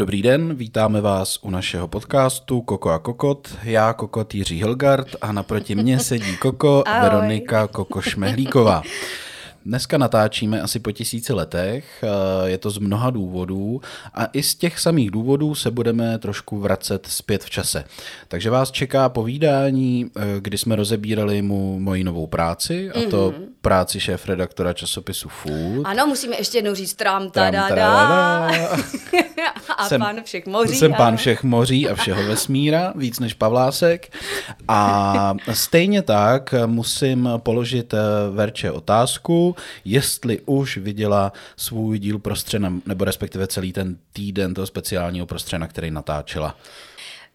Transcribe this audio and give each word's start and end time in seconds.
Dobrý 0.00 0.22
den, 0.22 0.54
vítáme 0.54 1.00
vás 1.00 1.38
u 1.42 1.50
našeho 1.50 1.88
podcastu 1.88 2.60
Koko 2.60 2.90
a 2.90 2.98
Kokot. 2.98 3.48
Já 3.62 3.92
Kokot 3.92 4.34
Jiří 4.34 4.58
Hilgard 4.58 5.16
a 5.20 5.32
naproti 5.32 5.74
mně 5.74 5.98
sedí 5.98 6.36
Koko 6.36 6.82
Ahoj. 6.86 7.02
Veronika 7.02 7.66
Koko 7.66 8.02
Šmehlíková. 8.02 8.82
Dneska 9.66 9.98
natáčíme 9.98 10.60
asi 10.60 10.78
po 10.78 10.92
tisíci 10.92 11.32
letech, 11.32 11.84
eh, 12.04 12.48
je 12.50 12.58
to 12.58 12.70
z 12.70 12.78
mnoha 12.78 13.10
důvodů 13.10 13.80
a 14.14 14.24
i 14.32 14.42
z 14.42 14.54
těch 14.54 14.78
samých 14.78 15.10
důvodů 15.10 15.54
se 15.54 15.70
budeme 15.70 16.18
trošku 16.18 16.58
vracet 16.58 17.06
zpět 17.10 17.44
v 17.44 17.50
čase. 17.50 17.84
Takže 18.28 18.50
vás 18.50 18.70
čeká 18.70 19.08
povídání, 19.08 20.06
eh, 20.16 20.20
kdy 20.40 20.58
jsme 20.58 20.76
rozebírali 20.76 21.42
mu 21.42 21.80
moji 21.80 22.04
novou 22.04 22.26
práci, 22.26 22.90
a 22.90 23.10
to 23.10 23.30
Mhm. 23.36 23.44
práci 23.60 24.00
šéf-redaktora 24.00 24.72
časopisu 24.72 25.28
Food. 25.28 25.84
Ano, 25.86 26.06
musíme 26.06 26.36
ještě 26.36 26.58
jednou 26.58 26.74
říct 26.74 26.94
tram, 26.94 27.30
Tram, 27.30 27.46
tada, 27.52 27.68
tadadá. 27.68 28.48
a 29.76 29.88
Jsem- 29.88 30.00
pán 30.00 30.22
všech 30.24 30.46
moří. 30.46 30.74
Jsem 30.76 30.92
pán 30.94 31.08
ano. 31.08 31.16
všech 31.16 31.42
moří 31.44 31.88
a 31.88 31.94
všeho 31.94 32.22
vesmíra, 32.26 32.92
víc 32.96 33.20
než 33.20 33.34
Pavlásek. 33.34 34.12
A 34.68 35.34
stejně 35.52 36.02
tak 36.02 36.54
musím 36.66 37.28
položit 37.36 37.94
eh, 37.94 37.98
Verče 38.30 38.70
otázku, 38.70 39.49
jestli 39.84 40.40
už 40.46 40.76
viděla 40.76 41.32
svůj 41.56 41.98
díl 41.98 42.18
prostřena, 42.18 42.72
nebo 42.86 43.04
respektive 43.04 43.46
celý 43.46 43.72
ten 43.72 43.96
týden 44.12 44.54
toho 44.54 44.66
speciálního 44.66 45.26
prostřena, 45.26 45.66
který 45.66 45.90
natáčela. 45.90 46.56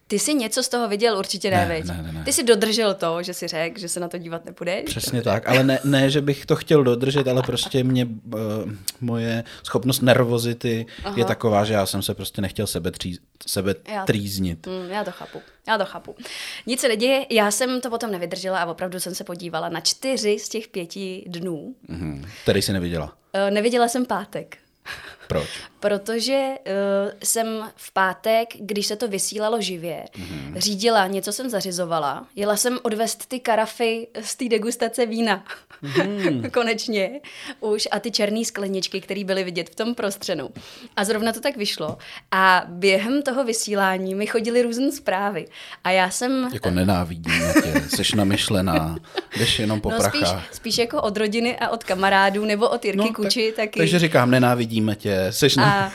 Ty 0.08 0.20
jsi 0.20 0.34
něco 0.34 0.64
z 0.64 0.70
toho 0.70 0.88
viděl, 0.88 1.18
určitě 1.18 1.52
ne, 1.52 1.66
Ne, 1.68 1.84
ne, 1.94 2.02
ne, 2.04 2.12
ne. 2.12 2.24
Ty 2.24 2.34
jsi 2.34 2.44
dodržel 2.44 2.94
to, 2.94 3.24
že 3.24 3.34
si 3.34 3.48
řekl, 3.48 3.80
že 3.80 3.90
se 3.90 4.00
na 4.00 4.08
to 4.08 4.18
dívat 4.18 4.46
nebudeš. 4.46 4.84
Přesně 4.86 5.22
tak, 5.22 5.50
ale 5.50 5.64
ne, 5.64 5.80
ne, 5.84 6.10
že 6.10 6.22
bych 6.22 6.46
to 6.46 6.56
chtěl 6.56 6.84
dodržet, 6.84 7.28
ale 7.28 7.42
prostě 7.44 7.84
mě 7.84 8.06
uh, 8.06 8.40
moje 9.02 9.44
schopnost 9.64 10.02
nervozity 10.02 10.86
Aha. 11.04 11.16
je 11.18 11.26
taková, 11.26 11.64
že 11.66 11.74
já 11.74 11.86
jsem 11.86 12.02
se 12.02 12.14
prostě 12.14 12.42
nechtěl 12.42 12.68
sebe, 12.68 12.92
tří, 12.92 13.20
sebe 13.48 13.76
Já- 13.88 14.06
trýznit. 14.06 14.68
Hmm, 14.68 14.90
já 14.90 15.04
to 15.04 15.12
chápu, 15.12 15.42
já 15.68 15.78
to 15.78 15.86
chápu. 15.86 16.16
Nic 16.66 16.80
se 16.82 16.88
neděje, 16.88 17.26
já 17.30 17.52
jsem 17.52 17.82
to 17.82 17.90
potom 17.90 18.12
nevydržela 18.12 18.60
a 18.60 18.66
opravdu 18.66 19.00
jsem 19.00 19.16
se 19.16 19.24
podívala 19.24 19.70
na 19.70 19.80
čtyři 19.80 20.40
z 20.40 20.50
těch 20.50 20.68
pěti 20.68 21.24
dnů. 21.28 21.76
Mhm. 21.88 22.26
Který 22.44 22.62
jsi 22.62 22.74
neviděla. 22.74 23.14
Eh, 23.34 23.52
Neviděla 23.52 23.88
jsem 23.88 24.06
pátek. 24.06 24.58
Proč? 25.28 25.48
Protože 25.80 26.50
uh, 26.50 27.12
jsem 27.24 27.48
v 27.76 27.94
pátek, 27.94 28.50
když 28.60 28.88
se 28.88 28.96
to 28.96 29.08
vysílalo 29.08 29.62
živě, 29.62 30.04
mm-hmm. 30.14 30.58
řídila, 30.58 31.08
něco 31.08 31.34
jsem 31.34 31.50
zařizovala, 31.50 32.28
jela 32.36 32.58
jsem 32.58 32.80
odvést 32.84 33.26
ty 33.26 33.40
karafy 33.40 34.08
z 34.22 34.36
té 34.36 34.50
degustace 34.50 35.06
vína. 35.06 35.44
Mm-hmm. 35.84 36.50
Konečně 36.52 37.22
už 37.60 37.88
a 37.92 38.00
ty 38.00 38.12
černé 38.12 38.46
skleničky, 38.46 39.02
které 39.02 39.24
byly 39.24 39.44
vidět 39.44 39.70
v 39.70 39.76
tom 39.76 39.96
prostřenu. 39.96 40.50
A 40.96 41.04
zrovna 41.04 41.34
to 41.34 41.40
tak 41.40 41.58
vyšlo. 41.58 41.98
A 42.32 42.64
během 42.68 43.22
toho 43.22 43.44
vysílání 43.44 44.16
mi 44.16 44.28
chodily 44.28 44.62
různé 44.62 44.92
zprávy. 44.92 45.46
A 45.84 45.92
já 45.92 46.10
jsem... 46.10 46.50
Jako 46.54 46.72
nenávidíme 46.72 47.54
tě, 47.64 48.04
jsi 48.04 48.16
namyšlená, 48.16 48.96
jdeš 49.38 49.60
jenom 49.60 49.82
po 49.82 49.92
No 49.92 50.00
spíš, 50.02 50.22
prachách. 50.22 50.54
spíš 50.54 50.78
jako 50.78 51.02
od 51.02 51.18
rodiny 51.18 51.58
a 51.58 51.70
od 51.70 51.84
kamarádů, 51.84 52.46
nebo 52.46 52.70
od 52.70 52.86
Jirky 52.86 52.98
no, 52.98 53.14
Kuči 53.14 53.54
tak, 53.56 53.66
taky. 53.66 53.80
Takže 53.80 54.00
říkám, 54.00 54.32
nenávidíme 54.32 54.96
tě, 54.96 55.15
jsi 55.32 55.60
na... 55.60 55.66
A, 55.66 55.92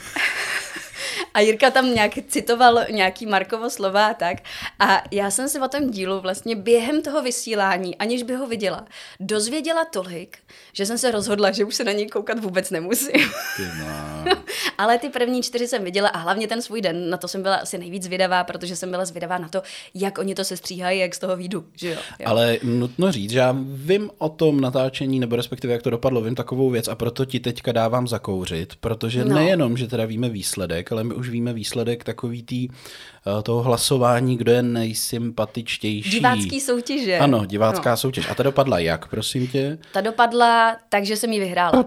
a 1.34 1.40
Jirka 1.40 1.70
tam 1.70 1.94
nějak 1.94 2.12
citoval 2.28 2.80
nějaký 2.90 3.26
Markovo 3.26 3.70
slova 3.70 4.06
a 4.06 4.14
tak. 4.14 4.36
A 4.78 5.02
já 5.10 5.30
jsem 5.30 5.48
se 5.48 5.60
o 5.60 5.68
tom 5.68 5.90
dílu 5.90 6.20
vlastně 6.20 6.56
během 6.56 7.02
toho 7.02 7.22
vysílání, 7.22 7.96
aniž 7.96 8.22
by 8.22 8.34
ho 8.34 8.46
viděla, 8.46 8.84
dozvěděla 9.20 9.84
tolik, 9.84 10.38
že 10.72 10.86
jsem 10.86 10.98
se 10.98 11.10
rozhodla, 11.10 11.50
že 11.50 11.64
už 11.64 11.74
se 11.74 11.84
na 11.84 11.92
něj 11.92 12.08
koukat 12.08 12.38
vůbec 12.38 12.70
nemusím. 12.70 13.30
Ty. 13.56 13.62
Ale 14.78 14.98
ty 14.98 15.08
první 15.08 15.42
čtyři 15.42 15.68
jsem 15.68 15.84
viděla 15.84 16.08
a 16.08 16.18
hlavně 16.18 16.48
ten 16.48 16.62
svůj 16.62 16.80
den, 16.80 17.10
na 17.10 17.16
to 17.16 17.28
jsem 17.28 17.42
byla 17.42 17.56
asi 17.56 17.78
nejvíc 17.78 18.02
zvědavá, 18.02 18.44
protože 18.44 18.76
jsem 18.76 18.90
byla 18.90 19.04
zvědavá 19.04 19.38
na 19.38 19.48
to, 19.48 19.62
jak 19.94 20.18
oni 20.18 20.34
to 20.34 20.44
se 20.44 20.56
stříhají, 20.56 21.00
jak 21.00 21.14
z 21.14 21.18
toho 21.18 21.36
výjdu, 21.36 21.64
že 21.76 21.88
jo. 21.88 21.98
jo. 22.18 22.26
Ale 22.26 22.58
nutno 22.62 23.12
říct, 23.12 23.30
že 23.30 23.38
já 23.38 23.56
vím 23.64 24.10
o 24.18 24.28
tom 24.28 24.60
natáčení, 24.60 25.20
nebo 25.20 25.36
respektive 25.36 25.72
jak 25.72 25.82
to 25.82 25.90
dopadlo, 25.90 26.20
vím 26.20 26.34
takovou 26.34 26.70
věc 26.70 26.88
a 26.88 26.94
proto 26.94 27.24
ti 27.24 27.40
teďka 27.40 27.72
dávám 27.72 28.08
zakouřit, 28.08 28.74
protože 28.80 29.24
no. 29.24 29.34
nejenom, 29.34 29.76
že 29.76 29.86
teda 29.86 30.04
víme 30.04 30.28
výsledek, 30.28 30.89
ale 30.92 31.04
my 31.04 31.14
už 31.14 31.28
víme 31.28 31.52
výsledek 31.52 32.04
takový 32.04 32.42
tý, 32.42 32.68
eh, 32.68 33.42
toho 33.42 33.62
hlasování, 33.62 34.36
kdo 34.36 34.52
je 34.52 34.62
nejsympatičtější. 34.62 36.10
Divácký 36.10 36.60
soutěže. 36.60 37.18
Ano, 37.18 37.46
divácká 37.46 37.90
No. 37.90 37.96
soutěž. 37.96 38.30
A 38.30 38.34
ta 38.34 38.42
dopadla 38.42 38.78
jak, 38.78 39.08
prosím 39.08 39.46
tě? 39.48 39.78
Ta 39.92 40.00
dopadla 40.00 40.76
tak, 40.88 41.04
že 41.04 41.16
jsem 41.16 41.32
ji 41.32 41.40
vyhrála. 41.40 41.84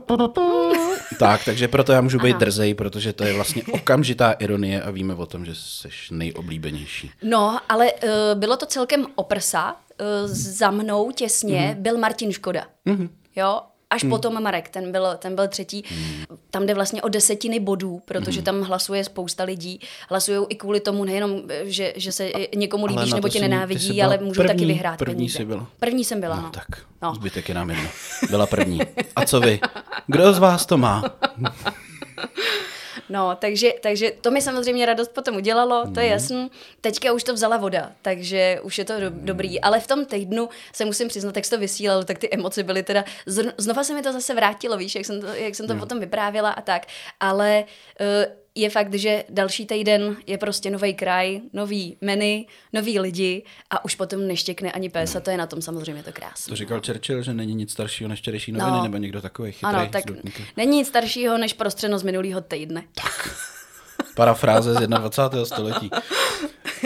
Tak, 1.20 1.46
takže 1.46 1.68
proto 1.68 1.92
já 1.92 2.02
můžu 2.02 2.20
být 2.20 2.38
drzej, 2.38 2.74
protože 2.74 3.14
to 3.14 3.24
je 3.24 3.34
vlastně 3.34 3.64
okamžitá 3.72 4.32
ironie 4.32 4.82
a 4.82 4.92
víme 4.92 5.16
o 5.16 5.26
tom, 5.26 5.46
že 5.46 5.56
jsi 5.56 5.88
nejoblíbenější. 6.12 7.12
No, 7.24 7.60
ale 7.70 7.94
uh, 7.94 8.10
bylo 8.34 8.58
to 8.58 8.66
celkem 8.66 9.06
oprsa. 9.16 9.76
Uh, 10.02 10.28
za 10.34 10.72
mnou 10.72 11.12
těsně 11.12 11.76
mm-hmm. 11.78 11.82
byl 11.82 11.98
Martin 11.98 12.32
Škoda. 12.32 12.66
Mm-hmm. 12.88 13.10
Jo, 13.36 13.62
až 13.94 14.04
mm. 14.04 14.10
potom 14.10 14.44
Marek, 14.44 14.70
ten 14.70 14.92
byl, 14.92 15.08
ten 15.18 15.36
byl 15.36 15.48
třetí. 15.48 15.84
Mm. 15.92 16.38
Tam 16.52 16.66
jde 16.66 16.74
vlastně 16.74 17.02
o 17.02 17.10
desetiny 17.10 17.60
bodů, 17.60 18.02
protože 18.06 18.40
mm. 18.40 18.46
tam 18.46 18.62
hlasuje 18.62 19.04
spousta 19.04 19.44
lidí. 19.44 19.80
Hlasují 20.10 20.46
i 20.50 20.56
kvůli 20.56 20.80
tomu 20.80 21.06
nejenom, 21.06 21.42
že, 21.64 21.94
že 21.96 22.12
se 22.12 22.32
někomu 22.56 22.86
líbíš 22.86 23.14
nebo 23.14 23.30
tě 23.30 23.42
nenávidí, 23.42 23.94
byla 23.94 24.06
ale 24.06 24.18
můžou 24.18 24.42
první, 24.42 24.54
taky 24.54 24.66
vyhrát 24.66 25.00
první 25.00 25.16
peníze. 25.16 25.38
jsi 25.38 25.46
byla. 25.46 25.68
První 25.80 26.04
jsem 26.04 26.22
byla, 26.22 26.36
no. 26.36 26.42
No 26.42 26.50
tak, 26.50 26.66
no. 27.02 27.16
zbytek 27.16 27.50
je 27.50 27.56
nám 27.56 27.70
jedno. 27.70 27.90
Byla 28.30 28.48
první. 28.48 28.80
A 29.16 29.26
co 29.26 29.40
vy? 29.40 29.60
Kdo 30.08 30.34
z 30.34 30.40
vás 30.40 30.66
to 30.66 30.78
má? 30.78 31.04
No, 33.14 33.36
takže, 33.42 33.72
takže 33.82 34.12
to 34.22 34.32
mi 34.32 34.42
samozřejmě 34.42 34.86
radost 34.86 35.12
potom 35.14 35.36
udělalo, 35.36 35.86
to 35.94 36.00
je 36.00 36.06
Mhm. 36.06 36.14
jasný. 36.14 36.52
Teďka 36.82 37.12
už 37.14 37.24
to 37.24 37.34
vzala 37.34 37.58
voda, 37.58 37.92
takže 38.02 38.60
už 38.64 38.78
je 38.78 38.86
to 38.86 39.00
do, 39.00 39.10
Mhm. 39.12 39.26
dobrý. 39.26 39.62
Ale 39.62 39.80
v 39.80 39.88
tom 39.88 40.06
týdnu 40.06 40.50
se 40.74 40.86
musím 40.86 41.08
přiznat, 41.08 41.36
jak 41.36 41.50
to 41.50 41.58
vysílal, 41.58 42.04
tak 42.04 42.18
ty 42.18 42.30
emoce 42.34 42.64
byly 42.64 42.84
teda... 42.84 43.04
Znova 43.58 43.84
se 43.84 43.94
mi 43.94 44.02
to 44.02 44.14
zase 44.14 44.34
vrátilo, 44.34 44.78
víš, 44.78 44.96
jak 44.96 45.06
jsem 45.06 45.22
to, 45.22 45.28
jak 45.28 45.56
jsem 45.56 45.68
to 45.68 45.76
potom 45.76 46.00
vyprávěla 46.00 46.52
a 46.52 46.62
tak. 46.62 46.86
Ale 47.20 47.64
uh, 48.02 48.34
je 48.56 48.70
fakt, 48.70 48.94
že 48.94 49.24
další 49.30 49.66
týden 49.66 50.18
je 50.28 50.38
prostě 50.38 50.70
nový 50.70 50.94
kraj, 50.94 51.40
nový 51.54 51.98
menu, 52.02 52.46
noví 52.74 53.00
lidi 53.00 53.44
a 53.70 53.86
už 53.86 53.96
potom 53.96 54.28
neštěkne 54.28 54.72
ani 54.72 54.90
pes 54.90 55.16
a 55.16 55.20
to 55.20 55.30
je 55.32 55.38
na 55.38 55.48
tom 55.48 55.62
samozřejmě 55.62 56.04
to 56.04 56.12
krásné. 56.14 56.52
To 56.52 56.56
říkal 56.56 56.82
Churchill, 56.86 57.24
že 57.24 57.34
není 57.34 57.56
nic 57.56 57.72
staršího 57.72 58.08
než 58.08 58.20
včerejší 58.20 58.52
noviny, 58.52 58.78
No. 58.78 58.84
nebo 58.84 58.98
někdo 58.98 59.22
takový 59.22 59.52
chytrý. 59.52 59.68
Ano, 59.76 59.90
tak 59.92 60.04
zdutník. 60.04 60.42
není 60.58 60.78
nic 60.78 60.88
staršího 60.88 61.38
než 61.38 61.54
prostřeno 61.54 62.00
z 62.00 62.04
minulého 62.04 62.42
týdne. 62.42 62.84
Parafráze 64.16 64.74
z 64.74 64.88
21. 64.88 65.46
století. 65.46 65.92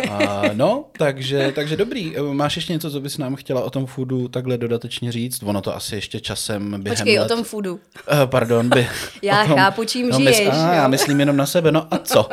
A, 0.09 0.41
no, 0.53 0.85
takže, 0.97 1.51
takže 1.55 1.77
dobrý. 1.77 2.15
Máš 2.31 2.55
ještě 2.55 2.73
něco, 2.73 2.91
co 2.91 2.99
bys 3.01 3.17
nám 3.17 3.35
chtěla 3.35 3.61
o 3.61 3.69
tom 3.69 3.85
foodu 3.85 4.27
takhle 4.27 4.57
dodatečně 4.57 5.11
říct? 5.11 5.43
Ono 5.43 5.61
to 5.61 5.75
asi 5.75 5.95
ještě 5.95 6.19
časem 6.19 6.83
během 6.83 6.97
Počkej, 6.97 7.19
let... 7.19 7.25
o 7.25 7.27
tom 7.35 7.43
foodu. 7.43 7.73
Uh, 7.73 7.79
pardon, 8.25 8.69
by... 8.69 8.89
Já 9.21 9.45
tom... 9.45 9.55
chápu, 9.55 9.83
čím 9.83 10.09
no, 10.09 10.17
žiješ, 10.17 10.39
a, 10.39 10.43
jo. 10.43 10.73
já 10.73 10.87
myslím 10.87 11.19
jenom 11.19 11.37
na 11.37 11.45
sebe, 11.45 11.71
no 11.71 11.87
a 11.91 11.97
co? 11.97 12.23
Uh, 12.23 12.31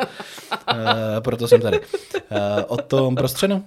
proto 1.19 1.47
jsem 1.47 1.61
tady. 1.61 1.79
Uh, 1.79 1.87
o 2.67 2.77
tom 2.77 3.15
prostřenu? 3.15 3.55
Uh, 3.55 3.63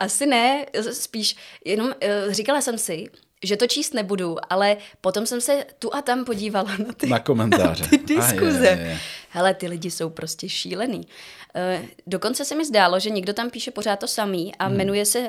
asi 0.00 0.26
ne, 0.26 0.66
spíš 0.92 1.36
jenom 1.64 1.86
uh, 1.86 2.32
říkala 2.32 2.60
jsem 2.60 2.78
si, 2.78 3.06
že 3.44 3.56
to 3.56 3.66
číst 3.66 3.94
nebudu, 3.94 4.36
ale 4.50 4.76
potom 5.00 5.26
jsem 5.26 5.40
se 5.40 5.64
tu 5.78 5.94
a 5.94 6.02
tam 6.02 6.24
podívala 6.24 6.70
na 6.86 6.92
ty, 6.96 7.06
Na 7.06 7.18
komentáře. 7.18 7.84
ty 7.88 7.98
diskuze. 8.14 8.68
A 8.68 8.72
je, 8.72 8.78
je, 8.78 8.88
je. 8.88 8.98
Hele, 9.30 9.54
ty 9.54 9.68
lidi 9.68 9.90
jsou 9.90 10.10
prostě 10.10 10.48
šílený. 10.48 10.98
Uh, 10.98 11.86
dokonce 12.06 12.44
se 12.44 12.54
mi 12.54 12.64
zdálo, 12.64 13.00
že 13.00 13.10
někdo 13.10 13.32
tam 13.32 13.50
píše 13.50 13.70
pořád 13.70 13.98
to 13.98 14.06
samý 14.06 14.54
a 14.54 14.66
hmm. 14.66 14.76
jmenuje 14.76 15.04
se 15.04 15.18
uh, 15.18 15.28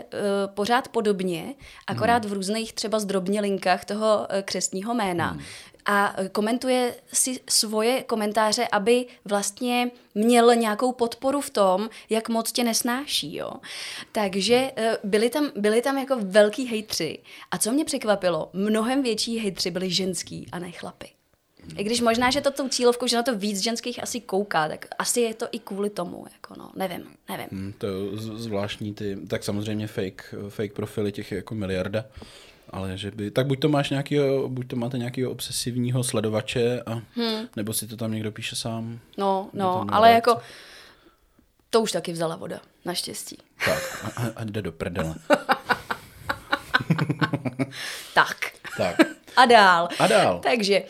pořád 0.53 0.87
podobně, 0.87 1.55
akorát 1.87 2.25
v 2.25 2.33
různých 2.33 2.73
třeba 2.73 2.99
zdrobnělinkách 2.99 3.85
toho 3.85 4.17
uh, 4.17 4.41
křestního 4.41 4.93
jména. 4.93 5.27
Hmm. 5.27 5.41
A 5.91 6.15
komentuje 6.31 6.95
si 7.13 7.39
svoje 7.49 8.03
komentáře, 8.03 8.67
aby 8.71 9.05
vlastně 9.25 9.91
měl 10.15 10.55
nějakou 10.55 10.91
podporu 10.91 11.41
v 11.41 11.49
tom, 11.49 11.89
jak 12.09 12.29
moc 12.29 12.51
tě 12.51 12.63
nesnáší. 12.63 13.35
Jo? 13.35 13.51
Takže 14.11 14.71
eh, 14.75 14.97
byli 15.03 15.29
tam, 15.29 15.51
byli 15.55 15.81
tam 15.81 15.97
jako 15.97 16.17
velký 16.21 16.65
hejtři. 16.65 17.19
A 17.51 17.57
co 17.57 17.71
mě 17.71 17.85
překvapilo, 17.85 18.49
mnohem 18.53 19.03
větší 19.03 19.37
hejtři 19.37 19.71
byli 19.71 19.91
ženský 19.91 20.47
a 20.51 20.59
ne 20.59 20.71
chlapy. 20.71 21.09
I 21.77 21.83
když 21.83 22.01
možná, 22.01 22.31
že 22.31 22.41
to 22.41 22.51
tou 22.51 22.69
cílovkou, 22.69 23.07
že 23.07 23.15
na 23.15 23.23
to 23.23 23.35
víc 23.35 23.59
ženských 23.59 24.03
asi 24.03 24.21
kouká, 24.21 24.67
tak 24.67 24.85
asi 24.99 25.21
je 25.21 25.33
to 25.33 25.47
i 25.51 25.59
kvůli 25.59 25.89
tomu, 25.89 26.25
jako 26.33 26.53
no, 26.57 26.71
nevím, 26.75 27.03
nevím. 27.29 27.47
Hmm, 27.51 27.73
to 27.77 27.87
je 27.87 27.93
zvláštní 28.17 28.93
ty, 28.93 29.17
tak 29.27 29.43
samozřejmě 29.43 29.87
fake, 29.87 30.35
fake 30.49 30.73
profily 30.73 31.11
těch 31.11 31.31
je 31.31 31.35
jako 31.35 31.55
miliarda, 31.55 32.05
ale 32.69 32.97
že 32.97 33.11
by, 33.11 33.31
tak 33.31 33.47
buď 33.47 33.59
to 33.59 33.69
máš 33.69 33.89
nějakýho, 33.89 34.49
buď 34.49 34.67
to 34.67 34.75
máte 34.75 34.97
nějakého 34.97 35.31
obsesivního 35.31 36.03
sledovače, 36.03 36.81
a, 36.85 36.93
hmm. 36.93 37.47
nebo 37.55 37.73
si 37.73 37.87
to 37.87 37.97
tam 37.97 38.11
někdo 38.11 38.31
píše 38.31 38.55
sám. 38.55 38.99
No, 39.17 39.49
no, 39.53 39.85
ale 39.89 40.11
jako 40.11 40.37
to 41.69 41.81
už 41.81 41.91
taky 41.91 42.11
vzala 42.11 42.35
voda, 42.35 42.59
naštěstí. 42.85 43.37
Tak, 43.65 44.03
a, 44.03 44.21
a- 44.21 44.31
a 44.35 44.43
jde 44.43 44.61
do 44.61 44.71
prdele. 44.71 45.15
Tak. 48.13 48.37
Tak. 48.77 48.95
A 49.35 49.45
dál. 49.45 49.89
A 49.99 50.07
dál. 50.07 50.39
Takže 50.43 50.83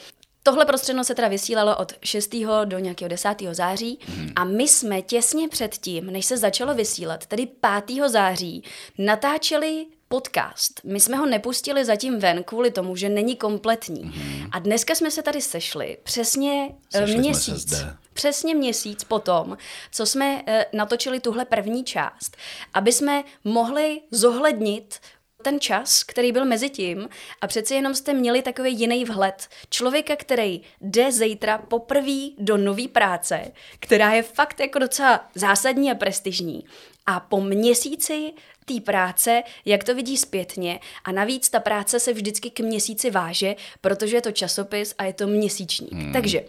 tohle 0.43 0.65
prostředno 0.65 1.03
se 1.03 1.15
teda 1.15 1.27
vysílalo 1.27 1.77
od 1.77 1.93
6. 2.03 2.35
do 2.65 2.79
nějakého 2.79 3.09
10. 3.09 3.35
září 3.51 3.99
hmm. 4.07 4.31
a 4.35 4.43
my 4.43 4.67
jsme 4.67 5.01
těsně 5.01 5.47
předtím, 5.47 6.05
než 6.05 6.25
se 6.25 6.37
začalo 6.37 6.73
vysílat, 6.73 7.25
tedy 7.25 7.47
5. 7.85 8.09
září, 8.09 8.63
natáčeli 8.97 9.85
podcast. 10.09 10.81
My 10.83 10.99
jsme 10.99 11.17
ho 11.17 11.25
nepustili 11.25 11.85
zatím 11.85 12.19
ven 12.19 12.43
kvůli 12.43 12.71
tomu, 12.71 12.95
že 12.95 13.09
není 13.09 13.35
kompletní. 13.35 14.03
Mm-hmm. 14.03 14.49
A 14.51 14.59
dneska 14.59 14.95
jsme 14.95 15.11
se 15.11 15.21
tady 15.23 15.41
sešli 15.41 15.97
přesně 16.03 16.69
eh, 16.93 16.99
sešli 16.99 17.17
měsíc. 17.17 17.73
Přesně 18.13 18.55
měsíc 18.55 19.03
potom, 19.03 19.57
co 19.91 20.05
jsme 20.05 20.35
uh, 20.35 20.41
natočili 20.73 21.19
tuhle 21.19 21.45
první 21.45 21.83
část, 21.83 22.37
aby 22.73 22.91
jsme 22.91 23.23
mohli 23.43 24.01
zohlednit 24.11 24.99
ten 25.41 25.59
čas, 25.59 26.03
který 26.03 26.31
byl 26.31 26.45
mezi 26.45 26.69
tím 26.69 27.09
a 27.41 27.47
přeci 27.47 27.75
jenom 27.75 27.95
jste 27.95 28.13
měli 28.13 28.41
takový 28.41 28.79
jiný 28.79 29.05
vhled. 29.05 29.47
Člověka, 29.69 30.15
který 30.15 30.61
jde 30.81 31.11
zítra 31.11 31.57
poprvé 31.57 32.29
do 32.37 32.57
nové 32.57 32.87
práce, 32.87 33.51
která 33.79 34.13
je 34.13 34.23
fakt 34.23 34.59
jako 34.59 34.79
docela 34.79 35.29
zásadní 35.35 35.91
a 35.91 35.95
prestižní. 35.95 36.65
A 37.05 37.19
po 37.19 37.41
měsíci 37.41 38.33
té 38.73 38.81
práce, 38.81 39.43
jak 39.65 39.83
to 39.83 39.95
vidí 39.95 40.17
zpětně 40.17 40.79
a 41.03 41.11
navíc 41.11 41.49
ta 41.49 41.59
práce 41.59 41.99
se 41.99 42.13
vždycky 42.13 42.49
k 42.49 42.59
měsíci 42.59 43.09
váže, 43.11 43.55
protože 43.81 44.17
je 44.17 44.21
to 44.21 44.31
časopis 44.31 44.95
a 44.97 45.03
je 45.03 45.13
to 45.13 45.27
měsíčník. 45.27 45.93
Hmm. 45.93 46.13
Takže 46.13 46.41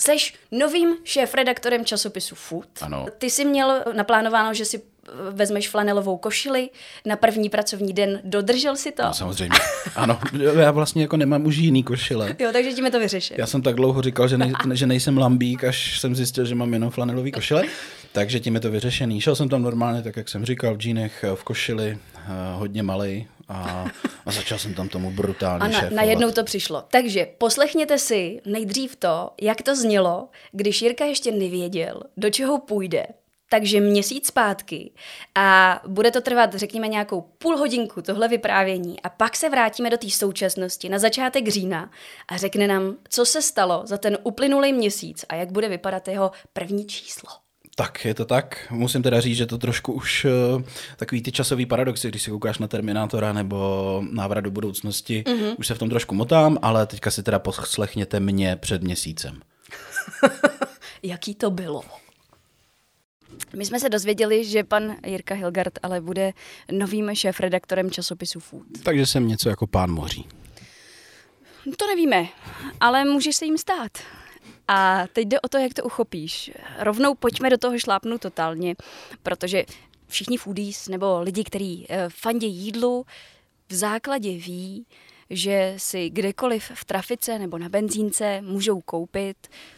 Seš 0.00 0.34
novým 0.50 0.96
šéf-redaktorem 1.04 1.84
časopisu 1.84 2.34
Food. 2.34 2.66
Ano. 2.80 3.06
Ty 3.18 3.30
jsi 3.30 3.44
měl 3.44 3.84
naplánováno, 3.92 4.54
že 4.54 4.64
si 4.64 4.76
eh, 4.78 5.10
vezmeš 5.30 5.68
flanelovou 5.68 6.16
košili 6.16 6.68
na 7.06 7.16
první 7.16 7.48
pracovní 7.48 7.92
den. 7.92 8.20
Dodržel 8.24 8.76
si 8.76 8.92
to? 8.92 9.02
No, 9.02 9.14
samozřejmě. 9.14 9.58
Ano, 9.96 10.20
já 10.60 10.70
vlastně 10.70 11.02
jako 11.02 11.16
nemám 11.16 11.46
už 11.46 11.56
jiný 11.56 11.82
košile. 11.82 12.36
Jo, 12.38 12.48
takže 12.52 12.72
tím 12.72 12.84
je 12.84 12.90
to 12.90 13.00
vyřešit. 13.00 13.38
Já 13.38 13.46
jsem 13.46 13.62
tak 13.62 13.74
dlouho 13.74 14.02
říkal, 14.02 14.28
že, 14.28 14.38
nej, 14.38 14.52
že 14.72 14.86
nejsem 14.86 15.18
lambík, 15.18 15.64
až 15.64 16.00
jsem 16.00 16.14
zjistil, 16.16 16.44
že 16.44 16.54
mám 16.54 16.72
jenom 16.72 16.90
flanelový 16.90 17.32
košile. 17.32 17.64
Takže 18.12 18.40
tím 18.40 18.54
je 18.54 18.60
to 18.60 18.70
vyřešený. 18.70 19.20
Šel 19.20 19.36
jsem 19.36 19.48
tam 19.48 19.62
normálně, 19.62 20.02
tak 20.02 20.16
jak 20.16 20.28
jsem 20.28 20.44
říkal, 20.44 20.74
v 20.74 20.78
džínech, 20.78 21.24
v 21.34 21.44
košili, 21.44 21.98
eh, 22.16 22.20
hodně 22.54 22.82
malý 22.82 23.28
a, 23.48 23.86
a 24.26 24.32
začal 24.32 24.58
jsem 24.58 24.74
tam 24.74 24.88
tomu 24.88 25.10
brutálně 25.10 25.64
A 25.64 25.82
na, 25.82 25.90
najednou 25.90 26.30
to 26.30 26.44
přišlo. 26.44 26.84
Takže 26.90 27.26
poslechněte 27.38 27.98
si 27.98 28.40
nejdřív 28.46 28.96
to, 28.96 29.30
jak 29.40 29.62
to 29.62 29.76
znělo, 29.76 30.28
když 30.52 30.82
Jirka 30.82 31.04
ještě 31.04 31.32
nevěděl, 31.32 32.02
do 32.16 32.30
čeho 32.30 32.58
půjde. 32.58 33.06
Takže 33.52 33.80
měsíc 33.80 34.26
zpátky 34.26 34.90
a 35.34 35.80
bude 35.86 36.10
to 36.10 36.20
trvat, 36.20 36.54
řekněme, 36.54 36.88
nějakou 36.88 37.20
půl 37.20 37.56
hodinku 37.56 38.02
tohle 38.02 38.28
vyprávění 38.28 39.00
a 39.00 39.08
pak 39.08 39.36
se 39.36 39.48
vrátíme 39.48 39.90
do 39.90 39.96
té 39.96 40.10
současnosti 40.10 40.88
na 40.88 40.98
začátek 40.98 41.48
října 41.48 41.90
a 42.28 42.36
řekne 42.36 42.66
nám, 42.66 42.96
co 43.08 43.26
se 43.26 43.42
stalo 43.42 43.82
za 43.84 43.98
ten 43.98 44.18
uplynulý 44.22 44.72
měsíc 44.72 45.24
a 45.28 45.34
jak 45.34 45.52
bude 45.52 45.68
vypadat 45.68 46.08
jeho 46.08 46.30
první 46.52 46.86
číslo. 46.86 47.30
Tak, 47.80 48.04
je 48.04 48.14
to 48.14 48.24
tak. 48.24 48.66
Musím 48.70 49.02
teda 49.02 49.20
říct, 49.20 49.36
že 49.36 49.46
to 49.46 49.58
trošku 49.58 49.92
už 49.92 50.24
uh, 50.54 50.62
takový 50.96 51.22
ty 51.22 51.32
časový 51.32 51.66
paradoxy, 51.66 52.08
když 52.08 52.22
si 52.22 52.30
koukáš 52.30 52.58
na 52.58 52.68
Terminátora 52.68 53.32
nebo 53.32 54.02
Návrat 54.10 54.40
do 54.40 54.50
budoucnosti, 54.50 55.24
mm-hmm. 55.26 55.54
už 55.58 55.66
se 55.66 55.74
v 55.74 55.78
tom 55.78 55.90
trošku 55.90 56.14
motám, 56.14 56.58
ale 56.62 56.86
teďka 56.86 57.10
si 57.10 57.22
teda 57.22 57.38
poslechněte 57.38 58.20
mě 58.20 58.56
před 58.56 58.82
měsícem. 58.82 59.40
Jaký 61.02 61.34
to 61.34 61.50
bylo? 61.50 61.82
My 63.56 63.66
jsme 63.66 63.80
se 63.80 63.88
dozvěděli, 63.88 64.44
že 64.44 64.64
pan 64.64 64.96
Jirka 65.06 65.34
Hilgard 65.34 65.78
ale 65.82 66.00
bude 66.00 66.32
novým 66.72 67.10
šéf-redaktorem 67.14 67.90
časopisu 67.90 68.40
Food. 68.40 68.66
Takže 68.82 69.06
jsem 69.06 69.28
něco 69.28 69.48
jako 69.48 69.66
pán 69.66 69.90
moří. 69.90 70.28
To 71.76 71.86
nevíme, 71.86 72.28
ale 72.80 73.04
můžeš 73.04 73.36
se 73.36 73.44
jim 73.44 73.58
stát. 73.58 73.98
A 74.72 75.06
teď 75.12 75.28
jde 75.28 75.40
o 75.40 75.48
to, 75.48 75.58
jak 75.58 75.74
to 75.74 75.82
uchopíš. 75.82 76.50
Rovnou 76.78 77.14
pojďme 77.14 77.50
do 77.50 77.58
toho 77.58 77.78
šlápnu 77.78 78.18
totálně, 78.18 78.74
protože 79.22 79.64
všichni 80.08 80.36
foodies 80.36 80.88
nebo 80.88 81.20
lidi, 81.20 81.44
kteří 81.44 81.86
uh, 81.90 81.96
fandí 82.08 82.46
jídlu, 82.46 83.06
v 83.68 83.74
základě 83.74 84.30
ví, 84.30 84.86
že 85.30 85.74
si 85.76 86.10
kdekoliv 86.10 86.70
v 86.74 86.84
trafice 86.84 87.38
nebo 87.38 87.58
na 87.58 87.68
benzínce 87.68 88.40
můžou 88.40 88.80
koupit 88.80 89.36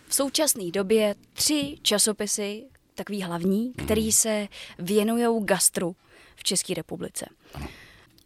v 0.09 0.15
současné 0.15 0.71
době 0.71 1.15
tři 1.33 1.79
časopisy, 1.83 2.65
takový 2.95 3.23
hlavní, 3.23 3.73
který 3.73 4.13
se 4.13 4.49
věnují 4.79 5.45
gastru 5.45 5.97
v 6.37 6.45
České 6.45 6.75
republice. 6.75 7.27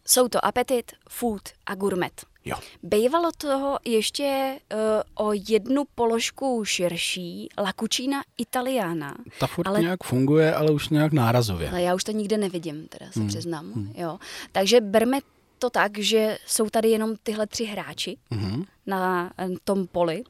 Jsou 0.05 0.27
to 0.27 0.45
Apetit, 0.45 0.91
Food 1.09 1.41
a 1.65 1.75
Gourmet. 1.75 2.25
Jo. 2.47 2.55
Bývalo 2.83 3.31
toho 3.37 3.79
ještě 3.85 4.59
uh, 4.73 5.27
o 5.27 5.33
jednu 5.49 5.83
položku 5.95 6.65
širší, 6.65 7.49
La 7.57 7.73
Cucina 7.79 8.21
Italiana. 8.37 9.15
Ta 9.39 9.47
furt 9.47 9.67
ale, 9.67 9.81
nějak 9.81 10.03
funguje, 10.03 10.55
ale 10.55 10.71
už 10.71 10.89
nějak 10.89 11.13
nárazově. 11.13 11.69
Ale 11.69 11.81
já 11.81 11.95
už 11.95 12.03
to 12.03 12.11
nikde 12.11 12.37
nevidím, 12.37 12.87
teda 12.87 13.11
se 13.11 13.19
hmm. 13.19 13.27
přiznám. 13.27 13.71
Hmm. 13.73 13.93
Jo. 13.95 14.19
Takže 14.51 14.81
berme 14.81 15.19
to 15.59 15.69
tak, 15.69 15.97
že 15.97 16.37
jsou 16.45 16.69
tady 16.69 16.89
jenom 16.89 17.15
tyhle 17.23 17.47
tři 17.47 17.65
hráči 17.65 18.17
hmm. 18.31 18.63
na 18.85 19.31
eh, 19.37 19.47
tom 19.63 19.87
poli. 19.87 20.23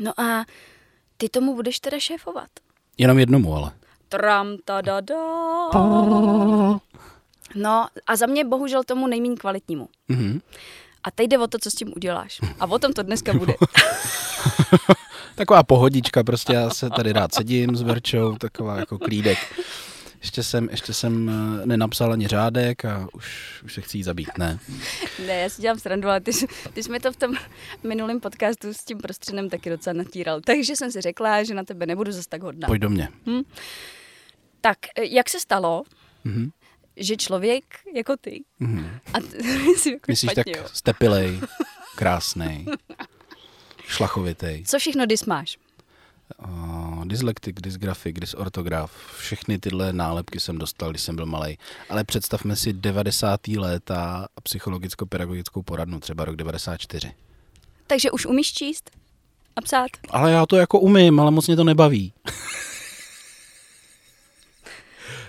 No 0.00 0.20
a 0.20 0.44
ty 1.16 1.28
tomu 1.28 1.54
budeš 1.54 1.80
teda 1.80 1.98
šéfovat. 1.98 2.48
Jenom 2.98 3.18
jednomu, 3.18 3.54
ale. 3.54 3.72
Tram, 4.08 4.56
ta 4.64 4.80
da, 4.80 5.00
da. 5.00 5.16
No 7.54 7.86
a 8.06 8.16
za 8.16 8.26
mě 8.26 8.44
bohužel 8.44 8.84
tomu 8.84 9.06
nejméně 9.06 9.36
kvalitnímu. 9.36 9.88
Mm-hmm. 10.10 10.40
A 11.06 11.10
teď 11.10 11.28
jde 11.28 11.38
o 11.38 11.46
to, 11.46 11.58
co 11.58 11.70
s 11.70 11.74
tím 11.74 11.92
uděláš. 11.96 12.40
A 12.60 12.66
o 12.66 12.78
tom 12.78 12.92
to 12.92 13.02
dneska 13.02 13.32
bude. 13.32 13.54
taková 15.34 15.62
pohodička, 15.62 16.24
prostě 16.24 16.52
já 16.52 16.70
se 16.70 16.90
tady 16.90 17.12
rád 17.12 17.34
sedím 17.34 17.76
s 17.76 17.82
Verčou, 17.82 18.36
taková 18.36 18.76
jako 18.76 18.98
klídek. 18.98 19.38
Ještě 20.20 20.42
jsem, 20.42 20.68
ještě 20.70 20.94
jsem 20.94 21.30
eh, 21.62 21.66
nenapsal 21.66 22.12
ani 22.12 22.28
řádek 22.28 22.84
a 22.84 23.08
už, 23.12 23.60
už 23.64 23.74
se 23.74 23.80
chci 23.80 24.02
zabít, 24.02 24.38
ne? 24.38 24.58
Ne, 25.26 25.34
já 25.34 25.48
si 25.48 25.62
dělám 25.62 25.78
srandu, 25.78 26.08
ale 26.08 26.20
ty, 26.20 26.30
ty 26.72 26.82
jsi 26.82 26.90
mi 26.90 27.00
to 27.00 27.12
v 27.12 27.16
tom 27.16 27.34
minulém 27.82 28.20
podcastu 28.20 28.74
s 28.74 28.84
tím 28.84 28.98
prostředem 28.98 29.50
taky 29.50 29.70
docela 29.70 29.94
natíral. 29.94 30.40
Takže 30.40 30.76
jsem 30.76 30.92
si 30.92 31.00
řekla, 31.00 31.42
že 31.42 31.54
na 31.54 31.64
tebe 31.64 31.86
nebudu 31.86 32.12
zase 32.12 32.28
tak 32.28 32.42
hodná. 32.42 32.66
Pojď 32.66 32.82
do 32.82 32.90
mě. 32.90 33.08
Hm? 33.26 33.42
Tak, 34.60 34.78
eh, 34.96 35.04
jak 35.04 35.28
se 35.28 35.40
stalo, 35.40 35.82
mm-hmm 36.26 36.50
že 36.96 37.16
člověk 37.16 37.64
jako 37.94 38.16
ty. 38.16 38.44
Mm. 38.58 38.90
A 39.14 39.20
t- 39.20 39.36
jako 39.90 40.04
Myslíš 40.08 40.30
špatně, 40.32 40.54
tak 40.54 40.62
jo. 40.62 40.68
stepilej, 40.72 41.40
krásný, 41.96 42.66
šlachovitý. 43.86 44.64
Co 44.66 44.78
všechno 44.78 45.06
dys 45.06 45.24
máš? 45.24 45.58
Uh, 46.44 47.04
dyslektik, 47.04 47.60
dysgrafik, 47.60 48.20
dysortograf, 48.20 48.92
všechny 49.18 49.58
tyhle 49.58 49.92
nálepky 49.92 50.40
jsem 50.40 50.58
dostal, 50.58 50.90
když 50.90 51.02
jsem 51.02 51.16
byl 51.16 51.26
malý. 51.26 51.58
Ale 51.88 52.04
představme 52.04 52.56
si 52.56 52.72
90. 52.72 53.48
léta 53.48 54.26
a 54.36 54.40
psychologicko-pedagogickou 54.40 55.62
poradnu, 55.62 56.00
třeba 56.00 56.24
rok 56.24 56.36
94. 56.36 57.12
Takže 57.86 58.10
už 58.10 58.26
umíš 58.26 58.52
číst 58.52 58.90
a 59.56 59.60
psát? 59.60 59.90
Ale 60.10 60.32
já 60.32 60.46
to 60.46 60.56
jako 60.56 60.80
umím, 60.80 61.20
ale 61.20 61.30
moc 61.30 61.46
mě 61.46 61.56
to 61.56 61.64
nebaví. 61.64 62.12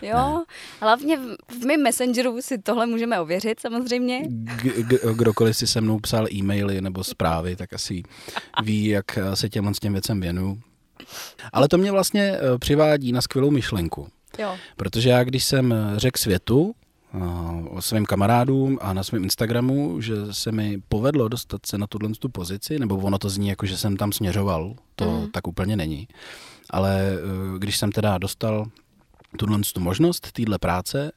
Jo, 0.01 0.37
ne. 0.37 0.45
hlavně 0.81 1.17
v, 1.17 1.35
v 1.61 1.65
mém 1.65 1.83
messengeru 1.83 2.41
si 2.41 2.57
tohle 2.57 2.85
můžeme 2.85 3.19
ověřit 3.19 3.59
samozřejmě. 3.59 4.21
G- 4.27 4.83
g- 4.83 4.99
kdokoliv 5.13 5.57
si 5.57 5.67
se 5.67 5.81
mnou 5.81 5.99
psal 5.99 6.27
e-maily 6.33 6.81
nebo 6.81 7.03
zprávy, 7.03 7.55
tak 7.55 7.73
asi 7.73 8.03
ví, 8.63 8.85
jak 8.85 9.05
se 9.33 9.49
těm 9.49 9.73
s 9.73 9.79
těm 9.79 9.93
věcem 9.93 10.21
věnu. 10.21 10.59
Ale 11.53 11.67
to 11.67 11.77
mě 11.77 11.91
vlastně 11.91 12.21
eh, 12.21 12.57
přivádí 12.59 13.11
na 13.11 13.21
skvělou 13.21 13.51
myšlenku. 13.51 14.07
Jo. 14.39 14.55
Protože 14.75 15.09
já, 15.09 15.23
když 15.23 15.43
jsem 15.43 15.75
řekl 15.97 16.19
světu, 16.19 16.75
o 17.69 17.81
svým 17.81 18.05
kamarádům 18.05 18.77
a 18.81 18.93
na 18.93 19.03
svém 19.03 19.23
Instagramu, 19.23 20.01
že 20.01 20.13
se 20.31 20.51
mi 20.51 20.81
povedlo 20.89 21.27
dostat 21.27 21.65
se 21.65 21.77
na 21.77 21.87
tuhle 21.87 22.09
tu 22.19 22.29
pozici, 22.29 22.79
nebo 22.79 22.97
ono 22.97 23.17
to 23.17 23.29
zní 23.29 23.47
jako, 23.47 23.65
že 23.65 23.77
jsem 23.77 23.97
tam 23.97 24.11
směřoval, 24.11 24.75
to 24.95 25.11
mm. 25.11 25.31
tak 25.31 25.47
úplně 25.47 25.75
není. 25.75 26.07
Ale 26.69 27.01
eh, 27.11 27.59
když 27.59 27.77
jsem 27.77 27.91
teda 27.91 28.17
dostal 28.17 28.65
tuhle 29.37 29.59
tu 29.73 29.79
možnost 29.79 30.31
téhle 30.31 30.59
práce, 30.59 31.11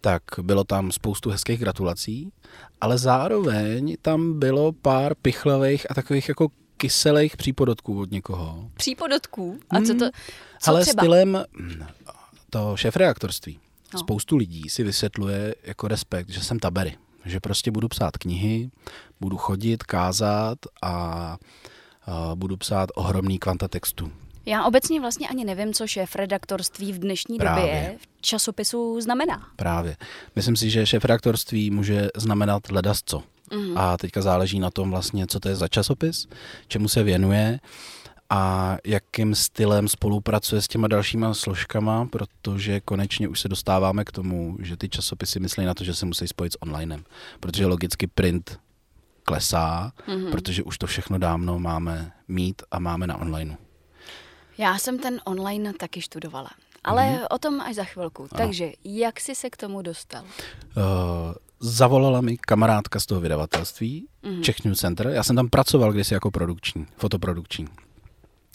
tak 0.00 0.22
bylo 0.42 0.64
tam 0.64 0.92
spoustu 0.92 1.30
hezkých 1.30 1.60
gratulací, 1.60 2.32
ale 2.80 2.98
zároveň 2.98 3.96
tam 4.02 4.38
bylo 4.38 4.72
pár 4.72 5.14
pichlavých 5.14 5.90
a 5.90 5.94
takových 5.94 6.28
jako 6.28 6.48
kyselých 6.76 7.36
přípodotků 7.36 8.00
od 8.00 8.10
někoho. 8.10 8.70
Přípodotků? 8.74 9.58
A 9.70 9.80
co 9.80 9.94
to 9.94 10.04
hmm. 10.04 10.10
co 10.60 10.70
Ale 10.70 10.82
třeba? 10.82 11.02
stylem 11.02 11.44
to 12.50 12.76
šéf-reaktorství. 12.76 13.58
No. 13.94 14.00
Spoustu 14.00 14.36
lidí 14.36 14.68
si 14.68 14.84
vysvětluje 14.84 15.54
jako 15.62 15.88
respekt, 15.88 16.28
že 16.28 16.40
jsem 16.40 16.58
tabery. 16.58 16.96
Že 17.24 17.40
prostě 17.40 17.70
budu 17.70 17.88
psát 17.88 18.18
knihy, 18.18 18.70
budu 19.20 19.36
chodit, 19.36 19.82
kázat 19.82 20.58
a, 20.82 20.92
a 22.06 22.34
budu 22.34 22.56
psát 22.56 22.90
ohromný 22.94 23.38
kvanta 23.38 23.68
textu. 23.68 24.12
Já 24.46 24.64
obecně 24.64 25.00
vlastně 25.00 25.28
ani 25.28 25.44
nevím, 25.44 25.74
co 25.74 25.86
šéf-redaktorství 25.86 26.92
v 26.92 26.98
dnešní 26.98 27.38
Právě. 27.38 27.62
době 27.62 27.98
v 27.98 28.20
časopisu 28.20 29.00
znamená. 29.00 29.48
Právě. 29.56 29.96
Myslím 30.36 30.56
si, 30.56 30.70
že 30.70 30.86
šéf-redaktorství 30.86 31.70
může 31.70 32.08
znamenat 32.16 32.70
ledasco. 32.70 33.22
Mm-hmm. 33.50 33.72
A 33.76 33.96
teďka 33.96 34.22
záleží 34.22 34.60
na 34.60 34.70
tom 34.70 34.90
vlastně, 34.90 35.26
co 35.26 35.40
to 35.40 35.48
je 35.48 35.56
za 35.56 35.68
časopis, 35.68 36.26
čemu 36.68 36.88
se 36.88 37.02
věnuje 37.02 37.60
a 38.30 38.76
jakým 38.84 39.34
stylem 39.34 39.88
spolupracuje 39.88 40.62
s 40.62 40.68
těma 40.68 40.88
dalšíma 40.88 41.34
složkama, 41.34 42.06
protože 42.06 42.80
konečně 42.80 43.28
už 43.28 43.40
se 43.40 43.48
dostáváme 43.48 44.04
k 44.04 44.12
tomu, 44.12 44.56
že 44.60 44.76
ty 44.76 44.88
časopisy 44.88 45.40
myslí 45.40 45.64
na 45.64 45.74
to, 45.74 45.84
že 45.84 45.94
se 45.94 46.06
musí 46.06 46.28
spojit 46.28 46.52
s 46.52 46.62
onlinem, 46.62 47.04
protože 47.40 47.66
logicky 47.66 48.06
print 48.06 48.60
klesá, 49.22 49.92
mm-hmm. 50.08 50.30
protože 50.30 50.62
už 50.62 50.78
to 50.78 50.86
všechno 50.86 51.18
dávno 51.18 51.58
máme 51.58 52.12
mít 52.28 52.62
a 52.70 52.78
máme 52.78 53.06
na 53.06 53.16
onlineu. 53.16 53.54
Já 54.58 54.78
jsem 54.78 54.98
ten 54.98 55.20
online 55.24 55.72
taky 55.72 56.00
študovala. 56.02 56.50
Ale 56.84 57.02
mm-hmm. 57.02 57.26
o 57.30 57.38
tom 57.38 57.60
až 57.60 57.74
za 57.74 57.84
chvilku. 57.84 58.22
Ano. 58.22 58.28
Takže 58.46 58.72
jak 58.84 59.20
jsi 59.20 59.34
se 59.34 59.50
k 59.50 59.56
tomu 59.56 59.82
dostal? 59.82 60.22
Uh, 60.22 60.84
zavolala 61.60 62.20
mi 62.20 62.36
kamarádka 62.36 63.00
z 63.00 63.06
toho 63.06 63.20
vydavatelství, 63.20 64.08
mm-hmm. 64.22 64.40
Czech 64.40 64.64
New 64.64 64.74
Center. 64.74 65.06
Já 65.06 65.22
jsem 65.22 65.36
tam 65.36 65.48
pracoval 65.48 65.92
kdysi 65.92 66.14
jako 66.14 66.30
produkční, 66.30 66.86
fotoprodukční. 66.96 67.66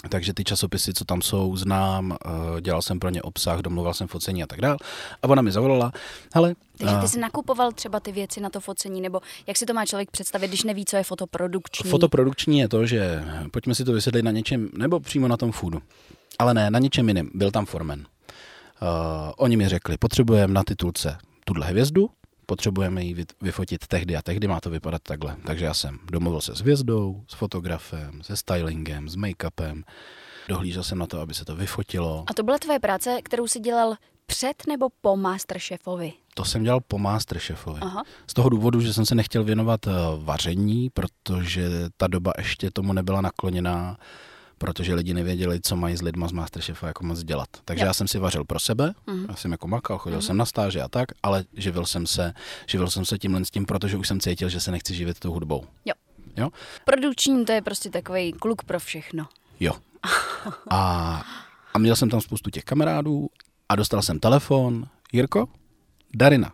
Takže 0.09 0.33
ty 0.33 0.43
časopisy, 0.43 0.93
co 0.93 1.05
tam 1.05 1.21
jsou, 1.21 1.57
znám, 1.57 2.17
eh, 2.25 2.61
dělal 2.61 2.81
jsem 2.81 2.99
pro 2.99 3.09
ně 3.09 3.21
obsah, 3.21 3.59
domluval 3.59 3.93
jsem 3.93 4.07
focení 4.07 4.43
a 4.43 4.47
tak 4.47 4.61
dále. 4.61 4.77
A 5.23 5.27
ona 5.29 5.41
mi 5.41 5.51
zavolala, 5.51 5.91
hele... 6.33 6.55
Takže 6.77 6.95
ty 7.01 7.07
jsi 7.07 7.19
nakupoval 7.19 7.71
třeba 7.71 7.99
ty 7.99 8.11
věci 8.11 8.41
na 8.41 8.49
to 8.49 8.59
focení, 8.59 9.01
nebo 9.01 9.21
jak 9.47 9.57
si 9.57 9.65
to 9.65 9.73
má 9.73 9.85
člověk 9.85 10.11
představit, 10.11 10.47
když 10.47 10.63
neví, 10.63 10.85
co 10.85 10.97
je 10.97 11.03
fotoprodukční? 11.03 11.89
Fotoprodukční 11.89 12.59
je 12.59 12.67
to, 12.67 12.85
že 12.85 13.23
pojďme 13.51 13.75
si 13.75 13.85
to 13.85 13.93
vysvětlit 13.93 14.21
na 14.21 14.31
něčem, 14.31 14.69
nebo 14.77 14.99
přímo 14.99 15.27
na 15.27 15.37
tom 15.37 15.51
foodu. 15.51 15.81
Ale 16.39 16.53
ne, 16.53 16.71
na 16.71 16.79
něčem 16.79 17.07
jiném. 17.07 17.29
Byl 17.33 17.51
tam 17.51 17.65
formen. 17.65 17.99
Uh, 17.99 18.87
oni 19.37 19.57
mi 19.57 19.67
řekli, 19.67 19.97
potřebujeme 19.97 20.53
na 20.53 20.63
titulce 20.63 21.17
tuhle 21.45 21.67
hvězdu, 21.67 22.09
potřebujeme 22.45 23.03
ji 23.03 23.25
vyfotit 23.41 23.87
tehdy 23.87 24.15
a 24.15 24.21
tehdy 24.21 24.47
má 24.47 24.59
to 24.59 24.69
vypadat 24.69 25.01
takhle. 25.03 25.35
Takže 25.45 25.65
já 25.65 25.73
jsem 25.73 25.99
domluvil 26.11 26.41
se 26.41 26.55
s 26.55 26.59
hvězdou, 26.59 27.23
s 27.27 27.33
fotografem, 27.33 28.23
se 28.23 28.37
stylingem, 28.37 29.09
s 29.09 29.15
make-upem, 29.15 29.83
dohlížel 30.47 30.83
jsem 30.83 30.97
na 30.97 31.07
to, 31.07 31.19
aby 31.19 31.33
se 31.33 31.45
to 31.45 31.55
vyfotilo. 31.55 32.23
A 32.27 32.33
to 32.33 32.43
byla 32.43 32.57
tvoje 32.57 32.79
práce, 32.79 33.21
kterou 33.23 33.47
jsi 33.47 33.59
dělal 33.59 33.95
před 34.25 34.67
nebo 34.67 34.89
po 35.01 35.17
Masterchefovi? 35.17 36.13
To 36.33 36.45
jsem 36.45 36.63
dělal 36.63 36.79
po 36.87 36.97
Masterchefovi. 36.97 37.79
Aha. 37.81 38.03
Z 38.27 38.33
toho 38.33 38.49
důvodu, 38.49 38.81
že 38.81 38.93
jsem 38.93 39.05
se 39.05 39.15
nechtěl 39.15 39.43
věnovat 39.43 39.87
eh, 39.87 39.91
vaření, 40.17 40.89
protože 40.89 41.69
ta 41.97 42.07
doba 42.07 42.33
ještě 42.37 42.71
tomu 42.71 42.93
nebyla 42.93 43.21
nakloněná 43.21 43.97
protože 44.61 44.93
lidi 44.93 45.13
nevěděli, 45.13 45.59
co 45.61 45.75
mají 45.75 45.97
s 45.97 46.01
lidma 46.01 46.27
z 46.27 46.31
Masterchefa 46.31 46.87
jako 46.87 47.03
moc 47.03 47.23
dělat. 47.23 47.49
Takže 47.65 47.83
jo. 47.83 47.87
já 47.87 47.93
jsem 47.93 48.07
si 48.07 48.19
vařil 48.19 48.43
pro 48.45 48.59
sebe, 48.59 48.93
mm. 49.07 49.25
já 49.29 49.35
jsem 49.35 49.51
jako 49.51 49.67
makal, 49.67 49.97
chodil 49.97 50.17
mm. 50.17 50.21
jsem 50.21 50.37
na 50.37 50.45
stáže 50.45 50.81
a 50.81 50.87
tak, 50.87 51.09
ale 51.23 51.43
živil 51.53 51.85
jsem 51.85 52.07
se, 52.07 52.33
živil 52.67 52.89
jsem 52.89 53.05
se 53.05 53.17
tímhle 53.17 53.45
s 53.45 53.51
tím, 53.51 53.65
protože 53.65 53.97
už 53.97 54.07
jsem 54.07 54.19
cítil, 54.19 54.49
že 54.49 54.59
se 54.59 54.71
nechci 54.71 54.95
živit 54.95 55.19
tou 55.19 55.31
hudbou. 55.31 55.63
Jo. 55.85 55.93
jo? 56.37 56.49
Produkční 56.85 57.45
to 57.45 57.51
je 57.51 57.61
prostě 57.61 57.89
takový 57.89 58.33
kluk 58.33 58.63
pro 58.63 58.79
všechno. 58.79 59.27
Jo. 59.59 59.73
A, 60.69 61.23
a 61.73 61.79
měl 61.79 61.95
jsem 61.95 62.09
tam 62.09 62.21
spoustu 62.21 62.49
těch 62.49 62.63
kamarádů 62.63 63.29
a 63.69 63.75
dostal 63.75 64.01
jsem 64.01 64.19
telefon. 64.19 64.85
Jirko, 65.13 65.47
Darina 66.15 66.53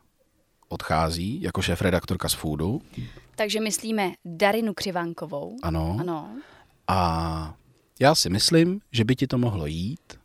odchází 0.69 1.41
jako 1.41 1.61
šéf-redaktorka 1.61 2.29
z 2.29 2.33
Foodu. 2.33 2.81
Takže 3.35 3.61
myslíme 3.61 4.11
Darinu 4.25 4.73
Křivánkovou. 4.73 5.55
Ano. 5.63 5.97
Ano. 5.99 6.29
A 6.87 7.53
já 7.99 8.15
si 8.15 8.29
myslím, 8.29 8.81
že 8.91 9.03
by 9.03 9.15
ti 9.15 9.27
to 9.27 9.37
mohlo 9.37 9.65
jít. 9.65 10.19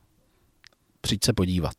Přijď 1.00 1.24
se 1.24 1.32
podívat. 1.32 1.74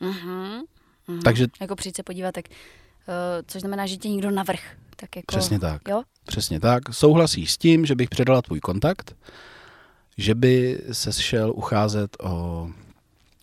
Uh-huh, 0.00 0.62
uh-huh. 1.08 1.22
Takže... 1.24 1.46
Jako 1.60 1.76
přijď 1.76 1.96
se 1.96 2.02
podívat, 2.02 2.32
tak, 2.32 2.44
uh, 2.48 2.54
což 3.46 3.60
znamená, 3.60 3.86
že 3.86 3.96
tě 3.96 4.08
někdo 4.08 4.30
navrh. 4.30 4.60
Tak 4.96 5.16
jako, 5.16 5.26
Přesně 5.26 5.58
tak. 5.58 5.82
Jo? 5.88 6.02
Přesně 6.24 6.60
tak. 6.60 6.94
Souhlasíš 6.94 7.52
s 7.52 7.58
tím, 7.58 7.86
že 7.86 7.94
bych 7.94 8.08
předala 8.08 8.42
tvůj 8.42 8.60
kontakt, 8.60 9.16
že 10.16 10.34
by 10.34 10.82
se 10.92 11.12
šel 11.12 11.52
ucházet 11.56 12.16
o, 12.22 12.68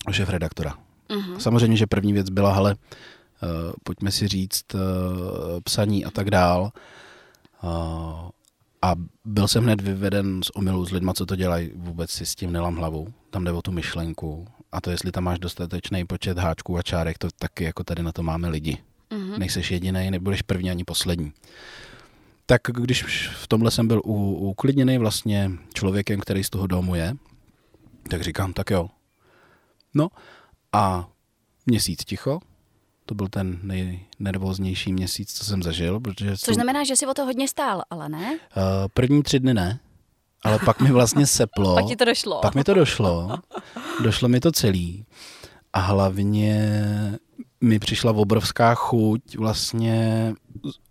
o 0.06 0.12
šéf 0.12 0.28
redaktora. 0.28 0.78
Uh-huh. 1.08 1.38
Samozřejmě, 1.38 1.76
že 1.76 1.86
první 1.86 2.12
věc 2.12 2.30
byla, 2.30 2.52
hele, 2.54 2.74
uh, 2.74 3.72
pojďme 3.82 4.10
si 4.10 4.28
říct 4.28 4.74
uh, 4.74 4.80
psaní 5.64 6.04
a 6.04 6.10
tak 6.10 6.30
dál. 6.30 6.72
Uh, 7.62 7.70
a 8.82 8.94
byl 9.24 9.48
jsem 9.48 9.64
hned 9.64 9.80
vyveden 9.80 10.42
z 10.42 10.50
omylu 10.50 10.86
s 10.86 10.90
lidma, 10.90 11.14
co 11.14 11.26
to 11.26 11.36
dělají, 11.36 11.70
vůbec 11.74 12.10
si 12.10 12.26
s 12.26 12.34
tím 12.34 12.52
nelám 12.52 12.76
hlavu. 12.76 13.12
Tam 13.30 13.44
jde 13.44 13.52
o 13.52 13.62
tu 13.62 13.72
myšlenku. 13.72 14.46
A 14.72 14.80
to, 14.80 14.90
jestli 14.90 15.12
tam 15.12 15.24
máš 15.24 15.38
dostatečný 15.38 16.04
počet 16.04 16.38
háčků 16.38 16.78
a 16.78 16.82
čárek, 16.82 17.18
to 17.18 17.28
taky 17.38 17.64
jako 17.64 17.84
tady 17.84 18.02
na 18.02 18.12
to 18.12 18.22
máme 18.22 18.48
lidi. 18.48 18.78
Mm-hmm. 19.10 19.38
Nejseš 19.38 19.70
jediný, 19.70 20.10
nebudeš 20.10 20.42
první 20.42 20.70
ani 20.70 20.84
poslední. 20.84 21.32
Tak 22.46 22.62
když 22.72 23.28
v 23.28 23.46
tomhle 23.48 23.70
jsem 23.70 23.88
byl 23.88 24.02
uklidněný 24.04 24.98
vlastně 24.98 25.50
člověkem, 25.74 26.20
který 26.20 26.44
z 26.44 26.50
toho 26.50 26.66
domu 26.66 26.94
je, 26.94 27.16
tak 28.10 28.22
říkám, 28.22 28.52
tak 28.52 28.70
jo. 28.70 28.90
No 29.94 30.08
a 30.72 31.08
měsíc 31.66 32.04
ticho, 32.04 32.40
to 33.08 33.14
byl 33.14 33.28
ten 33.28 33.58
nejnervóznější 33.62 34.92
měsíc, 34.92 35.32
co 35.32 35.44
jsem 35.44 35.62
zažil. 35.62 36.00
Protože 36.00 36.36
Což 36.36 36.54
znamená, 36.54 36.84
že 36.84 36.96
si 36.96 37.06
o 37.06 37.14
to 37.14 37.24
hodně 37.24 37.48
stál, 37.48 37.82
ale 37.90 38.08
ne? 38.08 38.38
Uh, 38.56 38.62
první 38.94 39.22
tři 39.22 39.40
dny 39.40 39.54
ne, 39.54 39.80
ale 40.44 40.58
pak 40.64 40.80
mi 40.80 40.90
vlastně 40.90 41.26
seplo. 41.38 41.74
pak 41.74 41.86
ti 41.86 41.96
to 41.96 42.04
došlo. 42.04 42.40
Pak 42.40 42.54
mi 42.54 42.64
to 42.64 42.74
došlo. 42.74 43.38
Došlo 44.02 44.28
mi 44.28 44.40
to 44.40 44.52
celý. 44.52 45.04
A 45.72 45.80
hlavně 45.80 46.82
mi 47.60 47.78
přišla 47.78 48.12
obrovská 48.12 48.74
chuť 48.74 49.36
vlastně 49.36 50.34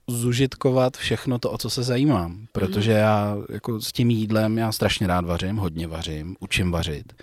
zužitkovat 0.08 0.98
všechno 0.98 1.40
to, 1.40 1.52
o 1.52 1.58
co 1.58 1.70
se 1.70 1.84
zajímám. 1.84 2.48
Protože 2.52 2.92
já 2.92 3.38
jako 3.50 3.82
s 3.82 3.92
tím 3.92 4.10
jídlem, 4.10 4.58
já 4.58 4.72
strašně 4.72 5.08
rád 5.08 5.26
vařím, 5.26 5.58
hodně 5.58 5.88
vařím, 5.88 6.36
učím 6.40 6.72
vařit 6.72 7.14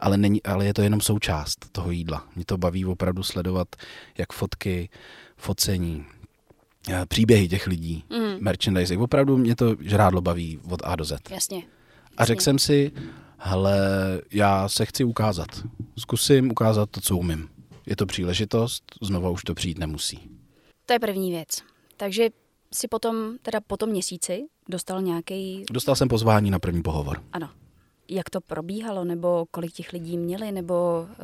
ale, 0.00 0.16
není, 0.16 0.42
ale 0.42 0.66
je 0.66 0.74
to 0.74 0.82
jenom 0.82 1.00
součást 1.00 1.72
toho 1.72 1.90
jídla. 1.90 2.28
Mě 2.36 2.44
to 2.44 2.58
baví 2.58 2.84
opravdu 2.84 3.22
sledovat, 3.22 3.68
jak 4.18 4.32
fotky, 4.32 4.88
focení, 5.36 6.04
eh, 6.90 7.06
příběhy 7.08 7.48
těch 7.48 7.66
lidí, 7.66 8.04
mm. 8.10 8.36
merchandising. 8.40 9.00
Opravdu 9.00 9.36
mě 9.36 9.56
to 9.56 9.76
žrádlo 9.80 10.20
baví 10.20 10.60
od 10.70 10.80
A 10.84 10.96
do 10.96 11.04
Z. 11.04 11.12
Jasně. 11.12 11.34
Jasně. 11.34 11.62
A 12.16 12.24
řekl 12.24 12.42
jsem 12.42 12.58
si, 12.58 12.92
hele, 13.38 13.78
já 14.32 14.68
se 14.68 14.86
chci 14.86 15.04
ukázat. 15.04 15.48
Zkusím 15.98 16.50
ukázat 16.50 16.90
to, 16.90 17.00
co 17.00 17.16
umím. 17.16 17.48
Je 17.86 17.96
to 17.96 18.06
příležitost, 18.06 18.84
znova 19.02 19.30
už 19.30 19.42
to 19.42 19.54
přijít 19.54 19.78
nemusí. 19.78 20.30
To 20.86 20.92
je 20.92 20.98
první 20.98 21.30
věc. 21.30 21.62
Takže 21.96 22.28
si 22.72 22.88
potom, 22.88 23.36
teda 23.42 23.60
po 23.66 23.76
tom 23.76 23.88
měsíci, 23.88 24.44
dostal 24.68 25.02
nějaký. 25.02 25.64
Dostal 25.70 25.96
jsem 25.96 26.08
pozvání 26.08 26.50
na 26.50 26.58
první 26.58 26.82
pohovor. 26.82 27.22
Ano 27.32 27.48
jak 28.08 28.30
to 28.30 28.40
probíhalo, 28.40 29.04
nebo 29.04 29.46
kolik 29.50 29.72
těch 29.72 29.92
lidí 29.92 30.18
měli, 30.18 30.52
nebo 30.52 31.06
uh, 31.08 31.16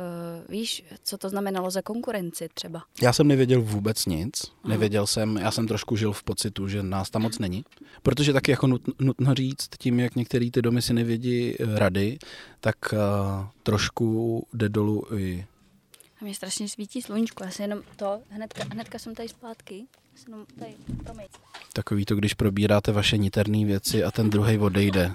víš, 0.49 0.83
co 1.03 1.17
to 1.17 1.29
znamenalo 1.29 1.71
za 1.71 1.81
konkurenci 1.81 2.49
třeba? 2.53 2.83
Já 3.01 3.13
jsem 3.13 3.27
nevěděl 3.27 3.61
vůbec 3.61 4.05
nic. 4.05 4.43
Aha. 4.63 4.73
Nevěděl 4.73 5.07
jsem, 5.07 5.37
já 5.37 5.51
jsem 5.51 5.67
trošku 5.67 5.95
žil 5.95 6.13
v 6.13 6.23
pocitu, 6.23 6.67
že 6.67 6.83
nás 6.83 7.09
tam 7.09 7.21
moc 7.21 7.39
není. 7.39 7.65
Protože 8.03 8.33
taky 8.33 8.51
jako 8.51 8.67
nutno, 8.67 8.93
nutno 8.99 9.33
říct, 9.33 9.69
tím, 9.79 9.99
jak 9.99 10.15
některé 10.15 10.51
ty 10.51 10.61
domy 10.61 10.81
si 10.81 10.93
nevědí 10.93 11.55
eh, 11.59 11.79
rady, 11.79 12.17
tak 12.59 12.75
uh, 12.93 12.99
trošku 13.63 14.47
jde 14.53 14.69
dolů 14.69 15.03
i 15.17 15.45
a 16.23 16.25
mě 16.25 16.35
strašně 16.35 16.69
svítí 16.69 17.01
sluníčko, 17.01 17.43
já 17.43 17.51
si 17.51 17.61
jenom 17.61 17.81
to, 17.95 18.21
hnedka, 18.29 18.63
hnedka 18.71 18.99
jsem 18.99 19.15
tady 19.15 19.29
zpátky, 19.29 19.85
jenom 20.25 20.45
tady, 20.59 20.71
promiň. 21.03 21.25
Takový 21.73 22.05
to, 22.05 22.15
když 22.15 22.33
probíráte 22.33 22.91
vaše 22.91 23.17
niterné 23.17 23.65
věci 23.65 24.03
a 24.03 24.11
ten 24.11 24.29
druhý 24.29 24.57
odejde. 24.57 25.11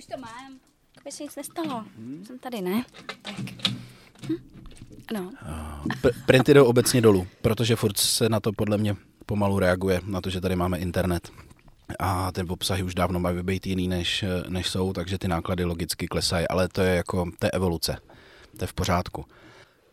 Už 0.00 0.06
to 0.06 0.20
mám. 0.20 0.60
Aby 1.00 1.12
se 1.12 1.22
nic 1.22 1.36
nestalo. 1.36 1.84
Hmm. 1.96 2.24
Jsem 2.26 2.38
tady, 2.38 2.60
ne? 2.60 2.84
Tak. 3.22 3.36
Hm. 4.28 4.34
No. 5.12 5.32
P- 6.00 6.10
printy 6.26 6.54
jdou 6.54 6.64
obecně 6.64 7.00
dolů, 7.00 7.26
protože 7.42 7.76
furt 7.76 7.96
se 7.96 8.28
na 8.28 8.40
to 8.40 8.52
podle 8.52 8.78
mě 8.78 8.96
pomalu 9.26 9.58
reaguje, 9.58 10.00
na 10.06 10.20
to, 10.20 10.30
že 10.30 10.40
tady 10.40 10.56
máme 10.56 10.78
internet. 10.78 11.30
A 11.98 12.32
ten 12.32 12.46
obsahy 12.50 12.82
už 12.82 12.94
dávno 12.94 13.20
mají 13.20 13.42
být 13.42 13.66
jiný, 13.66 13.88
než, 13.88 14.24
než 14.48 14.70
jsou, 14.70 14.92
takže 14.92 15.18
ty 15.18 15.28
náklady 15.28 15.64
logicky 15.64 16.08
klesají, 16.08 16.48
ale 16.48 16.68
to 16.68 16.80
je 16.80 16.94
jako, 16.94 17.30
to 17.38 17.46
je 17.46 17.50
evoluce. 17.50 17.96
To 18.56 18.64
je 18.64 18.66
v 18.66 18.74
pořádku. 18.74 19.24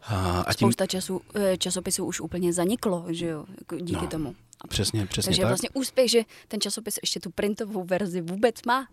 A, 0.02 0.42
a 0.42 0.54
tím... 0.54 0.66
Spousta 0.66 0.86
času, 0.86 1.22
eh, 1.36 1.58
časopisů 1.58 2.06
už 2.06 2.20
úplně 2.20 2.54
zaniklo, 2.54 3.06
že 3.10 3.26
jo, 3.26 3.46
jako 3.60 3.76
díky 3.76 4.02
no, 4.02 4.08
tomu. 4.08 4.36
A 4.62 4.68
přesně, 4.68 5.06
přesně 5.06 5.30
Takže 5.30 5.42
tak. 5.42 5.50
vlastně 5.50 5.70
úspěch, 5.74 6.12
že 6.12 6.22
ten 6.48 6.62
časopis 6.62 7.00
ještě 7.02 7.20
tu 7.20 7.32
printovou 7.32 7.84
verzi 7.84 8.22
vůbec 8.22 8.56
má. 8.64 8.88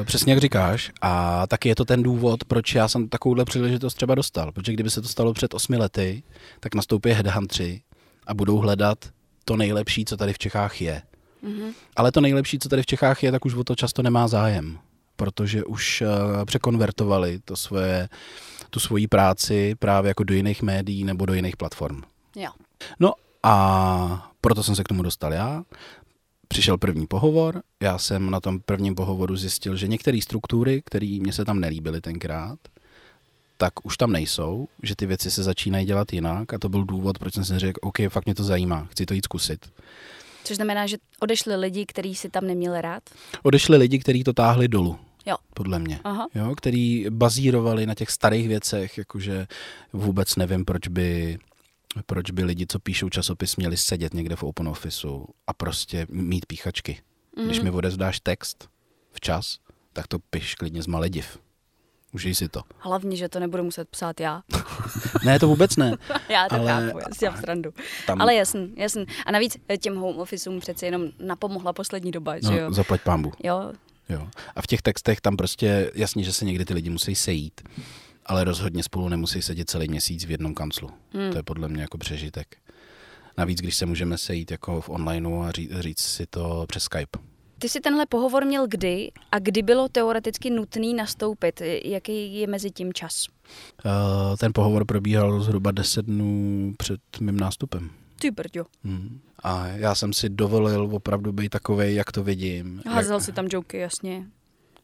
Eh, 0.00 0.04
přesně 0.04 0.32
jak 0.32 0.40
říkáš. 0.40 0.90
A 1.00 1.46
taky 1.46 1.68
je 1.68 1.74
to 1.74 1.84
ten 1.84 2.02
důvod, 2.02 2.44
proč 2.44 2.74
já 2.74 2.88
jsem 2.88 3.08
takovouhle 3.08 3.44
příležitost 3.44 3.94
třeba 3.94 4.14
dostal. 4.14 4.52
Protože 4.52 4.72
kdyby 4.72 4.90
se 4.90 5.02
to 5.02 5.08
stalo 5.08 5.32
před 5.32 5.54
osmi 5.54 5.76
lety, 5.76 6.22
tak 6.60 6.74
nastoupí 6.74 7.10
headhuntři 7.10 7.82
a 8.26 8.34
budou 8.34 8.56
hledat 8.56 8.98
to 9.44 9.56
nejlepší, 9.56 10.04
co 10.04 10.16
tady 10.16 10.32
v 10.32 10.38
Čechách 10.38 10.80
je. 10.80 11.02
Mm-hmm. 11.44 11.72
Ale 11.96 12.12
to 12.12 12.20
nejlepší, 12.20 12.58
co 12.58 12.68
tady 12.68 12.82
v 12.82 12.86
Čechách 12.86 13.22
je, 13.22 13.32
tak 13.32 13.44
už 13.44 13.54
o 13.54 13.64
to 13.64 13.74
často 13.74 14.02
nemá 14.02 14.28
zájem. 14.28 14.78
Protože 15.16 15.64
už 15.64 16.00
uh, 16.00 16.44
překonvertovali 16.44 17.38
to 17.44 17.56
svoje, 17.56 18.08
tu 18.70 18.80
svoji 18.80 19.08
práci 19.08 19.74
právě 19.78 20.08
jako 20.08 20.24
do 20.24 20.34
jiných 20.34 20.62
médií 20.62 21.04
nebo 21.04 21.26
do 21.26 21.34
jiných 21.34 21.56
platform. 21.56 22.02
Jo. 22.36 22.50
No 23.00 23.12
A 23.42 24.32
proto 24.40 24.62
jsem 24.62 24.76
se 24.76 24.84
k 24.84 24.88
tomu 24.88 25.02
dostal 25.02 25.32
já. 25.32 25.62
Přišel 26.52 26.78
první 26.78 27.06
pohovor, 27.06 27.62
já 27.82 27.98
jsem 27.98 28.30
na 28.30 28.40
tom 28.40 28.60
prvním 28.60 28.94
pohovoru 28.94 29.36
zjistil, 29.36 29.76
že 29.76 29.88
některé 29.88 30.20
struktury, 30.22 30.82
které 30.84 31.18
mě 31.20 31.32
se 31.32 31.44
tam 31.44 31.60
nelíbily 31.60 32.00
tenkrát, 32.00 32.58
tak 33.56 33.86
už 33.86 33.96
tam 33.96 34.12
nejsou, 34.12 34.68
že 34.82 34.96
ty 34.96 35.06
věci 35.06 35.30
se 35.30 35.42
začínají 35.42 35.86
dělat 35.86 36.12
jinak 36.12 36.54
a 36.54 36.58
to 36.58 36.68
byl 36.68 36.84
důvod, 36.84 37.18
proč 37.18 37.34
jsem 37.34 37.44
si 37.44 37.58
řekl, 37.58 37.80
OK, 37.82 37.96
fakt 38.08 38.24
mě 38.24 38.34
to 38.34 38.44
zajímá, 38.44 38.88
chci 38.90 39.06
to 39.06 39.14
jít 39.14 39.24
zkusit. 39.24 39.72
Což 40.44 40.56
znamená, 40.56 40.86
že 40.86 40.96
odešli 41.20 41.56
lidi, 41.56 41.86
kteří 41.86 42.14
si 42.14 42.28
tam 42.28 42.46
neměli 42.46 42.80
rád? 42.80 43.02
Odešli 43.42 43.76
lidi, 43.76 43.98
kteří 43.98 44.24
to 44.24 44.32
táhli 44.32 44.68
dolů. 44.68 44.98
Jo. 45.26 45.36
Podle 45.54 45.78
mě. 45.78 46.00
Aha. 46.04 46.26
Jo, 46.34 46.54
který 46.56 47.06
bazírovali 47.10 47.86
na 47.86 47.94
těch 47.94 48.10
starých 48.10 48.48
věcech, 48.48 48.98
jakože 48.98 49.46
vůbec 49.92 50.36
nevím, 50.36 50.64
proč 50.64 50.88
by 50.88 51.38
proč 52.06 52.30
by 52.30 52.44
lidi, 52.44 52.66
co 52.66 52.78
píšou 52.78 53.08
časopis, 53.08 53.56
měli 53.56 53.76
sedět 53.76 54.14
někde 54.14 54.36
v 54.36 54.42
open 54.42 54.68
officeu 54.68 55.26
a 55.46 55.52
prostě 55.52 56.06
mít 56.10 56.46
píchačky. 56.46 57.00
Mm-hmm. 57.36 57.44
Když 57.44 57.60
mi 57.60 57.70
odezdáš 57.70 58.20
text 58.20 58.68
včas, 59.12 59.58
tak 59.92 60.06
to 60.06 60.18
piš 60.18 60.54
klidně 60.54 60.82
z 60.82 60.86
Malediv. 60.86 61.38
Užij 62.14 62.34
si 62.34 62.48
to. 62.48 62.62
Hlavně, 62.78 63.16
že 63.16 63.28
to 63.28 63.40
nebudu 63.40 63.64
muset 63.64 63.88
psát 63.88 64.20
já. 64.20 64.42
ne, 65.24 65.38
to 65.38 65.48
vůbec 65.48 65.76
ne. 65.76 65.96
já 66.28 66.48
to 66.48 66.54
ale... 66.54 66.72
chápu, 66.72 66.98
já 66.98 67.32
si 67.32 67.40
srandu. 67.40 67.70
Tam... 68.06 68.20
Ale 68.20 68.34
jasný, 68.34 68.72
jasný. 68.76 69.06
A 69.26 69.32
navíc 69.32 69.56
těm 69.80 69.96
home 69.96 70.18
officeům 70.18 70.60
přeci 70.60 70.84
jenom 70.84 71.08
napomohla 71.18 71.72
poslední 71.72 72.10
doba, 72.10 72.34
no, 72.42 72.52
že 72.52 72.58
jo? 72.58 72.72
zaplať 72.72 73.00
pámbu. 73.00 73.32
Jo. 73.44 73.72
jo. 74.08 74.28
A 74.56 74.62
v 74.62 74.66
těch 74.66 74.82
textech 74.82 75.20
tam 75.20 75.36
prostě 75.36 75.90
jasně, 75.94 76.24
že 76.24 76.32
se 76.32 76.44
někdy 76.44 76.64
ty 76.64 76.74
lidi 76.74 76.90
musí 76.90 77.14
sejít, 77.14 77.60
ale 78.26 78.44
rozhodně 78.44 78.82
spolu 78.82 79.08
nemusí 79.08 79.42
sedět 79.42 79.70
celý 79.70 79.88
měsíc 79.88 80.24
v 80.24 80.30
jednom 80.30 80.54
kanclu. 80.54 80.90
Hmm. 81.12 81.30
To 81.30 81.36
je 81.36 81.42
podle 81.42 81.68
mě 81.68 81.82
jako 81.82 81.98
přežitek. 81.98 82.56
Navíc, 83.38 83.58
když 83.58 83.76
se 83.76 83.86
můžeme 83.86 84.18
sejít 84.18 84.50
jako 84.50 84.80
v 84.80 84.88
onlineu 84.88 85.42
a 85.42 85.50
říct, 85.50 85.72
říct 85.80 86.00
si 86.00 86.26
to 86.26 86.64
přes 86.68 86.82
Skype. 86.82 87.18
Ty 87.58 87.68
jsi 87.68 87.80
tenhle 87.80 88.06
pohovor 88.06 88.44
měl 88.44 88.66
kdy 88.66 89.10
a 89.32 89.38
kdy 89.38 89.62
bylo 89.62 89.88
teoreticky 89.88 90.50
nutný 90.50 90.94
nastoupit? 90.94 91.62
Jaký 91.84 92.40
je 92.40 92.46
mezi 92.46 92.70
tím 92.70 92.92
čas? 92.92 93.26
Uh, 93.84 94.36
ten 94.36 94.52
pohovor 94.54 94.84
probíhal 94.84 95.40
zhruba 95.40 95.70
10 95.70 96.06
dnů 96.06 96.74
před 96.78 97.00
mým 97.20 97.36
nástupem. 97.36 97.90
Ty 98.20 98.30
brďo. 98.30 98.64
Hmm. 98.84 99.20
A 99.42 99.66
já 99.66 99.94
jsem 99.94 100.12
si 100.12 100.28
dovolil 100.28 100.88
opravdu 100.92 101.32
být 101.32 101.48
takovej, 101.48 101.94
jak 101.94 102.12
to 102.12 102.22
vidím. 102.22 102.82
Házel 102.86 103.16
jak... 103.16 103.24
si 103.24 103.32
tam 103.32 103.46
joky, 103.50 103.78
jasně. 103.78 104.26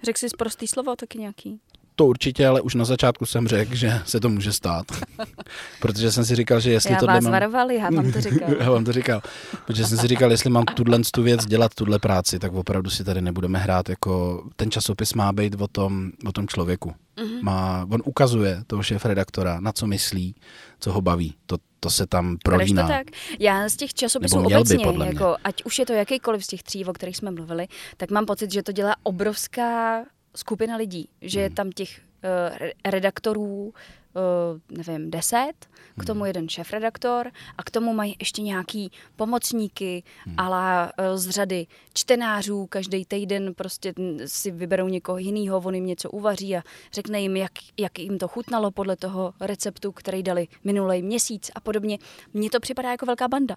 Řekl 0.02 0.18
jsi 0.18 0.26
prostý 0.38 0.66
slovo 0.66 0.96
taky 0.96 1.18
nějaký? 1.18 1.60
To 1.98 2.06
určitě, 2.06 2.46
ale 2.46 2.60
už 2.60 2.74
na 2.74 2.84
začátku 2.84 3.26
jsem 3.26 3.48
řekl, 3.48 3.74
že 3.74 4.00
se 4.04 4.20
to 4.20 4.28
může 4.28 4.52
stát. 4.52 4.86
protože 5.80 6.12
jsem 6.12 6.24
si 6.24 6.36
říkal, 6.36 6.60
že 6.60 6.70
jestli 6.70 6.92
já 6.92 6.98
tohle 6.98 7.14
vás 7.14 7.24
mám... 7.24 7.32
varovali, 7.32 7.74
já 7.76 7.90
vám 7.90 8.12
to 8.12 8.20
říkal. 8.20 8.48
já 8.60 8.70
vám 8.70 8.84
to 8.84 8.92
říkal. 8.92 9.20
Protože 9.66 9.86
jsem 9.86 9.98
si 9.98 10.06
říkal, 10.06 10.30
jestli 10.30 10.50
mám 10.50 10.64
tuhle 10.64 10.98
tu 11.14 11.22
věc 11.22 11.46
dělat, 11.46 11.74
tuhle 11.74 11.98
práci, 11.98 12.38
tak 12.38 12.52
opravdu 12.52 12.90
si 12.90 13.04
tady 13.04 13.20
nebudeme 13.20 13.58
hrát. 13.58 13.88
Jako 13.88 14.42
ten 14.56 14.70
časopis 14.70 15.14
má 15.14 15.32
být 15.32 15.60
o 15.60 15.68
tom, 15.68 16.10
o 16.26 16.32
tom 16.32 16.48
člověku. 16.48 16.94
Mm-hmm. 17.16 17.42
Má, 17.42 17.86
on 17.90 18.02
ukazuje 18.04 18.62
toho 18.66 18.82
šéf 18.82 19.04
redaktora, 19.04 19.60
na 19.60 19.72
co 19.72 19.86
myslí, 19.86 20.34
co 20.80 20.92
ho 20.92 21.00
baví. 21.00 21.34
To, 21.46 21.56
to 21.80 21.90
se 21.90 22.06
tam 22.06 22.36
prolíná. 22.44 22.82
to 22.82 22.88
tak? 22.88 23.06
Já 23.38 23.68
z 23.68 23.76
těch 23.76 23.94
časopisů 23.94 24.38
obecně, 24.38 24.92
by, 24.92 25.06
jako, 25.06 25.36
ať 25.44 25.64
už 25.64 25.78
je 25.78 25.86
to 25.86 25.92
jakýkoliv 25.92 26.44
z 26.44 26.46
těch 26.46 26.62
tří, 26.62 26.84
o 26.84 26.92
kterých 26.92 27.16
jsme 27.16 27.30
mluvili, 27.30 27.68
tak 27.96 28.10
mám 28.10 28.26
pocit, 28.26 28.52
že 28.52 28.62
to 28.62 28.72
dělá 28.72 28.94
obrovská 29.02 30.02
skupina 30.38 30.76
lidí, 30.76 31.08
že 31.22 31.40
je 31.40 31.46
hmm. 31.46 31.54
tam 31.54 31.72
těch 31.72 32.00
uh, 32.00 32.68
redaktorů, 32.84 33.74
uh, 33.74 34.86
nevím, 34.86 35.10
deset, 35.10 35.52
k 35.98 36.04
tomu 36.04 36.20
hmm. 36.20 36.26
jeden 36.26 36.48
šéf-redaktor 36.48 37.30
a 37.58 37.62
k 37.62 37.70
tomu 37.70 37.92
mají 37.92 38.16
ještě 38.18 38.42
nějaký 38.42 38.92
pomocníky, 39.16 40.02
hmm. 40.24 40.34
ale 40.38 40.92
uh, 40.92 41.16
z 41.16 41.30
řady 41.30 41.66
čtenářů, 41.94 42.66
každý 42.66 43.04
týden 43.04 43.54
prostě 43.54 43.94
si 44.26 44.50
vyberou 44.50 44.88
někoho 44.88 45.18
jiného, 45.18 45.58
on 45.58 45.74
jim 45.74 45.86
něco 45.86 46.10
uvaří 46.10 46.56
a 46.56 46.62
řekne 46.92 47.20
jim, 47.20 47.36
jak, 47.36 47.52
jak 47.76 47.98
jim 47.98 48.18
to 48.18 48.28
chutnalo 48.28 48.70
podle 48.70 48.96
toho 48.96 49.34
receptu, 49.40 49.92
který 49.92 50.22
dali 50.22 50.48
minulý 50.64 51.02
měsíc 51.02 51.50
a 51.54 51.60
podobně. 51.60 51.98
Mně 52.34 52.50
to 52.50 52.60
připadá 52.60 52.90
jako 52.90 53.06
velká 53.06 53.28
banda. 53.28 53.56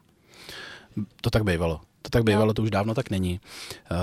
To 1.22 1.30
tak 1.30 1.44
bývalo. 1.44 1.82
To 2.02 2.10
tak 2.10 2.24
bývalo, 2.24 2.46
no. 2.46 2.54
to 2.54 2.62
už 2.62 2.72
dávno 2.72 2.94
tak 2.94 3.10
není. 3.10 3.39
Uh, 3.91 3.98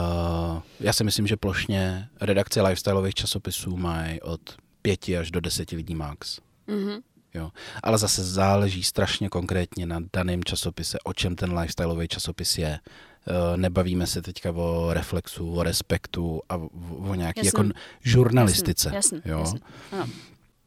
já 0.81 0.93
si 0.93 1.05
myslím, 1.05 1.27
že 1.27 1.37
plošně 1.37 2.09
redakce 2.21 2.63
lifestyleových 2.63 3.15
časopisů 3.15 3.77
mají 3.77 4.21
od 4.21 4.41
pěti 4.83 5.19
až 5.19 5.31
do 5.31 5.41
deseti 5.41 5.77
lidí 5.77 5.95
max. 5.95 6.41
Mm-hmm. 6.69 7.01
Jo. 7.35 7.51
Ale 7.83 7.99
zase 7.99 8.25
záleží 8.25 8.83
strašně 8.83 9.29
konkrétně 9.29 9.87
na 9.87 10.01
daném 10.13 10.45
časopise, 10.45 10.99
o 11.05 11.13
čem 11.13 11.37
ten 11.37 11.59
lifestyleový 11.59 12.09
časopis 12.09 12.59
je. 12.59 12.79
Uh, 13.29 13.57
nebavíme 13.57 14.07
se 14.07 14.23
teďka 14.23 14.51
o 14.51 14.93
reflexu, 14.93 15.53
o 15.53 15.63
respektu 15.63 16.43
a 16.49 16.57
o, 16.57 17.15
jasný. 17.15 17.43
jako 17.45 17.65
žurnalistice. 18.01 18.91
Jasný, 18.95 19.23
jo. 19.25 19.39
Jasný. 19.39 19.61
No. 19.93 20.09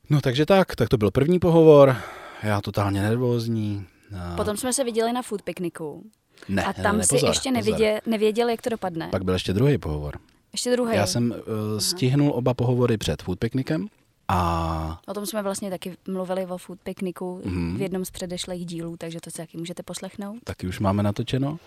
no 0.10 0.22
takže 0.22 0.46
tak, 0.46 0.76
tak 0.76 0.90
to 0.90 0.98
byl 0.98 1.12
první 1.12 1.40
pohovor. 1.40 1.96
Já 2.44 2.62
totálně 2.62 3.02
nervózní. 3.02 3.86
Uh, 4.12 4.36
Potom 4.36 4.58
jsme 4.58 4.74
se 4.74 4.84
viděli 4.84 5.14
na 5.14 5.22
food 5.22 5.42
pikniku. 5.42 6.04
Ne, 6.50 6.64
a 6.64 6.74
tam 6.74 6.96
ne, 6.96 6.98
ne, 6.98 7.04
si 7.04 7.26
ještě 7.26 7.52
nevěděl, 7.52 8.00
nevěděl, 8.06 8.50
jak 8.50 8.62
to 8.62 8.70
dopadne. 8.70 9.08
Pak 9.08 9.24
byl 9.24 9.34
ještě 9.34 9.54
druhý 9.54 9.78
pohovor. 9.78 10.18
Ještě 10.54 10.72
druhý. 10.72 10.96
Já 10.96 11.08
jsem 11.08 11.32
uh, 11.32 11.80
stihnul 11.80 12.32
oba 12.36 12.54
pohovory 12.54 12.98
před 12.98 13.22
food 13.22 13.40
piknikem. 13.40 13.88
A... 14.28 15.02
O 15.08 15.14
tom 15.14 15.26
jsme 15.26 15.44
vlastně 15.44 15.70
taky 15.70 15.98
mluvili 16.08 16.46
o 16.46 16.58
food 16.58 16.80
pikniku 16.84 17.42
mm. 17.46 17.78
v 17.78 17.82
jednom 17.82 18.06
z 18.06 18.12
předešlých 18.12 18.66
dílů, 18.66 18.98
takže 18.98 19.20
to 19.24 19.32
si 19.32 19.38
taky 19.38 19.58
můžete 19.58 19.84
poslechnout. 19.84 20.38
Taky 20.44 20.68
už 20.68 20.80
máme 20.80 21.04
natočeno. 21.04 21.60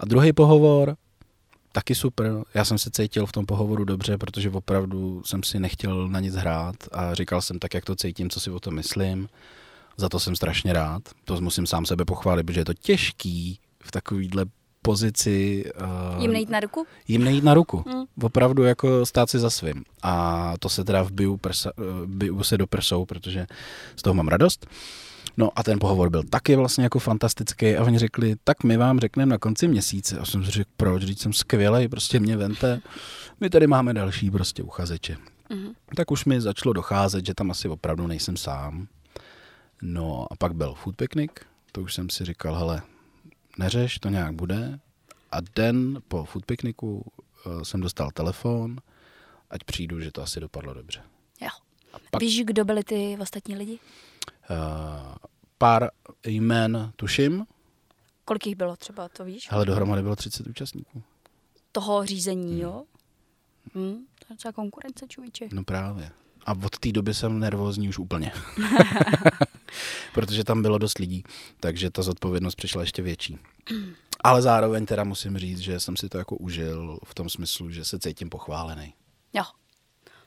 A 0.00 0.04
druhý 0.06 0.32
pohovor, 0.32 0.96
taky 1.72 1.94
super. 1.94 2.32
Já 2.54 2.64
jsem 2.64 2.78
se 2.78 2.90
cítil 2.90 3.26
v 3.26 3.32
tom 3.32 3.46
pohovoru 3.46 3.84
dobře, 3.84 4.18
protože 4.18 4.50
opravdu 4.50 5.22
jsem 5.24 5.42
si 5.42 5.60
nechtěl 5.60 6.08
na 6.08 6.20
nic 6.20 6.34
hrát 6.34 6.76
a 6.92 7.14
říkal 7.14 7.42
jsem 7.42 7.58
tak, 7.58 7.74
jak 7.74 7.84
to 7.84 7.96
cítím, 7.96 8.30
co 8.30 8.40
si 8.40 8.50
o 8.50 8.60
tom 8.60 8.74
myslím. 8.74 9.28
Za 9.96 10.08
to 10.08 10.20
jsem 10.20 10.36
strašně 10.36 10.72
rád. 10.72 11.02
To 11.24 11.40
musím 11.40 11.66
sám 11.66 11.86
sebe 11.86 12.04
pochválit, 12.04 12.44
protože 12.44 12.60
je 12.60 12.64
to 12.64 12.74
těžký 12.74 13.58
v 13.82 13.90
takovýhle 13.90 14.44
pozici... 14.82 15.64
Uh, 16.14 16.22
jim 16.22 16.32
nejít 16.32 16.50
na 16.50 16.60
ruku? 16.60 16.86
Jim 17.08 17.24
nejít 17.24 17.44
na 17.44 17.54
ruku. 17.54 17.84
Mm. 17.86 18.04
Opravdu 18.22 18.62
jako 18.62 19.06
stát 19.06 19.30
si 19.30 19.38
za 19.38 19.50
svým. 19.50 19.84
A 20.02 20.54
to 20.58 20.68
se 20.68 20.84
teda 20.84 21.02
vbiju, 21.02 21.36
prsa, 21.36 21.70
uh, 21.78 22.06
biju 22.06 22.42
se 22.42 22.58
do 22.58 22.66
prsou, 22.66 23.04
protože 23.04 23.46
z 23.96 24.02
toho 24.02 24.14
mám 24.14 24.28
radost. 24.28 24.66
No 25.36 25.50
a 25.56 25.62
ten 25.62 25.78
pohovor 25.78 26.10
byl 26.10 26.22
taky 26.22 26.56
vlastně 26.56 26.84
jako 26.84 26.98
fantastický 26.98 27.76
a 27.76 27.84
oni 27.84 27.98
řekli, 27.98 28.36
tak 28.44 28.64
my 28.64 28.76
vám 28.76 29.00
řekneme 29.00 29.30
na 29.30 29.38
konci 29.38 29.68
měsíce. 29.68 30.18
A 30.18 30.24
jsem 30.24 30.44
si 30.44 30.50
řekl, 30.50 30.70
proč, 30.76 31.04
když 31.04 31.18
jsem 31.18 31.32
skvělý, 31.32 31.88
prostě 31.88 32.20
mě 32.20 32.36
vente. 32.36 32.80
My 33.40 33.50
tady 33.50 33.66
máme 33.66 33.94
další 33.94 34.30
prostě 34.30 34.62
uchazeče. 34.62 35.16
Mm-hmm. 35.50 35.72
Tak 35.96 36.10
už 36.10 36.24
mi 36.24 36.40
začalo 36.40 36.72
docházet, 36.72 37.26
že 37.26 37.34
tam 37.34 37.50
asi 37.50 37.68
opravdu 37.68 38.06
nejsem 38.06 38.36
sám. 38.36 38.86
No 39.82 40.26
a 40.30 40.36
pak 40.36 40.54
byl 40.54 40.74
food 40.74 40.96
picnic, 40.96 41.30
to 41.72 41.80
už 41.80 41.94
jsem 41.94 42.10
si 42.10 42.24
říkal, 42.24 42.54
hele, 42.54 42.82
neřeš, 43.58 43.98
to 43.98 44.08
nějak 44.08 44.34
bude. 44.34 44.78
A 45.30 45.40
den 45.40 46.02
po 46.08 46.24
food 46.24 46.46
picnicu 46.46 46.88
uh, 47.46 47.62
jsem 47.62 47.80
dostal 47.80 48.10
telefon, 48.10 48.78
ať 49.50 49.64
přijdu, 49.64 50.00
že 50.00 50.12
to 50.12 50.22
asi 50.22 50.40
dopadlo 50.40 50.74
dobře. 50.74 51.02
Jo. 51.40 51.48
A 51.92 51.96
pak, 52.10 52.20
Víš, 52.22 52.44
kdo 52.44 52.64
byli 52.64 52.84
ty 52.84 53.16
ostatní 53.20 53.56
lidi? 53.56 53.78
Uh, 54.50 55.14
pár 55.58 55.90
jmén 56.26 56.92
tuším. 56.96 57.46
Kolik 58.24 58.46
jich 58.46 58.56
bylo 58.56 58.76
třeba, 58.76 59.08
to 59.08 59.24
víš? 59.24 59.48
Ale 59.50 59.66
dohromady 59.66 60.02
bylo 60.02 60.16
30 60.16 60.46
účastníků. 60.46 61.02
Toho 61.72 62.06
řízení, 62.06 62.52
hmm. 62.52 62.60
jo? 62.60 62.84
Hmm, 63.74 63.94
to 63.94 64.26
je 64.30 64.34
docela 64.34 64.52
konkurence, 64.52 65.06
člověče. 65.08 65.48
No 65.52 65.64
právě. 65.64 66.10
A 66.46 66.52
od 66.64 66.78
té 66.78 66.92
doby 66.92 67.14
jsem 67.14 67.38
nervózní 67.38 67.88
už 67.88 67.98
úplně. 67.98 68.32
Protože 70.14 70.44
tam 70.44 70.62
bylo 70.62 70.78
dost 70.78 70.98
lidí, 70.98 71.24
takže 71.60 71.90
ta 71.90 72.02
zodpovědnost 72.02 72.54
přišla 72.54 72.80
ještě 72.80 73.02
větší. 73.02 73.38
Ale 74.24 74.42
zároveň 74.42 74.86
teda 74.86 75.04
musím 75.04 75.38
říct, 75.38 75.58
že 75.58 75.80
jsem 75.80 75.96
si 75.96 76.08
to 76.08 76.18
jako 76.18 76.36
užil 76.36 76.98
v 77.04 77.14
tom 77.14 77.28
smyslu, 77.28 77.70
že 77.70 77.84
se 77.84 77.98
cítím 77.98 78.30
pochválený. 78.30 78.94
Jo. 79.32 79.42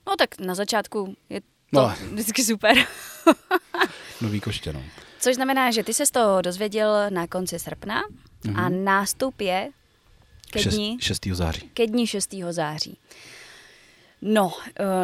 No 0.08 0.16
tak 0.18 0.40
na 0.40 0.56
začátku 0.56 1.16
je 1.30 1.42
to 1.42 1.48
no. 1.72 1.96
vždycky 2.12 2.44
super. 2.44 2.78
Nový 4.22 4.42
koště, 4.42 4.74
no. 4.74 4.84
Což 5.20 5.36
znamená, 5.36 5.72
že 5.72 5.84
ty 5.84 5.94
se 5.94 6.06
z 6.06 6.12
toho 6.12 6.42
dozvěděl 6.42 7.10
na 7.10 7.28
konci 7.28 7.60
srpna 7.60 8.02
mm-hmm. 8.44 8.66
a 8.66 8.70
nástup 8.70 9.42
je 9.42 9.70
ke 10.52 10.64
dní... 10.64 10.98
6. 11.02 11.24
6. 11.24 11.36
září. 11.36 11.70
Ke 11.74 11.88
dní 11.88 12.08
6. 12.08 12.36
září. 12.50 12.98
No, 14.28 14.46
uh, 14.46 14.54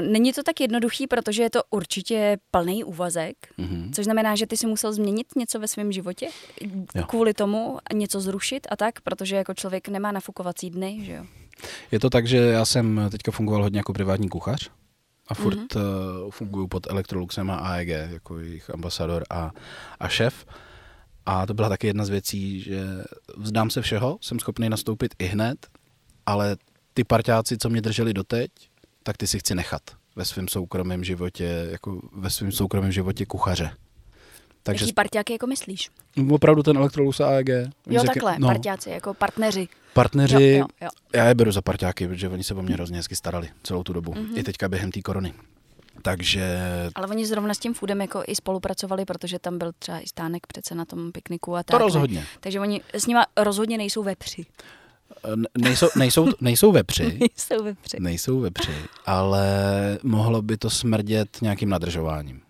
není 0.02 0.34
to 0.34 0.44
tak 0.44 0.60
jednoduchý, 0.60 1.08
protože 1.08 1.44
je 1.44 1.50
to 1.50 1.62
určitě 1.70 2.38
plný 2.52 2.84
úvazek, 2.84 3.36
mm-hmm. 3.60 3.94
což 3.94 4.06
znamená, 4.06 4.36
že 4.36 4.48
ty 4.48 4.58
si 4.58 4.68
musel 4.68 4.94
změnit 4.94 5.28
něco 5.36 5.60
ve 5.60 5.68
svém 5.68 5.92
životě 5.92 6.28
jo. 6.96 7.04
kvůli 7.08 7.34
tomu 7.34 7.78
něco 7.94 8.22
zrušit 8.22 8.68
a 8.70 8.76
tak, 8.76 9.02
protože 9.02 9.36
jako 9.36 9.54
člověk 9.54 9.88
nemá 9.88 10.12
nafukovací 10.12 10.70
dny, 10.70 11.00
že 11.04 11.14
jo? 11.14 11.26
Je 11.92 12.00
to 12.00 12.10
tak, 12.10 12.28
že 12.28 12.38
já 12.38 12.66
jsem 12.66 13.08
teďka 13.12 13.32
fungoval 13.32 13.64
hodně 13.64 13.80
jako 13.80 13.94
privátní 13.94 14.30
kuchař 14.30 14.70
a 15.28 15.34
furt 15.34 15.58
mm-hmm. 15.58 16.24
uh, 16.24 16.32
funguju 16.32 16.68
pod 16.68 16.88
Electroluxem 16.88 17.52
a 17.52 17.56
AEG 17.56 17.88
jako 17.88 18.40
jejich 18.40 18.70
ambasador 18.70 19.24
a, 19.30 19.52
a 20.00 20.08
šéf. 20.08 20.46
A 21.26 21.46
to 21.46 21.54
byla 21.54 21.70
taky 21.70 21.88
jedna 21.88 22.06
z 22.06 22.10
věcí, 22.10 22.62
že 22.62 22.84
vzdám 23.38 23.70
se 23.70 23.82
všeho, 23.82 24.18
jsem 24.22 24.40
schopný 24.40 24.70
nastoupit 24.70 25.16
i 25.20 25.26
hned, 25.26 25.68
ale 26.26 26.58
ty 26.94 27.04
parťáci, 27.04 27.58
co 27.58 27.70
mě 27.70 27.82
drželi 27.82 28.14
doteď, 28.14 28.52
tak 29.04 29.18
ty 29.18 29.28
si 29.28 29.40
chci 29.40 29.56
nechat 29.56 29.82
ve 30.16 30.26
svém 30.26 30.48
soukromém 30.48 31.04
životě, 31.04 31.68
jako 31.72 32.02
ve 32.12 32.30
svém 32.30 32.52
soukromém 32.52 32.92
životě 32.92 33.26
kuchaře. 33.26 33.72
Takže 34.64 34.86
Jaký 34.86 34.94
parťáky 34.94 35.34
jako 35.34 35.48
myslíš? 35.48 35.90
Opravdu 36.32 36.64
ten 36.64 36.78
Electrolux 36.78 37.20
a 37.20 37.28
AEG. 37.28 37.50
Jo, 37.90 38.04
takhle, 38.04 38.40
no, 38.40 38.48
parťáci, 38.48 38.90
jako 38.90 39.14
partneři. 39.14 39.68
Partneři, 39.94 40.44
jo, 40.44 40.60
jo, 40.60 40.66
jo. 40.82 40.90
já 41.14 41.28
je 41.28 41.36
beru 41.36 41.52
za 41.52 41.62
parťáky, 41.62 42.08
protože 42.08 42.30
oni 42.30 42.44
se 42.44 42.54
o 42.54 42.62
mě 42.62 42.74
hrozně 42.74 42.98
hezky 42.98 43.16
starali 43.16 43.50
celou 43.64 43.84
tu 43.84 43.94
dobu. 43.94 44.14
Mm-hmm. 44.14 44.38
I 44.38 44.44
teďka 44.44 44.70
během 44.70 44.92
té 44.92 45.02
korony. 45.02 45.34
Takže... 46.02 46.60
Ale 46.96 47.08
oni 47.08 47.26
zrovna 47.26 47.54
s 47.54 47.60
tím 47.60 47.74
foodem 47.74 48.02
jako 48.02 48.24
i 48.28 48.36
spolupracovali, 48.36 49.06
protože 49.06 49.40
tam 49.40 49.58
byl 49.58 49.72
třeba 49.80 50.00
i 50.00 50.08
stánek 50.08 50.48
přece 50.48 50.76
na 50.76 50.86
tom 50.86 51.12
pikniku 51.12 51.56
a 51.56 51.64
tak. 51.64 51.72
To 51.72 51.78
rozhodně. 51.78 52.26
Takže 52.40 52.60
oni 52.60 52.82
s 52.94 53.08
nima 53.08 53.26
rozhodně 53.38 53.78
nejsou 53.78 54.04
vepři. 54.04 54.46
Nejsou, 55.58 55.88
nejsou, 55.96 56.28
nejsou 56.42 56.72
vepři. 56.72 57.04
nejsou 57.20 57.64
vepři. 57.64 57.98
Nejsou 58.00 58.40
vepři, 58.40 58.72
ale 59.06 59.48
mohlo 60.04 60.42
by 60.42 60.58
to 60.58 60.70
smrdět 60.70 61.38
nějakým 61.42 61.70
nadržováním. 61.70 62.42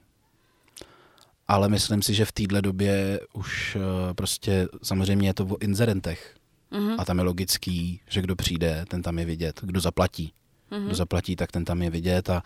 Ale 1.48 1.70
myslím 1.70 2.02
si, 2.02 2.14
že 2.14 2.26
v 2.26 2.32
téhle 2.32 2.62
době 2.62 3.20
už 3.34 3.78
eh, 3.80 4.14
prostě 4.14 4.68
samozřejmě 4.84 5.30
je 5.30 5.34
to 5.34 5.46
o 5.46 5.58
inzerentech. 5.62 6.36
Mm-hmm. 6.72 6.96
A 6.98 7.06
tam 7.06 7.18
je 7.18 7.24
logický, 7.24 8.02
že 8.10 8.22
kdo 8.22 8.36
přijde, 8.36 8.86
ten 8.88 9.02
tam 9.02 9.20
je 9.20 9.26
vidět. 9.26 9.60
Kdo 9.64 9.80
zaplatí, 9.80 10.34
mm-hmm. 10.72 10.86
kdo 10.86 10.96
zaplatí, 10.96 11.36
tak 11.36 11.52
ten 11.52 11.66
tam 11.66 11.82
je 11.82 11.90
vidět 11.90 12.30
a, 12.30 12.42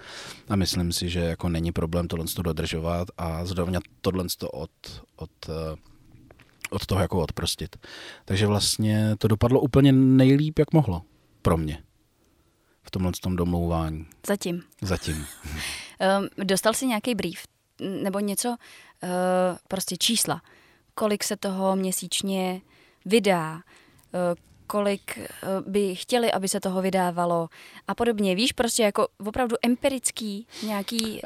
a 0.50 0.56
myslím 0.56 0.94
si, 0.94 1.10
že 1.10 1.20
jako 1.20 1.50
není 1.50 1.72
problém 1.72 2.08
tohle 2.08 2.26
dodržovat 2.42 3.08
a 3.18 3.46
zrovna 3.46 3.80
tohle 4.02 4.26
od, 4.52 4.72
od, 5.16 5.32
eh, 5.50 5.76
od 6.70 6.86
toho 6.86 7.02
jako 7.02 7.20
odprostit. 7.20 7.76
Takže 8.26 8.48
vlastně 8.48 9.16
to 9.18 9.28
dopadlo 9.28 9.60
úplně 9.60 9.92
nejlíp, 9.92 10.60
jak 10.60 10.74
mohlo 10.74 11.02
pro 11.42 11.58
mě 11.58 11.84
v 12.84 12.92
tomhle 12.92 13.12
tom 13.22 13.36
domlouvání. 13.36 14.06
Zatím. 14.28 14.64
Zatím. 14.82 15.16
um, 15.16 16.30
dostal 16.46 16.74
jsi 16.74 16.86
nějaký 16.86 17.16
brief 17.16 17.44
nebo 18.04 18.20
něco, 18.20 18.50
uh, 18.50 18.58
prostě 19.68 19.98
čísla. 19.98 20.42
Kolik 20.94 21.24
se 21.24 21.38
toho 21.38 21.76
měsíčně 21.76 22.62
vydá, 23.06 23.54
uh, 23.54 23.62
kolik 24.68 25.18
eh, 25.18 25.28
by 25.68 25.96
chtěli, 25.96 26.32
aby 26.32 26.48
se 26.48 26.60
toho 26.60 26.82
vydávalo 26.82 27.50
a 27.88 27.96
podobně. 27.96 28.36
Víš, 28.36 28.52
prostě 28.52 28.84
jako 28.84 29.08
opravdu 29.18 29.56
empirický 29.62 30.48
nějaký 30.64 31.00
uh, 31.02 31.20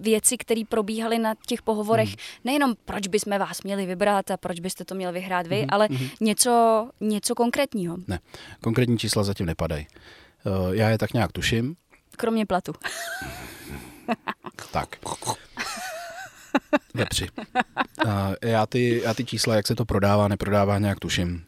věci, 0.00 0.36
které 0.36 0.62
probíhaly 0.68 1.18
na 1.18 1.34
těch 1.46 1.62
pohovorech, 1.62 2.08
mm. 2.08 2.16
nejenom 2.44 2.74
proč 2.84 3.08
bychom 3.08 3.38
vás 3.38 3.62
měli 3.62 3.86
vybrat 3.86 4.30
a 4.30 4.36
proč 4.36 4.60
byste 4.60 4.84
to 4.84 4.94
měli 4.94 5.12
vyhrát 5.12 5.46
vy, 5.46 5.62
mm. 5.62 5.66
ale 5.68 5.88
mm. 5.90 6.08
něco, 6.20 6.90
něco 7.00 7.34
konkrétního. 7.34 7.96
Ne, 8.06 8.18
konkrétní 8.60 8.98
čísla 8.98 9.22
zatím 9.22 9.46
nepadají. 9.46 9.86
Uh, 10.46 10.74
já 10.74 10.88
je 10.88 10.98
tak 10.98 11.12
nějak 11.12 11.32
tuším. 11.32 11.76
Kromě 12.16 12.46
platu. 12.46 12.72
tak. 14.72 14.96
Vepři. 16.94 17.28
Uh, 18.04 18.12
já, 18.42 18.66
ty, 18.66 19.00
já 19.04 19.14
ty 19.14 19.24
čísla, 19.24 19.54
jak 19.54 19.66
se 19.66 19.74
to 19.74 19.84
prodává, 19.84 20.28
neprodává, 20.28 20.78
nějak 20.78 20.98
tuším. 20.98 21.44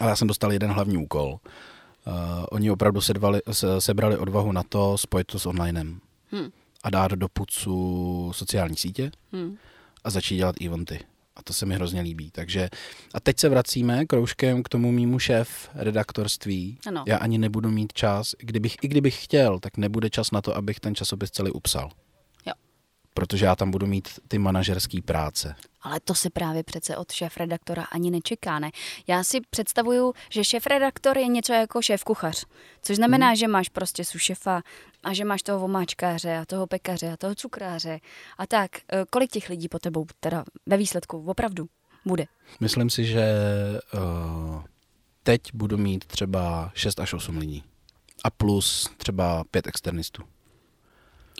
Ale 0.00 0.10
já 0.10 0.16
jsem 0.16 0.28
dostal 0.28 0.52
jeden 0.52 0.70
hlavní 0.70 0.96
úkol. 0.96 1.38
Uh, 2.06 2.12
oni 2.50 2.70
opravdu 2.70 3.00
sedvali, 3.00 3.40
se, 3.52 3.80
sebrali 3.80 4.16
odvahu 4.16 4.52
na 4.52 4.62
to 4.62 4.98
spojit 4.98 5.26
to 5.26 5.38
s 5.38 5.46
onlinem. 5.46 6.00
Hmm. 6.30 6.50
A 6.82 6.90
dát 6.90 7.12
do 7.12 7.28
pucu 7.28 8.32
sociální 8.34 8.76
sítě 8.76 9.10
hmm. 9.32 9.56
a 10.04 10.10
začít 10.10 10.36
dělat 10.36 10.56
eventy. 10.60 11.00
A 11.36 11.42
to 11.42 11.52
se 11.52 11.66
mi 11.66 11.74
hrozně 11.74 12.00
líbí. 12.00 12.30
Takže 12.30 12.68
a 13.14 13.20
teď 13.20 13.38
se 13.38 13.48
vracíme 13.48 14.06
kroužkem 14.06 14.62
k 14.62 14.68
tomu 14.68 14.92
mýmu 14.92 15.18
šéf 15.18 15.70
redaktorství. 15.74 16.78
Ano. 16.86 17.04
Já 17.06 17.16
ani 17.16 17.38
nebudu 17.38 17.70
mít 17.70 17.92
čas, 17.92 18.34
kdybych, 18.38 18.76
i 18.82 18.88
kdybych 18.88 19.24
chtěl, 19.24 19.58
tak 19.58 19.76
nebude 19.76 20.10
čas 20.10 20.30
na 20.30 20.42
to, 20.42 20.56
abych 20.56 20.80
ten 20.80 20.94
časopis 20.94 21.30
celý 21.30 21.50
upsal 21.50 21.90
protože 23.16 23.44
já 23.44 23.56
tam 23.56 23.70
budu 23.70 23.86
mít 23.86 24.08
ty 24.28 24.38
manažerské 24.38 25.02
práce. 25.02 25.54
Ale 25.82 26.00
to 26.00 26.14
se 26.14 26.30
právě 26.30 26.62
přece 26.62 26.96
od 26.96 27.12
šéf-redaktora 27.12 27.82
ani 27.82 28.10
nečeká, 28.10 28.58
ne? 28.58 28.70
Já 29.06 29.24
si 29.24 29.40
představuju, 29.50 30.12
že 30.30 30.44
šéf-redaktor 30.44 31.18
je 31.18 31.26
něco 31.26 31.52
jako 31.52 31.78
šéf-kuchař, 31.78 32.44
což 32.82 32.96
znamená, 32.96 33.26
hmm. 33.26 33.36
že 33.36 33.48
máš 33.48 33.68
prostě 33.68 34.04
sušefa 34.04 34.62
a 35.04 35.12
že 35.12 35.24
máš 35.24 35.42
toho 35.42 35.60
vomáčkáře 35.60 36.36
a 36.36 36.44
toho 36.44 36.66
pekaře 36.66 37.12
a 37.12 37.16
toho 37.16 37.34
cukráře 37.34 38.00
a 38.38 38.46
tak. 38.46 38.70
E, 38.76 38.82
kolik 39.10 39.30
těch 39.30 39.48
lidí 39.48 39.68
po 39.68 39.78
tebou 39.78 40.06
teda 40.20 40.44
ve 40.66 40.76
výsledku 40.76 41.24
opravdu 41.26 41.68
bude? 42.06 42.26
Myslím 42.60 42.90
si, 42.90 43.04
že 43.04 43.24
uh, 43.94 44.62
teď 45.22 45.42
budu 45.54 45.78
mít 45.78 46.04
třeba 46.04 46.70
6 46.74 47.00
až 47.00 47.14
8 47.14 47.36
lidí 47.36 47.64
a 48.24 48.30
plus 48.30 48.90
třeba 48.96 49.44
5 49.50 49.66
externistů. 49.66 50.22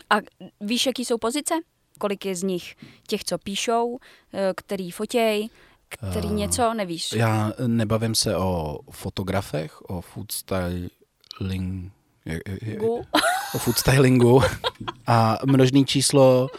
A 0.09 0.15
víš, 0.61 0.85
jaký 0.85 1.05
jsou 1.05 1.17
pozice? 1.17 1.55
Kolik 1.99 2.25
je 2.25 2.35
z 2.35 2.43
nich 2.43 2.75
těch, 3.07 3.23
co 3.23 3.37
píšou, 3.37 3.99
eh, 4.33 4.53
který 4.55 4.91
fotěj, 4.91 5.49
který 5.89 6.27
uh, 6.27 6.33
něco, 6.33 6.73
nevíš? 6.73 7.13
Já 7.13 7.53
nebavím 7.67 8.15
se 8.15 8.37
o 8.37 8.79
fotografech, 8.91 9.81
o 9.81 10.01
food 10.01 10.31
styling, 10.31 11.91
o 13.53 13.57
food 13.57 13.77
stylingu 13.77 14.41
a 15.07 15.39
množný 15.45 15.85
číslo 15.85 16.49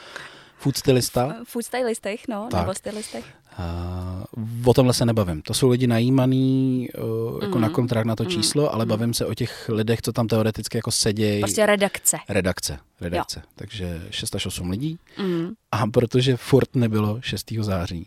food 0.59 0.77
stylista. 0.77 1.37
Food 1.44 1.64
stylistech, 1.64 2.29
no, 2.29 2.49
tak. 2.51 2.61
nebo 2.61 2.75
stylistech. 2.75 3.25
Uh, 3.59 4.68
o 4.71 4.75
tomhle 4.75 4.94
se 4.94 5.07
nebavím. 5.07 5.42
To 5.42 5.55
jsou 5.55 5.68
lidi 5.68 5.87
najímaný 5.87 6.88
uh, 6.99 7.42
jako 7.42 7.59
mm. 7.59 7.62
na 7.62 7.68
kontrakt 7.68 8.07
na 8.07 8.16
to 8.16 8.25
mm. 8.25 8.31
číslo, 8.31 8.75
ale 8.75 8.85
mm. 8.85 8.88
bavím 8.88 9.14
se 9.14 9.27
o 9.27 9.35
těch 9.35 9.68
lidech, 9.68 10.03
co 10.03 10.12
tam 10.12 10.29
teoreticky 10.29 10.79
jako 10.79 10.90
sedějí. 10.90 11.40
Prostě 11.40 11.66
redakce. 11.66 12.18
Redakce, 12.29 12.79
redakce. 13.01 13.42
Jo. 13.44 13.51
Takže 13.57 14.03
6 14.11 14.35
až 14.35 14.47
8 14.47 14.71
lidí. 14.71 14.99
Mm. 15.18 15.49
A 15.73 15.87
protože 15.87 16.37
furt 16.37 16.77
nebylo 16.77 17.21
6. 17.21 17.53
září, 17.61 18.07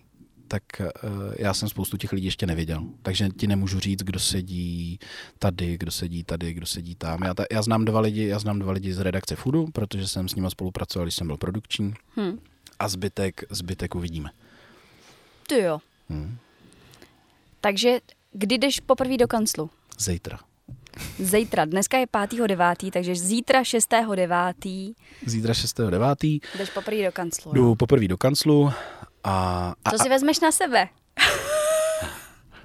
tak 0.51 0.63
uh, 0.79 1.33
já 1.37 1.53
jsem 1.53 1.69
spoustu 1.69 1.97
těch 1.97 2.11
lidí 2.11 2.25
ještě 2.25 2.45
neviděl. 2.45 2.83
Takže 3.01 3.29
ti 3.29 3.47
nemůžu 3.47 3.79
říct, 3.79 4.03
kdo 4.03 4.19
sedí 4.19 4.99
tady, 5.39 5.77
kdo 5.77 5.91
sedí 5.91 6.23
tady, 6.23 6.53
kdo 6.53 6.65
sedí 6.65 6.95
tam. 6.95 7.23
Já, 7.23 7.33
ta, 7.33 7.45
já 7.51 7.61
znám 7.61 7.85
dva 7.85 7.99
lidi, 7.99 8.27
já 8.27 8.39
znám 8.39 8.59
dva 8.59 8.71
lidi 8.71 8.93
z 8.93 8.99
redakce 8.99 9.35
Foodu, 9.35 9.67
protože 9.73 10.07
jsem 10.07 10.29
s 10.29 10.35
nimi 10.35 10.51
spolupracoval, 10.51 11.05
když 11.05 11.15
jsem 11.15 11.27
byl 11.27 11.37
produkční. 11.37 11.93
Hmm. 12.15 12.39
A 12.79 12.87
zbytek, 12.87 13.43
zbytek 13.49 13.95
uvidíme. 13.95 14.29
Ty 15.47 15.61
jo. 15.61 15.79
Hmm. 16.09 16.37
Takže 17.61 17.99
kdy 18.31 18.57
jdeš 18.57 18.79
poprvé 18.79 19.17
do 19.17 19.27
kanclu? 19.27 19.69
Zítra. 19.99 20.39
Zítra. 21.19 21.65
Dneska 21.65 21.97
je 21.97 22.05
5.9., 22.05 22.91
takže 22.91 23.15
zítra 23.15 23.61
6.9. 23.61 24.93
Zítra 25.25 25.53
6.9. 25.53 26.41
Jdeš 26.57 26.69
poprvé 26.69 27.05
do 27.05 27.11
kanclu. 27.11 27.53
Jdu 27.53 27.75
poprvé 27.75 28.07
do 28.07 28.17
kanclu 28.17 28.71
a... 29.23 29.73
Co 29.91 30.03
si 30.03 30.09
vezmeš 30.09 30.39
na 30.39 30.51
sebe? 30.51 30.87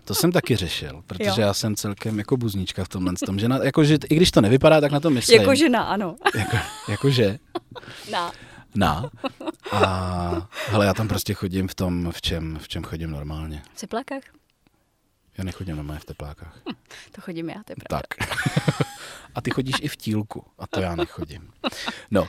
To 0.05 0.15
jsem 0.15 0.33
taky 0.33 0.57
řešil, 0.57 1.03
protože 1.07 1.41
jo. 1.41 1.47
já 1.47 1.55
jsem 1.55 1.77
celkem 1.77 2.19
jako 2.19 2.37
buznička 2.37 2.85
v 2.85 2.89
tomhle 2.89 3.13
tom, 3.27 3.39
že, 3.39 3.49
na, 3.49 3.59
jako, 3.63 3.85
že 3.85 3.99
i 4.11 4.17
když 4.17 4.31
to 4.31 4.41
nevypadá, 4.41 4.81
tak 4.81 4.93
na 4.93 5.01
to 5.01 5.11
myslím. 5.11 5.41
Jako 5.41 5.55
žena, 5.55 5.83
ano. 5.83 6.17
Jako, 6.35 6.57
jako 6.89 7.11
že. 7.11 7.39
Na 8.11 8.33
na. 8.77 9.11
A 9.73 10.49
hele, 10.67 10.87
já 10.87 10.95
tam 10.95 11.09
prostě 11.09 11.35
chodím 11.35 11.69
v 11.69 11.75
tom, 11.75 12.13
v 12.13 12.23
čem, 12.23 12.59
v 12.63 12.69
čem 12.69 12.85
chodím 12.85 13.11
normálně. 13.11 13.63
V 13.75 13.81
teplákách? 13.81 14.23
Já 15.39 15.45
nechodím 15.45 15.77
normálně 15.77 16.01
v 16.01 16.05
teplákách. 16.05 16.61
Hm, 16.69 16.75
to 17.13 17.21
chodím 17.21 17.49
já, 17.49 17.63
to 17.65 17.73
je 17.73 17.77
pravda. 17.77 18.03
Tak. 18.09 18.29
A 19.35 19.41
ty 19.41 19.51
chodíš 19.51 19.75
i 19.81 19.89
v 19.89 19.97
tílku, 19.97 20.45
a 20.59 20.67
to 20.67 20.81
já 20.81 20.97
nechodím. 20.97 21.51
No, 22.11 22.29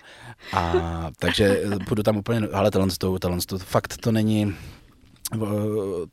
a 0.54 0.74
takže 1.20 1.63
budu 1.89 2.04
tam 2.04 2.17
úplně, 2.17 2.48
ale 2.48 2.72
tohle, 2.72 2.88
to, 2.98 3.20
tohle 3.20 3.38
to, 3.48 3.58
fakt 3.58 3.98
to 3.98 4.12
není, 4.12 4.56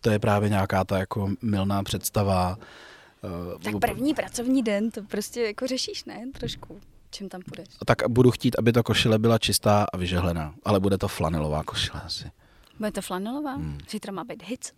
to 0.00 0.10
je 0.10 0.18
právě 0.18 0.48
nějaká 0.48 0.84
ta 0.84 0.98
jako 0.98 1.30
milná 1.42 1.82
představa. 1.82 2.58
Tak 3.62 3.74
první 3.80 4.14
pracovní 4.14 4.62
den, 4.62 4.90
to 4.90 5.02
prostě 5.02 5.42
jako 5.42 5.66
řešíš, 5.66 6.04
ne? 6.04 6.24
Trošku 6.38 6.80
čím 7.10 7.28
tam 7.28 7.40
půjdeš? 7.40 7.68
Tak 7.86 8.08
budu 8.08 8.30
chtít, 8.30 8.58
aby 8.58 8.72
ta 8.72 8.82
košile 8.82 9.18
byla 9.18 9.38
čistá 9.38 9.86
a 9.92 9.96
vyžehlená, 9.96 10.54
ale 10.64 10.80
bude 10.80 10.98
to 10.98 11.08
flanelová 11.08 11.64
košile 11.64 12.02
asi. 12.02 12.30
Bude 12.78 12.92
to 12.92 13.02
flanelová? 13.02 13.52
Hmm. 13.52 13.78
Zítra 13.90 14.12
má 14.12 14.24
být 14.24 14.42
hit. 14.42 14.72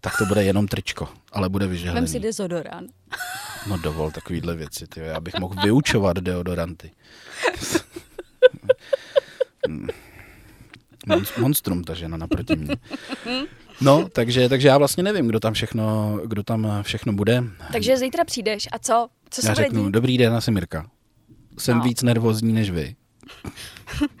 Tak 0.00 0.18
to 0.18 0.26
bude 0.26 0.44
jenom 0.44 0.68
tričko, 0.68 1.08
ale 1.32 1.48
bude 1.48 1.66
vyžehlený. 1.66 2.00
Vem 2.00 2.08
si 2.08 2.20
dezodorant. 2.20 2.90
No 3.68 3.78
dovol 3.78 4.10
takovýhle 4.10 4.56
věci, 4.56 4.86
tyjo. 4.86 5.06
já 5.06 5.20
bych 5.20 5.34
mohl 5.40 5.54
vyučovat 5.62 6.16
deodoranty. 6.16 6.90
Monstrum 11.38 11.84
ta 11.84 11.94
žena 11.94 12.16
naproti 12.16 12.56
mě. 12.56 12.76
No, 13.80 14.08
takže, 14.08 14.48
takže 14.48 14.68
já 14.68 14.78
vlastně 14.78 15.02
nevím, 15.02 15.26
kdo 15.28 15.40
tam 15.40 15.52
všechno, 15.52 16.18
kdo 16.24 16.42
tam 16.42 16.82
všechno 16.82 17.12
bude. 17.12 17.44
Takže 17.72 17.96
zítra 17.96 18.24
přijdeš 18.24 18.68
a 18.72 18.78
co? 18.78 19.08
Co 19.30 19.42
se 19.42 19.48
já 19.48 19.54
řeknu, 19.54 19.84
dít? 19.84 19.90
dobrý 19.92 20.18
den, 20.18 20.40
jsem 20.40 20.54
Mirka 20.54 20.90
jsem 21.58 21.78
no. 21.78 21.84
víc 21.84 22.02
nervózní 22.02 22.52
než 22.52 22.70
vy. 22.70 22.96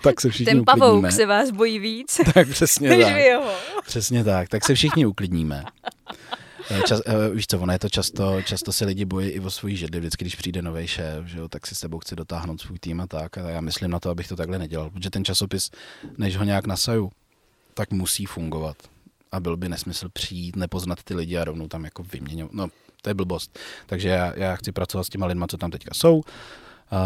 Tak 0.02 0.20
se 0.20 0.30
všichni 0.30 0.52
Ten 0.52 0.64
pavouk 0.64 0.82
uklidníme. 0.82 1.12
se 1.12 1.26
vás 1.26 1.50
bojí 1.50 1.78
víc, 1.78 2.20
Tak 2.34 2.48
přesně 2.48 2.88
než 2.88 3.04
tak. 3.04 3.16
jeho. 3.16 3.50
Přesně 3.86 4.24
tak, 4.24 4.48
tak 4.48 4.64
se 4.64 4.74
všichni 4.74 5.06
uklidníme. 5.06 5.64
Eh, 6.70 6.80
Čas, 6.86 7.00
uh, 7.06 7.34
víš 7.34 7.46
co, 7.46 7.58
ono 7.60 7.72
je 7.72 7.78
to 7.78 7.88
často, 7.88 8.42
často 8.42 8.72
se 8.72 8.84
lidi 8.84 9.04
bojí 9.04 9.28
i 9.28 9.40
o 9.40 9.50
svoji 9.50 9.76
židli, 9.76 10.00
vždycky, 10.00 10.24
když 10.24 10.34
přijde 10.34 10.62
nový 10.62 10.86
šéf, 10.86 11.26
že 11.26 11.38
jo, 11.38 11.48
tak 11.48 11.66
si 11.66 11.74
s 11.74 11.78
sebou 11.78 11.98
chce 11.98 12.16
dotáhnout 12.16 12.60
svůj 12.60 12.78
tým 12.78 13.00
a 13.00 13.06
tak. 13.06 13.38
A 13.38 13.50
já 13.50 13.60
myslím 13.60 13.90
na 13.90 14.00
to, 14.00 14.10
abych 14.10 14.28
to 14.28 14.36
takhle 14.36 14.58
nedělal, 14.58 14.90
protože 14.90 15.10
ten 15.10 15.24
časopis, 15.24 15.70
než 16.18 16.36
ho 16.36 16.44
nějak 16.44 16.66
nasaju, 16.66 17.10
tak 17.74 17.90
musí 17.90 18.26
fungovat. 18.26 18.76
A 19.32 19.40
byl 19.40 19.56
by 19.56 19.68
nesmysl 19.68 20.08
přijít, 20.12 20.56
nepoznat 20.56 21.02
ty 21.02 21.14
lidi 21.14 21.36
a 21.38 21.44
rovnou 21.44 21.68
tam 21.68 21.84
jako 21.84 22.02
vyměňovat. 22.02 22.52
No, 22.54 22.68
to 23.02 23.10
je 23.10 23.14
blbost. 23.14 23.58
Takže 23.86 24.08
já, 24.08 24.32
já 24.36 24.56
chci 24.56 24.72
pracovat 24.72 25.04
s 25.04 25.08
těma 25.08 25.26
lidma, 25.26 25.46
co 25.46 25.56
tam 25.56 25.70
teďka 25.70 25.90
jsou. 25.94 26.22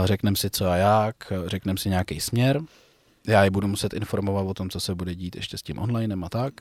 Řekneme 0.05 0.37
si 0.37 0.51
co 0.51 0.67
a 0.67 0.77
jak, 0.77 1.33
řekneme 1.47 1.79
si 1.79 1.89
nějaký 1.89 2.21
směr. 2.21 2.61
Já 3.29 3.45
je 3.45 3.51
budu 3.51 3.69
muset 3.69 3.95
informovat 3.95 4.43
o 4.43 4.55
tom, 4.55 4.71
co 4.71 4.81
se 4.81 4.95
bude 4.95 5.15
dít 5.15 5.37
ještě 5.37 5.59
s 5.59 5.63
tím 5.63 5.79
onlinem 5.79 6.25
a 6.25 6.29
tak 6.29 6.55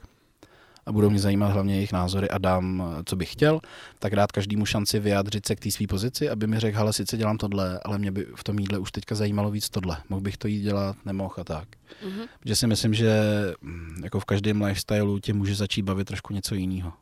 a 0.90 0.92
budou 0.92 1.10
mě 1.10 1.20
zajímat 1.20 1.52
hlavně 1.52 1.76
jejich 1.76 1.92
názory 1.92 2.30
a 2.30 2.38
dám, 2.38 2.84
co 3.06 3.16
bych 3.16 3.32
chtěl, 3.32 3.60
tak 4.00 4.16
dát 4.16 4.32
každému 4.32 4.66
šanci 4.66 5.00
vyjádřit 5.00 5.46
se 5.46 5.56
k 5.56 5.60
té 5.60 5.72
své 5.72 5.88
pozici, 5.88 6.30
aby 6.30 6.48
mi 6.48 6.60
řekl, 6.60 6.80
ale 6.80 6.94
sice 6.94 7.18
dělám 7.18 7.38
tohle, 7.38 7.80
ale 7.86 7.98
mě 7.98 8.12
by 8.12 8.28
v 8.36 8.44
tom 8.44 8.60
jídle 8.60 8.80
už 8.80 8.92
teďka 8.92 9.16
zajímalo 9.16 9.52
víc 9.52 9.70
tohle. 9.70 9.98
Mohl 10.10 10.22
bych 10.22 10.38
to 10.38 10.48
jít 10.48 10.62
dělat, 10.62 10.98
nemohl 11.06 11.34
a 11.38 11.44
tak. 11.44 11.68
Mm-hmm. 11.70 12.28
Že 12.46 12.56
si 12.56 12.68
myslím, 12.68 12.94
že 12.94 13.22
mm, 13.62 14.02
jako 14.04 14.20
v 14.20 14.26
každém 14.26 14.62
lifestyleu 14.62 15.20
tě 15.20 15.34
může 15.34 15.56
začít 15.56 15.82
bavit 15.82 16.08
trošku 16.08 16.34
něco 16.34 16.56
jiného. 16.56 16.94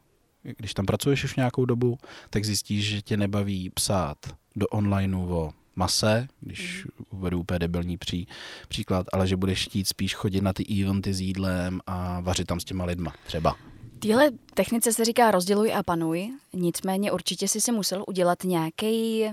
Když 0.58 0.74
tam 0.74 0.86
pracuješ 0.86 1.24
už 1.24 1.36
nějakou 1.36 1.66
dobu, 1.66 1.98
tak 2.30 2.46
zjistíš, 2.46 2.86
že 2.86 3.02
tě 3.02 3.18
nebaví 3.18 3.70
psát 3.70 4.18
do 4.56 4.68
onlineu 4.68 5.30
o 5.30 5.54
mase, 5.78 6.28
když 6.40 6.88
uvedu 7.10 7.40
úplně 7.40 7.60
debilní 7.60 7.98
pří, 7.98 8.28
příklad, 8.68 9.06
ale 9.14 9.28
že 9.28 9.38
budeš 9.38 9.66
chtít 9.66 9.88
spíš 9.88 10.16
chodit 10.16 10.42
na 10.42 10.54
ty 10.54 10.84
eventy 10.84 11.14
s 11.14 11.22
jídlem 11.22 11.82
a 11.88 12.20
vařit 12.20 12.48
tam 12.48 12.60
s 12.60 12.66
těma 12.66 12.86
lidma, 12.86 13.14
třeba. 13.26 13.56
Téhle 14.00 14.32
technice 14.54 14.94
se 14.94 15.06
říká 15.06 15.32
rozděluj 15.32 15.74
a 15.74 15.84
panuj, 15.84 16.34
nicméně 16.54 17.12
určitě 17.12 17.48
si 17.48 17.62
si 17.62 17.72
musel 17.72 18.04
udělat 18.08 18.44
nějaký 18.44 19.26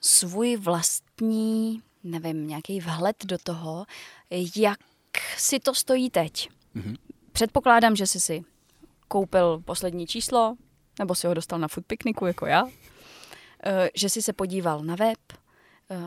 svůj 0.00 0.56
vlastní, 0.56 1.82
nevím, 2.04 2.48
nějaký 2.48 2.80
vhled 2.80 3.16
do 3.24 3.38
toho, 3.38 3.84
jak 4.56 4.78
si 5.36 5.60
to 5.60 5.74
stojí 5.74 6.10
teď. 6.10 6.48
Mm-hmm. 6.76 6.96
Předpokládám, 7.32 7.96
že 7.96 8.06
jsi 8.06 8.20
si 8.20 8.44
koupil 9.08 9.62
poslední 9.64 10.06
číslo, 10.06 10.56
nebo 10.98 11.14
si 11.14 11.26
ho 11.26 11.34
dostal 11.34 11.58
na 11.58 11.68
food 11.68 11.86
pikniku 11.86 12.26
jako 12.26 12.46
já, 12.46 12.68
že 13.94 14.08
jsi 14.08 14.22
se 14.22 14.32
podíval 14.32 14.82
na 14.82 14.94
web, 14.94 15.18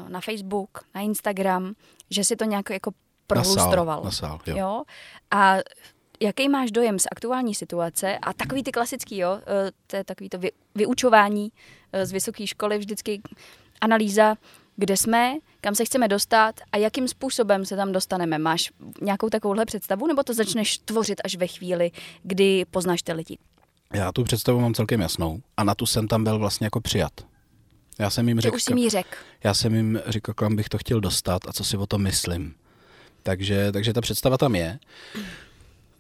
na 0.07 0.21
Facebook, 0.21 0.69
na 0.95 1.01
Instagram, 1.01 1.73
že 2.09 2.23
si 2.23 2.35
to 2.35 2.45
nějak 2.45 2.69
jako 2.69 2.91
prolustroval. 3.27 4.03
Na 4.03 4.11
sál, 4.11 4.29
na 4.29 4.37
sál, 4.37 4.55
jo. 4.55 4.57
jo. 4.57 4.83
A 5.31 5.57
jaký 6.19 6.49
máš 6.49 6.71
dojem 6.71 6.99
z 6.99 7.05
aktuální 7.11 7.55
situace 7.55 8.17
a 8.17 8.33
takový 8.33 8.63
ty 8.63 8.71
klasický, 8.71 9.17
jo, 9.17 9.39
to 9.87 9.95
je 9.95 10.03
takový 10.03 10.29
to 10.29 10.37
vy, 10.39 10.51
vyučování 10.75 11.51
z 12.03 12.11
vysoké 12.11 12.47
školy, 12.47 12.77
vždycky 12.77 13.21
analýza, 13.81 14.35
kde 14.75 14.97
jsme, 14.97 15.37
kam 15.61 15.75
se 15.75 15.85
chceme 15.85 16.07
dostat 16.07 16.55
a 16.71 16.77
jakým 16.77 17.07
způsobem 17.07 17.65
se 17.65 17.75
tam 17.75 17.91
dostaneme. 17.91 18.37
Máš 18.37 18.71
nějakou 19.01 19.29
takovouhle 19.29 19.65
představu, 19.65 20.07
nebo 20.07 20.23
to 20.23 20.33
začneš 20.33 20.77
tvořit 20.77 21.21
až 21.23 21.35
ve 21.35 21.47
chvíli, 21.47 21.91
kdy 22.23 22.65
poznáš 22.71 23.01
ty 23.01 23.13
lidi? 23.13 23.37
Já 23.93 24.11
tu 24.11 24.23
představu 24.23 24.59
mám 24.59 24.73
celkem 24.73 25.01
jasnou 25.01 25.41
a 25.57 25.63
na 25.63 25.75
tu 25.75 25.85
jsem 25.85 26.07
tam 26.07 26.23
byl 26.23 26.39
vlastně 26.39 26.65
jako 26.65 26.81
přijat. 26.81 27.11
Já 27.99 28.09
jsem 28.09 28.27
jim 28.27 28.39
řekl, 28.39 28.55
už 28.55 28.63
jsi 28.63 28.89
řek. 28.89 29.17
Já 29.43 29.53
jsem 29.53 29.75
jim 29.75 30.01
řekl, 30.05 30.33
kam 30.33 30.55
bych 30.55 30.69
to 30.69 30.77
chtěl 30.77 30.99
dostat 30.99 31.41
a 31.47 31.53
co 31.53 31.63
si 31.63 31.77
o 31.77 31.85
tom 31.85 32.01
myslím. 32.01 32.55
Takže, 33.23 33.71
takže 33.71 33.93
ta 33.93 34.01
představa 34.01 34.37
tam 34.37 34.55
je. 34.55 34.79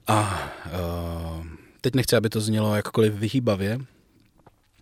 A 0.07 0.49
uh, 0.65 1.45
teď 1.81 1.95
nechci, 1.95 2.15
aby 2.15 2.29
to 2.29 2.41
znělo 2.41 2.75
jakkoliv 2.75 3.13
vyhýbavě, 3.13 3.79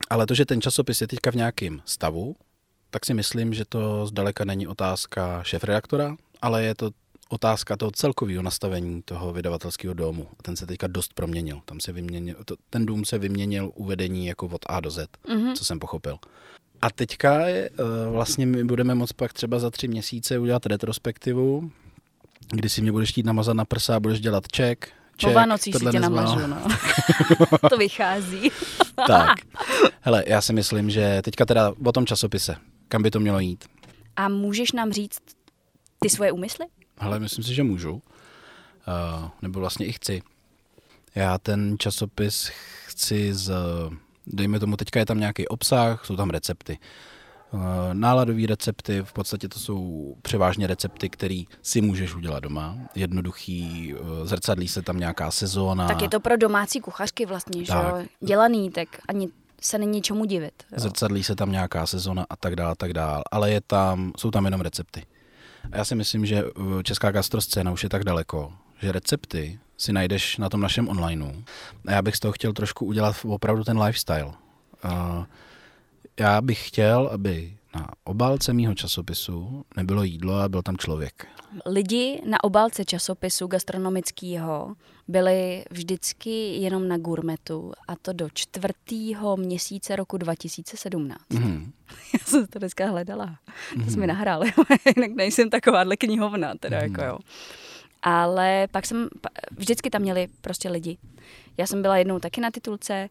ale 0.09 0.25
to, 0.25 0.33
že 0.33 0.45
ten 0.45 0.61
časopis 0.61 1.01
je 1.01 1.07
teďka 1.07 1.31
v 1.31 1.35
nějakém 1.35 1.81
stavu, 1.85 2.35
tak 2.89 3.05
si 3.05 3.13
myslím, 3.13 3.53
že 3.53 3.65
to 3.65 4.07
zdaleka 4.07 4.45
není 4.45 4.67
otázka 4.67 5.43
šéf-redaktora, 5.43 6.15
ale 6.41 6.63
je 6.63 6.75
to 6.75 6.91
otázka 7.29 7.77
toho 7.77 7.91
celkového 7.91 8.43
nastavení 8.43 9.01
toho 9.01 9.33
vydavatelského 9.33 9.93
domu. 9.93 10.27
Ten 10.41 10.55
se 10.55 10.65
teďka 10.65 10.87
dost 10.87 11.13
proměnil. 11.13 11.61
Tam 11.65 11.79
se 11.79 11.91
vyměnil, 11.91 12.35
to, 12.45 12.55
ten 12.69 12.85
dům 12.85 13.05
se 13.05 13.17
vyměnil 13.17 13.71
uvedení 13.75 14.25
jako 14.27 14.45
od 14.45 14.61
A 14.67 14.79
do 14.79 14.91
Z, 14.91 15.07
mm-hmm. 15.27 15.55
co 15.55 15.65
jsem 15.65 15.79
pochopil. 15.79 16.17
A 16.83 16.89
teďka 16.89 17.47
je, 17.47 17.69
uh, 17.69 18.13
vlastně 18.13 18.45
my 18.45 18.63
budeme 18.63 18.95
moct 18.95 19.13
pak 19.13 19.33
třeba 19.33 19.59
za 19.59 19.69
tři 19.69 19.87
měsíce 19.87 20.39
udělat 20.39 20.65
retrospektivu, 20.65 21.71
kdy 22.49 22.69
si 22.69 22.81
mě 22.81 22.91
budeš 22.91 23.09
chtít 23.09 23.25
namazat 23.25 23.55
na 23.55 23.65
prsa 23.65 23.95
a 23.95 23.99
budeš 23.99 24.19
dělat 24.19 24.47
ček, 24.47 24.89
Ček, 25.17 25.29
po 25.29 25.33
Vánocích 25.33 25.75
si 25.75 25.85
tě 25.85 25.99
namažu, 25.99 26.47
no. 26.47 26.67
to 27.69 27.77
vychází. 27.77 28.51
tak, 29.07 29.37
hele, 30.01 30.23
já 30.27 30.41
si 30.41 30.53
myslím, 30.53 30.89
že 30.89 31.21
teďka 31.21 31.45
teda 31.45 31.73
o 31.85 31.91
tom 31.91 32.05
časopise, 32.05 32.55
kam 32.87 33.03
by 33.03 33.11
to 33.11 33.19
mělo 33.19 33.39
jít. 33.39 33.65
A 34.15 34.29
můžeš 34.29 34.71
nám 34.71 34.91
říct 34.91 35.21
ty 35.99 36.09
svoje 36.09 36.31
úmysly? 36.31 36.65
Hele, 36.97 37.19
myslím 37.19 37.43
si, 37.43 37.53
že 37.53 37.63
můžu. 37.63 37.93
Uh, 37.93 38.01
nebo 39.41 39.59
vlastně 39.59 39.85
i 39.85 39.91
chci. 39.91 40.21
Já 41.15 41.37
ten 41.37 41.75
časopis 41.79 42.51
chci 42.85 43.33
z, 43.33 43.51
dejme 44.27 44.59
tomu, 44.59 44.77
teďka 44.77 44.99
je 44.99 45.05
tam 45.05 45.19
nějaký 45.19 45.47
obsah, 45.47 46.05
jsou 46.05 46.15
tam 46.15 46.29
recepty. 46.29 46.77
Uh, 47.51 47.61
náladové 47.93 48.47
recepty, 48.47 49.01
v 49.03 49.13
podstatě 49.13 49.47
to 49.47 49.59
jsou 49.59 50.15
převážně 50.21 50.67
recepty, 50.67 51.09
které 51.09 51.43
si 51.61 51.81
můžeš 51.81 52.15
udělat 52.15 52.39
doma. 52.39 52.77
Jednoduchý, 52.95 53.93
uh, 53.93 54.27
zrcadlí 54.27 54.67
se 54.67 54.81
tam 54.81 54.99
nějaká 54.99 55.31
sezóna. 55.31 55.87
Tak 55.87 56.01
je 56.01 56.09
to 56.09 56.19
pro 56.19 56.37
domácí 56.37 56.79
kuchařky 56.79 57.25
vlastně, 57.25 57.65
tak. 57.65 57.67
že 57.67 57.89
jo? 57.89 58.05
Dělaný, 58.27 58.71
tak 58.71 58.87
ani 59.07 59.29
se 59.61 59.77
není 59.77 60.01
čemu 60.01 60.25
divit. 60.25 60.63
Jo. 60.71 60.79
Zrcadlí 60.79 61.23
se 61.23 61.35
tam 61.35 61.51
nějaká 61.51 61.85
sezona 61.85 62.25
a 62.29 62.35
tak 62.35 62.55
dále, 62.55 62.75
tak 62.77 62.93
dále. 62.93 63.23
Ale 63.31 63.51
je 63.51 63.61
tam, 63.61 64.13
jsou 64.17 64.31
tam 64.31 64.45
jenom 64.45 64.61
recepty. 64.61 65.05
A 65.71 65.77
já 65.77 65.85
si 65.85 65.95
myslím, 65.95 66.25
že 66.25 66.43
česká 66.83 67.11
gastroscéna 67.11 67.71
už 67.71 67.83
je 67.83 67.89
tak 67.89 68.03
daleko, 68.03 68.53
že 68.83 68.91
recepty 68.91 69.59
si 69.77 69.93
najdeš 69.93 70.37
na 70.37 70.49
tom 70.49 70.61
našem 70.61 70.89
onlineu. 70.89 71.31
A 71.87 71.91
já 71.91 72.01
bych 72.01 72.15
z 72.15 72.19
toho 72.19 72.31
chtěl 72.31 72.53
trošku 72.53 72.85
udělat 72.85 73.15
opravdu 73.23 73.63
ten 73.63 73.81
lifestyle. 73.81 74.33
Uh, 74.85 75.25
já 76.19 76.41
bych 76.41 76.67
chtěl, 76.67 77.09
aby 77.13 77.57
na 77.75 77.89
obálce 78.03 78.53
mýho 78.53 78.75
časopisu 78.75 79.65
nebylo 79.77 80.03
jídlo 80.03 80.35
a 80.39 80.49
byl 80.49 80.61
tam 80.61 80.77
člověk. 80.77 81.27
Lidi 81.65 82.21
na 82.25 82.43
obálce 82.43 82.85
časopisu 82.85 83.47
gastronomického 83.47 84.75
byli 85.07 85.65
vždycky 85.71 86.55
jenom 86.55 86.87
na 86.87 86.97
gurmetu 86.97 87.71
a 87.87 87.95
to 87.95 88.13
do 88.13 88.29
čtvrtého 88.33 89.37
měsíce 89.37 89.95
roku 89.95 90.17
2017. 90.17 91.21
Mm-hmm. 91.29 91.71
Já 92.13 92.25
jsem 92.25 92.47
to 92.47 92.59
dneska 92.59 92.87
hledala. 92.87 93.25
Mm-hmm. 93.25 93.85
To 93.85 93.91
jsme 93.91 93.99
mi 93.99 94.07
nahráli, 94.07 94.53
jinak 94.95 95.11
nejsem 95.11 95.49
takováhle 95.49 95.97
knihovna, 95.97 96.53
teda 96.59 96.79
mm-hmm. 96.79 96.83
jako 96.83 97.03
jo. 97.03 97.17
Ale 98.03 98.67
pak 98.71 98.85
jsem, 98.85 99.07
vždycky 99.51 99.89
tam 99.89 100.01
měli 100.01 100.27
prostě 100.41 100.69
lidi. 100.69 100.97
Já 101.57 101.67
jsem 101.67 101.81
byla 101.81 101.97
jednou 101.97 102.19
taky 102.19 102.41
na 102.41 102.51
titulce, 102.51 103.09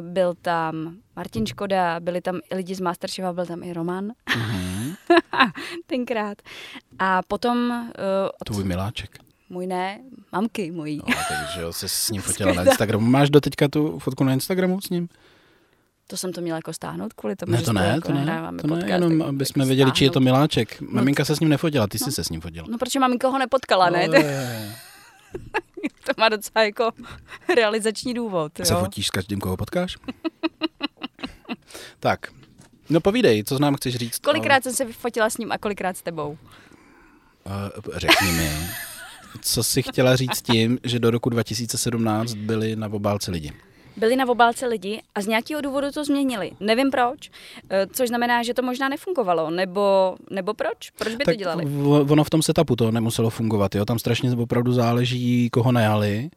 byl 0.00 0.34
tam 0.42 0.96
Martin 1.16 1.46
Škoda, 1.46 2.00
byli 2.00 2.20
tam 2.20 2.40
i 2.50 2.54
lidi 2.54 2.74
z 2.74 2.80
Masterchefa, 2.80 3.32
byl 3.32 3.46
tam 3.46 3.62
i 3.62 3.72
Roman. 3.72 4.08
Mm-hmm. 4.08 4.96
Tenkrát. 5.86 6.38
A 6.98 7.22
potom... 7.22 7.70
Uh, 7.70 7.84
od... 8.40 8.44
Tvůj 8.44 8.64
miláček. 8.64 9.18
Můj 9.50 9.66
ne, 9.66 10.00
mamky 10.32 10.70
mojí. 10.70 10.96
No, 10.96 11.14
takže 11.28 11.60
jo, 11.60 11.72
jsi 11.72 11.88
s 11.88 12.10
ním 12.10 12.22
fotila 12.28 12.52
na 12.52 12.64
Instagramu. 12.64 13.06
Máš 13.06 13.30
do 13.30 13.40
teďka 13.40 13.68
tu 13.68 13.98
fotku 13.98 14.24
na 14.24 14.32
Instagramu 14.32 14.80
s 14.80 14.90
ním? 14.90 15.08
To 16.10 16.16
jsem 16.16 16.32
to 16.32 16.40
měla 16.40 16.56
jako 16.56 16.72
stáhnout 16.72 17.12
kvůli 17.12 17.36
tomu, 17.36 17.52
ne, 17.52 17.58
že 17.58 17.64
to 17.64 17.72
ne, 17.72 17.86
jako 17.86 18.08
to 18.08 18.14
ne, 18.14 18.52
to 18.60 18.68
podcast, 18.68 18.86
ne, 18.86 18.94
jenom 18.94 19.22
aby 19.22 19.44
jsme 19.44 19.64
věděli, 19.64 19.86
stáhnout. 19.86 19.96
či 19.96 20.04
je 20.04 20.10
to 20.10 20.20
miláček. 20.20 20.80
Maminka 20.80 21.20
no, 21.20 21.24
se 21.24 21.36
s 21.36 21.40
ním 21.40 21.48
nefotila, 21.48 21.86
ty 21.86 21.98
no, 22.00 22.04
jsi 22.04 22.12
se 22.12 22.24
s 22.24 22.28
ním 22.28 22.40
fotila. 22.40 22.66
No, 22.70 22.78
protože 22.78 23.00
maminka 23.00 23.28
ho 23.28 23.38
nepotkala, 23.38 23.90
ne? 23.90 24.08
to 26.04 26.12
má 26.18 26.28
docela 26.28 26.64
jako 26.64 26.90
realizační 27.56 28.14
důvod. 28.14 28.58
Jo? 28.58 28.64
Se 28.64 28.74
fotíš 28.74 29.06
s 29.06 29.10
každým, 29.10 29.40
koho 29.40 29.56
potkáš? 29.56 29.96
tak, 32.00 32.26
no 32.90 33.00
povídej, 33.00 33.44
co 33.44 33.58
nám 33.58 33.74
chceš 33.74 33.96
říct? 33.96 34.18
Kolikrát 34.18 34.62
jsem 34.62 34.72
se 34.72 34.92
fotila 34.92 35.30
s 35.30 35.38
ním 35.38 35.52
a 35.52 35.58
kolikrát 35.58 35.96
s 35.96 36.02
tebou? 36.02 36.30
Uh, 36.30 37.94
řekni 37.96 38.32
mi, 38.32 38.50
co 39.40 39.62
jsi 39.62 39.82
chtěla 39.82 40.16
říct 40.16 40.42
tím, 40.42 40.78
že 40.84 40.98
do 40.98 41.10
roku 41.10 41.30
2017 41.30 42.34
byli 42.34 42.76
na 42.76 42.86
obálce 42.86 43.30
lidi? 43.30 43.52
Byli 43.98 44.16
na 44.16 44.28
obálce 44.28 44.66
lidi 44.66 45.02
a 45.14 45.20
z 45.20 45.26
nějakého 45.26 45.60
důvodu 45.60 45.90
to 45.90 46.04
změnili. 46.04 46.50
Nevím 46.60 46.90
proč, 46.90 47.30
což 47.92 48.08
znamená, 48.08 48.42
že 48.42 48.54
to 48.54 48.62
možná 48.62 48.88
nefungovalo, 48.88 49.50
nebo, 49.50 50.16
nebo 50.30 50.54
proč? 50.54 50.90
Proč 50.90 51.14
by 51.14 51.24
tak 51.24 51.34
to 51.34 51.38
dělali? 51.38 51.64
Ono 52.10 52.24
v 52.24 52.30
tom 52.30 52.42
setupu 52.42 52.76
to 52.76 52.90
nemuselo 52.90 53.30
fungovat, 53.30 53.74
jo? 53.74 53.84
tam 53.84 53.98
strašně 53.98 54.32
opravdu 54.32 54.72
záleží, 54.72 55.50
koho 55.50 55.72
najali, 55.72 56.30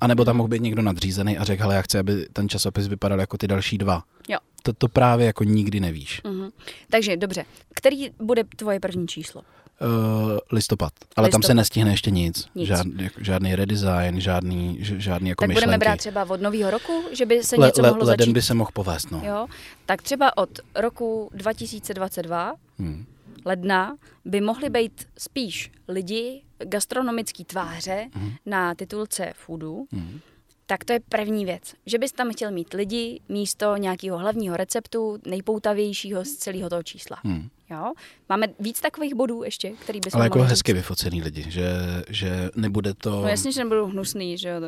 a 0.00 0.06
nebo 0.06 0.24
tam 0.24 0.36
mohl 0.36 0.48
být 0.48 0.62
někdo 0.62 0.82
nadřízený 0.82 1.38
a 1.38 1.44
řekl, 1.44 1.62
hele, 1.62 1.74
já 1.74 1.82
chci, 1.82 1.98
aby 1.98 2.26
ten 2.32 2.48
časopis 2.48 2.86
vypadal 2.86 3.20
jako 3.20 3.38
ty 3.38 3.48
další 3.48 3.78
dva. 3.78 4.02
Jo. 4.28 4.38
To, 4.62 4.72
to 4.72 4.88
právě 4.88 5.26
jako 5.26 5.44
nikdy 5.44 5.80
nevíš. 5.80 6.22
Uh-huh. 6.24 6.50
Takže 6.90 7.16
dobře, 7.16 7.44
který 7.74 8.10
bude 8.18 8.44
tvoje 8.44 8.80
první 8.80 9.08
číslo? 9.08 9.42
Uh, 9.80 10.38
listopad. 10.52 10.92
Ale 11.16 11.28
tam 11.28 11.42
se 11.42 11.46
Listopad. 11.46 11.56
nestihne 11.56 11.90
ještě 11.90 12.10
nic. 12.10 12.48
Nic. 12.54 12.66
Žádný, 12.68 12.92
jako- 13.04 13.24
žádný 13.24 13.54
redesign, 13.56 14.20
žádný, 14.20 14.78
žádný 14.80 15.28
jako 15.28 15.40
tak 15.42 15.48
myšlenky. 15.48 15.66
budeme 15.66 15.78
brát 15.78 15.96
třeba 15.98 16.30
od 16.30 16.40
nového 16.40 16.70
roku, 16.70 17.04
že 17.12 17.26
by 17.26 17.42
se 17.42 17.56
Le, 17.56 17.66
něco 17.66 17.82
le, 17.82 17.88
mohlo 17.88 18.04
leden 18.04 18.18
začít. 18.24 18.32
by 18.32 18.42
se 18.42 18.54
mohl 18.54 18.70
povést, 18.72 19.10
no. 19.10 19.22
Jo? 19.24 19.46
Tak 19.86 20.02
třeba 20.02 20.36
od 20.36 20.50
roku 20.74 21.30
2022 21.34 22.54
Hmm. 22.78 23.04
ledna 23.44 23.96
by 24.24 24.40
mohli 24.40 24.70
být 24.70 25.06
spíš 25.18 25.70
lidi 25.88 26.42
gastronomický 26.64 27.44
tváře 27.44 28.06
Mhm. 28.14 28.32
na 28.46 28.74
titulce 28.74 29.32
foodu. 29.36 29.86
Hmm. 29.92 30.20
Tak 30.66 30.84
to 30.84 30.92
je 30.92 31.00
první 31.08 31.44
věc, 31.44 31.74
že 31.86 31.98
bys 31.98 32.12
tam 32.12 32.32
chtěl 32.32 32.50
mít 32.50 32.72
lidi 32.74 33.20
místo 33.28 33.76
nějakého 33.76 34.18
hlavního 34.18 34.56
receptu, 34.56 35.18
nejpoutavějšího 35.26 36.24
z 36.24 36.28
celého 36.32 36.68
toho 36.70 36.82
čísla. 36.82 37.16
Hmm. 37.24 37.48
Jo? 37.70 37.92
Máme 38.28 38.46
víc 38.60 38.80
takových 38.80 39.14
bodů 39.14 39.42
ještě, 39.42 39.70
který 39.82 40.00
bychom 40.00 40.18
Ale 40.18 40.26
jako 40.26 40.38
mohli 40.38 40.50
hezky 40.50 40.72
říct. 40.72 40.76
vyfocený 40.76 41.22
lidi, 41.22 41.50
že, 41.50 41.70
že 42.08 42.50
nebude 42.56 42.94
to... 42.94 43.10
No 43.10 43.28
jasně, 43.28 43.52
že 43.52 43.60
nebudou 43.64 43.86
hnusný, 43.86 44.38
že 44.38 44.48
jo. 44.48 44.60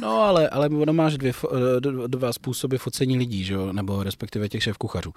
No, 0.00 0.20
ale, 0.20 0.48
ale 0.48 0.68
ono 0.68 0.92
máš 0.92 1.18
dvě, 1.18 1.32
eh, 1.52 1.80
dva 2.08 2.32
způsoby 2.32 2.76
focení 2.76 3.18
lidí, 3.18 3.44
že 3.44 3.54
jo? 3.54 3.72
nebo 3.72 4.02
respektive 4.02 4.48
těch 4.48 4.62
šéf 4.62 4.78
kuchařů, 4.78 5.12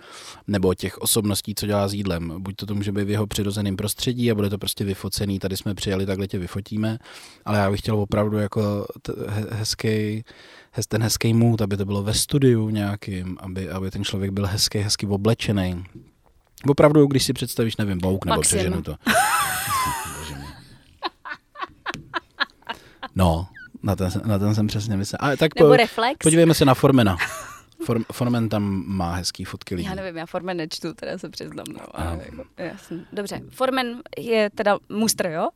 nebo 0.48 0.74
těch 0.74 0.98
osobností, 0.98 1.56
co 1.56 1.66
dělá 1.66 1.88
s 1.88 1.94
jídlem. 1.94 2.34
Buď 2.38 2.56
to, 2.56 2.66
to 2.66 2.76
může 2.76 2.92
být 2.92 3.04
v 3.04 3.10
jeho 3.10 3.28
přirozeném 3.28 3.76
prostředí 3.76 4.32
a 4.32 4.36
bude 4.36 4.50
to 4.50 4.58
prostě 4.58 4.84
vyfocený, 4.84 5.40
tady 5.40 5.58
jsme 5.58 5.76
přijeli, 5.76 6.06
takhle 6.06 6.28
tě 6.28 6.40
vyfotíme, 6.40 6.98
ale 7.46 7.58
já 7.60 7.72
bych 7.72 7.80
chtěl 7.80 7.96
opravdu 8.00 8.38
jako 8.38 8.86
t- 9.02 9.14
he- 9.28 9.48
hezký, 9.52 10.24
hez, 10.72 10.88
ten 10.88 11.04
hezký 11.04 11.34
mood, 11.34 11.62
aby 11.62 11.78
to 11.78 11.86
bylo 11.86 12.04
ve 12.04 12.14
studiu 12.14 12.70
nějakým, 12.70 13.38
aby, 13.40 13.70
aby 13.70 13.92
ten 13.92 14.04
člověk 14.04 14.32
byl 14.32 14.46
hezký, 14.46 14.78
hezky 14.80 15.06
oblečený. 15.06 15.84
Opravdu, 16.68 17.06
když 17.08 17.24
si 17.24 17.34
představíš, 17.34 17.78
nevím, 17.78 17.98
bouk 17.98 18.26
nebo 18.26 18.36
Maxim. 18.36 18.58
přeženu 18.58 18.82
to. 18.82 18.96
No, 23.16 23.48
na 23.84 23.96
ten, 23.96 24.12
na 24.26 24.40
ten 24.40 24.56
jsem 24.56 24.68
přesně 24.68 24.98
myslel. 24.98 25.18
Ale 25.22 25.38
tak 25.38 25.56
Nebo 25.56 25.70
po, 25.70 25.76
reflex. 25.76 26.18
podívejme 26.24 26.54
se 26.54 26.66
na 26.66 26.74
Formena. 26.74 27.18
Form, 27.86 28.04
Formen 28.12 28.50
tam 28.50 28.84
má 28.88 29.14
hezký 29.16 29.44
fotky 29.46 29.76
lidí. 29.76 29.88
Já 29.90 29.96
nevím, 29.96 30.18
já 30.18 30.26
Formen 30.26 30.58
nečtu, 30.58 30.94
teda 30.94 31.18
se 31.18 31.30
přiznám. 31.30 31.66
No, 31.74 31.80
ale 32.00 32.20
jako, 32.26 32.44
jasný. 32.58 33.06
Dobře, 33.14 33.42
Formen 33.50 34.02
je 34.18 34.50
teda 34.50 34.78
mustr, 34.90 35.26
jo? 35.28 35.48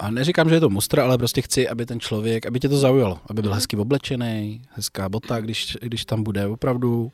A 0.00 0.10
neříkám, 0.10 0.48
že 0.48 0.54
je 0.54 0.60
to 0.60 0.70
mustr, 0.70 1.00
ale 1.00 1.18
prostě 1.18 1.42
chci, 1.42 1.68
aby 1.68 1.86
ten 1.86 2.00
člověk, 2.00 2.46
aby 2.46 2.60
tě 2.60 2.68
to 2.68 2.76
zaujalo, 2.78 3.20
aby 3.30 3.42
byl 3.42 3.54
hezky 3.54 3.76
oblečený, 3.76 4.62
hezká 4.70 5.08
bota, 5.08 5.40
když, 5.40 5.78
když 5.80 6.04
tam 6.04 6.22
bude 6.22 6.46
opravdu 6.46 7.12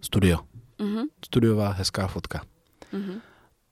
studio. 0.00 0.38
Mhm. 0.78 1.02
Studiová 1.24 1.70
hezká 1.70 2.06
fotka. 2.06 2.40
Mhm. 2.92 3.20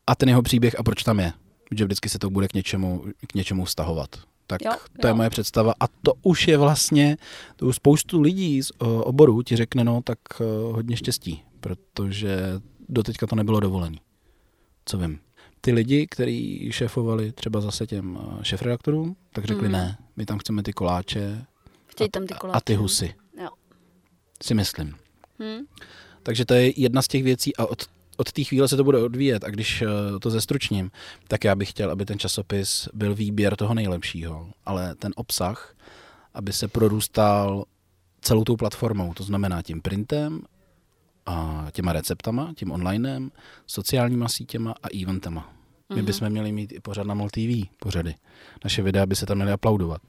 A 0.06 0.14
ten 0.14 0.28
jeho 0.28 0.42
příběh 0.42 0.78
a 0.78 0.82
proč 0.82 1.02
tam 1.02 1.20
je. 1.20 1.32
Že 1.70 1.84
vždycky 1.84 2.08
se 2.08 2.18
to 2.18 2.30
bude 2.30 2.48
k 2.48 2.54
něčemu, 2.54 3.04
k 3.26 3.34
něčemu 3.34 3.64
vztahovat. 3.64 4.16
Tak 4.46 4.62
Jo, 4.64 4.72
to 5.00 5.06
je 5.06 5.10
jo. 5.10 5.16
moje 5.16 5.30
představa. 5.30 5.74
A 5.80 5.84
to 6.02 6.12
už 6.22 6.48
je 6.48 6.58
vlastně, 6.58 7.16
to 7.56 7.66
už 7.66 7.76
spoustu 7.76 8.20
lidí 8.20 8.62
z 8.62 8.70
o, 8.78 9.04
oboru 9.04 9.42
ti 9.42 9.56
řekne, 9.56 9.84
no 9.84 10.02
tak 10.04 10.18
o, 10.40 10.72
hodně 10.72 10.96
štěstí, 10.96 11.42
protože 11.60 12.38
doteďka 12.88 13.26
to 13.26 13.36
nebylo 13.36 13.60
dovolený. 13.60 14.00
Co 14.86 14.98
vím. 14.98 15.18
Ty 15.60 15.72
lidi, 15.72 16.06
kteří 16.10 16.68
šéfovali 16.72 17.32
třeba 17.32 17.60
zase 17.60 17.86
těm 17.86 18.16
o, 18.16 18.38
šéfredaktorům, 18.42 19.16
tak 19.32 19.44
řekli 19.44 19.62
Mhm. 19.62 19.72
ne, 19.72 19.98
my 20.16 20.26
tam 20.26 20.38
chceme 20.38 20.62
ty 20.62 20.72
koláče 20.72 21.44
Chtějí 21.86 22.08
a, 22.08 22.10
tam 22.10 22.26
ty 22.26 22.34
koláče. 22.34 22.56
a 22.56 22.60
ty 22.60 22.74
husy, 22.74 23.14
Jo. 23.42 23.48
si 24.42 24.54
myslím. 24.54 24.94
Hm? 25.42 25.64
Takže 26.22 26.44
to 26.44 26.54
je 26.54 26.80
jedna 26.80 27.02
z 27.02 27.08
těch 27.08 27.22
věcí 27.22 27.56
a 27.56 27.66
od, 27.66 27.82
od 28.16 28.32
té 28.32 28.44
chvíle 28.44 28.68
se 28.68 28.76
to 28.76 28.84
bude 28.84 28.98
odvíjet. 29.02 29.44
A 29.44 29.50
když 29.50 29.82
eh, 29.82 29.86
to 30.20 30.30
zestručním, 30.30 30.90
tak 31.28 31.44
já 31.44 31.54
bych 31.54 31.70
chtěl, 31.70 31.90
aby 31.90 32.04
ten 32.04 32.18
časopis 32.18 32.88
byl 32.92 33.14
výběr 33.14 33.56
toho 33.56 33.74
nejlepšího, 33.74 34.48
ale 34.66 34.94
ten 34.94 35.12
obsah, 35.16 35.74
aby 36.34 36.52
se 36.52 36.68
prorůstal 36.68 37.64
celou 38.20 38.44
tou 38.44 38.56
platformou, 38.56 39.14
to 39.14 39.22
znamená 39.22 39.62
tím 39.62 39.82
printem, 39.82 40.40
a 41.26 41.66
těma 41.72 41.92
receptama, 41.92 42.52
tím 42.56 42.70
onlinem, 42.72 43.30
sociálníma 43.66 44.28
sítěma 44.28 44.74
a 44.82 44.86
eventama. 45.02 45.52
My 45.90 45.96
Mhm. 45.96 46.04
bychom 46.06 46.30
měli 46.30 46.52
mít 46.52 46.72
i 46.72 46.80
pořád 46.80 47.06
na 47.06 47.14
MOL 47.14 47.28
TV 47.30 47.68
pořady. 47.78 48.14
Naše 48.64 48.82
videa 48.82 49.06
by 49.06 49.16
se 49.16 49.26
tam 49.26 49.36
měly 49.36 49.52
aplaudovat. 49.52 50.00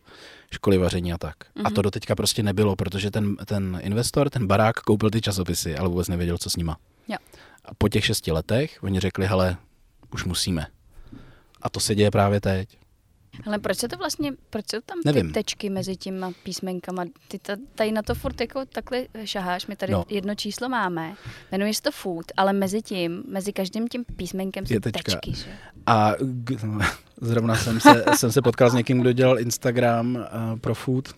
Školy 0.54 0.78
vaření 0.78 1.13
a 1.13 1.18
tak. 1.18 1.36
A 1.63 1.70
to 1.70 1.82
doteďka 1.82 2.15
prostě 2.15 2.44
nebylo, 2.44 2.76
protože 2.76 3.12
ten, 3.12 3.36
ten 3.36 3.80
investor, 3.84 4.30
ten 4.30 4.48
barák 4.48 4.76
koupil 4.80 5.10
ty 5.10 5.22
časopisy, 5.22 5.78
ale 5.78 5.89
vůbec 5.89 6.08
nevěděl, 6.08 6.38
co 6.38 6.50
s 6.50 6.56
nima. 6.56 6.78
Jo. 7.08 7.18
A 7.65 7.73
po 7.78 7.89
těch 7.89 8.06
šesti 8.06 8.32
letech 8.32 8.84
oni 8.84 8.99
řekli, 8.99 9.28
hele, 9.28 9.58
už 10.13 10.23
musíme. 10.25 10.67
A 11.62 11.69
to 11.69 11.80
se 11.80 11.95
děje 11.95 12.12
právě 12.12 12.41
teď. 12.41 12.78
Ale 13.45 13.60
proč 13.60 13.78
se 13.78 13.88
to 13.88 13.97
vlastně, 13.97 14.32
proč 14.49 14.65
jsou 14.71 14.78
tam 14.86 14.97
Nevím. 15.06 15.28
ty 15.28 15.34
tečky 15.34 15.69
mezi 15.69 15.95
těma 15.97 16.32
písmenkama? 16.43 17.06
Ty 17.28 17.39
ta, 17.39 17.54
tady 17.75 17.91
na 17.91 18.01
to 18.01 18.15
furt 18.15 18.41
jako 18.41 18.65
takhle 18.65 19.06
šaháš, 19.25 19.67
my 19.67 19.75
tady 19.75 19.91
No. 19.91 19.97
no. 19.97 20.06
jedno 20.10 20.36
číslo 20.36 20.69
máme, 20.69 21.13
jmenuje 21.51 21.73
se 21.73 21.82
to 21.82 21.91
food, 21.91 22.25
ale 22.38 22.54
mezi 22.54 22.82
tím, 22.82 23.23
mezi 23.28 23.54
každým 23.54 23.88
tím 23.88 24.06
písmenkem 24.15 24.65
jsou 24.65 24.80
tečka. 24.80 25.01
tečky, 25.12 25.34
že? 25.34 25.45
A 25.86 26.13
zrovna 27.21 27.56
jsem 27.56 27.80
se, 27.80 28.06
jsem 28.15 28.32
se 28.32 28.41
potkal 28.41 28.69
s 28.69 28.73
někým, 28.73 29.01
kdo 29.01 29.12
dělal 29.12 29.39
Instagram 29.39 30.15
uh, 30.15 30.60
pro 30.60 30.75
food, 30.75 31.10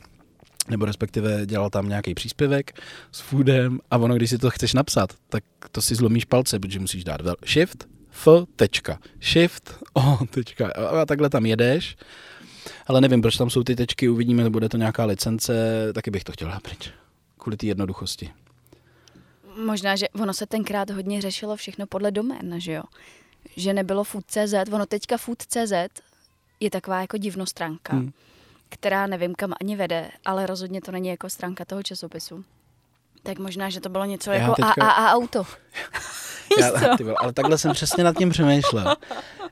nebo 0.69 0.86
respektive 0.86 1.45
dělal 1.45 1.69
tam 1.69 1.89
nějaký 1.89 2.13
příspěvek 2.15 2.82
s 3.12 3.19
foodem 3.19 3.80
a 3.91 3.97
ono, 3.97 4.15
když 4.15 4.30
si 4.30 4.38
to 4.38 4.49
chceš 4.49 4.73
napsat, 4.73 5.13
tak 5.30 5.43
to 5.71 5.82
si 5.82 5.95
zlomíš 5.95 6.25
palce, 6.25 6.60
protože 6.60 6.80
musíš 6.80 7.03
dát 7.03 7.21
vel- 7.21 7.36
shift, 7.47 7.88
f, 8.12 8.27
tečka, 8.56 8.99
shift, 9.21 9.77
o, 9.93 10.17
tečka 10.30 10.71
a 11.01 11.06
takhle 11.06 11.30
tam 11.30 11.45
jedeš. 11.45 11.97
Ale 12.88 13.01
nevím, 13.01 13.21
proč 13.21 13.38
tam 13.38 13.49
jsou 13.49 13.63
ty 13.63 13.75
tečky, 13.75 14.10
uvidíme, 14.10 14.49
bude 14.49 14.69
to 14.69 14.77
nějaká 14.77 15.06
licence, 15.06 15.53
taky 15.93 16.12
bych 16.12 16.23
to 16.23 16.32
chtěl 16.32 16.47
dát 16.47 16.63
pryč. 16.63 16.89
Kvůli 17.38 17.58
té 17.58 17.65
jednoduchosti. 17.65 18.30
Možná, 19.65 19.95
že 19.95 20.10
ono 20.10 20.34
se 20.34 20.45
tenkrát 20.45 20.89
hodně 20.89 21.21
řešilo 21.21 21.56
všechno 21.56 21.88
podle 21.88 22.12
domén, 22.12 22.56
že 22.58 22.71
jo? 22.71 22.84
Že 23.56 23.73
nebylo 23.73 24.03
food.cz, 24.03 24.53
ono 24.71 24.86
teďka 24.86 25.17
food.cz 25.17 25.73
je 26.60 26.69
taková 26.69 27.01
jako 27.01 27.17
divnostránka, 27.17 27.93
Hmm. 27.93 28.12
Která 28.69 29.08
nevím 29.08 29.36
kam 29.36 29.53
ani 29.62 29.75
vede, 29.75 30.10
ale 30.25 30.45
rozhodně 30.45 30.82
to 30.82 30.91
není 30.91 31.08
jako 31.10 31.30
stránka 31.30 31.65
toho 31.65 31.84
časopisu. 31.84 32.43
Tak 33.23 33.39
možná, 33.39 33.69
že 33.69 33.80
to 33.82 33.89
bylo 33.89 34.06
něco 34.06 34.32
Já 34.32 34.38
jako 34.41 34.56
teďka- 34.56 34.86
AAA 34.86 35.13
auto. 35.13 35.43
Víš 36.58 36.65
Já, 36.65 36.71
co? 36.71 36.97
ty 36.97 37.03
vole, 37.03 37.15
ale 37.19 37.34
takhle 37.34 37.58
jsem 37.58 37.73
přesně 37.73 38.03
nad 38.03 38.17
tím 38.17 38.30
přemýšlel. 38.30 38.95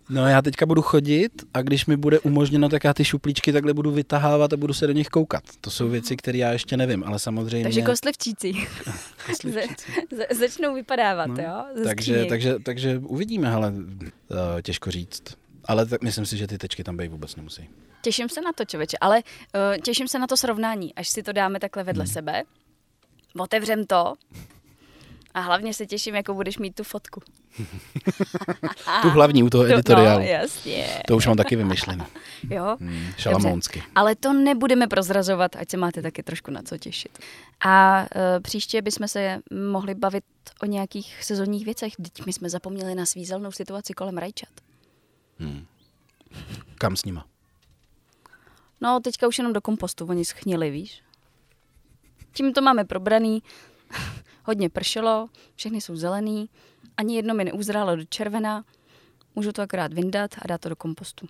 No 0.09 0.27
já 0.27 0.41
teďka 0.41 0.65
budu 0.65 0.81
chodit 0.81 1.31
a 1.53 1.61
když 1.61 1.85
mi 1.85 1.97
bude 1.97 2.19
umožněno, 2.19 2.69
tak 2.69 2.83
já 2.83 2.93
ty 2.93 3.05
šuplíčky 3.05 3.53
takhle 3.53 3.73
budu 3.73 3.91
vytahávat 3.91 4.53
a 4.53 4.57
budu 4.57 4.73
se 4.73 4.87
do 4.87 4.93
nich 4.93 5.07
koukat. 5.07 5.43
To 5.61 5.71
jsou 5.71 5.89
věci, 5.89 6.17
které 6.17 6.37
já 6.37 6.51
ještě 6.51 6.77
nevím, 6.77 7.03
ale 7.03 7.19
samozřejmě... 7.19 7.63
Takže 7.63 7.81
kostlivčíci 7.81 8.53
Kostlivčíci. 9.25 9.91
Za- 10.11 10.17
za- 10.17 10.39
začnou 10.39 10.73
vypadávat, 10.75 11.27
No, 11.27 11.43
jo? 11.43 11.63
Ze 11.75 11.83
takže, 11.83 12.01
skříněk. 12.11 12.29
takže, 12.29 12.59
takže 12.59 12.97
uvidíme, 12.99 13.51
ale 13.53 13.71
uh, 13.71 14.37
těžko 14.61 14.91
říct. 14.91 15.23
Ale 15.65 15.85
tak 15.85 16.01
myslím 16.03 16.25
si, 16.25 16.37
že 16.37 16.47
ty 16.47 16.57
tečky 16.57 16.83
tam 16.83 16.97
být 16.97 17.07
vůbec 17.11 17.35
nemusí. 17.35 17.69
Těším 18.05 18.29
se 18.29 18.41
na 18.41 18.53
to, 18.53 18.65
člověče, 18.65 18.97
ale 19.01 19.17
uh, 19.17 19.77
těším 19.81 20.07
se 20.07 20.19
na 20.19 20.27
to 20.27 20.37
srovnání, 20.37 20.95
až 20.95 21.09
si 21.09 21.23
to 21.23 21.31
dáme 21.33 21.59
takhle 21.59 21.83
vedle 21.83 22.03
Hmm. 22.03 22.13
sebe. 22.13 22.43
Otevřem 23.39 23.85
to 23.85 24.13
a 25.33 25.39
hlavně 25.39 25.73
se 25.73 25.85
těším, 25.85 26.15
jako 26.15 26.33
budeš 26.33 26.57
mít 26.57 26.75
tu 26.75 26.83
fotku. 26.83 27.21
Tu 29.01 29.09
hlavní 29.09 29.43
u 29.43 29.49
toho 29.49 29.63
To- 29.63 29.69
editoriálu. 29.73 30.19
No, 30.19 30.25
jasně. 30.25 31.01
To 31.07 31.15
už 31.17 31.27
mám 31.27 31.37
taky 31.37 31.55
vymyšlené. 31.55 32.05
Jo? 32.49 32.77
Hmm, 32.79 33.07
šalamounsky. 33.17 33.83
Ale 33.95 34.15
to 34.15 34.33
nebudeme 34.33 34.87
prozrazovat, 34.87 35.55
ať 35.55 35.69
se 35.69 35.77
máte 35.77 36.01
taky 36.01 36.23
trošku 36.23 36.51
na 36.51 36.61
co 36.61 36.77
těšit. 36.77 37.19
A 37.65 38.01
uh, 38.01 38.07
příště 38.41 38.81
bychom 38.81 39.07
se 39.07 39.39
mohli 39.71 39.95
bavit 39.95 40.23
o 40.61 40.65
nějakých 40.65 41.23
sezónních 41.23 41.65
věcech. 41.65 41.93
Teď 41.95 42.25
my 42.25 42.33
jsme 42.33 42.49
zapomněli 42.49 42.95
na 42.95 43.05
svízelnou 43.05 43.51
situaci 43.51 43.93
kolem 43.93 44.17
rajčat. 44.17 44.49
Hmm. 45.39 45.65
Kam 46.77 46.95
s 46.95 47.05
nima? 47.05 47.25
No, 48.81 48.99
teďka 48.99 49.27
už 49.27 49.37
jenom 49.37 49.53
do 49.53 49.61
kompostu, 49.61 50.05
oni 50.05 50.25
schnili, 50.25 50.71
víš. 50.71 51.01
Tím 52.33 52.53
to 52.53 52.61
máme 52.61 52.85
probraný, 52.85 53.43
hodně 54.43 54.69
pršelo, 54.69 55.29
všechny 55.55 55.81
jsou 55.81 55.95
zelený, 55.95 56.49
ani 56.97 57.15
jedno 57.15 57.33
mi 57.33 57.43
neuzrálo 57.43 57.95
do 57.95 58.03
červena, 58.03 58.65
můžu 59.35 59.51
to 59.51 59.61
akorát 59.61 59.93
vyndat 59.93 60.31
a 60.41 60.47
dát 60.47 60.61
to 60.61 60.69
do 60.69 60.75
kompostu. 60.75 61.27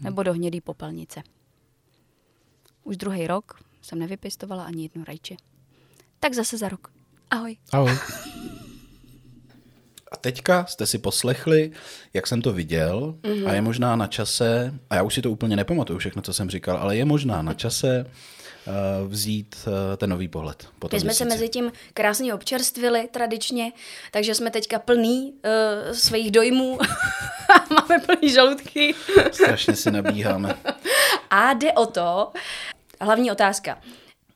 Nebo 0.00 0.22
do 0.22 0.32
hnědý 0.32 0.60
popelnice. 0.60 1.22
Už 2.84 2.96
druhý 2.96 3.26
rok 3.26 3.60
jsem 3.82 3.98
nevypěstovala 3.98 4.64
ani 4.64 4.82
jedno 4.82 5.04
rajče. 5.04 5.36
Tak 6.20 6.34
zase 6.34 6.58
za 6.58 6.68
rok. 6.68 6.92
Ahoj. 7.30 7.56
Ahoj. 7.72 7.92
A 10.22 10.30
teďka 10.30 10.64
jste 10.68 10.86
si 10.86 10.98
poslechli, 10.98 11.70
jak 12.14 12.26
jsem 12.26 12.42
to 12.42 12.52
viděl 12.52 13.14
mm-hmm. 13.22 13.48
a 13.48 13.52
je 13.52 13.60
možná 13.60 13.96
na 13.96 14.06
čase, 14.06 14.74
a 14.90 14.94
já 14.94 15.02
už 15.02 15.14
si 15.14 15.22
to 15.22 15.30
úplně 15.30 15.56
nepamatuju 15.56 15.98
všechno, 15.98 16.22
co 16.22 16.32
jsem 16.32 16.50
říkal, 16.50 16.76
ale 16.76 16.96
je 16.96 17.04
možná 17.04 17.42
na 17.42 17.54
čase 17.54 18.06
uh, 18.66 19.08
vzít 19.08 19.56
uh, 19.66 19.72
ten 19.96 20.10
nový 20.10 20.28
pohled. 20.28 20.66
Po 20.78 20.88
My 20.92 21.00
jsme 21.00 21.06
měsíci. 21.06 21.18
se 21.18 21.28
mezi 21.28 21.48
tím 21.48 21.72
krásně 21.94 22.34
občerstvili 22.34 23.08
tradičně, 23.10 23.72
takže 24.10 24.34
jsme 24.34 24.50
teďka 24.50 24.78
plný 24.78 25.32
uh, 25.32 25.92
svých 25.92 26.30
dojmů 26.30 26.78
máme 27.70 28.00
plný 28.06 28.32
žaludky. 28.32 28.94
Strašně 29.32 29.76
si 29.76 29.90
nabíháme. 29.90 30.54
a 31.30 31.52
jde 31.52 31.72
o 31.72 31.86
to, 31.86 32.32
hlavní 33.00 33.30
otázka. 33.30 33.78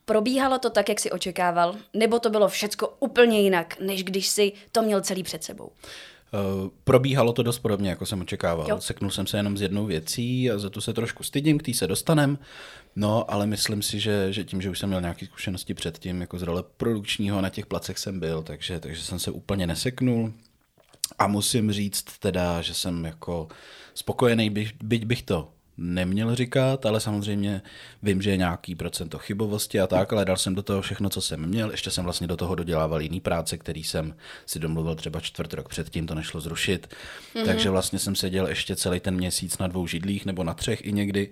Probíhalo 0.07 0.59
to 0.59 0.69
tak, 0.69 0.89
jak 0.89 0.99
si 0.99 1.11
očekával, 1.11 1.75
nebo 1.93 2.19
to 2.19 2.29
bylo 2.29 2.47
všecko 2.47 2.93
úplně 2.99 3.41
jinak, 3.41 3.79
než 3.79 4.03
když 4.03 4.27
si 4.27 4.53
to 4.71 4.81
měl 4.81 5.01
celý 5.01 5.23
před 5.23 5.43
sebou? 5.43 5.65
Uh, 5.65 6.69
probíhalo 6.83 7.33
to 7.33 7.43
dost 7.43 7.59
podobně, 7.59 7.89
jako 7.89 8.05
jsem 8.05 8.21
očekával. 8.21 8.67
Jo. 8.69 8.81
Seknul 8.81 9.11
jsem 9.11 9.27
se 9.27 9.37
jenom 9.37 9.57
s 9.57 9.61
jednou 9.61 9.85
věcí 9.85 10.51
a 10.51 10.57
za 10.57 10.69
to 10.69 10.81
se 10.81 10.93
trošku 10.93 11.23
stydím, 11.23 11.57
k 11.57 11.63
tý 11.63 11.73
se 11.73 11.87
dostanem. 11.87 12.37
No, 12.95 13.31
ale 13.31 13.47
myslím 13.47 13.81
si, 13.81 13.99
že, 13.99 14.33
že 14.33 14.43
tím, 14.43 14.61
že 14.61 14.69
už 14.69 14.79
jsem 14.79 14.89
měl 14.89 15.01
nějaké 15.01 15.25
zkušenosti 15.25 15.73
předtím, 15.73 16.21
jako 16.21 16.39
z 16.39 16.41
role 16.41 16.63
produkčního, 16.77 17.41
na 17.41 17.49
těch 17.49 17.65
placech 17.65 17.97
jsem 17.97 18.19
byl, 18.19 18.43
takže, 18.43 18.79
takže 18.79 19.03
jsem 19.03 19.19
se 19.19 19.31
úplně 19.31 19.67
neseknul. 19.67 20.33
A 21.19 21.27
musím 21.27 21.71
říct 21.71 22.05
teda, 22.19 22.61
že 22.61 22.73
jsem 22.73 23.05
jako 23.05 23.47
spokojený, 23.93 24.49
byť 24.83 25.05
bych 25.05 25.21
to 25.21 25.49
neměl 25.77 26.35
říkat, 26.35 26.85
ale 26.85 26.99
samozřejmě 26.99 27.61
vím, 28.03 28.21
že 28.21 28.29
je 28.29 28.37
nějaký 28.37 28.75
procento 28.75 29.17
chybovosti 29.17 29.79
a 29.79 29.87
tak, 29.87 30.13
ale 30.13 30.25
dal 30.25 30.37
jsem 30.37 30.55
do 30.55 30.63
toho 30.63 30.81
všechno, 30.81 31.09
co 31.09 31.21
jsem 31.21 31.47
měl. 31.47 31.71
Ještě 31.71 31.91
jsem 31.91 32.03
vlastně 32.03 32.27
do 32.27 32.37
toho 32.37 32.55
dodělával 32.55 33.01
jiný 33.01 33.19
práce, 33.19 33.57
který 33.57 33.83
jsem 33.83 34.15
si 34.45 34.59
domluvil 34.59 34.95
třeba 34.95 35.19
čtvrt 35.19 35.53
rok 35.53 35.69
předtím, 35.69 36.07
to 36.07 36.15
nešlo 36.15 36.41
zrušit. 36.41 36.87
Mm-hmm. 36.87 37.45
Takže 37.45 37.69
vlastně 37.69 37.99
jsem 37.99 38.15
seděl 38.15 38.47
ještě 38.47 38.75
celý 38.75 38.99
ten 38.99 39.15
měsíc 39.15 39.57
na 39.57 39.67
dvou 39.67 39.87
židlích 39.87 40.25
nebo 40.25 40.43
na 40.43 40.53
třech 40.53 40.85
i 40.85 40.91
někdy, 40.91 41.29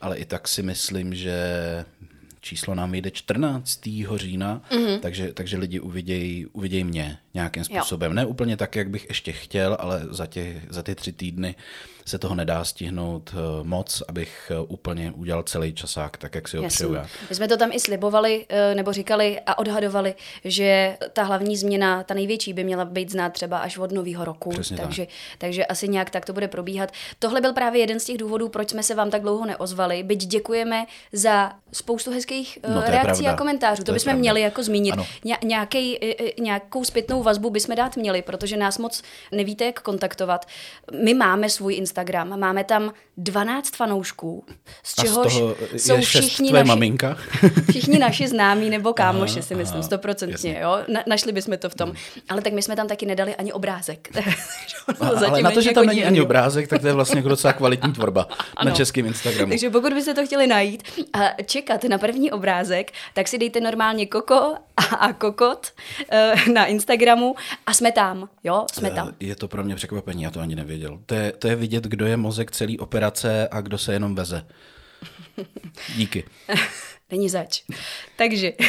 ale 0.00 0.16
i 0.16 0.24
tak 0.24 0.48
si 0.48 0.62
myslím, 0.62 1.14
že 1.14 1.36
číslo 2.40 2.74
nám 2.74 2.92
vyjde 2.92 3.10
14. 3.10 3.80
října, 4.16 4.62
mm-hmm. 4.70 5.00
takže, 5.00 5.32
takže 5.32 5.56
lidi 5.56 5.80
uvidějí 5.80 6.46
uviděj 6.46 6.84
mě 6.84 7.18
nějakým 7.36 7.64
způsobem. 7.64 8.10
Jo. 8.10 8.14
Ne 8.14 8.26
úplně 8.26 8.56
tak, 8.56 8.76
jak 8.76 8.90
bych 8.90 9.06
ještě 9.08 9.32
chtěl, 9.32 9.76
ale 9.80 10.02
za, 10.10 10.26
tě, 10.26 10.62
za 10.70 10.82
ty 10.82 10.94
tři 10.94 11.12
týdny 11.12 11.54
se 12.06 12.18
toho 12.18 12.34
nedá 12.34 12.64
stihnout 12.64 13.34
eh, 13.34 13.38
moc, 13.62 14.02
abych 14.08 14.52
eh, 14.54 14.60
úplně 14.60 15.12
udělal 15.16 15.42
celý 15.42 15.72
časák 15.72 16.16
tak, 16.16 16.34
jak 16.34 16.48
si 16.48 16.56
ho 16.56 16.68
přeju 16.68 16.94
já. 16.94 17.06
My 17.28 17.34
jsme 17.34 17.48
to 17.48 17.56
tam 17.56 17.72
i 17.72 17.80
slibovali, 17.80 18.46
eh, 18.48 18.74
nebo 18.74 18.92
říkali 18.92 19.40
a 19.46 19.58
odhadovali, 19.58 20.14
že 20.44 20.96
ta 21.12 21.22
hlavní 21.22 21.56
změna, 21.56 22.02
ta 22.02 22.14
největší, 22.14 22.52
by 22.52 22.64
měla 22.64 22.84
být 22.84 23.10
znát 23.10 23.32
třeba 23.32 23.58
až 23.58 23.78
od 23.78 23.92
nového 23.92 24.24
roku. 24.24 24.50
Přesně 24.50 24.76
takže, 24.76 25.06
tak. 25.06 25.14
takže 25.38 25.66
asi 25.66 25.88
nějak 25.88 26.10
tak 26.10 26.24
to 26.24 26.32
bude 26.32 26.48
probíhat. 26.48 26.92
Tohle 27.18 27.40
byl 27.40 27.52
právě 27.52 27.80
jeden 27.80 28.00
z 28.00 28.04
těch 28.04 28.18
důvodů, 28.18 28.48
proč 28.48 28.70
jsme 28.70 28.82
se 28.82 28.94
vám 28.94 29.10
tak 29.10 29.22
dlouho 29.22 29.46
neozvali. 29.46 30.02
Byť 30.02 30.26
děkujeme 30.26 30.86
za 31.12 31.52
spoustu 31.72 32.10
hezkých 32.10 32.58
no, 32.68 32.82
reakcí 32.86 33.22
pravda. 33.22 33.32
a 33.32 33.36
komentářů. 33.36 33.82
To, 33.82 33.86
to 33.86 33.92
bychom 33.92 34.14
měli 34.14 34.40
jako 34.40 34.62
zmínit. 34.62 34.94
Ně, 35.24 35.38
nějaký, 35.44 35.98
nějakou 36.40 36.84
zpětnou 36.84 37.22
vazbu 37.26 37.50
bychom 37.50 37.76
dát 37.76 37.96
měli, 37.96 38.22
protože 38.22 38.56
nás 38.56 38.78
moc 38.78 39.02
nevíte, 39.32 39.64
jak 39.64 39.80
kontaktovat. 39.80 40.46
My 41.02 41.14
máme 41.14 41.50
svůj 41.50 41.74
Instagram, 41.74 42.40
máme 42.40 42.64
tam 42.64 42.92
12 43.16 43.76
fanoušků, 43.76 44.44
z 44.82 44.94
čehož 44.94 45.42
jsou 45.76 46.00
všichni 46.00 46.52
naši, 46.52 46.68
maminka? 46.68 47.16
všichni 47.70 47.98
naši 47.98 48.28
známí 48.28 48.70
nebo 48.70 48.92
kámoši, 48.92 49.42
si 49.42 49.54
myslím, 49.54 49.82
stoprocentně. 49.82 50.58
Jo? 50.62 50.78
Na, 50.88 51.02
našli 51.06 51.32
bychom 51.32 51.58
to 51.58 51.68
v 51.70 51.74
tom. 51.74 51.92
Ale 52.28 52.42
tak 52.42 52.52
my 52.52 52.62
jsme 52.62 52.76
tam 52.76 52.88
taky 52.88 53.06
nedali 53.06 53.34
ani 53.34 53.52
obrázek. 53.52 54.08
a, 55.00 55.06
ale 55.06 55.42
na 55.42 55.50
to, 55.50 55.60
že 55.60 55.70
tam 55.70 55.84
jako 55.84 55.94
není 55.94 56.04
ani 56.04 56.20
obrázek, 56.20 56.68
tak 56.68 56.80
to 56.80 56.86
je 56.86 56.92
vlastně 56.92 57.18
jako 57.18 57.28
docela 57.28 57.52
kvalitní 57.52 57.92
tvorba 57.92 58.28
ano. 58.56 58.70
na 58.70 58.76
českém 58.76 59.06
Instagramu. 59.06 59.50
Takže 59.50 59.70
pokud 59.70 59.92
byste 59.92 60.14
to 60.14 60.26
chtěli 60.26 60.46
najít 60.46 60.82
a 61.12 61.42
čekat 61.42 61.84
na 61.84 61.98
první 61.98 62.32
obrázek, 62.32 62.92
tak 63.14 63.28
si 63.28 63.38
dejte 63.38 63.60
normálně 63.60 64.06
Koko 64.06 64.54
a, 64.76 64.82
a 64.82 65.12
Kokot 65.12 65.72
uh, 66.12 66.54
na 66.54 66.66
Instagramu 67.16 67.34
a 67.66 67.74
jsme 67.74 67.92
tam, 67.92 68.28
jo, 68.44 68.66
jsme 68.72 68.90
tam. 68.90 69.14
Je 69.20 69.36
to 69.36 69.48
pro 69.48 69.64
mě 69.64 69.74
překvapení, 69.74 70.22
já 70.22 70.30
to 70.30 70.40
ani 70.40 70.56
nevěděl. 70.56 71.00
To 71.06 71.14
je, 71.14 71.32
to 71.32 71.48
je 71.48 71.56
vidět, 71.56 71.84
kdo 71.84 72.06
je 72.06 72.16
mozek 72.16 72.50
celý 72.50 72.78
operace 72.78 73.48
a 73.48 73.60
kdo 73.60 73.78
se 73.78 73.92
jenom 73.92 74.14
veze. 74.14 74.46
Díky. 75.96 76.24
Není 77.10 77.28
zač. 77.28 77.62
Takže... 78.16 78.52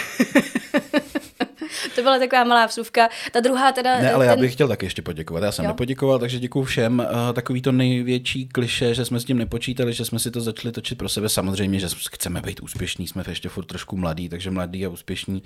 to 1.95 2.01
byla 2.01 2.19
taková 2.19 2.43
malá 2.43 2.65
vsuvka. 2.65 3.09
Ta 3.31 3.39
druhá 3.39 3.71
teda... 3.71 3.99
Ne, 3.99 4.11
ale 4.11 4.25
ten... 4.25 4.29
já 4.29 4.41
bych 4.41 4.53
chtěl 4.53 4.67
taky 4.67 4.85
ještě 4.85 5.01
poděkovat. 5.01 5.43
Já 5.43 5.51
jsem 5.51 5.65
jo? 5.65 5.71
nepoděkoval, 5.71 6.19
takže 6.19 6.39
děkuji 6.39 6.63
všem. 6.63 6.99
Uh, 6.99 7.33
takový 7.33 7.61
to 7.61 7.71
největší 7.71 8.47
kliše, 8.47 8.93
že 8.93 9.05
jsme 9.05 9.19
s 9.19 9.25
tím 9.25 9.37
nepočítali, 9.37 9.93
že 9.93 10.05
jsme 10.05 10.19
si 10.19 10.31
to 10.31 10.41
začali 10.41 10.71
točit 10.71 10.97
pro 10.97 11.09
sebe. 11.09 11.29
Samozřejmě, 11.29 11.79
že 11.79 11.87
chceme 12.09 12.41
být 12.41 12.59
úspěšní, 12.59 13.07
jsme 13.07 13.23
ještě 13.27 13.49
furt 13.49 13.65
trošku 13.65 13.97
mladí, 13.97 14.29
takže 14.29 14.51
mladí 14.51 14.85
a 14.85 14.89
úspěšní. 14.89 15.43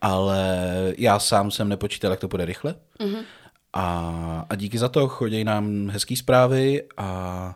Ale 0.00 0.68
já 0.98 1.18
sám 1.18 1.50
jsem 1.50 1.68
nepočítal, 1.68 2.10
jak 2.10 2.20
to 2.20 2.28
bude 2.28 2.44
rychle. 2.44 2.74
Mm-hmm. 3.00 3.24
A, 3.72 4.46
a 4.48 4.54
díky 4.54 4.78
za 4.78 4.88
to 4.88 5.08
chodí 5.08 5.44
nám 5.44 5.88
hezké 5.88 6.16
zprávy 6.16 6.82
a 6.96 7.54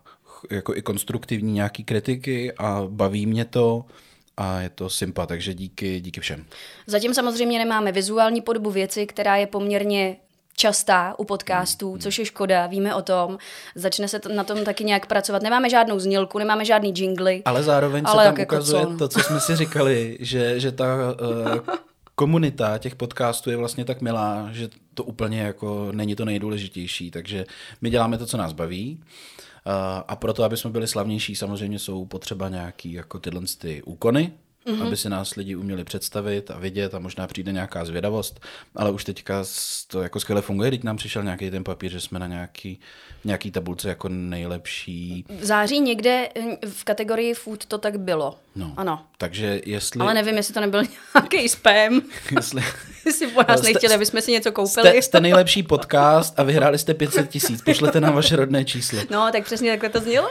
jako 0.50 0.76
i 0.76 0.82
konstruktivní 0.82 1.52
nějaký 1.52 1.84
kritiky 1.84 2.52
a 2.52 2.82
baví 2.88 3.26
mě 3.26 3.44
to 3.44 3.84
a 4.36 4.60
je 4.60 4.68
to 4.68 4.90
sympa, 4.90 5.26
takže 5.26 5.54
díky, 5.54 6.00
díky 6.00 6.20
všem. 6.20 6.44
Zatím 6.86 7.14
samozřejmě 7.14 7.58
nemáme 7.58 7.92
vizuální 7.92 8.40
podobu 8.40 8.70
věci, 8.70 9.06
která 9.06 9.36
je 9.36 9.46
poměrně 9.46 10.16
častá 10.56 11.14
u 11.18 11.24
podcastů, 11.24 11.90
hmm. 11.90 12.00
což 12.00 12.18
je 12.18 12.24
škoda, 12.24 12.66
víme 12.66 12.94
o 12.94 13.02
tom. 13.02 13.38
Začne 13.74 14.08
se 14.08 14.20
na 14.34 14.44
tom 14.44 14.64
taky 14.64 14.84
nějak 14.84 15.06
pracovat. 15.06 15.42
Nemáme 15.42 15.70
žádnou 15.70 15.98
znělku, 15.98 16.38
nemáme 16.38 16.64
žádný 16.64 16.94
jingly. 16.96 17.42
Ale 17.44 17.62
zároveň 17.62 18.04
ale 18.06 18.24
se 18.24 18.30
tam 18.30 18.38
jako 18.40 18.54
ukazuje 18.54 18.86
co? 18.86 18.96
to, 18.96 19.08
co 19.08 19.20
jsme 19.20 19.40
si 19.40 19.56
říkali, 19.56 20.16
že, 20.20 20.60
že 20.60 20.72
ta 20.72 20.84
uh, 20.94 21.58
komunita 22.14 22.78
těch 22.78 22.94
podcastů 22.94 23.50
je 23.50 23.56
vlastně 23.56 23.84
tak 23.84 24.00
milá, 24.00 24.48
že 24.52 24.68
to 24.94 25.04
úplně 25.04 25.40
jako 25.40 25.88
není 25.92 26.16
to 26.16 26.24
nejdůležitější. 26.24 27.10
Takže 27.10 27.44
my 27.80 27.90
děláme 27.90 28.18
to, 28.18 28.26
co 28.26 28.36
nás 28.36 28.52
baví. 28.52 29.00
A 30.08 30.16
proto, 30.16 30.44
aby 30.44 30.56
jsme 30.56 30.70
byli 30.70 30.86
slavnější, 30.86 31.36
samozřejmě 31.36 31.78
jsou 31.78 32.04
potřeba 32.06 32.48
nějaký 32.48 32.92
jako 32.92 33.18
tyhle 33.18 33.40
ty 33.58 33.82
úkony, 33.82 34.32
mm-hmm. 34.66 34.86
aby 34.86 34.96
si 34.96 35.08
nás 35.08 35.34
lidi 35.34 35.56
uměli 35.56 35.84
představit 35.84 36.50
a 36.50 36.58
vidět 36.58 36.94
a 36.94 36.98
možná 36.98 37.26
přijde 37.26 37.52
nějaká 37.52 37.84
zvědavost, 37.84 38.40
ale 38.74 38.90
už 38.90 39.04
teďka 39.04 39.44
to 39.86 40.02
jako 40.02 40.20
skvěle 40.20 40.42
funguje, 40.42 40.70
teď 40.70 40.84
nám 40.84 40.96
přišel 40.96 41.22
nějaký 41.22 41.50
ten 41.50 41.64
papír, 41.64 41.90
že 41.90 42.00
jsme 42.00 42.18
na 42.18 42.26
nějaký, 42.26 42.80
nějaký 43.24 43.50
tabulce 43.50 43.88
jako 43.88 44.08
nejlepší. 44.08 45.24
V 45.40 45.44
září 45.44 45.80
někde 45.80 46.28
v 46.68 46.84
kategorii 46.84 47.34
food 47.34 47.66
to 47.66 47.78
tak 47.78 47.98
bylo. 47.98 48.38
No, 48.56 48.74
ano. 48.76 49.02
Takže 49.18 49.60
jestli... 49.64 50.00
Ale 50.00 50.14
nevím, 50.14 50.36
jestli 50.36 50.54
to 50.54 50.60
nebyl 50.60 50.82
nějaký 51.14 51.48
spam. 51.48 52.02
jestli... 52.36 52.62
jestli 53.06 53.26
po 53.26 53.42
nás 53.48 53.62
nechtěli, 53.62 53.94
aby 53.94 54.06
jsme 54.06 54.22
si 54.22 54.32
něco 54.32 54.52
koupili. 54.52 54.88
Jste, 54.90 55.02
jste 55.02 55.20
nejlepší 55.20 55.62
podcast 55.62 56.40
a 56.40 56.42
vyhráli 56.42 56.78
jste 56.78 56.94
500 56.94 57.30
tisíc. 57.30 57.62
Pošlete 57.62 58.00
nám 58.00 58.14
vaše 58.14 58.36
rodné 58.36 58.64
číslo. 58.64 58.98
No, 59.10 59.28
tak 59.32 59.44
přesně 59.44 59.70
takhle 59.70 59.88
to 59.88 60.00
znělo. 60.00 60.28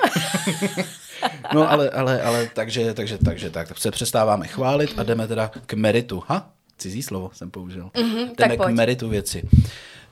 No 1.53 1.71
ale, 1.71 1.89
ale, 1.89 2.21
ale 2.21 2.49
takže, 2.53 2.93
takže, 2.93 3.17
takže 3.17 3.49
tak 3.49 3.77
se 3.77 3.91
přestáváme 3.91 4.47
chválit 4.47 4.93
a 4.97 5.03
jdeme 5.03 5.27
teda 5.27 5.51
k 5.65 5.73
meritu. 5.73 6.23
Ha? 6.27 6.49
Cizí 6.77 7.03
slovo 7.03 7.31
jsem 7.33 7.51
použil. 7.51 7.89
Mm-hmm, 7.93 8.31
jdeme 8.37 8.57
k 8.57 8.67
meritu 8.67 9.09
věci. 9.09 9.43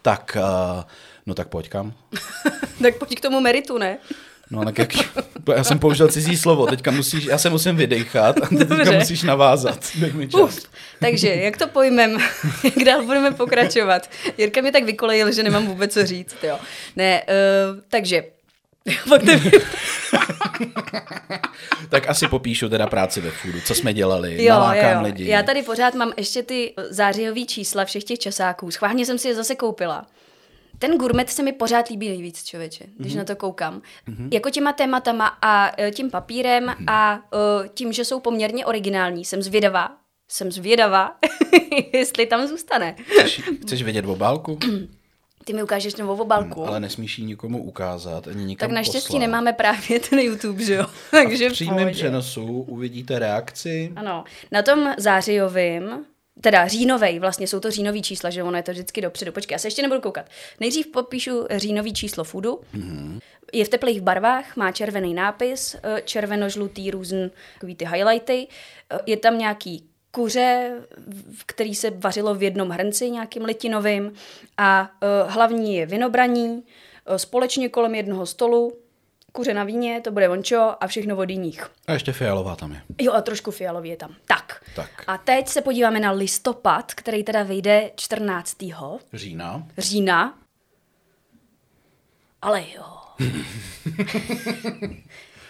Tak, 0.01 0.38
uh, 0.39 0.84
no 1.26 1.34
tak 1.34 1.47
pojď 1.47 1.70
kam. 1.70 1.93
tak 2.84 2.97
pojď 2.97 3.16
k 3.16 3.22
tomu 3.22 3.39
meritu, 3.39 3.78
ne? 3.78 3.97
No 4.51 4.66
tak 4.66 4.80
jak, 4.80 4.89
já 5.55 5.64
jsem 5.64 5.80
použil 5.80 6.07
cizí 6.07 6.38
slovo, 6.38 6.68
teďka 6.68 6.91
musíš, 6.91 7.26
já 7.26 7.38
se 7.38 7.49
musím 7.49 7.76
vydechat 7.76 8.38
a 8.43 8.47
teďka 8.47 8.91
musíš 8.91 9.24
navázat. 9.24 9.80
mi 10.14 10.28
čas. 10.28 10.41
Uf, 10.41 10.70
takže, 10.99 11.28
jak 11.28 11.57
to 11.57 11.68
pojmem, 11.68 12.18
jak 12.64 12.86
dál 12.86 13.05
budeme 13.05 13.32
pokračovat. 13.32 14.09
Jirka 14.38 14.62
mi 14.62 14.72
tak 14.72 14.84
vykolejil, 14.84 15.32
že 15.32 15.43
nemám 15.43 15.68
vůbec 15.68 15.93
co 15.93 16.05
říct. 16.05 16.36
Jo. 16.43 16.59
Ne, 16.95 17.24
uh, 17.24 17.80
takže 17.89 18.24
tak 21.89 22.09
asi 22.09 22.27
popíšu 22.27 22.69
teda 22.69 22.88
práci 22.88 23.21
ve 23.21 23.32
foodu, 23.32 23.61
co 23.61 23.75
jsme 23.75 23.93
dělali, 23.93 24.43
jo, 24.43 24.49
nalákám 24.49 24.97
jo, 24.97 25.01
lidi. 25.01 25.27
Já 25.27 25.43
tady 25.43 25.63
pořád 25.63 25.95
mám 25.95 26.13
ještě 26.17 26.43
ty 26.43 26.73
zářijové 26.89 27.41
čísla 27.41 27.86
všech 27.86 28.03
těch 28.03 28.19
časáků. 28.19 28.71
Schválně 28.71 29.05
jsem 29.05 29.17
si 29.17 29.27
je 29.27 29.36
zase 29.36 29.55
koupila. 29.55 30.05
Ten 30.79 30.97
gourmet 30.97 31.29
se 31.29 31.43
mi 31.43 31.53
pořád 31.53 31.89
líbí 31.89 32.09
nejvíc, 32.09 32.43
člověče, 32.43 32.86
když 32.97 33.13
mm-hmm. 33.13 33.17
na 33.17 33.23
to 33.23 33.36
koukám. 33.36 33.82
Mm-hmm. 34.07 34.27
Jako 34.32 34.49
těma 34.49 34.73
tématama 34.73 35.27
a 35.41 35.82
e, 35.82 35.91
tím 35.91 36.11
papírem 36.11 36.65
mm-hmm. 36.65 36.86
a 36.88 37.17
uh, 37.17 37.67
tím, 37.67 37.93
že 37.93 38.05
jsou 38.05 38.19
poměrně 38.19 38.65
originální. 38.65 39.25
Jsem 39.25 39.41
zvědavá, 39.41 39.97
jsem 40.27 40.51
zvědavá, 40.51 41.17
jestli 41.93 42.25
tam 42.25 42.47
zůstane. 42.47 42.95
Chceš, 43.07 43.41
chceš 43.61 43.84
vědět 43.84 44.05
o 44.05 44.15
bálku? 44.15 44.59
Ty 45.45 45.53
mi 45.53 45.63
ukážeš 45.63 45.95
novou 45.95 46.21
obalku. 46.21 46.59
Hmm, 46.59 46.69
ale 46.69 46.79
nesmíš 46.79 47.19
ji 47.19 47.25
nikomu 47.25 47.63
ukázat, 47.63 48.27
ani 48.27 48.45
nikam 48.45 48.69
Tak 48.69 48.75
naštěstí 48.75 49.07
poslat. 49.07 49.19
nemáme 49.19 49.53
právě 49.53 49.99
ten 49.99 50.19
YouTube, 50.19 50.63
že 50.63 50.73
jo? 50.73 50.85
Takže 51.11 51.49
v 51.49 51.53
přímém 51.53 51.91
přenosu 51.91 52.45
uvidíte 52.67 53.19
reakci. 53.19 53.91
Ano. 53.95 54.23
Na 54.51 54.61
tom 54.61 54.93
zářijovým 54.97 56.05
teda 56.41 56.67
říjnovej, 56.67 57.19
vlastně 57.19 57.47
jsou 57.47 57.59
to 57.59 57.71
říjnový 57.71 58.01
čísla, 58.01 58.29
že 58.29 58.43
ono 58.43 58.57
je 58.57 58.63
to 58.63 58.71
vždycky 58.71 59.01
dopředu. 59.01 59.31
Počkej, 59.31 59.55
já 59.55 59.59
se 59.59 59.67
ještě 59.67 59.81
nebudu 59.81 60.01
koukat. 60.01 60.25
Nejdřív 60.59 60.87
popíšu 60.87 61.45
říjnový 61.55 61.93
číslo 61.93 62.23
foodu. 62.23 62.61
Mm-hmm. 62.75 63.19
Je 63.53 63.65
v 63.65 63.69
teplých 63.69 64.01
barvách, 64.01 64.55
má 64.57 64.71
červený 64.71 65.13
nápis, 65.13 65.75
eh, 65.83 66.01
červeno-žlutý 66.05 66.91
různý 66.91 67.31
takový 67.53 67.75
ty 67.75 67.85
highlighty. 67.85 68.47
Eh, 68.93 68.99
Je 69.05 69.17
tam 69.17 69.37
nějaký 69.37 69.83
kuře, 70.12 70.78
v- 71.38 71.43
který 71.45 71.76
se 71.76 71.89
vařilo 71.89 72.36
v 72.36 72.43
jednom 72.43 72.70
hrnci 72.70 73.12
nějakým 73.12 73.43
litinovým 73.45 74.14
a 74.57 74.91
uh, 75.26 75.32
hlavní 75.32 75.76
je 75.76 75.86
vinobraní, 75.86 76.49
uh, 77.09 77.16
společně 77.16 77.70
kolem 77.70 77.95
jednoho 77.95 78.26
stolu, 78.26 78.78
kuře 79.32 79.53
na 79.53 79.64
víně, 79.64 80.01
to 80.01 80.12
bude 80.12 80.28
vončo 80.28 80.76
a 80.80 80.88
všechno 80.88 81.18
od 81.18 81.30
jiných. 81.30 81.68
A 81.88 81.93
ještě 81.93 82.12
fialová 82.12 82.55
tam 82.55 82.72
je. 82.72 82.82
Jo, 83.01 83.14
a 83.14 83.22
trošku 83.22 83.51
fialový 83.51 83.89
je 83.89 83.97
tam. 83.97 84.16
Tak. 84.28 84.64
Tak. 84.76 85.03
A 85.07 85.18
teď 85.18 85.47
se 85.47 85.62
podíváme 85.62 85.99
na 85.99 86.12
listopad, 86.12 86.93
který 86.93 87.24
teda 87.24 87.43
vyjde 87.43 87.91
14. 87.95 88.57
Října. 89.14 89.68
října. 89.78 90.38
Ale 92.41 92.64
jo. 92.76 92.84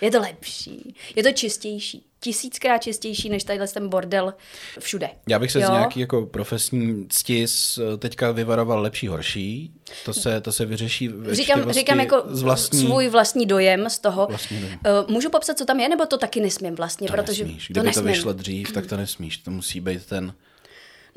je 0.01 0.11
to 0.11 0.19
lepší. 0.19 0.95
Je 1.15 1.23
to 1.23 1.31
čistější. 1.31 2.05
Tisíckrát 2.23 2.83
čistější, 2.83 3.29
než 3.29 3.43
tadyhle 3.43 3.67
ten 3.67 3.89
bordel 3.89 4.33
všude. 4.79 5.09
Já 5.29 5.39
bych 5.39 5.51
se 5.51 5.61
jo? 5.61 5.67
z 5.67 5.69
nějaký 5.69 5.99
jako 5.99 6.25
profesní 6.25 7.07
ctis 7.09 7.77
eh, 7.77 7.97
teďka 7.97 8.31
vyvaroval 8.31 8.81
lepší 8.81 9.07
horší. 9.07 9.73
To 10.05 10.13
se, 10.13 10.41
to 10.41 10.51
se 10.51 10.65
vyřeší 10.65 11.07
ve 11.07 11.35
Říkám, 11.35 11.71
říkám 11.71 11.99
jako 11.99 12.23
z 12.25 12.41
vlastní... 12.41 12.79
svůj 12.79 13.07
vlastní 13.09 13.45
dojem 13.45 13.89
z 13.89 13.99
toho. 13.99 14.27
Vlastní 14.29 14.59
dojem. 14.59 14.79
Uh, 15.03 15.11
můžu 15.11 15.29
popsat, 15.29 15.57
co 15.57 15.65
tam 15.65 15.79
je, 15.79 15.89
nebo 15.89 16.05
to 16.05 16.17
taky 16.17 16.41
nesmím 16.41 16.75
vlastně? 16.75 17.07
To 17.07 17.13
protože 17.13 17.43
nesmíš. 17.43 17.67
to 17.67 17.73
Kdyby 17.73 17.83
to, 17.83 17.87
nesmím. 17.87 18.05
vyšlo 18.05 18.33
dřív, 18.33 18.71
tak 18.71 18.85
to 18.85 18.97
nesmíš. 18.97 19.37
To 19.37 19.51
musí 19.51 19.81
být 19.81 20.05
ten... 20.05 20.33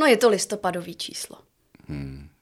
No 0.01 0.07
je 0.07 0.17
to 0.17 0.29
listopadový 0.29 0.95
číslo. 0.95 1.37
Eh, 1.91 2.34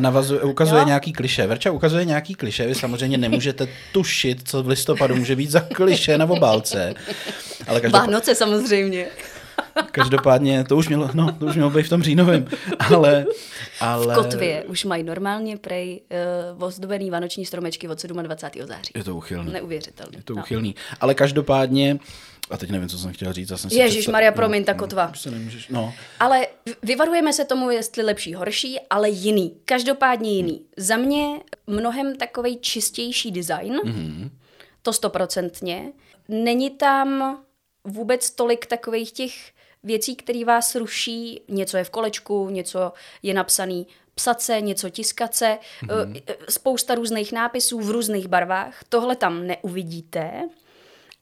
Navazuje, 0.00 0.40
ukazuje 0.40 0.80
Jo. 0.80 0.86
nějaký 0.86 1.12
kliše. 1.12 1.46
Verča 1.46 1.70
ukazuje 1.70 2.04
nějaký 2.04 2.34
kliše. 2.34 2.66
Vy 2.66 2.74
samozřejmě 2.74 3.18
nemůžete 3.18 3.68
tušit, 3.92 4.48
co 4.48 4.62
v 4.62 4.68
listopadu 4.68 5.16
může 5.16 5.36
být 5.36 5.50
za 5.50 5.60
kliše 5.60 6.18
na 6.18 6.24
obálce. 6.30 6.94
Ale 7.66 7.80
každopádně, 7.80 8.06
Vánoce 8.12 8.34
samozřejmě. 8.34 9.06
Každopádně 9.90 10.64
to 10.64 10.76
už 10.76 10.88
mělo, 10.88 11.10
no, 11.14 11.32
to 11.32 11.46
už 11.46 11.54
mělo 11.54 11.70
být 11.70 11.82
v 11.82 11.88
tom 11.88 12.02
říjnovém. 12.02 12.46
Ale, 12.78 13.26
ale... 13.80 14.14
V 14.14 14.18
Kotvě 14.18 14.64
už 14.64 14.84
mají 14.84 15.02
normálně 15.02 15.56
prej 15.56 16.00
uh, 16.56 16.62
ozdobený 16.64 17.10
vánoční 17.10 17.46
stromečky 17.46 17.88
od 17.88 18.02
27. 18.04 18.66
září. 18.68 18.92
Je 18.96 19.04
to 19.04 19.16
uchylný. 19.16 19.52
Neuvěřitelné. 19.52 20.18
Je 20.18 20.22
to 20.22 20.34
No. 20.34 20.42
uchylný. 20.42 20.74
Ale 21.00 21.14
každopádně, 21.14 21.98
a 22.50 22.56
teď 22.56 22.70
nevím, 22.70 22.88
co 22.88 22.98
jsem 22.98 23.12
chtěl 23.12 23.32
říct. 23.32 23.50
Já 23.50 23.56
jsem 23.56 23.70
Ježíš 23.70 23.98
představ- 23.98 24.12
Maria, 24.12 24.30
no, 24.30 24.34
promiň, 24.34 24.64
ta 24.64 24.72
no, 24.72 24.78
kotva. 24.78 25.08
už 25.10 25.20
se 25.20 25.30
nemůžeš, 25.30 25.68
no. 25.68 25.94
Ale 26.20 26.46
vyvarujeme 26.82 27.32
se 27.32 27.44
tomu, 27.44 27.70
jestli 27.70 28.02
lepší, 28.02 28.34
horší, 28.34 28.78
ale 28.90 29.10
jiný. 29.10 29.56
Každopádně 29.64 30.30
jiný. 30.32 30.62
Za 30.76 30.96
mě 30.96 31.26
mnohem 31.66 32.16
takovej 32.16 32.56
čistější 32.60 33.30
design, 33.30 33.76
mm-hmm. 33.84 34.30
to 34.82 34.92
stoprocentně. 34.92 35.92
Není 36.28 36.70
tam 36.70 37.38
vůbec 37.84 38.30
tolik 38.30 38.66
takových 38.66 39.12
těch 39.12 39.32
věcí, 39.82 40.16
které 40.16 40.44
vás 40.44 40.74
ruší. 40.74 41.40
Něco 41.48 41.76
je 41.76 41.84
v 41.84 41.90
kolečku, 41.90 42.50
něco 42.50 42.92
je 43.22 43.34
napsaný 43.34 43.86
psace, 44.14 44.60
něco 44.60 44.90
tiskace, 44.90 45.58
mm-hmm. 45.82 46.22
spousta 46.48 46.94
různých 46.94 47.32
nápisů 47.32 47.80
v 47.80 47.90
různých 47.90 48.28
barvách. 48.28 48.84
Tohle 48.88 49.16
tam 49.16 49.46
neuvidíte. 49.46 50.48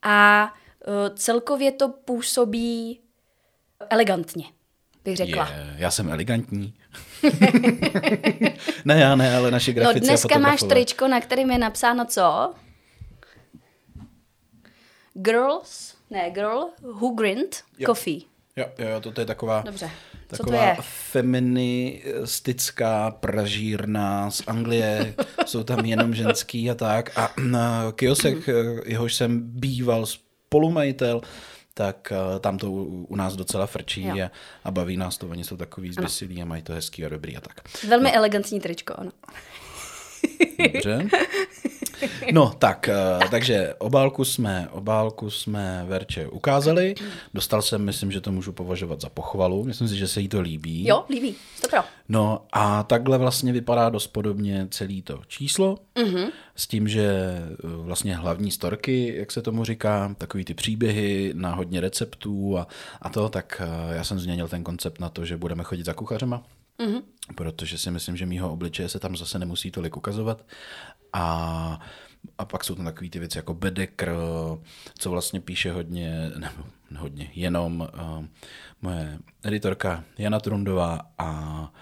A 0.02 0.52
eh, 0.80 1.10
celkově 1.16 1.72
to 1.72 1.88
působí 1.88 3.00
elegantně, 3.90 4.44
bych 5.04 5.16
řekla. 5.16 5.48
Je, 5.48 5.74
já 5.76 5.90
jsem 5.90 6.08
elegantní. 6.08 6.74
ne, 8.84 9.00
já 9.00 9.16
ne, 9.16 9.36
ale 9.36 9.50
naši 9.50 9.74
No 9.74 9.74
grafici 9.74 10.04
a 10.04 10.08
dneska 10.08 10.38
máš 10.38 10.60
tričko, 10.60 11.08
na 11.08 11.20
kterém 11.20 11.50
je 11.50 11.58
napsáno 11.58 12.04
co? 12.04 12.54
Girls, 15.14 15.94
ne, 16.10 16.30
girl, 16.30 16.64
who 16.82 17.14
grinned 17.14 17.62
Jo. 17.78 17.86
coffee. 17.86 18.35
Jo, 18.56 18.64
jo, 18.78 18.88
jo, 18.88 19.00
to, 19.00 19.12
to 19.12 19.20
je 19.20 19.26
taková, 19.26 19.62
Dobře. 19.66 19.90
Co 20.30 20.36
to 20.36 20.36
taková 20.36 20.64
je? 20.64 20.76
feministická 22.02 23.10
pražírna 23.10 24.30
z 24.30 24.42
Anglie. 24.46 25.14
Jsou 25.46 25.62
tam 25.64 25.84
jenom 25.84 26.14
ženský 26.14 26.70
a 26.70 26.74
tak. 26.74 27.18
A 27.18 27.32
na 27.44 27.92
kiosek, 27.92 28.48
Mhm. 28.48 28.80
jehož 28.86 29.14
jsem 29.14 29.40
býval 29.44 30.06
spolumajitel, 30.06 31.20
tak 31.74 32.12
eh, 32.12 32.38
tam 32.40 32.58
to 32.58 32.70
u, 32.70 33.04
u 33.08 33.16
nás 33.16 33.36
docela 33.36 33.66
frčí 33.66 34.04
Jo. 34.04 34.16
a, 34.24 34.30
a 34.64 34.70
baví 34.70 34.96
nás 34.96 35.18
to. 35.18 35.28
Oni 35.28 35.44
jsou 35.44 35.56
takový 35.56 35.92
zběsilí 35.92 36.42
a 36.42 36.44
mají 36.44 36.62
to 36.62 36.72
hezký 36.72 37.04
a 37.04 37.08
dobrý 37.08 37.36
a 37.36 37.40
tak. 37.40 37.60
Velmi 37.88 38.12
elegantní 38.12 38.60
tričko, 38.60 38.94
ano. 38.98 39.10
Dobře. 40.72 41.08
No, 42.32 42.52
tak, 42.58 42.88
eh, 42.88 43.28
takže 43.30 43.74
obálku 43.78 44.24
jsme, 44.24 44.68
obálku 44.70 45.30
jsme 45.30 45.84
Verče 45.88 46.26
ukázali. 46.26 46.94
Dostal 47.34 47.62
jsem, 47.62 47.84
myslím, 47.84 48.12
že 48.12 48.20
to 48.20 48.32
můžu 48.32 48.52
považovat 48.52 49.00
za 49.00 49.08
pochvalu. 49.08 49.64
Myslím 49.64 49.88
si, 49.88 49.96
že 49.96 50.08
se 50.08 50.20
jí 50.20 50.28
to 50.28 50.40
líbí. 50.40 50.88
Jo, 50.88 51.04
líbí, 51.10 51.34
to 51.60 51.68
pro. 51.68 51.80
No 52.08 52.42
a 52.52 52.82
takhle 52.82 53.18
vlastně 53.18 53.52
vypadá 53.52 53.88
dost 53.88 54.06
podobně 54.06 54.68
celý 54.70 55.02
to 55.02 55.20
číslo, 55.28 55.78
mm-hmm. 55.94 56.30
s 56.56 56.66
tím, 56.66 56.88
že 56.88 57.04
eh, 57.04 57.54
vlastně 57.62 58.16
hlavní 58.16 58.50
storky, 58.50 59.14
jak 59.16 59.32
se 59.32 59.42
tomu 59.42 59.64
říká, 59.64 60.14
takový 60.18 60.44
ty 60.44 60.54
příběhy 60.54 61.32
na 61.34 61.54
hodně 61.54 61.80
receptů 61.80 62.58
a, 62.58 62.66
a 63.02 63.08
to, 63.08 63.28
tak 63.28 63.62
eh, 63.64 63.96
já 63.96 64.04
jsem 64.04 64.18
změnil 64.18 64.48
ten 64.48 64.64
koncept 64.64 65.00
na 65.00 65.08
to, 65.08 65.24
že 65.24 65.36
budeme 65.36 65.62
chodit 65.62 65.84
za 65.84 65.94
kuchařema, 65.94 66.42
mm-hmm. 66.78 67.02
protože 67.34 67.78
si 67.78 67.90
myslím, 67.90 68.16
že 68.16 68.26
mýho 68.26 68.52
obličeje 68.52 68.88
se 68.88 68.98
tam 68.98 69.16
zase 69.16 69.38
nemusí 69.38 69.70
tolik 69.70 69.96
ukazovat 69.96 70.46
a 71.12 71.80
a 72.38 72.44
pak 72.44 72.64
jsou 72.64 72.74
tam 72.74 72.84
takové 72.84 73.10
ty 73.10 73.18
věci 73.18 73.38
jako 73.38 73.54
Bedekr, 73.54 74.10
co 74.98 75.10
vlastně 75.10 75.40
píše 75.40 75.72
hodně, 75.72 76.30
nebo 76.38 76.64
hodně, 76.96 77.30
jenom 77.34 77.80
uh, 77.80 78.24
moje 78.82 79.18
editorka 79.44 80.04
Jana 80.18 80.40
Trundová 80.40 81.00
a 81.18 81.72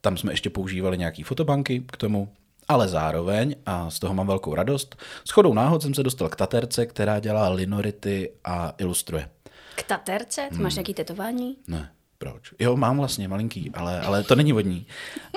tam 0.00 0.16
jsme 0.16 0.32
ještě 0.32 0.50
používali 0.50 0.98
nějaký 0.98 1.22
fotobanky 1.22 1.84
k 1.92 1.96
tomu, 1.96 2.32
ale 2.68 2.88
zároveň, 2.88 3.56
a 3.66 3.90
z 3.90 3.98
toho 3.98 4.14
mám 4.14 4.26
velkou 4.26 4.54
radost, 4.54 4.96
s 5.24 5.30
chodou 5.30 5.54
náhod 5.54 5.82
jsem 5.82 5.94
se 5.94 6.02
dostal 6.02 6.28
k 6.28 6.36
taterce, 6.36 6.86
která 6.86 7.20
dělá 7.20 7.48
linority 7.48 8.32
a 8.44 8.74
ilustruje. 8.78 9.30
K 9.74 9.82
taterce, 9.82 10.48
ty 10.50 10.58
máš 10.58 10.74
nějaký 10.74 10.94
tetování? 10.94 11.56
Ne, 11.66 11.92
proč? 12.18 12.42
Jo, 12.58 12.76
mám 12.76 12.98
vlastně 12.98 13.28
malinký, 13.28 13.70
ale, 13.74 14.00
ale 14.00 14.22
to 14.22 14.34
není 14.34 14.52
vodní. 14.52 14.86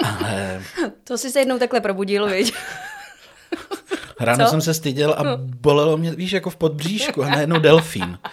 Ale 0.03 0.61
To 1.03 1.17
jsi 1.17 1.31
se 1.31 1.39
jednou 1.39 1.59
takhle 1.59 1.81
probudil, 1.81 2.27
viď? 2.27 2.53
ráno 4.19 4.45
Co? 4.45 4.51
jsem 4.51 4.61
se 4.61 4.73
styděl 4.73 5.11
a 5.17 5.23
bolelo 5.37 5.97
mě, 5.97 6.11
víš, 6.11 6.31
jako 6.31 6.49
v 6.49 6.55
podbříšku 6.55 7.23
a 7.23 7.29
najednou 7.29 7.59
delfín. 7.59 8.19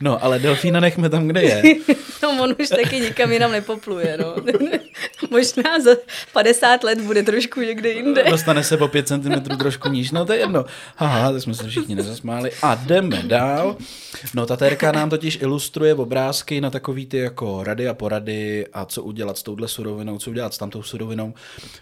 No, 0.00 0.24
ale 0.24 0.38
delfína 0.38 0.80
nechme 0.80 1.08
tam, 1.10 1.28
kde 1.28 1.42
je. 1.42 1.62
No 2.22 2.42
on 2.42 2.54
už 2.60 2.68
taky 2.68 3.00
nikam 3.00 3.32
jinam 3.32 3.52
nepopluje, 3.52 4.18
no. 4.20 4.34
Možná 5.30 5.80
za 5.80 5.90
50 6.32 6.84
let 6.84 7.00
bude 7.00 7.22
trošku 7.22 7.60
někde 7.60 7.90
jinde. 7.90 8.24
Dostane 8.30 8.64
se 8.64 8.76
po 8.76 8.88
5 8.88 9.08
cm 9.08 9.56
trošku 9.58 9.88
níž, 9.88 10.10
no 10.10 10.24
to 10.24 10.32
je 10.32 10.38
jedno. 10.38 10.64
Haha, 10.96 11.32
tak 11.32 11.42
jsme 11.42 11.54
se 11.54 11.68
všichni 11.68 11.94
nezasmáli. 11.94 12.50
A 12.62 12.74
jdeme 12.74 13.22
dál. 13.22 13.76
No 14.34 14.46
ta 14.46 14.56
terka 14.56 14.92
nám 14.92 15.10
totiž 15.10 15.38
ilustruje 15.42 15.94
obrázky 15.94 16.60
na 16.60 16.70
takový 16.70 17.06
ty 17.06 17.18
jako 17.18 17.64
rady 17.64 17.88
a 17.88 17.94
porady 17.94 18.66
a 18.72 18.84
co 18.84 19.02
udělat 19.02 19.38
s 19.38 19.42
touhle 19.42 19.68
surovinou, 19.68 20.18
co 20.18 20.30
udělat 20.30 20.54
s 20.54 20.58
tamtou 20.58 20.82
surovinou, 20.82 21.34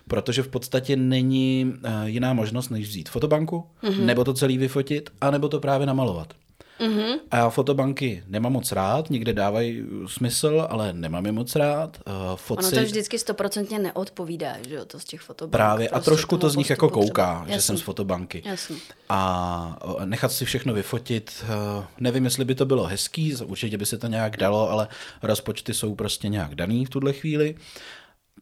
protože 0.08 0.42
v 0.42 0.48
podstatě 0.48 0.96
není 0.96 1.74
uh, 1.84 1.90
jiná 2.04 2.32
možnost, 2.32 2.68
než 2.68 2.88
vzít 2.88 3.08
fotobanku, 3.08 3.64
mm-hmm. 3.82 4.04
nebo 4.04 4.24
to 4.24 4.34
celý 4.34 4.58
vyfotit, 4.58 5.10
anebo 5.20 5.48
to 5.48 5.60
právě 5.60 5.86
namalovat. 5.86 6.34
Mm-hmm. 6.80 7.18
A 7.30 7.36
já 7.36 7.50
fotobanky 7.50 8.22
nemám 8.26 8.52
moc 8.52 8.72
rád, 8.72 9.10
někde 9.10 9.32
dávají 9.32 9.84
smysl, 10.06 10.66
ale 10.70 10.92
nemám 10.92 11.26
je 11.26 11.32
moc 11.32 11.56
rád. 11.56 12.00
Uh, 12.06 12.14
Ono 12.14 12.36
foci... 12.36 12.74
to 12.74 12.82
vždycky 12.82 13.18
stoprocentně 13.18 13.78
neodpovídá, 13.78 14.56
že 14.68 14.74
jo, 14.74 14.84
to 14.84 15.00
z 15.00 15.04
těch 15.04 15.20
fotobank. 15.20 15.52
Právě 15.52 15.88
a 15.88 15.92
prostě 15.92 16.10
trošku 16.10 16.36
to 16.38 16.50
z 16.50 16.56
nich 16.56 16.70
jako 16.70 16.88
kouká, 16.90 17.34
třeba. 17.34 17.46
že 17.46 17.52
Jasný. 17.52 17.66
jsem 17.66 17.78
z 17.78 17.82
fotobanky. 17.82 18.42
Jasný. 18.44 18.76
A 19.08 19.78
o, 19.80 20.04
nechat 20.04 20.32
si 20.32 20.44
všechno 20.44 20.74
vyfotit, 20.74 21.44
eh, 21.44 21.84
nevím, 22.00 22.24
jestli 22.24 22.44
by 22.44 22.54
to 22.54 22.66
bylo 22.66 22.84
hezký, 22.84 23.36
určitě 23.36 23.78
by 23.78 23.86
se 23.86 23.98
to 23.98 24.06
nějak 24.06 24.36
dalo, 24.36 24.70
ale 24.70 24.88
rozpočty 25.22 25.74
jsou 25.74 25.94
prostě 25.94 26.28
nějak 26.28 26.54
daný 26.54 26.84
v 26.84 26.90
tuhle 26.90 27.12
chvíli. 27.12 27.54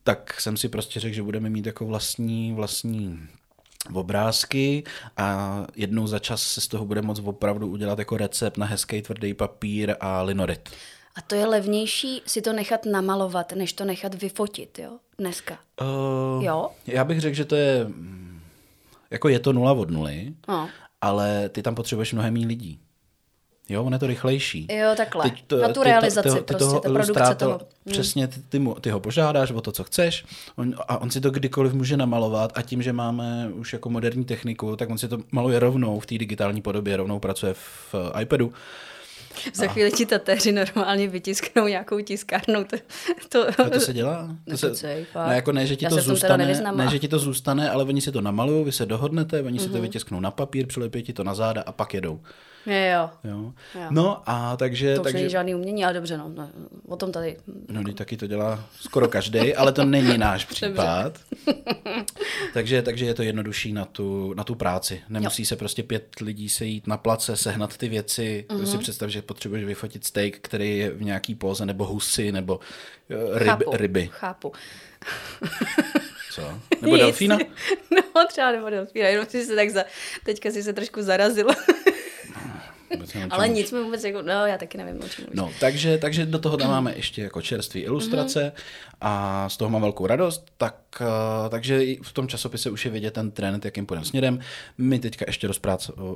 Tak 0.04 0.40
jsem 0.40 0.56
si 0.56 0.68
prostě 0.68 1.00
řekl, 1.00 1.14
že 1.14 1.22
budeme 1.22 1.50
mít 1.50 1.66
jako 1.66 1.86
vlastní, 1.86 2.52
vlastní 2.52 3.18
obrázky 3.94 4.84
a 5.16 5.56
jednou 5.76 6.06
za 6.06 6.18
čas 6.18 6.42
se 6.42 6.60
z 6.60 6.68
toho 6.68 6.84
bude 6.84 7.02
moct 7.02 7.20
opravdu 7.24 7.66
udělat 7.68 7.98
jako 7.98 8.16
recept 8.16 8.56
na 8.56 8.66
hezký 8.66 9.02
tvrdý 9.02 9.34
papír 9.34 9.94
a 10.00 10.22
linorit. 10.22 10.68
A 11.16 11.20
to 11.20 11.34
je 11.34 11.46
levnější 11.46 12.22
si 12.26 12.42
to 12.42 12.52
nechat 12.52 12.84
namalovat, 12.86 13.52
než 13.52 13.72
to 13.72 13.84
nechat 13.84 14.14
vyfotit, 14.14 14.78
jo, 14.78 14.90
dneska. 15.18 15.58
Uh, 15.80 16.44
Jo? 16.44 16.68
Já 16.86 17.04
bych 17.04 17.20
řekl, 17.20 17.36
že 17.36 17.44
to 17.44 17.56
je, 17.56 17.84
mm, 17.84 18.40
jako 19.10 19.28
je 19.28 19.38
to 19.38 19.52
nula 19.52 19.72
od 19.72 19.90
nuly, 19.90 20.34
No. 20.48 20.68
ale 21.00 21.48
ty 21.48 21.62
tam 21.62 21.74
potřebuješ 21.74 22.12
mnohem 22.12 22.34
méně 22.34 22.46
lidí. 22.46 22.80
Jo, 23.68 23.84
on 23.84 23.92
je 23.92 23.98
to 23.98 24.06
rychlejší. 24.06 24.66
Jo, 24.70 24.94
takhle. 24.96 25.30
Teď 25.30 25.44
to, 25.46 25.56
na 25.56 25.68
tu 25.68 25.80
ty, 25.80 25.84
realizaci, 25.84 26.28
ty, 26.28 26.34
ty, 26.34 26.40
ty 26.40 26.44
prostě, 26.44 26.58
toho 26.58 26.80
ta 26.80 26.88
produkce 26.92 27.34
toho. 27.34 27.52
Hmm. 27.52 27.92
Přesně, 27.92 28.28
ty, 28.28 28.40
ty, 28.48 28.58
mu, 28.58 28.74
ty 28.74 28.90
ho 28.90 29.00
požádáš 29.00 29.50
o 29.50 29.60
to, 29.60 29.72
co 29.72 29.84
chceš 29.84 30.24
on, 30.56 30.74
a 30.88 30.98
on 30.98 31.10
si 31.10 31.20
to 31.20 31.30
kdykoliv 31.30 31.72
může 31.72 31.96
namalovat 31.96 32.52
a 32.54 32.62
tím, 32.62 32.82
že 32.82 32.92
máme 32.92 33.48
už 33.54 33.72
jako 33.72 33.90
moderní 33.90 34.24
techniku, 34.24 34.76
tak 34.76 34.90
on 34.90 34.98
si 34.98 35.08
to 35.08 35.18
maluje 35.32 35.58
rovnou 35.58 36.00
v 36.00 36.06
té 36.06 36.18
digitální 36.18 36.62
podobě, 36.62 36.96
rovnou 36.96 37.18
pracuje 37.18 37.54
v 37.54 37.94
iPadu. 38.20 38.52
Za 39.54 39.66
chvíli 39.66 39.92
ti 39.92 40.06
tatéři 40.06 40.52
normálně 40.52 41.08
vytisknou 41.08 41.66
nějakou 41.66 42.00
tiskárnou. 42.00 42.64
To, 42.64 42.76
to... 43.28 43.60
A 43.60 43.70
to 43.70 43.80
se 43.80 43.92
dělá? 43.92 44.36
To 44.50 44.56
se, 44.56 44.66
Nekecej, 44.66 45.06
ne, 45.28 45.34
jako 45.34 45.52
ne, 45.52 45.66
že 45.66 45.76
ti 45.76 45.86
to 45.86 45.96
zůstane, 45.96 46.62
ne, 46.74 46.88
že 46.88 46.98
ti 46.98 47.08
to 47.08 47.18
zůstane, 47.18 47.70
ale 47.70 47.84
oni 47.84 48.00
si 48.00 48.12
to 48.12 48.20
namalují, 48.20 48.64
vy 48.64 48.72
se 48.72 48.86
dohodnete, 48.86 49.42
oni 49.42 49.58
mm-hmm. 49.58 49.62
si 49.62 49.68
to 49.68 49.74
mhm. 49.74 49.82
vytisknou 49.82 50.20
na 50.20 50.30
papír, 50.30 50.66
přilepí 50.66 51.02
ti 51.02 51.12
to 51.12 51.24
na 51.24 51.34
záda 51.34 51.62
a 51.66 51.72
pak 51.72 51.94
jedou. 51.94 52.20
Je, 52.66 52.92
jo. 52.94 53.10
jo. 53.24 53.52
jo. 53.74 53.86
No 53.90 54.22
a 54.26 54.56
takže... 54.56 54.94
To 54.96 55.02
takže... 55.02 55.18
není 55.18 55.30
žádný 55.30 55.54
umění, 55.54 55.84
ale 55.84 55.94
dobře, 55.94 56.18
no, 56.18 56.28
no 56.28 56.50
o 56.88 56.96
tom 56.96 57.12
tady... 57.12 57.36
No, 57.68 57.92
taky 57.92 58.16
to 58.16 58.26
dělá 58.26 58.64
skoro 58.80 59.08
každý, 59.08 59.54
ale 59.54 59.72
to 59.72 59.84
není 59.84 60.18
náš 60.18 60.44
případ. 60.44 61.18
takže, 62.54 62.82
takže 62.82 63.04
je 63.04 63.14
to 63.14 63.22
jednodušší 63.22 63.72
na 63.72 63.84
tu, 63.84 64.34
na 64.34 64.44
tu 64.44 64.54
práci. 64.54 65.02
Nemusí 65.08 65.42
jo. 65.42 65.46
se 65.46 65.56
prostě 65.56 65.82
pět 65.82 66.20
lidí 66.20 66.48
sejít 66.48 66.86
na 66.86 66.96
place, 66.96 67.36
sehnat 67.36 67.76
ty 67.76 67.88
věci. 67.88 68.44
Mm-hmm. 68.48 68.64
Si 68.64 68.78
představ, 68.78 69.10
že 69.10 69.22
potřebuješ 69.22 69.64
vyfotit 69.64 70.04
steak, 70.04 70.38
který 70.40 70.78
je 70.78 70.90
v 70.90 71.02
nějaký 71.02 71.34
póze, 71.34 71.66
nebo 71.66 71.84
husy, 71.84 72.32
nebo 72.32 72.60
eh, 73.10 73.38
ryb, 73.38 73.48
Chápu. 73.48 73.76
ryby. 73.76 74.08
Chápu. 74.12 74.52
Co? 76.32 76.60
Nebo 76.82 76.96
delfína? 76.96 77.38
No, 78.16 78.26
třeba 78.28 78.52
nebo 78.52 78.70
delfína, 78.70 79.08
jenom 79.08 79.26
si 79.26 79.44
se 79.44 79.54
tak 79.54 79.70
za... 79.70 79.84
Teďka 80.24 80.50
si 80.50 80.62
se 80.62 80.72
trošku 80.72 81.02
zarazil. 81.02 81.46
Ale 83.30 83.48
nic 83.48 83.72
mi 83.72 83.82
vůbec 83.82 84.04
jako, 84.04 84.22
no 84.22 84.46
já 84.46 84.58
taky 84.58 84.78
nevím, 84.78 85.02
o 85.04 85.08
čem 85.08 85.24
No, 85.34 85.50
takže, 85.60 85.98
takže 85.98 86.26
do 86.26 86.38
toho 86.38 86.56
tam 86.56 86.70
máme 86.70 86.96
ještě 86.96 87.22
jako 87.22 87.42
čerstvé 87.42 87.80
ilustrace 87.80 88.52
mm-hmm. 88.56 88.96
a 89.00 89.48
z 89.48 89.56
toho 89.56 89.70
mám 89.70 89.82
velkou 89.82 90.06
radost, 90.06 90.52
tak, 90.56 90.76
uh, 91.00 91.48
takže 91.48 91.82
v 92.02 92.12
tom 92.12 92.28
časopise 92.28 92.70
už 92.70 92.84
je 92.84 92.90
vidět 92.90 93.14
ten 93.14 93.30
trend, 93.30 93.64
jakým 93.64 93.86
půjdeme 93.86 94.06
směrem. 94.06 94.40
My 94.78 94.98
teďka 94.98 95.24
ještě 95.28 95.48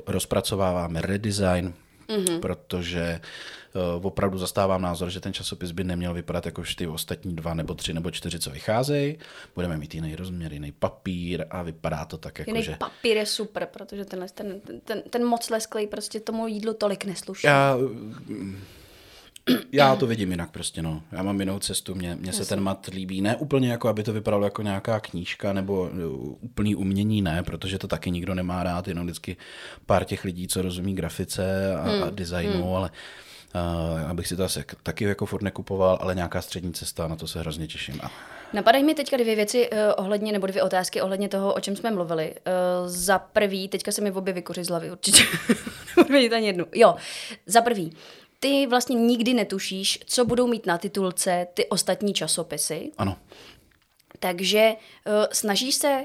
rozpracováváme 0.07 1.01
redesign, 1.01 1.73
mm-hmm. 2.07 2.39
protože 2.39 3.21
uh, 3.99 4.05
opravdu 4.05 4.37
zastávám 4.37 4.81
názor, 4.81 5.09
že 5.09 5.19
ten 5.19 5.33
časopis 5.33 5.71
by 5.71 5.83
neměl 5.83 6.13
vypadat 6.13 6.45
jako 6.45 6.63
ty 6.77 6.87
ostatní 6.87 7.35
dva 7.35 7.53
nebo 7.53 7.73
tři 7.73 7.93
nebo 7.93 8.11
čtyři, 8.11 8.39
co 8.39 8.49
vycházejí. 8.49 9.17
Budeme 9.55 9.77
mít 9.77 9.95
jiný 9.95 10.15
rozměr, 10.15 10.53
jiný 10.53 10.71
papír 10.71 11.45
a 11.49 11.61
vypadá 11.61 12.05
to 12.05 12.17
tak, 12.17 12.39
jako 12.39 12.51
jiný 12.51 12.63
že... 12.63 12.75
papír 12.75 13.17
je 13.17 13.25
super, 13.25 13.67
protože 13.73 14.05
ten, 14.05 14.25
ten, 14.33 14.61
ten, 14.83 15.03
ten 15.09 15.25
moc 15.25 15.49
lesklej 15.49 15.87
prostě 15.87 16.19
tomu 16.19 16.47
jídlu 16.47 16.73
tolik 16.73 17.05
nesluší. 17.05 17.47
Já, 17.47 17.77
já 19.71 19.95
to 19.95 20.07
vidím 20.07 20.31
jinak 20.31 20.51
prostě, 20.51 20.81
no. 20.81 21.01
Já 21.11 21.23
mám 21.23 21.39
jinou 21.39 21.59
cestu, 21.59 21.95
mně, 21.95 22.15
mně 22.15 22.33
se 22.33 22.45
ten 22.45 22.61
mat 22.61 22.89
líbí. 22.93 23.21
Ne 23.21 23.35
úplně 23.35 23.71
jako, 23.71 23.87
aby 23.87 24.03
to 24.03 24.13
vypadalo 24.13 24.43
jako 24.43 24.61
nějaká 24.61 24.99
knížka 24.99 25.53
nebo 25.53 25.81
uh, 25.81 26.35
úplný 26.41 26.75
umění, 26.75 27.21
ne, 27.21 27.43
protože 27.43 27.77
to 27.77 27.87
taky 27.87 28.11
nikdo 28.11 28.35
nemá 28.35 28.63
rád, 28.63 28.87
jenom 28.87 29.05
vždycky 29.05 29.37
pár 29.85 30.03
těch 30.05 30.23
lidí, 30.23 30.47
co 30.47 30.61
rozumí 30.61 30.95
grafice 30.95 31.75
a, 31.75 31.89
hmm. 31.89 32.03
a 32.03 32.09
designu, 32.09 32.63
hmm. 32.63 32.73
ale 32.73 32.89
uh, 33.55 34.09
abych 34.09 34.27
si 34.27 34.35
to 34.35 34.43
asi 34.43 34.63
taky 34.83 35.03
jako 35.03 35.25
furt 35.25 35.41
nekupoval, 35.41 35.97
ale 36.01 36.15
nějaká 36.15 36.41
střední 36.41 36.73
cesta, 36.73 37.07
na 37.07 37.15
to 37.15 37.27
se 37.27 37.39
hrozně 37.39 37.67
těším. 37.67 37.99
A... 38.03 38.11
Napadají 38.53 38.83
mi 38.83 38.93
teďka 38.93 39.17
dvě 39.17 39.35
věci 39.35 39.69
uh, 39.69 39.77
ohledně, 39.97 40.31
nebo 40.31 40.47
dvě 40.47 40.63
otázky 40.63 41.01
ohledně 41.01 41.29
toho, 41.29 41.53
o 41.53 41.59
čem 41.59 41.75
jsme 41.75 41.91
mluvili. 41.91 42.31
Uh, 42.31 42.87
za 42.87 43.19
prvý, 43.19 43.67
teďka 43.67 43.91
se 43.91 44.01
mi 44.01 44.11
obě 44.11 44.33
vykoří 44.33 44.63
z 44.63 44.69
hlavy, 44.69 44.91
určitě. 44.91 45.23
Nebudu 45.97 46.35
ani 46.35 46.47
jednu. 46.47 46.65
Jo, 46.75 46.95
za 47.45 47.61
prvý, 47.61 47.93
ty 48.43 48.67
vlastně 48.67 48.95
nikdy 48.95 49.33
netušíš, 49.33 49.99
co 50.05 50.25
budou 50.25 50.47
mít 50.47 50.65
na 50.65 50.77
titulce 50.77 51.47
ty 51.53 51.65
ostatní 51.65 52.13
časopisy. 52.13 52.91
Ano. 52.97 53.17
Takže 54.19 54.73
uh, 55.05 55.25
snažíš 55.31 55.75
se 55.75 56.03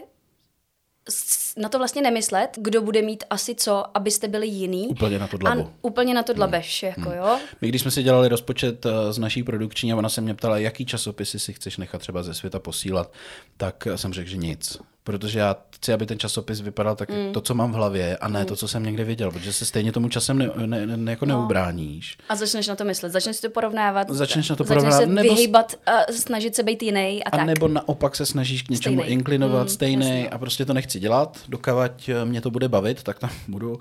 na 1.56 1.68
to 1.68 1.78
vlastně 1.78 2.02
nemyslet, 2.02 2.50
kdo 2.56 2.82
bude 2.82 3.02
mít 3.02 3.24
asi 3.30 3.54
co, 3.54 3.96
abyste 3.96 4.28
byli 4.28 4.46
jiný. 4.46 4.86
Úplně 4.88 5.18
na 5.18 5.26
to 5.26 5.38
dlabu. 5.38 5.60
A 5.60 5.70
úplně 5.82 6.14
na 6.14 6.22
to 6.22 6.32
dlabeš, 6.32 6.82
hmm. 6.82 6.92
jako 6.96 7.10
hmm. 7.10 7.18
jo. 7.18 7.38
My 7.60 7.68
když 7.68 7.82
jsme 7.82 7.90
si 7.90 8.02
dělali 8.02 8.28
rozpočet 8.28 8.86
eh, 8.86 9.12
z 9.12 9.18
naší 9.18 9.42
produkční 9.42 9.92
a 9.92 9.96
ona 9.96 10.08
se 10.08 10.20
mě 10.20 10.34
ptala, 10.34 10.58
jaký 10.58 10.86
časopisy 10.86 11.38
si 11.38 11.52
chceš 11.52 11.76
nechat 11.76 11.98
třeba 11.98 12.22
ze 12.22 12.34
světa 12.34 12.58
posílat, 12.58 13.12
tak 13.56 13.88
jsem 13.96 14.12
řekl, 14.12 14.30
že 14.30 14.36
nic 14.36 14.78
protože 15.06 15.38
já 15.38 15.56
chci, 15.70 15.92
aby 15.92 16.06
ten 16.06 16.18
časopis 16.18 16.60
vypadal 16.60 16.96
tak, 16.96 17.10
mm. 17.10 17.32
to, 17.32 17.40
co 17.40 17.54
mám 17.54 17.72
v 17.72 17.74
hlavě, 17.74 18.16
a 18.16 18.28
ne 18.28 18.40
mm. 18.40 18.46
to, 18.46 18.56
co 18.56 18.68
jsem 18.68 18.82
někde 18.82 19.04
viděl, 19.04 19.30
protože 19.30 19.52
se 19.52 19.64
stejně 19.64 19.92
tomu 19.92 20.08
časem 20.08 20.38
ne, 20.38 20.50
ne, 20.66 20.86
ne, 20.86 21.10
jako 21.10 21.26
no. 21.26 21.38
neubráníš. 21.38 22.18
A 22.28 22.36
začneš 22.36 22.68
na 22.68 22.76
to 22.76 22.84
myslet, 22.84 23.12
začneš 23.12 23.36
si 23.36 23.42
to 23.42 23.50
porovnávat, 23.50 24.10
začneš 24.10 24.48
na 24.48 24.56
to 24.56 24.64
porovnávat, 24.64 25.00
se 25.00 25.06
nebo 25.06 25.34
vyhýbat 25.34 25.74
a 25.86 26.12
snažit 26.12 26.56
se 26.56 26.62
být 26.62 26.82
jiný 26.82 27.24
a, 27.24 27.28
a 27.28 27.36
tak. 27.36 27.46
nebo 27.46 27.68
naopak 27.68 28.16
se 28.16 28.26
snažíš 28.26 28.62
k 28.62 28.68
něčemu 28.68 28.96
stejnej. 28.96 29.12
inklinovat, 29.12 29.62
mm, 29.62 29.68
stejný 29.68 30.06
jasně. 30.06 30.30
a 30.30 30.38
prostě 30.38 30.64
to 30.64 30.74
nechci 30.74 31.00
dělat, 31.00 31.38
dokavať 31.48 32.08
eh, 32.08 32.24
mě 32.24 32.40
to 32.40 32.50
bude 32.50 32.68
bavit, 32.68 33.02
tak 33.02 33.18
tam 33.18 33.30
budu. 33.48 33.78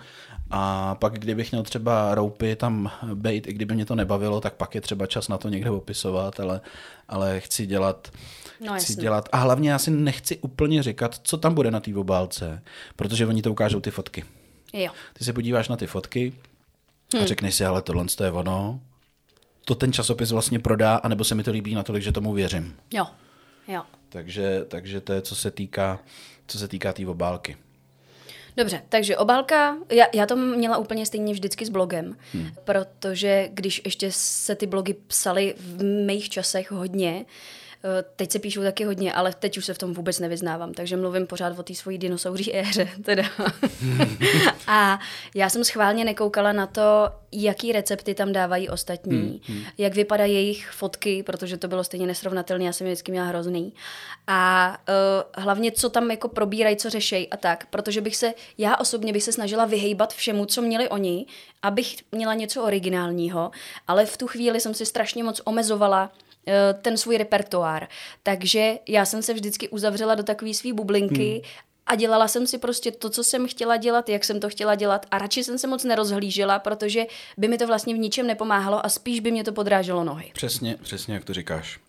A 0.51 0.95
pak, 0.95 1.19
kdybych 1.19 1.51
měl 1.51 1.63
třeba 1.63 2.15
roupy 2.15 2.55
tam 2.55 2.91
být, 3.13 3.47
i 3.47 3.53
kdyby 3.53 3.75
mě 3.75 3.85
to 3.85 3.95
nebavilo, 3.95 4.41
tak 4.41 4.53
pak 4.53 4.75
je 4.75 4.81
třeba 4.81 5.05
čas 5.05 5.27
na 5.27 5.37
to 5.37 5.49
někde 5.49 5.69
opisovat, 5.69 6.39
ale, 6.39 6.61
ale 7.09 7.39
chci 7.39 7.65
dělat 7.65 8.11
no, 8.59 8.73
chci 8.73 8.91
jasný. 8.91 9.01
dělat. 9.01 9.29
A 9.31 9.37
hlavně 9.37 9.71
já 9.71 9.79
si 9.79 9.91
nechci 9.91 10.37
úplně 10.37 10.83
říkat, 10.83 11.19
co 11.23 11.37
tam 11.37 11.53
bude 11.53 11.71
na 11.71 11.79
té 11.79 11.95
obálce, 11.95 12.61
protože 12.95 13.27
oni 13.27 13.41
to 13.41 13.51
ukážou 13.51 13.79
ty 13.79 13.91
fotky. 13.91 14.23
Jo. 14.73 14.91
Ty 15.13 15.23
se 15.23 15.33
podíváš 15.33 15.69
na 15.69 15.77
ty 15.77 15.87
fotky 15.87 16.33
a 17.13 17.17
hmm. 17.17 17.27
řekneš 17.27 17.55
si, 17.55 17.65
ale 17.65 17.81
tohle 17.81 18.05
je 18.23 18.31
ono. 18.31 18.79
To 19.65 19.75
ten 19.75 19.93
časopis 19.93 20.31
vlastně 20.31 20.59
prodá, 20.59 20.95
anebo 20.95 21.23
se 21.23 21.35
mi 21.35 21.43
to 21.43 21.51
líbí 21.51 21.75
natolik, 21.75 22.03
že 22.03 22.11
tomu 22.11 22.33
věřím. 22.33 22.75
Jo, 22.93 23.07
jo. 23.67 23.81
Takže, 24.09 24.65
takže 24.67 25.01
to 25.01 25.13
je, 25.13 25.21
co 25.21 25.35
se 25.35 25.51
týká 25.51 25.99
co 26.47 26.59
se 26.59 26.67
týká 26.67 26.93
té 26.93 26.97
tý 26.97 27.05
obálky. 27.05 27.57
Dobře, 28.57 28.81
takže 28.89 29.17
obálka, 29.17 29.77
já, 29.91 30.05
já 30.13 30.25
to 30.25 30.35
měla 30.35 30.77
úplně 30.77 31.05
stejně 31.05 31.33
vždycky 31.33 31.65
s 31.65 31.69
blogem, 31.69 32.17
hmm. 32.33 32.51
protože 32.63 33.49
když 33.53 33.81
ještě 33.85 34.11
se 34.11 34.55
ty 34.55 34.67
blogy 34.67 34.95
psaly 35.07 35.55
v 35.57 35.83
mých 35.83 36.29
časech 36.29 36.71
hodně, 36.71 37.25
Eh, 37.25 37.25
teď 38.15 38.31
se 38.31 38.39
píšou 38.39 38.61
taky 38.61 38.83
hodně, 38.83 39.13
ale 39.13 39.33
teď 39.39 39.57
už 39.57 39.65
se 39.65 39.73
v 39.73 39.77
tom 39.77 39.93
vůbec 39.93 40.19
nevyznávám, 40.19 40.73
takže 40.73 40.97
mluvím 40.97 41.27
pořád 41.27 41.59
o 41.59 41.63
té 41.63 41.73
svojí 41.73 41.97
dinosauří 41.97 42.55
éře. 42.55 42.89
Teda. 43.03 43.23
a 44.67 44.99
já 45.35 45.49
jsem 45.49 45.63
schválně 45.63 46.05
nekoukala 46.05 46.51
na 46.51 46.67
to, 46.67 47.09
jaký 47.31 47.71
recepty 47.71 48.13
tam 48.15 48.33
dávají 48.33 48.69
ostatní, 48.69 49.17
hmm, 49.17 49.39
hmm. 49.57 49.65
jak 49.77 49.95
vypadají 49.95 50.33
jejich 50.33 50.69
fotky, 50.69 51.23
protože 51.23 51.57
to 51.57 51.67
bylo 51.67 51.83
stejně 51.83 52.07
nesrovnatelné, 52.07 52.65
já 52.65 52.73
jsem 52.73 52.87
je 52.87 52.93
vždycky 52.93 53.11
měla 53.11 53.27
hrozný. 53.27 53.73
A 54.27 54.77
uh, 55.37 55.43
hlavně, 55.43 55.71
co 55.71 55.89
tam 55.89 56.11
jako 56.11 56.27
probírají, 56.27 56.75
co 56.77 56.89
řešejí 56.89 57.29
a 57.29 57.37
tak, 57.37 57.65
protože 57.69 58.01
bych 58.01 58.15
se, 58.15 58.33
já 58.57 58.77
osobně 58.77 59.13
bych 59.13 59.23
se 59.23 59.31
snažila 59.31 59.65
vyhejbat 59.65 60.13
všemu, 60.13 60.45
co 60.45 60.61
měli 60.61 60.89
oni, 60.89 61.25
abych 61.61 61.95
měla 62.11 62.33
něco 62.33 62.63
originálního, 62.63 63.51
ale 63.87 64.05
v 64.05 64.17
tu 64.17 64.27
chvíli 64.27 64.59
jsem 64.59 64.73
si 64.73 64.85
strašně 64.85 65.23
moc 65.23 65.41
omezovala 65.45 66.11
Eh, 66.11 66.24
ten 66.81 66.97
svůj 66.97 67.17
repertoár. 67.17 67.87
Takže 68.23 68.73
já 68.87 69.05
jsem 69.05 69.21
se 69.21 69.33
vždycky 69.33 69.69
uzavřela 69.69 70.15
do 70.15 70.23
takové 70.23 70.53
své 70.53 70.73
bublinky 70.73 71.31
hmm. 71.31 71.41
a 71.85 71.95
dělala 71.95 72.27
jsem 72.27 72.47
si 72.47 72.57
prostě 72.57 72.91
to, 72.91 73.09
co 73.09 73.23
jsem 73.23 73.47
chtěla 73.47 73.77
dělat, 73.77 74.09
jak 74.09 74.23
jsem 74.23 74.39
to 74.39 74.49
chtěla 74.49 74.75
dělat 74.75 75.05
a 75.11 75.17
radši 75.17 75.43
jsem 75.43 75.57
se 75.57 75.67
moc 75.67 75.83
nerozhlížela, 75.83 76.59
protože 76.59 77.05
by 77.37 77.47
mi 77.47 77.57
to 77.57 77.67
vlastně 77.67 77.93
v 77.93 77.97
ničem 77.97 78.27
nepomáhalo 78.27 78.85
a 78.85 78.89
spíš 78.89 79.19
by 79.19 79.31
mě 79.31 79.43
to 79.43 79.51
podráželo 79.51 80.03
nohy. 80.03 80.31
Přesně, 80.33 80.77
přesně 80.81 81.13
jak 81.13 81.25
to 81.25 81.33
říkáš. 81.33 81.79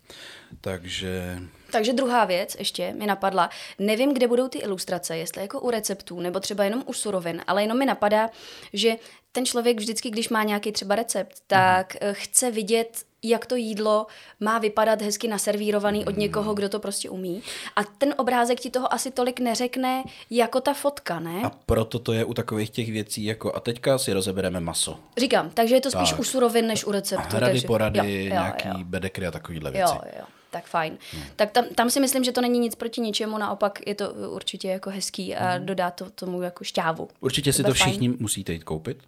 Takže... 0.61 1.38
Takže 1.70 1.92
druhá 1.92 2.24
věc 2.24 2.57
ještě 2.59 2.92
mi 2.92 3.07
napadla, 3.07 3.50
nevím, 3.78 4.14
kde 4.14 4.28
budou 4.28 4.48
ty 4.48 4.59
ilustrace, 4.59 5.16
jestli 5.16 5.42
jako 5.42 5.61
u 5.61 5.70
receptů, 5.70 6.20
nebo 6.20 6.40
třeba 6.40 6.64
jenom 6.64 6.82
u 6.86 6.92
surovin, 6.92 7.42
ale 7.46 7.62
jenom 7.62 7.78
mi 7.78 7.86
napadá, 7.86 8.30
že 8.72 8.96
ten 9.32 9.46
člověk 9.46 9.78
vždycky, 9.78 10.11
když 10.11 10.28
má 10.28 10.42
nějaký 10.42 10.72
třeba 10.72 10.94
recept, 10.94 11.42
tak 11.46 11.94
mm. 11.94 12.09
chce 12.12 12.50
vidět 12.50 13.04
jak 13.29 13.47
to 13.47 13.57
jídlo 13.57 14.07
má 14.41 14.59
vypadat 14.59 15.03
hezky 15.03 15.29
naservírovaný 15.29 16.05
od 16.05 16.16
někoho, 16.16 16.55
kdo 16.55 16.68
to 16.68 16.79
prostě 16.79 17.11
umí. 17.11 17.43
A 17.77 17.85
ten 17.85 18.14
obrázek 18.16 18.61
ti 18.61 18.70
toho 18.70 18.93
asi 18.93 19.11
tolik 19.11 19.41
neřekne 19.41 20.05
jako 20.31 20.61
ta 20.61 20.74
fotka, 20.74 21.20
ne? 21.20 21.41
A 21.45 21.51
proto 21.66 21.99
to 21.99 22.12
je 22.12 22.24
u 22.24 22.35
takových 22.35 22.70
těch 22.70 22.93
věcí 22.93 23.24
jako 23.24 23.55
a 23.55 23.61
teďka 23.61 23.99
si 23.99 24.12
rozebereme 24.12 24.61
maso. 24.61 24.99
Říkám, 25.18 25.51
takže 25.51 25.74
je 25.74 25.81
to 25.81 25.91
spíš 25.91 26.11
tak. 26.11 26.18
u 26.18 26.24
surovin 26.24 26.66
než 26.66 26.85
u 26.85 26.93
receptu. 26.93 27.37
Hrady, 27.37 27.53
takže... 27.53 27.66
porady, 27.66 27.99
jo, 27.99 28.05
jo, 28.05 28.33
nějaký 28.33 28.68
jo. 28.68 28.74
bedekry 28.85 29.27
a 29.27 29.31
takovýhle 29.31 29.70
věci. 29.70 29.95
Jo, 29.95 30.01
jo 30.18 30.24
tak 30.51 30.66
fajn. 30.66 30.99
Hmm. 31.12 31.22
Tak 31.37 31.51
tam, 31.51 31.64
tam 31.74 31.91
si 31.91 32.01
myslím, 32.01 32.24
že 32.24 32.33
to 32.33 32.41
není 32.41 32.59
nic 32.59 32.74
proti 32.74 33.01
ničemu, 33.01 33.39
naopak 33.39 33.87
je 33.87 33.95
to 33.95 34.12
určitě 34.12 34.68
jako 34.68 34.91
hezký 34.91 35.35
a 35.35 35.51
hmm. 35.51 35.66
dodá 35.66 35.91
to 35.91 36.11
tomu 36.11 36.43
jako 36.43 36.64
šťávu. 36.64 37.09
Určitě 37.20 37.53
si 37.53 37.62
to 37.62 37.74
všichni 37.74 38.09
fajn. 38.09 38.18
musíte 38.20 38.53
jít 38.53 38.64
koupit. 38.64 38.99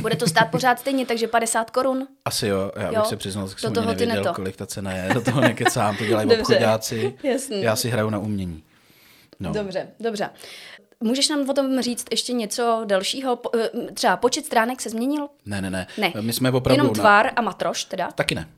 Bude 0.00 0.16
to 0.16 0.26
stát 0.26 0.50
pořád 0.50 0.78
stejně, 0.78 1.06
takže 1.06 1.28
50 1.28 1.70
korun? 1.70 2.06
Asi 2.24 2.46
jo, 2.46 2.72
já 2.76 2.88
bych 2.88 2.96
jo. 2.96 3.04
se 3.04 3.16
přiznal, 3.16 3.48
že 3.48 3.54
jsem 3.58 3.72
toho 3.72 3.86
nevěděl, 3.86 4.16
neto. 4.16 4.34
kolik 4.34 4.56
ta 4.56 4.66
cena 4.66 4.92
je, 4.92 5.14
do 5.14 5.20
toho 5.20 5.40
nekecám, 5.40 5.96
to 5.96 6.04
dělají 6.04 6.30
obchodáci, 6.40 7.14
já 7.50 7.76
si 7.76 7.90
hraju 7.90 8.10
na 8.10 8.18
umění. 8.18 8.62
No. 9.40 9.52
Dobře, 9.52 9.88
dobře. 10.00 10.30
Můžeš 11.04 11.28
nám 11.28 11.50
o 11.50 11.52
tom 11.52 11.80
říct 11.80 12.04
ještě 12.10 12.32
něco 12.32 12.82
dalšího? 12.84 13.38
Eh, 13.58 13.92
třeba 13.94 14.16
počet 14.16 14.46
stránek 14.46 14.80
se 14.80 14.90
změnil? 14.90 15.28
Ne, 15.46 15.62
ne, 15.62 15.70
ne. 15.70 15.86
Ne. 15.98 16.12
My 16.20 16.32
jsme 16.32 16.50
opravdu... 16.50 16.82
Jenom 16.82 16.94
tvar 16.94 17.30
a 17.36 17.40
matroš 17.42 17.84
teda? 17.84 18.10
Taky 18.10 18.34
ne. 18.34 18.48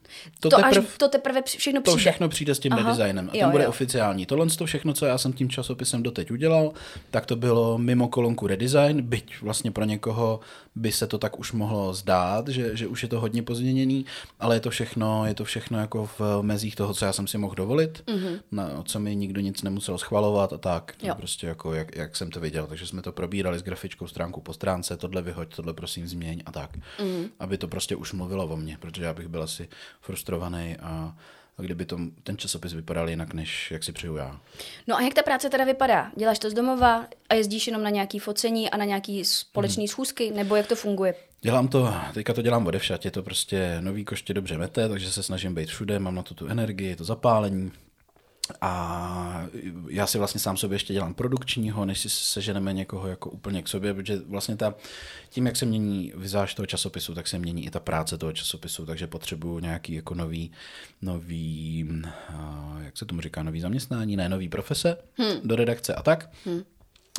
To, 0.40 0.48
to, 0.48 0.56
teprv, 0.56 0.84
až, 0.84 0.98
to 0.98 1.08
teprve 1.08 1.42
všechno 1.42 1.80
to 1.80 1.90
přijde. 1.90 2.00
všechno 2.00 2.28
přijde 2.28 2.54
s 2.54 2.58
tím 2.58 2.72
Aha. 2.72 2.82
redesignem 2.82 3.28
a 3.28 3.32
ten 3.32 3.40
Jo, 3.40 3.50
bude 3.50 3.64
jo. 3.64 3.70
oficiální. 3.70 4.26
Tohle 4.26 4.46
to 4.46 4.66
všechno, 4.66 4.92
co 4.92 5.06
já 5.06 5.18
jsem 5.18 5.32
tím 5.32 5.50
časopisem 5.50 6.02
doteď 6.02 6.30
udělal, 6.30 6.72
tak 7.10 7.26
to 7.26 7.36
bylo 7.36 7.78
mimo 7.78 8.08
kolonku 8.08 8.46
redesign, 8.46 9.02
byť 9.02 9.42
vlastně 9.42 9.70
pro 9.70 9.84
někoho 9.84 10.40
by 10.74 10.92
se 10.92 11.06
to 11.06 11.18
tak 11.18 11.38
už 11.38 11.52
mohlo 11.52 11.94
zdát, 11.94 12.48
že, 12.48 12.76
že 12.76 12.86
už 12.86 13.02
je 13.02 13.08
to 13.08 13.20
hodně 13.20 13.42
pozměněný, 13.42 14.06
ale 14.40 14.56
je 14.56 14.60
to 14.60 14.70
všechno, 14.70 15.26
je 15.26 15.34
to 15.34 15.44
všechno 15.44 15.78
jako 15.78 16.08
v 16.18 16.42
mezích 16.42 16.76
toho, 16.76 16.94
co 16.94 17.04
já 17.04 17.12
jsem 17.12 17.26
si 17.26 17.38
mohl 17.38 17.54
dovolit, 17.54 18.02
mm-hmm. 18.06 18.40
na, 18.52 18.82
co 18.84 19.00
mi 19.00 19.16
nikdo 19.16 19.40
nic 19.40 19.62
nemusel 19.62 19.98
schvalovat 19.98 20.52
a 20.52 20.58
tak. 20.58 20.94
To 21.00 21.06
Jo. 21.06 21.14
prostě 21.14 21.46
jako, 21.46 21.74
jak, 21.74 21.96
jak, 21.96 22.16
jsem 22.16 22.29
to 22.30 22.40
viděl. 22.40 22.66
Takže 22.66 22.86
jsme 22.86 23.02
to 23.02 23.12
probírali 23.12 23.58
s 23.58 23.62
grafičkou 23.62 24.06
stránku 24.06 24.40
po 24.40 24.52
stránce, 24.52 24.96
tohle 24.96 25.22
vyhoď, 25.22 25.56
tohle 25.56 25.74
prosím 25.74 26.08
změň 26.08 26.42
a 26.46 26.52
tak. 26.52 26.76
Mm-hmm. 26.76 27.30
Aby 27.38 27.58
to 27.58 27.68
prostě 27.68 27.96
už 27.96 28.12
mluvilo 28.12 28.46
o 28.46 28.56
mně, 28.56 28.78
protože 28.80 29.04
já 29.04 29.14
bych 29.14 29.28
byl 29.28 29.42
asi 29.42 29.68
frustrovaný 30.00 30.76
a 30.76 31.16
a 31.60 31.62
kdyby 31.62 31.84
to, 31.84 31.98
ten 32.22 32.36
časopis 32.36 32.72
vypadal 32.72 33.10
jinak, 33.10 33.34
než 33.34 33.70
jak 33.70 33.84
si 33.84 33.92
přeju 33.92 34.16
já. 34.16 34.40
No 34.86 34.96
a 34.96 35.00
jak 35.00 35.14
ta 35.14 35.22
práce 35.22 35.50
teda 35.50 35.64
vypadá? 35.64 36.10
Děláš 36.16 36.38
to 36.38 36.50
z 36.50 36.54
domova 36.54 37.06
a 37.28 37.34
jezdíš 37.34 37.66
jenom 37.66 37.82
na 37.82 37.90
nějaký 37.90 38.18
focení 38.18 38.70
a 38.70 38.76
na 38.76 38.84
nějaký 38.84 39.24
společný 39.24 39.88
schůzky? 39.88 40.30
Nebo 40.30 40.56
jak 40.56 40.66
to 40.66 40.76
funguje? 40.76 41.14
Dělám 41.40 41.68
to, 41.68 41.94
teďka 42.14 42.34
to 42.34 42.42
dělám 42.42 42.66
odevšat, 42.66 43.04
je 43.04 43.10
to 43.10 43.22
prostě 43.22 43.76
nový 43.80 44.04
koště 44.04 44.34
dobře 44.34 44.58
mete, 44.58 44.88
takže 44.88 45.12
se 45.12 45.22
snažím 45.22 45.54
být 45.54 45.68
všude, 45.68 45.98
mám 45.98 46.14
na 46.14 46.22
to 46.22 46.34
tu 46.34 46.46
energii, 46.46 46.96
to 46.96 47.04
zapálení. 47.04 47.72
A 48.60 49.46
já 49.88 50.06
si 50.06 50.18
vlastně 50.18 50.40
sám 50.40 50.56
sobě 50.56 50.74
ještě 50.74 50.92
dělám 50.92 51.14
produkčního, 51.14 51.84
než 51.84 52.00
si 52.00 52.08
seženeme 52.08 52.72
někoho 52.72 53.08
jako 53.08 53.30
úplně 53.30 53.62
k 53.62 53.68
sobě, 53.68 53.94
protože 53.94 54.16
vlastně 54.16 54.56
ta, 54.56 54.74
tím, 55.28 55.46
jak 55.46 55.56
se 55.56 55.66
mění 55.66 56.12
vizáž 56.16 56.54
toho 56.54 56.66
časopisu, 56.66 57.14
tak 57.14 57.28
se 57.28 57.38
mění 57.38 57.66
i 57.66 57.70
ta 57.70 57.80
práce 57.80 58.18
toho 58.18 58.32
časopisu, 58.32 58.86
takže 58.86 59.06
potřebuju 59.06 59.58
nějaký 59.58 59.92
jako 59.92 60.14
nový, 60.14 60.52
nový, 61.02 61.88
a 62.28 62.76
jak 62.80 62.98
se 62.98 63.04
tomu 63.04 63.20
říká, 63.20 63.42
nový 63.42 63.60
zaměstnání, 63.60 64.16
ne 64.16 64.28
nový 64.28 64.48
profese 64.48 64.96
hmm. 65.18 65.40
do 65.44 65.56
redakce 65.56 65.94
a 65.94 66.02
tak. 66.02 66.30
Hmm. 66.44 66.62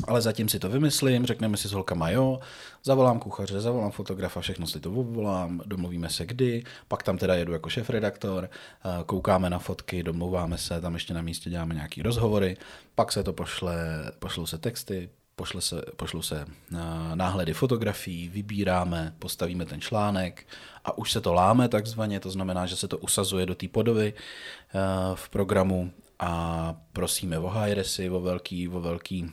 Ale 0.04 0.22
zatím 0.22 0.48
si 0.48 0.58
to 0.58 0.68
vymyslím, 0.68 1.26
řekneme 1.26 1.56
si 1.56 1.68
s 1.68 1.72
holkama 1.72 2.10
jo, 2.10 2.40
zavolám 2.84 3.18
kuchaře, 3.18 3.60
zavolám 3.60 3.90
fotografa, 3.90 4.40
všechno 4.40 4.66
si 4.66 4.80
to 4.80 4.92
obvolám, 4.92 5.62
domluvíme 5.66 6.08
se 6.08 6.26
kdy, 6.26 6.64
pak 6.88 7.02
tam 7.02 7.18
teda 7.18 7.34
jedu 7.34 7.52
jako 7.52 7.68
šéf-redaktor, 7.68 8.50
eh, 8.50 8.88
koukáme 9.06 9.50
na 9.50 9.58
fotky, 9.58 10.02
domlouváme 10.02 10.58
se, 10.58 10.80
tam 10.80 10.94
ještě 10.94 11.14
na 11.14 11.22
místě 11.22 11.50
děláme 11.50 11.74
nějaký 11.74 12.02
rozhovory, 12.02 12.56
pak 12.94 13.12
se 13.12 13.22
to 13.22 13.32
pošle, 13.32 13.76
pošlou 14.18 14.46
se 14.46 14.58
texty, 14.58 15.08
pošle 15.36 15.60
se, 15.60 15.82
pošlou 15.96 16.22
se 16.22 16.46
eh, 16.46 16.76
náhledy 17.14 17.52
fotografií, 17.52 18.28
vybíráme, 18.28 19.14
postavíme 19.18 19.64
ten 19.66 19.80
článek 19.80 20.46
a 20.84 20.98
už 20.98 21.12
se 21.12 21.20
to 21.20 21.32
láme 21.32 21.68
takzvaně, 21.68 22.20
to 22.20 22.30
znamená, 22.30 22.66
že 22.66 22.76
se 22.76 22.88
to 22.88 22.98
usazuje 22.98 23.46
do 23.46 23.54
té 23.54 23.68
podoby 23.68 24.14
eh, 24.14 24.78
v 25.14 25.28
programu 25.28 25.92
a 26.18 26.74
prosíme 26.92 27.38
o 27.38 27.48
high 27.48 28.08
o 28.10 28.20
velký, 28.20 28.68
o 28.68 28.80
velký 28.80 29.32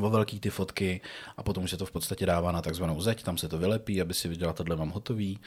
o 0.00 0.10
velký 0.10 0.40
ty 0.40 0.50
fotky 0.50 1.00
a 1.36 1.42
potom 1.42 1.68
se 1.68 1.76
to 1.76 1.86
v 1.86 1.90
podstatě 1.90 2.26
dává 2.26 2.52
na 2.52 2.62
takzvanou 2.62 3.00
zeď, 3.00 3.22
tam 3.22 3.38
se 3.38 3.48
to 3.48 3.58
vylepí, 3.58 4.00
aby 4.00 4.14
si 4.14 4.28
viděla, 4.28 4.52
tohle 4.52 4.76
mám 4.76 4.90
hotový, 4.90 5.38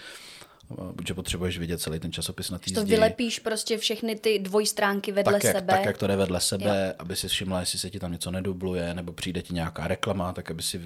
protože 0.95 1.13
potřebuješ 1.13 1.57
vidět 1.57 1.81
celý 1.81 1.99
ten 1.99 2.11
časopis 2.11 2.49
na 2.49 2.57
té 2.57 2.71
To 2.71 2.85
vylepíš 2.85 3.39
prostě 3.39 3.77
všechny 3.77 4.15
ty 4.15 4.39
dvojstránky 4.39 5.11
vedle 5.11 5.33
tak, 5.33 5.43
jak, 5.43 5.55
sebe. 5.55 5.73
tak, 5.73 5.85
jak 5.85 5.97
to 5.97 6.07
jde 6.07 6.15
vedle 6.15 6.41
sebe, 6.41 6.87
jo. 6.87 6.95
aby 6.99 7.15
si 7.15 7.27
všimla, 7.27 7.59
jestli 7.59 7.79
se 7.79 7.89
ti 7.89 7.99
tam 7.99 8.11
něco 8.11 8.31
nedubluje, 8.31 8.93
nebo 8.93 9.13
přijde 9.13 9.41
ti 9.41 9.53
nějaká 9.53 9.87
reklama, 9.87 10.33
tak 10.33 10.51
aby 10.51 10.61
si 10.61 10.81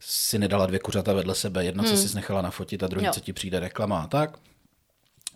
si 0.00 0.38
nedala 0.38 0.66
dvě 0.66 0.78
kuřata 0.78 1.12
vedle 1.12 1.34
sebe, 1.34 1.64
jedna 1.64 1.82
hmm. 1.82 1.96
se 1.96 2.08
si 2.08 2.14
nechala 2.14 2.42
nafotit 2.42 2.82
a 2.82 2.86
druhý 2.86 3.06
Jo. 3.06 3.12
se 3.12 3.20
ti 3.20 3.32
přijde 3.32 3.60
reklama 3.60 4.00
a 4.02 4.06
tak. 4.06 4.38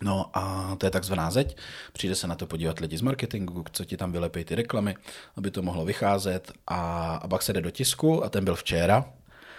No 0.01 0.29
a 0.33 0.75
to 0.77 0.85
je 0.85 0.91
takzvaná 0.91 1.31
zeď. 1.31 1.57
Přijde 1.93 2.15
se 2.15 2.27
na 2.27 2.35
to 2.35 2.47
podívat 2.47 2.79
lidi 2.79 2.97
z 2.97 3.01
marketingu, 3.01 3.63
co 3.71 3.85
ti 3.85 3.97
tam 3.97 4.11
vylepí 4.11 4.43
ty 4.43 4.55
reklamy, 4.55 4.95
aby 5.37 5.51
to 5.51 5.61
mohlo 5.61 5.85
vycházet. 5.85 6.51
A, 6.67 7.15
a 7.15 7.27
pak 7.27 7.41
se 7.41 7.53
jde 7.53 7.61
do 7.61 7.71
tisku 7.71 8.23
a 8.23 8.29
ten 8.29 8.45
byl 8.45 8.55
včera. 8.55 9.05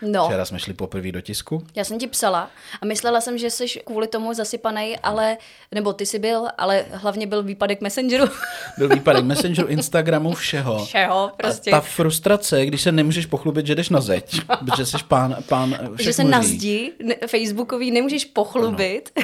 No. 0.03 0.26
Včera 0.26 0.44
jsme 0.44 0.59
šli 0.59 0.74
poprvé 0.74 1.12
do 1.12 1.20
tisku. 1.20 1.66
Já 1.74 1.84
jsem 1.84 1.99
ti 1.99 2.07
psala 2.07 2.51
a 2.82 2.86
myslela 2.86 3.20
jsem, 3.20 3.38
že 3.38 3.51
jsi 3.51 3.66
kvůli 3.84 4.07
tomu 4.07 4.34
zasypanej, 4.34 4.99
ale, 5.03 5.36
nebo 5.72 5.92
ty 5.92 6.07
jsi 6.07 6.18
byl, 6.18 6.49
ale 6.59 6.84
hlavně 6.92 7.26
byl 7.26 7.42
výpadek 7.42 7.80
Messengeru. 7.80 8.24
Byl 8.78 8.88
výpadek 8.88 9.24
Messengeru, 9.24 9.68
Instagramu, 9.68 10.34
všeho. 10.34 10.84
Všeho, 10.84 11.30
prostě. 11.36 11.70
A 11.70 11.74
ta 11.74 11.80
frustrace, 11.80 12.66
když 12.66 12.82
se 12.82 12.92
nemůžeš 12.92 13.26
pochlubit, 13.26 13.66
že 13.66 13.74
jdeš 13.74 13.88
na 13.88 14.01
zeď, 14.01 14.40
protože 14.47 14.86
jsi 14.86 14.97
pán, 15.09 15.36
pán 15.49 15.78
že 15.99 16.12
se 16.12 16.24
na 16.24 16.42
zdi 16.42 16.92
ne, 17.05 17.14
Facebookový 17.26 17.90
nemůžeš 17.90 18.24
pochlubit. 18.24 19.18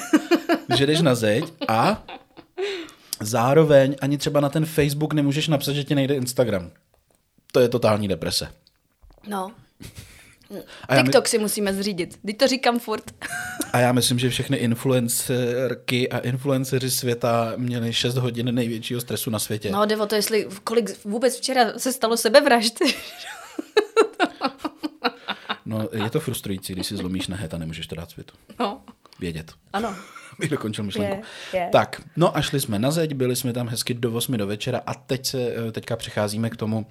že 0.77 0.87
jdeš 0.87 1.01
na 1.01 1.15
zeď 1.15 1.45
a 1.69 2.03
zároveň 3.21 3.97
ani 4.01 4.19
třeba 4.19 4.41
na 4.41 4.49
ten 4.49 4.67
Facebook 4.67 5.13
nemůžeš 5.13 5.49
napsat, 5.49 5.73
že 5.73 5.85
ti 5.85 5.95
nejde 5.95 6.15
Instagram. 6.15 6.71
To 7.53 7.61
je 7.61 7.69
totální 7.69 8.09
deprese. 8.09 8.53
No. 9.29 9.51
A 10.89 10.95
já, 10.95 11.03
my, 11.03 11.07
TikTok 11.07 11.29
si 11.29 11.39
musíme 11.39 11.75
zřídit. 11.75 12.19
Teď 12.27 12.39
to 12.39 12.47
říkám 12.47 12.79
furt. 12.79 13.05
a 13.73 13.79
já 13.79 13.93
myslím, 13.93 14.19
že 14.19 14.31
všechny 14.31 14.57
influencerky 14.57 16.09
a 16.09 16.19
influenceři 16.19 16.91
světa 16.91 17.53
měli 17.57 17.93
6 17.93 18.17
hodin 18.17 18.55
největšího 18.55 19.01
stresu 19.01 19.31
na 19.31 19.39
světě. 19.39 19.71
No, 19.71 19.87
jde 19.87 19.97
o 19.97 20.07
to, 20.07 20.15
jestli 20.15 20.49
kolik 20.65 21.05
vůbec 21.05 21.37
včera 21.39 21.79
se 21.79 21.93
stalo 21.93 22.17
sebevražd. 22.17 22.79
No, 25.67 25.89
je 25.93 26.11
to 26.11 26.21
frustrující, 26.21 26.73
když 26.73 26.87
si 26.87 26.97
zlomíš 26.97 27.29
nehet 27.29 27.55
a 27.55 27.59
nemůžeš 27.59 27.87
to 27.87 27.95
dát 27.95 28.11
světu. 28.11 28.35
No, 28.61 28.83
Vědět. 29.21 29.53
ano. 29.73 29.97
Bych 30.39 30.51
dokončil 30.51 30.85
myšlenku. 30.85 31.23
Je, 31.53 31.61
je. 31.61 31.69
Tak, 31.73 32.03
no 32.17 32.37
a 32.37 32.41
šli 32.43 32.61
jsme 32.61 32.79
na 32.79 32.91
zeď, 32.91 33.15
byli 33.15 33.37
jsme 33.37 33.53
tam 33.53 33.69
hezky 33.69 33.95
do 33.95 34.13
8 34.13 34.37
do 34.37 34.47
večera 34.47 34.81
a 34.87 34.95
teď 34.95 35.27
se, 35.27 35.55
teďka 35.73 35.97
přicházíme 35.97 36.51
k 36.51 36.57
tomu, 36.57 36.87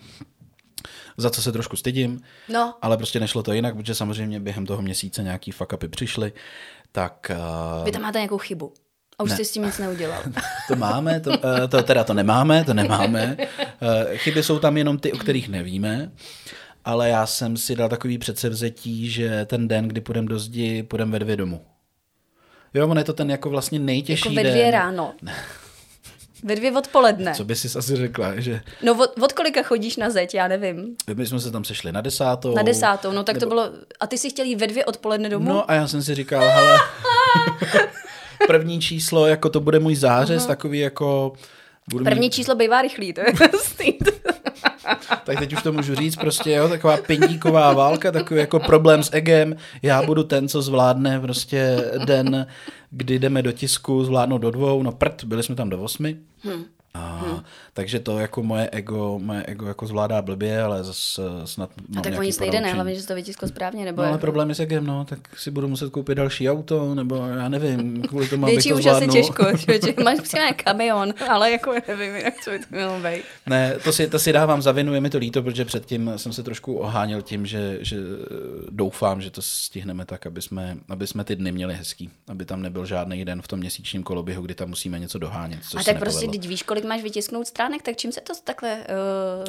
za 1.17 1.29
co 1.29 1.41
se 1.41 1.51
trošku 1.51 1.75
stydím, 1.75 2.21
No. 2.49 2.73
ale 2.81 2.97
prostě 2.97 3.19
nešlo 3.19 3.43
to 3.43 3.53
jinak, 3.53 3.75
protože 3.75 3.95
samozřejmě 3.95 4.39
během 4.39 4.65
toho 4.65 4.81
měsíce 4.81 5.23
nějaký 5.23 5.51
fuck 5.51 5.73
upy 5.73 5.87
přišly, 5.87 6.33
tak 6.91 7.31
uh, 7.79 7.85
Vy 7.85 7.91
tam 7.91 8.01
máte 8.01 8.17
nějakou 8.19 8.37
chybu. 8.37 8.73
A 9.19 9.23
už 9.23 9.29
Ne. 9.29 9.35
jsi 9.37 9.45
s 9.45 9.51
tím 9.51 9.63
nic 9.65 9.77
neudělal. 9.77 10.21
to 10.67 10.75
máme, 10.75 11.19
to, 11.19 11.29
uh, 11.29 11.37
to 11.69 11.83
teda 11.83 12.03
to 12.03 12.13
nemáme, 12.13 12.63
to 12.63 12.73
nemáme. 12.73 13.37
Uh, 13.39 13.87
chyby 14.15 14.43
jsou 14.43 14.59
tam 14.59 14.77
jenom 14.77 14.99
ty, 14.99 15.11
o 15.13 15.17
kterých 15.17 15.49
nevíme, 15.49 16.11
ale 16.85 17.09
já 17.09 17.25
jsem 17.25 17.57
si 17.57 17.75
dal 17.75 17.89
takový 17.89 18.17
předsevzetí, 18.17 19.09
že 19.09 19.45
ten 19.45 19.67
den, 19.67 19.87
kdy 19.87 20.01
půjdeme 20.01 20.27
do 20.27 20.39
zdi, 20.39 20.83
půjdeme 20.83 21.11
ve 21.11 21.19
dvě 21.19 21.35
domů. 21.37 21.65
Jo, 22.73 22.87
on 22.87 22.97
je 22.97 23.03
to 23.03 23.13
ten 23.13 23.29
jako 23.31 23.49
vlastně 23.49 23.79
nejtěžší 23.79 24.29
jako 24.29 24.35
ve 24.35 24.43
den. 24.43 24.51
dvě 24.51 24.71
ráno. 24.71 25.13
Ve 26.43 26.55
dvě 26.55 26.71
odpoledne. 26.71 27.33
Co 27.35 27.45
by 27.45 27.55
si 27.55 27.77
asi 27.77 27.95
řekla, 27.95 28.39
že 28.39 28.61
No 28.83 28.93
od, 28.93 29.19
od 29.23 29.33
kolika 29.33 29.63
chodíš 29.63 29.97
na 29.97 30.09
zeď, 30.09 30.33
já 30.33 30.47
nevím. 30.47 30.95
my 31.13 31.25
jsme 31.25 31.39
se 31.39 31.51
tam 31.51 31.63
sešli 31.63 31.91
na 31.91 32.01
desátou. 32.01 32.55
Na 32.55 32.63
desátou, 32.63 33.11
no 33.11 33.23
tak 33.23 33.37
to 33.37 33.45
bylo... 33.45 33.69
A 33.99 34.07
ty 34.07 34.17
si 34.17 34.29
chtěl 34.29 34.45
jít 34.45 34.55
ve 34.61 34.67
dvě 34.67 34.85
odpoledne 34.85 35.29
domů? 35.29 35.49
No 35.49 35.71
a 35.71 35.73
já 35.73 35.87
jsem 35.87 36.03
si 36.03 36.15
říkal, 36.15 36.41
hele, 36.41 36.77
první 38.47 38.81
číslo, 38.81 39.27
jako 39.27 39.49
to 39.49 39.59
bude 39.59 39.79
můj 39.79 39.95
zářez, 39.95 40.45
takový 40.45 40.79
jako... 40.79 41.33
Budu 41.89 42.03
První 42.03 42.19
mít, 42.19 42.33
číslo 42.33 42.55
bývá 42.55 42.81
rychlý, 42.81 43.13
to 43.13 43.21
je 43.21 43.27
jasný. 43.53 43.97
Tak 45.23 45.39
teď 45.39 45.53
už 45.53 45.63
to 45.63 45.71
můžu 45.71 45.95
říct, 45.95 46.15
prostě 46.15 46.51
jo, 46.51 46.69
taková 46.69 46.97
pindíková 46.97 47.73
válka, 47.73 48.11
takový 48.11 48.39
jako 48.39 48.59
problém 48.59 49.03
s 49.03 49.13
egem, 49.13 49.55
já 49.81 50.03
budu 50.03 50.23
ten, 50.23 50.47
co 50.47 50.61
zvládne 50.61 51.19
prostě 51.19 51.91
den, 52.05 52.47
kdy 52.89 53.19
jdeme 53.19 53.41
do 53.41 53.51
tisku, 53.51 54.03
zvládnout 54.03 54.37
do 54.37 54.51
dvou, 54.51 54.83
no 54.83 54.91
prd, 54.91 55.23
byli 55.23 55.43
jsme 55.43 55.55
tam 55.55 55.69
do 55.69 55.81
osmi. 55.81 56.17
Hmm. 56.43 56.63
A, 56.93 57.19
hmm. 57.25 57.39
Takže 57.73 57.99
to 57.99 58.19
jako 58.19 58.43
moje 58.43 58.69
ego, 58.69 59.19
moje 59.19 59.43
ego 59.43 59.67
jako 59.67 59.87
zvládá 59.87 60.21
blbě, 60.21 60.61
ale 60.61 60.83
zase 60.83 61.21
snad 61.45 61.69
A 61.77 61.81
mám 61.89 62.03
tak 62.03 62.05
o 62.05 62.13
nějaký 62.13 62.27
nic 62.27 62.39
nejde, 62.39 62.61
ne? 62.61 62.73
Hlavně, 62.73 62.95
že 62.95 63.07
to 63.07 63.15
vytiskl 63.15 63.47
správně, 63.47 63.85
nebo 63.85 64.01
No 64.01 64.03
ale 64.07 64.11
jak? 64.11 64.21
problém 64.21 64.49
je 64.49 64.55
s 64.55 64.59
egem, 64.59 64.85
no, 64.85 65.05
tak 65.05 65.19
si 65.37 65.51
budu 65.51 65.67
muset 65.67 65.91
koupit 65.91 66.15
další 66.15 66.49
auto, 66.49 66.95
nebo 66.95 67.15
já 67.15 67.49
nevím, 67.49 68.01
kvůli 68.01 68.27
tomu, 68.27 68.45
abych 68.45 68.55
Větší 68.55 68.69
to 68.69 68.75
už 68.75 68.85
asi 68.85 69.05
zvládnul. 69.05 69.15
těžko, 69.15 69.45
že 69.85 69.93
máš 70.03 70.19
přijde 70.19 70.51
kamion, 70.63 71.13
ale 71.29 71.51
jako 71.51 71.73
nevím, 71.87 72.15
jak 72.15 72.33
co 72.43 72.49
by 72.51 72.59
to 72.59 72.65
mělo 72.71 72.99
být. 72.99 73.23
Ne, 73.45 73.75
to 73.83 73.93
si, 73.93 74.07
to 74.07 74.19
si 74.19 74.33
dávám 74.33 74.61
za 74.61 74.71
vinu, 74.71 74.93
je 74.93 75.01
mi 75.01 75.09
to 75.09 75.17
líto, 75.17 75.43
protože 75.43 75.65
předtím 75.65 76.11
jsem 76.15 76.33
se 76.33 76.43
trošku 76.43 76.77
oháněl 76.77 77.21
tím, 77.21 77.45
že, 77.45 77.77
že 77.81 77.97
doufám, 78.69 79.21
že 79.21 79.31
to 79.31 79.41
stihneme 79.41 80.05
tak, 80.05 80.25
aby 80.25 80.41
jsme, 80.41 80.77
aby 80.89 81.07
jsme 81.07 81.23
ty 81.23 81.35
dny 81.35 81.51
měli 81.51 81.73
hezký, 81.73 82.09
aby 82.27 82.45
tam 82.45 82.61
nebyl 82.61 82.85
žádný 82.85 83.25
den 83.25 83.41
v 83.41 83.47
tom 83.47 83.59
měsíčním 83.59 84.03
koloběhu, 84.03 84.41
kdy 84.45 84.55
tam 84.55 84.69
musíme 84.69 84.99
něco 84.99 85.19
dohánět. 85.19 85.59
A 85.77 85.83
tak 85.83 85.99
prostě, 85.99 86.27
když 86.27 86.47
víš, 86.47 86.63
kolik 86.63 86.85
máš 86.85 87.01
vytisknout 87.03 87.47
stránek, 87.61 87.81
tak 87.81 87.97
čím 87.97 88.11
se 88.11 88.21
to 88.21 88.33
takhle... 88.43 88.77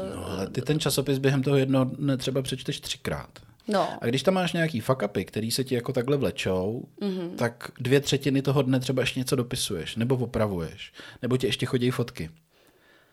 Uh... 0.00 0.16
No, 0.16 0.26
ale 0.26 0.46
ty 0.46 0.62
ten 0.62 0.80
časopis 0.80 1.18
během 1.18 1.42
toho 1.42 1.56
jednoho 1.56 1.84
dne 1.84 2.16
třeba 2.16 2.42
přečteš 2.42 2.80
třikrát. 2.80 3.30
No, 3.68 3.88
A 4.00 4.06
když 4.06 4.22
tam 4.22 4.34
máš 4.34 4.52
nějaký 4.52 4.80
fuck 4.80 5.02
upy, 5.04 5.24
který 5.24 5.50
se 5.50 5.64
ti 5.64 5.74
jako 5.74 5.92
takhle 5.92 6.16
vlečou, 6.16 6.84
Mhm. 7.00 7.10
mm-hmm. 7.10 7.36
tak 7.36 7.70
dvě 7.80 8.00
třetiny 8.00 8.42
toho 8.42 8.62
dne 8.62 8.80
třeba 8.80 9.02
ještě 9.02 9.20
něco 9.20 9.36
dopisuješ, 9.36 9.96
nebo 9.96 10.16
opravuješ, 10.16 10.92
nebo 11.22 11.36
ti 11.36 11.46
ještě 11.46 11.66
chodí 11.66 11.90
fotky. 11.90 12.30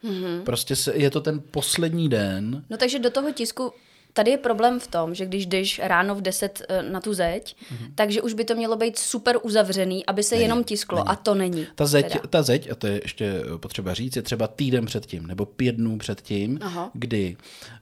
Mhm. 0.04 0.14
Mm-hmm. 0.14 0.44
Prostě 0.44 0.76
se, 0.76 0.94
je 0.96 1.10
to 1.12 1.22
ten 1.22 1.42
poslední 1.52 2.10
den, 2.10 2.64
no 2.70 2.78
takže 2.78 3.00
do 3.00 3.10
toho 3.10 3.32
tisku 3.32 3.72
tady 4.14 4.32
je 4.32 4.38
problém 4.38 4.80
v 4.80 4.88
tom, 4.88 5.16
že 5.16 5.26
když 5.26 5.46
jdeš 5.46 5.82
ráno 5.84 6.16
v 6.16 6.22
10 6.22 6.62
eh, 6.70 6.84
na 6.84 7.02
tu 7.02 7.14
zeď, 7.14 7.56
mm-hmm. 7.56 7.92
takže 7.96 8.22
už 8.22 8.34
by 8.34 8.46
to 8.46 8.56
mělo 8.56 8.76
být 8.76 9.00
super 9.00 9.38
uzavřený, 9.42 10.06
aby 10.06 10.24
se 10.24 10.36
není, 10.36 10.44
jenom 10.44 10.64
tisklo 10.64 10.98
není. 10.98 11.08
a 11.08 11.16
to 11.16 11.36
není. 11.36 11.68
Ta 11.76 11.86
zeď, 11.86 12.18
ta 12.30 12.44
zeď, 12.44 12.72
a 12.72 12.76
to 12.76 12.88
je 12.88 13.00
ještě 13.04 13.42
potřeba 13.58 13.94
říct, 13.94 14.16
je 14.16 14.22
třeba 14.22 14.48
týden 14.48 14.86
předtím 14.86 15.28
nebo 15.28 15.46
pět 15.46 15.76
dnů 15.76 15.98
předtím, 15.98 16.60
Aha. 16.62 16.92
kdy 16.94 17.38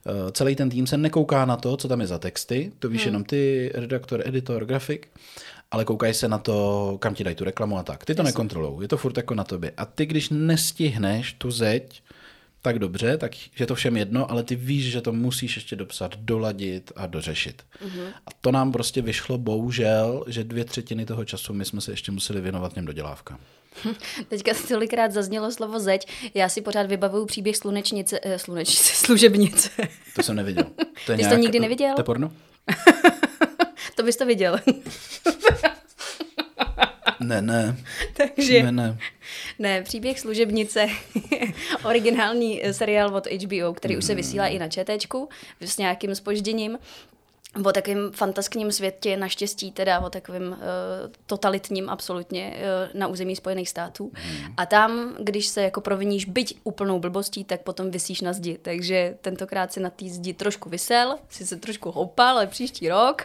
uh, 0.06 0.30
celý 0.30 0.56
ten 0.56 0.70
tým 0.70 0.86
se 0.86 0.96
nekouká 0.96 1.44
na 1.44 1.56
to, 1.56 1.76
co 1.76 1.88
tam 1.88 2.00
je 2.00 2.06
za 2.06 2.18
texty, 2.18 2.72
to 2.78 2.88
víš 2.88 3.00
hmm. 3.00 3.08
jenom 3.08 3.24
ty, 3.24 3.70
redaktor, 3.74 4.22
editor, 4.24 4.64
grafik, 4.64 5.08
ale 5.70 5.84
koukají 5.84 6.14
se 6.14 6.28
na 6.28 6.38
to, 6.38 6.96
kam 7.00 7.14
ti 7.14 7.24
dají 7.24 7.36
tu 7.36 7.44
reklamu 7.44 7.78
a 7.78 7.82
tak. 7.82 8.04
Ty 8.04 8.14
to 8.14 8.22
nekontrolují, 8.22 8.84
je 8.84 8.88
to 8.88 8.96
furt 8.96 9.16
jako 9.16 9.34
na 9.34 9.44
tobě. 9.44 9.72
A 9.76 9.84
ty, 9.84 10.06
když 10.06 10.28
nestihneš 10.30 11.32
tu 11.32 11.50
zeď, 11.50 12.02
tak 12.62 12.78
dobře, 12.78 13.18
tak 13.18 13.32
je 13.60 13.66
to 13.66 13.74
všem 13.74 13.96
jedno, 13.96 14.30
ale 14.30 14.42
ty 14.42 14.56
víš, 14.56 14.84
že 14.84 15.00
to 15.00 15.12
musíš 15.12 15.56
ještě 15.56 15.76
dopsat, 15.76 16.16
doladit 16.16 16.92
a 16.96 17.06
dořešit. 17.06 17.62
Mm-hmm. 17.84 18.08
A 18.26 18.30
to 18.40 18.52
nám 18.52 18.72
prostě 18.72 19.02
vyšlo 19.02 19.38
bohužel, 19.38 20.24
že 20.26 20.44
dvě 20.44 20.64
třetiny 20.64 21.06
toho 21.06 21.24
času 21.24 21.54
my 21.54 21.64
jsme 21.64 21.80
se 21.80 21.92
ještě 21.92 22.12
museli 22.12 22.40
věnovat 22.40 22.74
těm 22.74 22.84
dodělávkám. 22.84 23.38
Teďka 24.28 24.52
tolikrát 24.68 25.12
zaznělo 25.12 25.52
slovo 25.52 25.80
zeď. 25.80 26.08
Já 26.34 26.48
si 26.48 26.60
pořád 26.60 26.86
vybavuju 26.86 27.26
příběh 27.26 27.56
slunečnice, 27.56 28.20
eh, 28.22 28.38
slunečnice, 28.38 28.94
služebnice. 29.04 29.70
To 30.16 30.22
jsem 30.22 30.36
neviděl. 30.36 30.64
To 31.06 31.12
je 31.12 31.16
Ty 31.16 31.22
nějak, 31.22 31.32
jsi 31.32 31.36
to 31.36 31.42
nikdy 31.42 31.60
neviděl? 31.60 31.94
To 31.94 32.00
je 32.00 32.04
porno? 32.04 32.32
to 33.96 34.02
bys 34.02 34.16
to 34.16 34.26
viděl. 34.26 34.60
Ne, 37.20 37.42
ne. 37.42 37.76
Takže, 38.12 38.62
ne, 38.62 38.72
ne. 38.72 38.98
Ne, 39.58 39.82
příběh 39.82 40.20
služebnice, 40.20 40.88
originální 41.84 42.62
seriál 42.72 43.16
od 43.16 43.26
HBO, 43.26 43.74
který 43.74 43.96
už 43.96 44.04
se 44.04 44.14
vysílá 44.14 44.46
i 44.46 44.58
na 44.58 44.68
ČTčku 44.68 45.28
s 45.60 45.78
nějakým 45.78 46.14
spožděním 46.14 46.78
o 47.64 47.72
takovém 47.72 48.10
fantaskním 48.12 48.72
světě, 48.72 49.16
naštěstí 49.16 49.72
teda 49.72 50.00
o 50.00 50.10
takovém 50.10 50.48
uh, 50.48 50.56
totalitním 51.26 51.90
absolutně 51.90 52.56
uh, 52.56 53.00
na 53.00 53.06
území 53.06 53.36
Spojených 53.36 53.68
států. 53.68 54.10
Hmm. 54.14 54.54
A 54.56 54.66
tam, 54.66 55.14
když 55.18 55.46
se 55.46 55.62
jako 55.62 55.80
proviníš 55.80 56.24
byť 56.24 56.58
úplnou 56.64 57.00
blbostí, 57.00 57.44
tak 57.44 57.60
potom 57.60 57.90
vysíš 57.90 58.20
na 58.20 58.32
zdi. 58.32 58.58
Takže 58.62 59.14
tentokrát 59.20 59.72
si 59.72 59.80
na 59.80 59.90
té 59.90 60.08
zdi 60.08 60.34
trošku 60.34 60.70
vysel, 60.70 61.16
si 61.28 61.46
se 61.46 61.56
trošku 61.56 61.90
houpal, 61.90 62.28
ale 62.28 62.46
příští 62.46 62.88
rok 62.88 63.22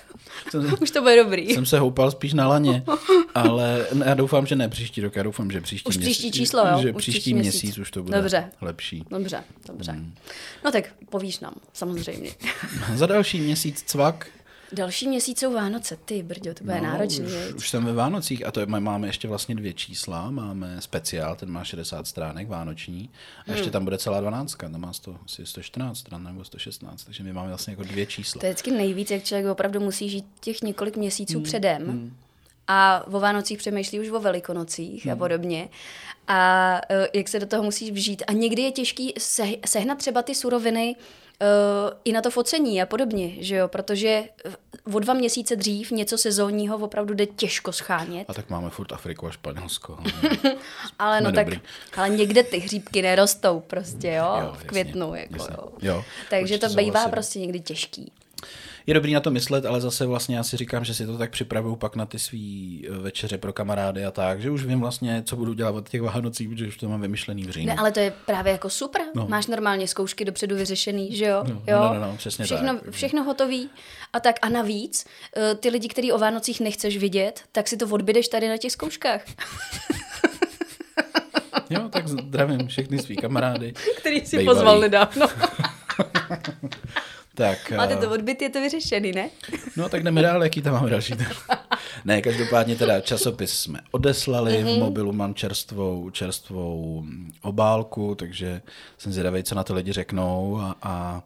jsem, 0.49 0.75
už 0.81 0.91
to 0.91 1.01
bude 1.01 1.23
dobrý. 1.23 1.53
Jsem 1.53 1.65
se 1.65 1.79
houpal 1.79 2.11
spíš 2.11 2.33
na 2.33 2.47
laně, 2.47 2.83
ale 3.35 3.87
já 4.05 4.13
doufám, 4.13 4.45
že 4.45 4.55
ne 4.55 4.69
příští 4.69 5.01
rok, 5.01 5.15
já 5.15 5.23
doufám, 5.23 5.51
že 5.51 5.61
příští 5.61 5.89
už 5.89 5.97
měsíc. 5.97 6.17
příští 6.17 6.31
číslo, 6.31 6.67
jo? 6.67 6.81
Že 6.81 6.91
už 6.91 6.97
příští, 6.97 7.11
příští 7.11 7.33
měsíc. 7.33 7.61
měsíc 7.61 7.77
už 7.77 7.91
to 7.91 8.03
bude 8.03 8.17
dobře. 8.17 8.51
lepší. 8.61 9.03
Dobře, 9.09 9.43
dobře. 9.67 9.91
Hmm. 9.91 10.13
No 10.65 10.71
tak 10.71 10.85
povíš 11.09 11.39
nám, 11.39 11.53
samozřejmě. 11.73 12.31
Za 12.95 13.05
další 13.05 13.41
měsíc 13.41 13.83
cvak 13.85 14.22
Další 14.73 15.07
měsíc 15.07 15.39
jsou 15.39 15.53
Vánoce, 15.53 15.97
ty 16.05 16.23
brďo, 16.23 16.53
to 16.53 16.63
bude 16.63 16.81
no, 16.81 16.83
náročný. 16.83 17.25
Už, 17.25 17.53
už 17.55 17.69
jsem 17.69 17.85
ve 17.85 17.93
Vánocích 17.93 18.45
a 18.45 18.51
to 18.51 18.59
je, 18.59 18.65
máme 18.65 19.07
ještě 19.07 19.27
vlastně 19.27 19.55
dvě 19.55 19.73
čísla. 19.73 20.31
Máme 20.31 20.81
speciál, 20.81 21.35
ten 21.35 21.49
má 21.49 21.63
60 21.63 22.07
stránek 22.07 22.47
vánoční 22.47 23.09
a 23.47 23.51
ještě 23.51 23.63
hmm. 23.63 23.71
tam 23.71 23.83
bude 23.83 23.97
celá 23.97 24.21
12, 24.21 24.55
tam 24.55 24.81
má 24.81 24.93
100, 24.93 25.17
asi 25.25 25.45
114 25.45 25.97
stran 25.97 26.23
nebo 26.23 26.43
116, 26.43 27.03
takže 27.03 27.23
my 27.23 27.33
máme 27.33 27.47
vlastně 27.47 27.73
jako 27.73 27.83
dvě 27.83 28.05
čísla. 28.05 28.39
To 28.39 28.45
je 28.45 28.51
vždycky 28.51 28.71
nejvíc, 28.71 29.11
jak 29.11 29.23
člověk 29.23 29.51
opravdu 29.51 29.79
musí 29.79 30.09
žít 30.09 30.25
těch 30.39 30.61
několik 30.61 30.97
měsíců 30.97 31.33
hmm. 31.33 31.43
předem. 31.43 31.87
Hmm. 31.87 32.13
A 32.67 33.03
o 33.07 33.19
Vánocích 33.19 33.57
přemýšlí 33.57 33.99
už 33.99 34.09
o 34.09 34.19
Velikonocích 34.19 35.05
hmm. 35.05 35.13
a 35.13 35.15
podobně. 35.15 35.69
A 36.27 36.81
uh, 36.89 37.05
jak 37.13 37.27
se 37.27 37.39
do 37.39 37.45
toho 37.45 37.63
musíš 37.63 37.91
vžít. 37.91 38.23
A 38.27 38.31
někdy 38.31 38.61
je 38.61 38.71
těžký 38.71 39.13
se, 39.17 39.43
sehnat 39.65 39.97
třeba 39.97 40.21
ty 40.21 40.35
suroviny, 40.35 40.95
uh, 40.95 41.97
i 42.05 42.11
na 42.11 42.21
to 42.21 42.31
focení 42.31 42.81
a 42.81 42.85
podobně, 42.85 43.43
že 43.43 43.55
jo, 43.55 43.67
protože 43.67 44.23
o 44.93 44.99
dva 44.99 45.13
měsíce 45.13 45.55
dřív 45.55 45.91
něco 45.91 46.17
sezónního 46.17 46.77
opravdu 46.77 47.13
jde 47.13 47.25
těžko 47.25 47.71
schánět. 47.71 48.29
A 48.29 48.33
tak 48.33 48.49
máme 48.49 48.69
furt 48.69 48.91
Afriku 48.91 49.27
a 49.27 49.31
Španělsko. 49.31 49.97
ale 50.99 51.21
no 51.21 51.31
tak, 51.31 51.47
ale 51.97 52.09
někde 52.09 52.43
ty 52.43 52.57
hříbky 52.57 53.01
nerostou 53.01 53.59
prostě, 53.59 54.11
jo, 54.11 54.37
jo 54.41 54.53
v 54.57 54.63
květnu, 54.63 55.15
jasně, 55.15 55.19
jako 55.19 55.35
jasně. 55.35 55.55
jo. 55.57 55.95
jo. 55.95 56.03
Takže 56.29 56.57
to 56.57 56.69
bývá 56.69 57.07
prostě 57.07 57.39
někdy 57.39 57.59
těžký 57.59 58.11
je 58.87 58.93
dobrý 58.93 59.13
na 59.13 59.19
to 59.19 59.31
myslet, 59.31 59.65
ale 59.65 59.81
zase 59.81 60.05
vlastně 60.05 60.35
já 60.35 60.43
si 60.43 60.57
říkám, 60.57 60.85
že 60.85 60.93
si 60.93 61.05
to 61.05 61.17
tak 61.17 61.31
připravuju 61.31 61.75
pak 61.75 61.95
na 61.95 62.05
ty 62.05 62.19
svý 62.19 62.87
eh, 62.87 62.97
večeře 62.97 63.37
pro 63.37 63.53
kamarády 63.53 64.05
a 64.05 64.11
tak, 64.11 64.41
že 64.41 64.51
už 64.51 64.65
vím 64.65 64.79
vlastně, 64.79 65.23
co 65.25 65.35
budu 65.35 65.53
dělat 65.53 65.75
od 65.75 65.89
těch 65.89 66.01
Vánocí, 66.01 66.47
protože 66.47 66.67
už 66.67 66.77
to 66.77 66.89
mám 66.89 67.01
vymyšlený 67.01 67.43
v 67.43 67.49
říjnu. 67.49 67.67
Ne, 67.67 67.75
ale 67.75 67.91
to 67.91 67.99
je 67.99 68.13
právě 68.25 68.51
jako 68.51 68.69
super. 68.69 69.01
No. 69.15 69.27
Máš 69.27 69.47
normálně 69.47 69.87
zkoušky 69.87 70.25
dopředu 70.25 70.55
vyřešený, 70.55 71.15
že 71.15 71.25
jo? 71.25 71.43
No, 71.47 71.53
no 71.53 71.61
jo? 71.67 71.79
No, 71.79 71.93
no, 71.93 71.99
no, 71.99 72.17
přesně 72.17 72.45
všechno, 72.45 72.79
tak. 72.79 72.91
Všechno 72.91 73.23
hotový. 73.23 73.69
A 74.13 74.19
tak 74.19 74.35
a 74.41 74.49
navíc, 74.49 75.05
eh, 75.37 75.55
ty 75.55 75.69
lidi, 75.69 75.87
který 75.87 76.11
o 76.11 76.17
Vánocích 76.17 76.59
nechceš 76.59 76.97
vidět, 76.97 77.41
tak 77.51 77.67
si 77.67 77.77
to 77.77 77.87
odbydeš 77.87 78.27
tady 78.27 78.49
na 78.49 78.57
těch 78.57 78.71
zkouškách. 78.71 79.25
jo, 81.69 81.89
tak 81.89 82.07
zdravím 82.07 82.67
všechny 82.67 82.99
svý 82.99 83.15
kamarády. 83.15 83.73
Který 83.97 84.25
si 84.25 84.45
pozval 84.45 84.79
nedávno. 84.79 85.27
Tak, 87.35 87.71
Máte 87.71 87.95
to 87.95 88.05
eh, 88.05 88.09
odbyt, 88.09 88.41
je 88.41 88.49
to 88.49 88.61
vyřešený, 88.61 89.11
ne? 89.11 89.29
No 89.77 89.89
tak 89.89 90.03
jdeme 90.03 90.21
dál, 90.21 90.43
jaký 90.43 90.61
tam 90.61 90.73
máme 90.73 90.89
další. 90.89 91.13
ne, 92.05 92.21
každopádně 92.21 92.75
teda 92.75 93.01
časopis 93.01 93.59
jsme 93.59 93.79
odeslali, 93.91 94.51
mm-hmm. 94.51 94.63
v 94.63 94.69
mhm. 94.71 94.79
mobilu 94.79 95.13
mám 95.13 95.33
čerstvou, 95.33 96.09
čerstvou 96.09 97.03
obálku, 97.41 98.15
takže 98.15 98.61
jsem 98.97 99.11
zvědavý, 99.11 99.43
co 99.43 99.55
na 99.55 99.63
to 99.63 99.73
lidi 99.73 99.91
řeknou 99.91 100.59
a, 100.61 100.75
a 100.81 101.23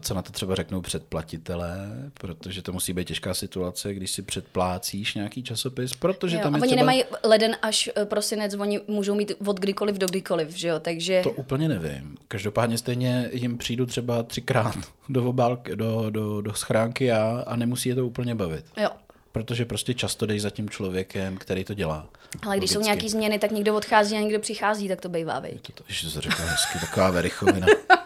co 0.00 0.14
na 0.14 0.22
to 0.22 0.32
třeba 0.32 0.54
řeknou 0.54 0.80
předplatitelé, 0.80 1.88
protože 2.14 2.62
to 2.62 2.72
musí 2.72 2.92
být 2.92 3.08
těžká 3.08 3.34
situace, 3.34 3.94
když 3.94 4.10
si 4.10 4.22
předplácíš 4.22 5.14
nějaký 5.14 5.42
časopis, 5.42 5.94
protože 5.94 6.36
jo, 6.36 6.42
tam 6.42 6.54
je 6.54 6.60
oni 6.60 6.68
třeba... 6.68 6.80
nemají 6.80 7.04
leden 7.24 7.56
až 7.62 7.90
eh, 7.96 8.04
prosinec, 8.04 8.54
oni 8.54 8.80
můžou 8.88 9.14
mít 9.14 9.32
od 9.46 9.60
kdykoliv 9.60 9.98
do 9.98 10.06
kdykoliv, 10.06 10.48
že 10.50 10.68
jo, 10.68 10.80
takže... 10.80 11.20
To 11.22 11.30
úplně 11.30 11.68
nevím. 11.68 12.16
Každopádně 12.28 12.78
stejně 12.78 13.30
jim 13.32 13.58
přijdu 13.58 13.86
třeba 13.86 14.22
třikrát 14.22 14.76
do 15.08 15.24
obálky, 15.28 15.76
do, 15.76 16.10
do, 16.10 16.40
do 16.40 16.54
schránky 16.54 17.12
a, 17.12 17.44
a 17.46 17.56
nemusí 17.56 17.88
je 17.88 17.94
to 17.94 18.06
úplně 18.06 18.34
bavit. 18.34 18.64
Jo. 18.76 18.90
Protože 19.32 19.64
prostě 19.64 19.94
často 19.94 20.26
jdeš 20.26 20.42
za 20.42 20.50
tím 20.50 20.70
člověkem, 20.70 21.36
který 21.36 21.64
to 21.64 21.74
dělá. 21.74 22.08
Ale 22.42 22.56
když 22.56 22.70
Logicky. 22.70 22.74
jsou 22.74 22.80
nějaké 22.80 23.08
změny, 23.08 23.38
tak 23.38 23.50
někdo 23.50 23.76
odchází 23.76 24.16
a 24.16 24.20
někdo 24.20 24.38
přichází, 24.38 24.88
tak 24.88 25.00
to 25.00 25.08
bývá, 25.08 25.40
vej. 25.40 25.52
To, 25.52 25.72
to, 25.72 25.72
to, 25.72 26.10
to 26.14 26.20
řekla 26.20 26.44
hezky, 26.44 26.78
taková 26.78 27.10
verichovina. 27.10 27.66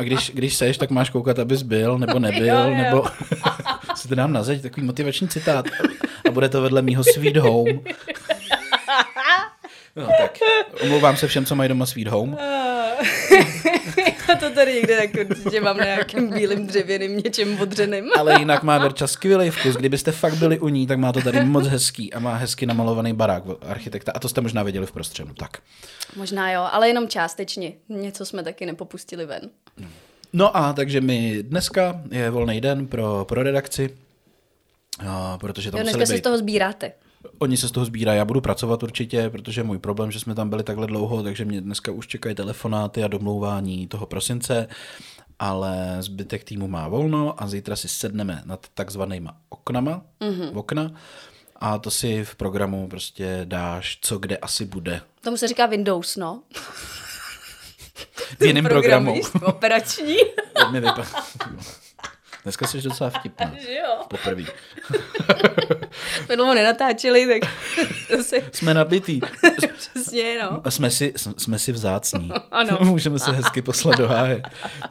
A 0.00 0.02
když, 0.02 0.30
když 0.34 0.56
seš, 0.56 0.78
tak 0.78 0.90
máš 0.90 1.10
koukat, 1.10 1.38
abys 1.38 1.62
byl, 1.62 1.98
nebo 1.98 2.18
nebyl, 2.18 2.46
jo, 2.46 2.58
jo. 2.58 2.74
nebo 2.74 3.04
si 3.94 4.08
to 4.08 4.14
dám 4.14 4.32
na 4.32 4.42
zeď, 4.42 4.62
takový 4.62 4.86
motivační 4.86 5.28
citát. 5.28 5.66
A 6.28 6.30
bude 6.30 6.48
to 6.48 6.62
vedle 6.62 6.82
mýho 6.82 7.04
Sweet 7.04 7.36
Home. 7.36 7.80
No 9.96 10.06
tak, 10.18 10.38
omlouvám 10.82 11.16
se 11.16 11.28
všem, 11.28 11.44
co 11.44 11.56
mají 11.56 11.68
doma 11.68 11.86
Sweet 11.86 12.08
Home. 12.08 12.36
Já 14.30 14.36
to 14.40 14.50
tady 14.50 14.74
někde 14.74 14.96
tak 14.96 15.30
určitě 15.30 15.60
mám 15.60 15.76
na 15.76 15.84
nějakým 15.84 16.30
bílým 16.30 16.66
dřevěným 16.66 17.16
něčem 17.16 17.60
odřeným. 17.60 18.10
Ale 18.18 18.38
jinak 18.38 18.62
má 18.62 18.78
Verča 18.78 19.06
skvělý 19.06 19.50
vkus. 19.50 19.76
Kdybyste 19.76 20.12
fakt 20.12 20.34
byli 20.34 20.58
u 20.58 20.68
ní, 20.68 20.86
tak 20.86 20.98
má 20.98 21.12
to 21.12 21.20
tady 21.20 21.44
moc 21.44 21.66
hezký 21.66 22.12
a 22.12 22.18
má 22.18 22.34
hezky 22.34 22.66
namalovaný 22.66 23.12
barák 23.12 23.42
architekta. 23.62 24.12
A 24.14 24.18
to 24.18 24.28
jste 24.28 24.40
možná 24.40 24.62
viděli 24.62 24.86
v 24.86 24.92
prostředu. 24.92 25.34
Tak. 25.34 25.58
Možná 26.16 26.52
jo, 26.52 26.68
ale 26.72 26.88
jenom 26.88 27.08
částečně. 27.08 27.72
Něco 27.88 28.26
jsme 28.26 28.42
taky 28.42 28.66
nepopustili 28.66 29.26
ven. 29.26 29.50
No 30.32 30.56
a 30.56 30.72
takže 30.72 31.00
mi 31.00 31.42
dneska 31.42 32.02
je 32.10 32.30
volný 32.30 32.60
den 32.60 32.86
pro, 32.86 33.24
pro 33.28 33.42
redakci, 33.42 33.96
a, 35.08 35.38
protože 35.38 35.70
tam 35.70 35.78
jo, 35.78 35.82
dneska 35.82 36.06
se 36.06 36.16
z 36.16 36.20
toho 36.20 36.38
sbíráte. 36.38 36.92
Oni 37.38 37.56
se 37.56 37.68
z 37.68 37.70
toho 37.70 37.86
sbírají, 37.86 38.18
já 38.18 38.24
budu 38.24 38.40
pracovat 38.40 38.82
určitě, 38.82 39.30
protože 39.30 39.62
můj 39.62 39.78
problém, 39.78 40.10
že 40.10 40.20
jsme 40.20 40.34
tam 40.34 40.50
byli 40.50 40.62
takhle 40.62 40.86
dlouho, 40.86 41.22
takže 41.22 41.44
mě 41.44 41.60
dneska 41.60 41.92
už 41.92 42.06
čekají 42.06 42.34
telefonáty 42.34 43.04
a 43.04 43.08
domlouvání 43.08 43.86
toho 43.86 44.06
prosince, 44.06 44.68
ale 45.38 45.96
zbytek 46.00 46.44
týmu 46.44 46.68
má 46.68 46.88
volno 46.88 47.42
a 47.42 47.46
zítra 47.46 47.76
si 47.76 47.88
sedneme 47.88 48.42
nad 48.44 48.66
takzvanýma 48.74 49.36
oknama, 49.48 50.02
mm-hmm. 50.20 50.58
okna, 50.58 50.90
a 51.56 51.78
to 51.78 51.90
si 51.90 52.24
v 52.24 52.34
programu 52.34 52.88
prostě 52.88 53.40
dáš, 53.44 53.98
co 54.00 54.18
kde 54.18 54.36
asi 54.36 54.64
bude. 54.64 55.00
Tomu 55.20 55.36
se 55.36 55.48
říká 55.48 55.66
Windows, 55.66 56.16
no. 56.16 56.42
v 58.38 58.42
jiném 58.42 58.64
programu. 58.64 59.20
operační. 59.44 60.16
Dneska 62.42 62.66
jsi 62.66 62.82
docela 62.82 63.10
vtipná. 63.10 63.54
Jo. 63.68 64.04
Poprvý. 64.08 64.46
dlouho 66.36 66.54
nenatáčeli, 66.54 67.40
tak 67.40 67.50
si... 68.22 68.44
Jsme 68.52 68.74
nabitý. 68.74 69.20
Přesně, 69.76 70.38
no. 70.42 70.70
Jsme 70.70 70.90
si, 70.90 71.14
jsme 71.16 71.58
si 71.58 71.72
vzácní. 71.72 72.32
Ano. 72.50 72.78
Můžeme 72.80 73.18
se 73.18 73.32
hezky 73.32 73.62
poslat 73.62 73.98
do 73.98 74.08
háje. 74.08 74.42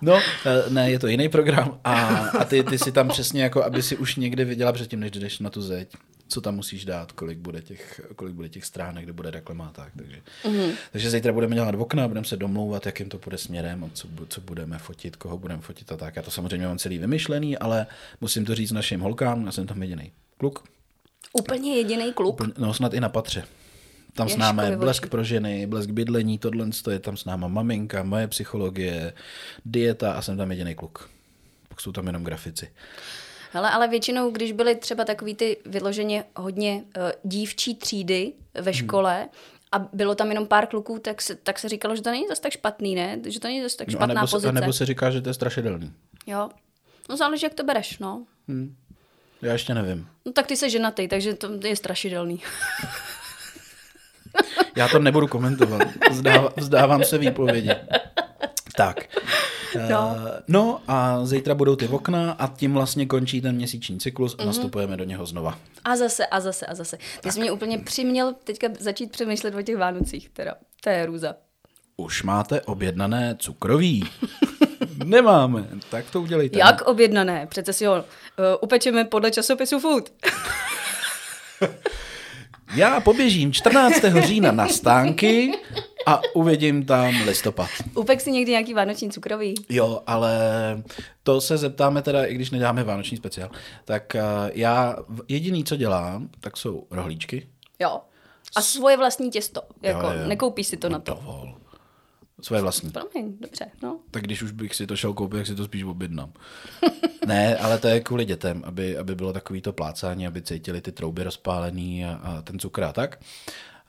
No, 0.01 0.19
eh, 0.45 0.63
ne, 0.69 0.91
je 0.91 0.99
to 0.99 1.07
jiný 1.07 1.29
program 1.29 1.79
a, 1.83 1.93
a 2.39 2.45
ty, 2.45 2.63
ty 2.63 2.77
si 2.77 2.91
tam 2.91 3.07
přesně 3.07 3.43
jako, 3.43 3.63
aby 3.63 3.83
si 3.83 3.97
už 3.97 4.15
někde 4.15 4.45
viděla 4.45 4.71
předtím, 4.71 4.99
než 4.99 5.11
jdeš 5.11 5.39
na 5.39 5.49
tu 5.49 5.61
zeď 5.61 5.89
co 6.29 6.41
tam 6.41 6.55
musíš 6.55 6.85
dát, 6.85 7.11
kolik 7.11 7.37
bude 7.37 7.61
těch, 7.61 8.01
kolik 8.15 8.33
bude 8.33 8.49
těch 8.49 8.65
stránek, 8.65 9.03
kde 9.03 9.13
bude 9.13 9.31
reklama 9.31 9.71
tak. 9.75 9.91
Takže, 9.97 10.21
mm-hmm. 10.43 10.71
takže 10.91 11.09
zítra 11.09 11.33
budeme 11.33 11.55
dělat 11.55 11.75
okna, 11.75 12.07
budeme 12.07 12.25
se 12.25 12.37
domlouvat, 12.37 12.85
jakým 12.85 13.09
to 13.09 13.17
bude 13.17 13.37
směrem, 13.37 13.83
a 13.83 13.89
co, 13.93 14.07
co 14.27 14.41
budeme 14.41 14.77
fotit, 14.77 15.15
koho 15.15 15.37
budeme 15.37 15.61
fotit 15.61 15.91
a 15.91 15.97
tak. 15.97 16.15
Já 16.15 16.21
to 16.21 16.31
samozřejmě 16.31 16.67
mám 16.67 16.77
celý 16.77 16.97
vymyšlený, 16.97 17.57
ale 17.57 17.87
musím 18.21 18.45
to 18.45 18.55
říct 18.55 18.71
našim 18.71 18.99
holkám, 18.99 19.45
já 19.45 19.51
jsem 19.51 19.67
tam 19.67 19.81
jediný 19.81 20.11
kluk. 20.37 20.63
Úplně 21.33 21.75
jediný 21.75 22.13
kluk? 22.13 22.33
Úplně, 22.33 22.53
no 22.57 22.73
snad 22.73 22.93
i 22.93 22.99
na 22.99 23.09
patře. 23.09 23.43
Tam 24.13 24.29
s 24.29 24.37
námi 24.37 24.75
blesk 24.77 25.07
pro 25.07 25.23
ženy, 25.23 25.67
blesk 25.67 25.89
bydlení, 25.89 26.37
tohle 26.37 26.67
je 26.91 26.99
tam 26.99 27.17
s 27.17 27.25
náma 27.25 27.47
maminka, 27.47 28.03
moje 28.03 28.27
psychologie, 28.27 29.13
dieta 29.65 30.13
a 30.13 30.21
jsem 30.21 30.37
tam 30.37 30.51
jediný 30.51 30.75
kluk. 30.75 31.09
Pak 31.69 31.81
jsou 31.81 31.91
tam 31.91 32.07
jenom 32.07 32.23
grafici. 32.23 32.69
Hele, 33.51 33.69
ale 33.69 33.87
většinou, 33.87 34.31
když 34.31 34.51
byly 34.51 34.75
třeba 34.75 35.05
takový 35.05 35.35
ty 35.35 35.57
vyloženě 35.65 36.23
hodně 36.35 36.73
uh, 36.97 37.11
dívčí 37.23 37.75
třídy 37.75 38.33
ve 38.53 38.61
hmm. 38.61 38.73
škole, 38.73 39.17
hmm. 39.19 39.29
a 39.71 39.89
bylo 39.93 40.15
tam 40.15 40.29
jenom 40.29 40.47
pár 40.47 40.67
kluků, 40.67 40.99
tak 40.99 41.21
se, 41.21 41.35
tak 41.35 41.59
se 41.59 41.69
říkalo, 41.69 41.95
že 41.95 42.01
to 42.01 42.11
není 42.11 42.27
zase 42.27 42.41
tak 42.41 42.51
špatný, 42.51 42.95
ne? 42.95 43.19
Že 43.25 43.39
to 43.39 43.47
není 43.47 43.61
zase 43.61 43.77
tak 43.77 43.87
no 43.87 43.91
špatná 43.91 44.13
a 44.13 44.15
nebo, 44.15 44.27
pozice. 44.27 44.49
A 44.49 44.51
nebo 44.51 44.73
se 44.73 44.85
říká, 44.85 45.11
že 45.11 45.21
to 45.21 45.29
je 45.29 45.33
strašidelný. 45.33 45.93
Jo. 46.27 46.49
No 47.09 47.17
záleží, 47.17 47.45
jak 47.45 47.53
to 47.53 47.63
bereš, 47.63 47.99
no. 47.99 48.25
Hmm. 48.47 48.75
Já 49.41 49.53
ještě 49.53 49.73
nevím. 49.73 50.07
No 50.25 50.31
tak 50.31 50.47
ty 50.47 50.57
jsi 50.57 50.69
ženatý, 50.69 51.07
takže 51.07 51.33
to 51.33 51.67
je 51.67 51.75
strašidelný. 51.75 52.41
Já 54.75 54.87
to 54.87 54.99
nebudu 54.99 55.27
komentovat. 55.27 55.81
Vzdávám, 56.11 56.49
vzdávám 56.57 57.03
se 57.03 57.17
výpovědi. 57.17 57.71
Tak. 58.75 58.97
No. 59.89 60.15
Uh, 60.15 60.27
no 60.47 60.81
a 60.87 61.25
zítra 61.25 61.55
budou 61.55 61.75
ty 61.75 61.87
okna 61.87 62.31
a 62.31 62.47
tím 62.47 62.73
vlastně 62.73 63.05
končí 63.05 63.41
ten 63.41 63.55
měsíční 63.55 63.99
cyklus 63.99 64.33
a 64.33 64.37
mm-hmm. 64.37 64.45
nastupujeme 64.45 64.97
do 64.97 65.03
něho 65.03 65.25
znova. 65.25 65.57
A 65.83 65.95
zase, 65.95 66.25
a 66.25 66.39
zase, 66.39 66.65
a 66.65 66.75
zase. 66.75 66.97
Ty 66.97 67.03
tak. 67.21 67.33
jsi 67.33 67.39
mě 67.39 67.51
úplně 67.51 67.77
přiměl 67.77 68.33
teďka 68.43 68.67
začít 68.79 69.11
přemýšlet 69.11 69.55
o 69.55 69.61
těch 69.61 69.77
Vánocích, 69.77 70.29
teda. 70.29 70.55
To 70.83 70.89
je 70.89 71.05
růza. 71.05 71.35
Už 71.97 72.23
máte 72.23 72.61
objednané 72.61 73.35
cukroví. 73.39 74.09
Nemáme, 75.05 75.67
tak 75.89 76.11
to 76.11 76.21
udělejte. 76.21 76.59
Jak 76.59 76.81
objednané? 76.81 77.47
Přece 77.47 77.73
si 77.73 77.85
ho 77.85 77.93
uh, 77.95 78.03
upečeme 78.61 79.05
podle 79.05 79.31
časopisu 79.31 79.79
Food. 79.79 80.09
Já 82.75 82.99
poběžím 82.99 83.53
14. 83.53 83.95
října 84.19 84.51
na 84.51 84.67
stánky 84.67 85.51
a 86.05 86.21
uvidím 86.33 86.85
tam 86.85 87.13
listopad. 87.25 87.69
Upek 87.95 88.21
si 88.21 88.31
někdy 88.31 88.51
nějaký 88.51 88.73
vánoční 88.73 89.11
cukrový? 89.11 89.55
Jo, 89.69 90.01
ale 90.07 90.33
to 91.23 91.41
se 91.41 91.57
zeptáme 91.57 92.01
teda, 92.01 92.25
i 92.25 92.35
když 92.35 92.51
neděláme 92.51 92.83
vánoční 92.83 93.17
speciál. 93.17 93.49
Tak 93.85 94.15
uh, 94.15 94.21
já 94.53 94.95
jediný, 95.27 95.63
co 95.63 95.75
dělám, 95.75 96.29
tak 96.39 96.57
jsou 96.57 96.87
rohlíčky. 96.91 97.47
Jo. 97.79 98.01
A 98.55 98.61
svoje 98.61 98.97
vlastní 98.97 99.31
těsto. 99.31 99.61
Jako, 99.81 100.07
jo, 100.07 100.13
jo. 100.13 100.27
Nekoupíš 100.27 100.67
si 100.67 100.77
to 100.77 100.89
no 100.89 100.93
na 100.93 100.99
to. 100.99 101.13
Dovol. 101.13 101.55
Svoje 102.41 102.61
vlastní. 102.61 102.91
Promiň, 102.91 103.37
dobře, 103.39 103.65
no. 103.83 103.99
Tak 104.11 104.23
když 104.23 104.41
už 104.41 104.51
bych 104.51 104.75
si 104.75 104.87
to 104.87 104.95
šel 104.95 105.13
koupit, 105.13 105.37
tak 105.37 105.47
si 105.47 105.55
to 105.55 105.65
spíš 105.65 105.83
objednám. 105.83 106.33
ne, 107.27 107.57
ale 107.57 107.77
to 107.77 107.87
je 107.87 107.99
kvůli 107.99 108.25
dětem, 108.25 108.63
aby, 108.65 108.97
aby 108.97 109.15
bylo 109.15 109.33
takový 109.33 109.61
to 109.61 109.73
plácání, 109.73 110.27
aby 110.27 110.41
cítili 110.41 110.81
ty 110.81 110.91
trouby 110.91 111.23
rozpálený 111.23 112.05
a, 112.05 112.19
a 112.23 112.41
ten 112.41 112.59
cukr 112.59 112.83
a 112.83 112.93
tak. 112.93 113.19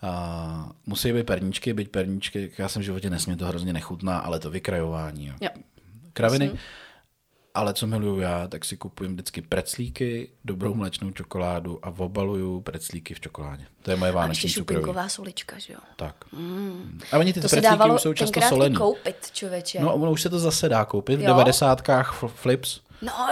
A 0.03 0.72
musí 0.86 1.12
být 1.12 1.26
perníčky, 1.26 1.72
být 1.72 1.90
perníčky, 1.90 2.53
já 2.59 2.68
jsem 2.68 2.82
v 2.82 2.84
životě 2.84 3.11
nesmě, 3.11 3.36
to 3.36 3.46
hrozně 3.46 3.72
nechutná, 3.72 4.18
ale 4.18 4.40
to 4.40 4.51
vykrajování. 4.51 5.26
Jo. 5.26 5.48
Kraviny. 6.12 6.44
Myslím. 6.44 6.61
Ale 7.55 7.74
co 7.74 7.86
miluju 7.86 8.20
já, 8.20 8.48
tak 8.48 8.64
si 8.64 8.76
kupujem 8.76 9.12
vždycky 9.12 9.42
preclíky, 9.42 10.30
dobrou 10.44 10.74
mléčnou 10.74 11.11
čokoládu 11.11 11.78
a 11.86 11.94
obaluju 11.98 12.61
preclíky 12.61 13.14
v 13.14 13.20
čokoládě. 13.20 13.64
To 13.82 13.90
je 13.90 13.96
moje 13.96 14.12
vánoční 14.12 14.51
cukroví. 14.51 14.98
A 14.98 15.09
solička, 15.09 15.59
že 15.59 15.72
jo? 15.72 15.78
Tak. 15.96 16.32
Mm. 16.32 17.01
A 17.12 17.18
oni 17.18 17.32
ty 17.32 17.40
to 17.40 17.48
preclíky 17.48 17.90
už 17.94 18.03
jsou 18.03 18.12
často 18.12 18.40
solený. 18.40 18.76
koupit, 18.76 19.30
člověče. 19.32 19.80
No, 19.80 19.94
ono 19.94 20.12
už 20.12 20.22
se 20.22 20.30
to 20.30 20.38
zase 20.38 20.68
dá 20.68 20.84
koupit. 20.84 21.16
V 21.16 21.22
devadesátkách 21.22 22.24
flips 22.26 22.80
No 23.03 23.20
a 23.20 23.30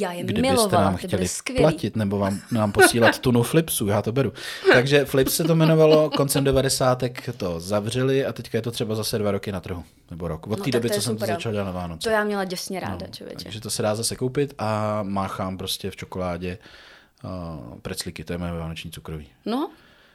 já 0.00 0.12
je 0.12 0.24
Kdybyste 0.24 0.50
milovala, 0.50 0.84
nám 0.84 0.96
chtěli 0.96 1.26
platit 1.56 1.96
nebo 1.96 2.18
vám, 2.18 2.40
nám 2.52 2.72
posílat 2.72 3.18
tunu 3.18 3.42
flipsů, 3.42 3.86
já 3.86 4.02
to 4.02 4.12
beru. 4.12 4.32
Takže 4.72 5.04
flips 5.04 5.34
se 5.34 5.44
to 5.44 5.52
jmenovalo, 5.52 6.10
koncem 6.10 6.44
90. 6.44 7.02
to 7.36 7.60
zavřeli 7.60 8.26
a 8.26 8.32
teďka 8.32 8.58
je 8.58 8.62
to 8.62 8.70
třeba 8.70 8.94
zase 8.94 9.18
dva 9.18 9.30
roky 9.30 9.52
na 9.52 9.60
trhu. 9.60 9.84
Nebo 10.10 10.28
rok. 10.28 10.46
Od 10.46 10.58
no, 10.58 10.64
té 10.64 10.70
doby, 10.70 10.90
co 10.90 11.02
jsem 11.02 11.16
to 11.16 11.26
začal 11.26 11.52
dělat 11.52 11.64
na 11.64 11.72
Vánoce. 11.72 12.08
To 12.08 12.10
já 12.10 12.24
měla 12.24 12.44
děsně 12.44 12.80
ráda, 12.80 13.06
no, 13.06 13.12
člověče. 13.12 13.44
Takže 13.44 13.60
to 13.60 13.70
se 13.70 13.82
dá 13.82 13.94
zase 13.94 14.16
koupit 14.16 14.54
a 14.58 15.00
máchám 15.02 15.58
prostě 15.58 15.90
v 15.90 15.96
čokoládě 15.96 16.58
uh, 17.24 17.78
preclíky, 17.82 18.24
to 18.24 18.32
je 18.32 18.38
moje 18.38 18.52
vánoční 18.52 18.90
cukroví. 18.90 19.28
No, 19.46 19.70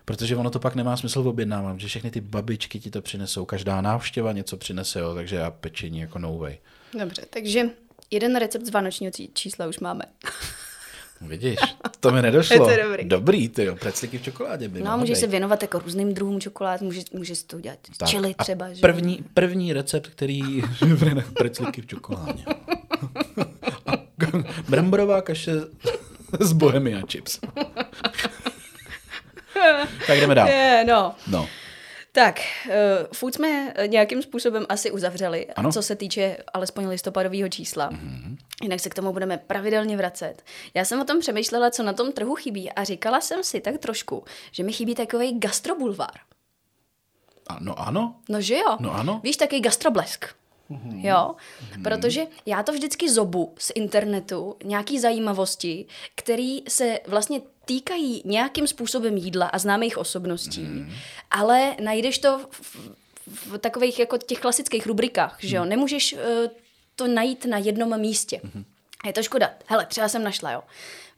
Protože 0.05 0.35
ono 0.35 0.49
to 0.49 0.59
pak 0.59 0.75
nemá 0.75 0.97
smysl 0.97 1.19
objednávat, 1.19 1.79
že 1.79 1.87
všechny 1.87 2.11
ty 2.11 2.21
babičky 2.21 2.79
ti 2.79 2.89
to 2.89 3.01
přinesou, 3.01 3.45
každá 3.45 3.81
návštěva 3.81 4.31
něco 4.31 4.57
přinese, 4.57 4.99
jo, 4.99 5.15
takže 5.15 5.35
já 5.35 5.51
pečení 5.51 5.99
jako 5.99 6.19
no 6.19 6.37
way. 6.37 6.57
Dobře, 6.99 7.21
takže 7.29 7.69
Jeden 8.11 8.35
recept 8.35 8.65
z 8.65 8.69
vánočního 8.69 9.11
čísla 9.33 9.67
už 9.67 9.79
máme. 9.79 10.03
Vidíš, 11.21 11.57
to 11.99 12.11
mi 12.11 12.21
nedošlo. 12.21 12.53
je 12.69 12.77
to 12.77 12.83
dobrý. 12.83 13.05
Dobrý, 13.05 13.49
ty 13.49 13.63
jo, 13.63 13.75
preclíky 13.75 14.17
v 14.17 14.21
čokoládě 14.21 14.67
by 14.67 14.81
No, 14.81 14.97
můžeš 14.97 15.17
se 15.17 15.27
věnovat 15.27 15.61
jako 15.61 15.79
různým 15.79 16.13
druhům 16.13 16.41
čokolád, 16.41 16.81
můžeš, 16.81 17.03
můžeš 17.13 17.43
to 17.43 17.57
udělat 17.57 17.79
tak. 17.97 18.09
čili 18.09 18.33
třeba. 18.33 18.73
Že? 18.73 18.81
První, 18.81 19.25
první 19.33 19.73
recept, 19.73 20.07
který 20.07 20.41
preclíky 21.33 21.81
v 21.81 21.85
čokoládě. 21.85 22.43
Bramborová 24.69 25.21
kaše 25.21 25.53
z 26.39 26.53
Bohemia 26.53 27.01
chips. 27.11 27.39
tak 30.07 30.19
jdeme 30.19 30.35
dál. 30.35 30.47
Je, 30.47 30.85
no. 30.87 31.15
no. 31.27 31.47
Tak, 32.11 32.39
uh, 32.65 32.73
food 33.13 33.33
jsme 33.33 33.73
nějakým 33.87 34.21
způsobem 34.21 34.65
asi 34.69 34.91
uzavřeli, 34.91 35.47
ano. 35.47 35.71
co 35.71 35.81
se 35.81 35.95
týče 35.95 36.37
alespoň 36.53 36.87
listopadového 36.87 37.49
čísla. 37.49 37.89
Mm-hmm. 37.91 38.37
Jinak 38.63 38.79
se 38.79 38.89
k 38.89 38.93
tomu 38.93 39.13
budeme 39.13 39.37
pravidelně 39.37 39.97
vracet. 39.97 40.43
Já 40.73 40.85
jsem 40.85 41.01
o 41.01 41.03
tom 41.03 41.19
přemýšlela, 41.19 41.71
co 41.71 41.83
na 41.83 41.93
tom 41.93 42.11
trhu 42.11 42.35
chybí 42.35 42.71
a 42.71 42.83
říkala 42.83 43.21
jsem 43.21 43.43
si 43.43 43.61
tak 43.61 43.77
trošku, 43.77 44.23
že 44.51 44.63
mi 44.63 44.73
chybí 44.73 44.95
takový 44.95 45.39
gastrobulvár. 45.39 46.19
No 47.59 47.79
ano. 47.79 48.15
No 48.29 48.41
že 48.41 48.55
jo? 48.55 48.77
No 48.79 48.95
ano. 48.95 49.21
Víš, 49.23 49.37
takový 49.37 49.61
gastroblesk. 49.61 50.25
Mm-hmm. 50.71 51.05
Jo, 51.05 51.35
mm-hmm. 51.35 51.83
protože 51.83 52.25
já 52.45 52.63
to 52.63 52.71
vždycky 52.71 53.09
zobu 53.09 53.53
z 53.57 53.71
internetu, 53.75 54.55
nějaký 54.63 54.99
zajímavosti, 54.99 55.85
které 56.15 56.57
se 56.67 56.99
vlastně 57.07 57.41
týkají 57.65 58.21
nějakým 58.25 58.67
způsobem 58.67 59.17
jídla 59.17 59.47
a 59.47 59.57
známých 59.57 59.97
osobností, 59.97 60.61
mm. 60.61 60.91
ale 61.31 61.75
najdeš 61.83 62.19
to 62.19 62.39
v, 62.51 62.89
v 63.27 63.57
takových 63.57 63.99
jako 63.99 64.17
těch 64.17 64.39
klasických 64.39 64.85
rubrikách, 64.85 65.37
že 65.39 65.55
jo? 65.55 65.61
Mhm. 65.61 65.69
Nemůžeš 65.69 66.13
uh, 66.13 66.19
to 66.95 67.07
najít 67.07 67.45
na 67.45 67.57
jednom 67.57 67.99
místě. 67.99 68.41
Mm. 68.43 68.65
A 69.03 69.07
je 69.07 69.13
to 69.13 69.23
škoda. 69.23 69.49
Hele, 69.65 69.85
třeba 69.85 70.09
jsem 70.09 70.23
našla, 70.23 70.51
jo. 70.51 70.61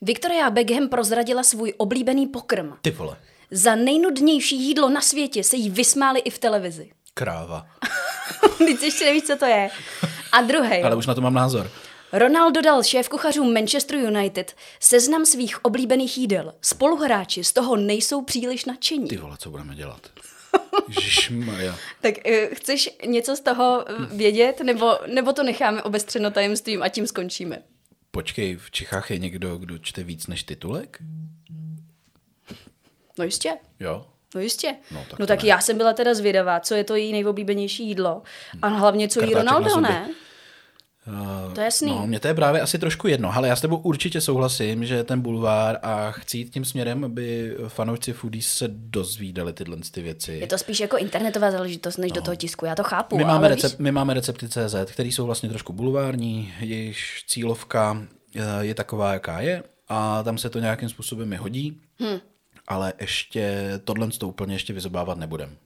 Victoria 0.02 0.50
Beckham 0.50 0.90
prozradila 0.90 1.44
svůj 1.44 1.74
oblíbený 1.78 2.28
pokrm. 2.28 2.74
Ty 2.82 2.92
vole. 2.92 3.18
Za 3.52 3.76
nejnudnější 3.76 4.62
jídlo 4.68 4.90
na 4.90 5.02
světě 5.02 5.44
se 5.44 5.56
jí 5.56 5.70
vysmáli 5.70 6.20
i 6.20 6.30
v 6.30 6.40
televizi. 6.40 6.92
Kráva. 7.14 7.68
Teď 8.58 8.82
ještě 8.82 9.06
nevíš, 9.06 9.24
co 9.24 9.38
to 9.38 9.46
je. 9.46 9.70
A 10.32 10.42
druhý. 10.42 10.82
Ale 10.84 10.96
už 10.96 11.08
na 11.08 11.16
to 11.16 11.22
mám 11.22 11.34
názor. 11.34 11.72
Ronaldo 12.14 12.62
dal 12.62 12.82
šéf-kuchařům 12.84 13.54
Manchester 13.54 13.96
United 13.98 14.56
seznam 14.80 15.26
svých 15.26 15.66
oblíbených 15.66 16.18
jídel. 16.18 16.54
Spoluhráči 16.62 17.44
z 17.44 17.54
toho 17.54 17.76
nejsou 17.76 18.22
příliš 18.22 18.66
nadšení. 18.66 19.08
Ty 19.08 19.18
vole, 19.18 19.38
co 19.38 19.50
budeme 19.50 19.76
dělat? 19.76 20.10
Žižmaja. 21.02 21.76
tak 22.02 22.14
uh, 22.26 22.34
chceš 22.54 22.90
něco 23.06 23.36
z 23.36 23.40
toho 23.40 23.86
vědět, 24.12 24.62
nebo, 24.62 24.98
nebo 25.08 25.34
to 25.34 25.44
necháme 25.44 25.84
obestřeno 25.84 26.32
tajemstvím 26.32 26.84
a 26.84 26.90
tím 26.90 27.08
skončíme? 27.08 27.62
Počkej, 28.12 28.56
v 28.56 28.72
Čechách 28.72 29.12
je 29.12 29.18
někdo, 29.18 29.58
kdo 29.58 29.78
čte 29.78 30.04
víc 30.04 30.28
než 30.28 30.44
titulek? 30.44 31.00
No 33.18 33.26
jistě. 33.26 33.54
Jo? 33.80 34.06
No 34.36 34.42
jistě. 34.42 34.76
No 34.92 35.06
tak, 35.10 35.20
no, 35.20 35.28
tak 35.28 35.44
já 35.44 35.62
jsem 35.62 35.78
byla 35.78 35.94
teda 35.94 36.14
zvědavá, 36.14 36.60
co 36.60 36.76
je 36.76 36.84
to 36.84 36.96
její 36.96 37.12
nejoblíbenější 37.12 37.88
jídlo. 37.88 38.22
A 38.62 38.68
hlavně, 38.68 39.08
co 39.08 39.24
jí 39.24 39.34
Ronaldo, 39.34 39.82
ne? 39.82 40.10
Uh, 41.08 41.54
to 41.54 41.60
je 41.60 41.66
jasný. 41.66 41.92
No, 41.92 42.08
mě 42.08 42.20
to 42.20 42.28
je 42.28 42.34
právě 42.34 42.62
asi 42.62 42.80
trošku 42.80 43.08
jedno, 43.08 43.36
ale 43.36 43.48
já 43.48 43.56
s 43.56 43.62
tebou 43.62 43.78
určitě 43.78 44.22
souhlasím, 44.22 44.86
že 44.86 45.04
ten 45.04 45.22
bulvár 45.22 45.80
a 45.82 46.12
chci 46.12 46.38
jít 46.38 46.50
tím 46.50 46.66
směrem, 46.66 47.04
aby 47.04 47.56
fanoušci 47.68 48.14
foodies 48.14 48.54
se 48.54 48.66
dozvídali 48.68 49.54
tyhle 49.54 49.78
ty 49.92 50.02
věci. 50.02 50.34
Je 50.34 50.48
to 50.48 50.58
spíš 50.58 50.80
jako 50.80 50.98
internetová 50.98 51.52
záležitost, 51.52 51.98
než 51.98 52.12
no. 52.12 52.16
do 52.16 52.22
toho 52.22 52.36
tisku, 52.36 52.66
já 52.66 52.76
to 52.76 52.84
chápu. 52.84 53.18
My 53.18 53.24
máme, 53.24 53.48
recept, 53.48 53.72
víš... 53.72 53.80
my 53.80 53.92
máme 53.92 54.14
recepty 54.14 54.50
CZ, 54.50 54.76
které 54.86 55.10
jsou 55.10 55.26
vlastně 55.26 55.50
trošku 55.50 55.74
bulvární, 55.74 56.54
jejichž 56.60 57.26
cílovka 57.28 58.08
eh, 58.36 58.42
je 58.60 58.76
taková, 58.76 59.14
jaká 59.14 59.42
je 59.42 59.64
a 59.90 60.24
tam 60.24 60.38
se 60.38 60.50
to 60.50 60.60
nějakým 60.60 60.90
způsobem 60.90 61.34
hodí, 61.34 61.82
hmm. 62.00 62.20
Ale 62.68 62.94
ještě 63.02 63.72
tohle 63.84 64.08
to 64.08 64.28
úplně 64.28 64.56
ještě 64.56 64.74
vyzobávat 64.74 65.18
nebudem 65.18 65.58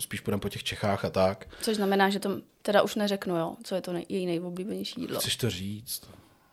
spíš 0.00 0.20
půjdeme 0.20 0.40
po 0.40 0.48
těch 0.48 0.64
Čechách 0.64 1.04
a 1.04 1.10
tak. 1.10 1.48
Což 1.62 1.76
znamená, 1.76 2.10
že 2.10 2.20
to 2.20 2.40
teda 2.62 2.82
už 2.82 2.94
neřeknu, 2.94 3.36
jo, 3.36 3.56
co 3.64 3.74
je 3.74 3.80
to 3.80 3.92
nej, 3.92 4.06
její 4.08 4.26
nejoblíbenější 4.26 5.00
jídlo. 5.00 5.18
Chceš 5.20 5.36
to 5.36 5.50
říct? 5.50 6.02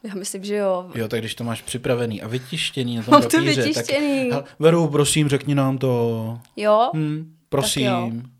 Já 0.03 0.15
myslím, 0.15 0.45
že 0.45 0.55
jo. 0.55 0.91
Jo, 0.95 1.07
tak 1.07 1.19
když 1.19 1.35
to 1.35 1.43
máš 1.43 1.61
připravený 1.61 2.21
a 2.21 2.27
vytištěný 2.27 2.95
na 2.95 3.03
tom 3.03 3.11
Mám 3.11 3.21
to 3.21 3.29
papíře, 3.29 3.61
vytištěný. 3.61 4.29
tak... 4.29 4.45
Veru, 4.59 4.87
prosím, 4.87 5.29
řekni 5.29 5.55
nám 5.55 5.77
to. 5.77 6.39
Jo? 6.55 6.91
Hm, 6.95 7.37
prosím, 7.49 8.33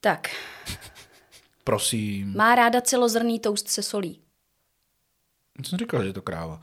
Tak, 0.00 0.30
prosím. 1.64 2.36
má 2.36 2.54
ráda 2.54 2.80
celozrný 2.80 3.40
toast 3.40 3.68
se 3.68 3.82
solí. 3.82 4.20
Jsem 5.66 5.78
říkal, 5.78 6.02
že 6.02 6.08
je 6.08 6.12
to 6.12 6.22
kráva. 6.22 6.60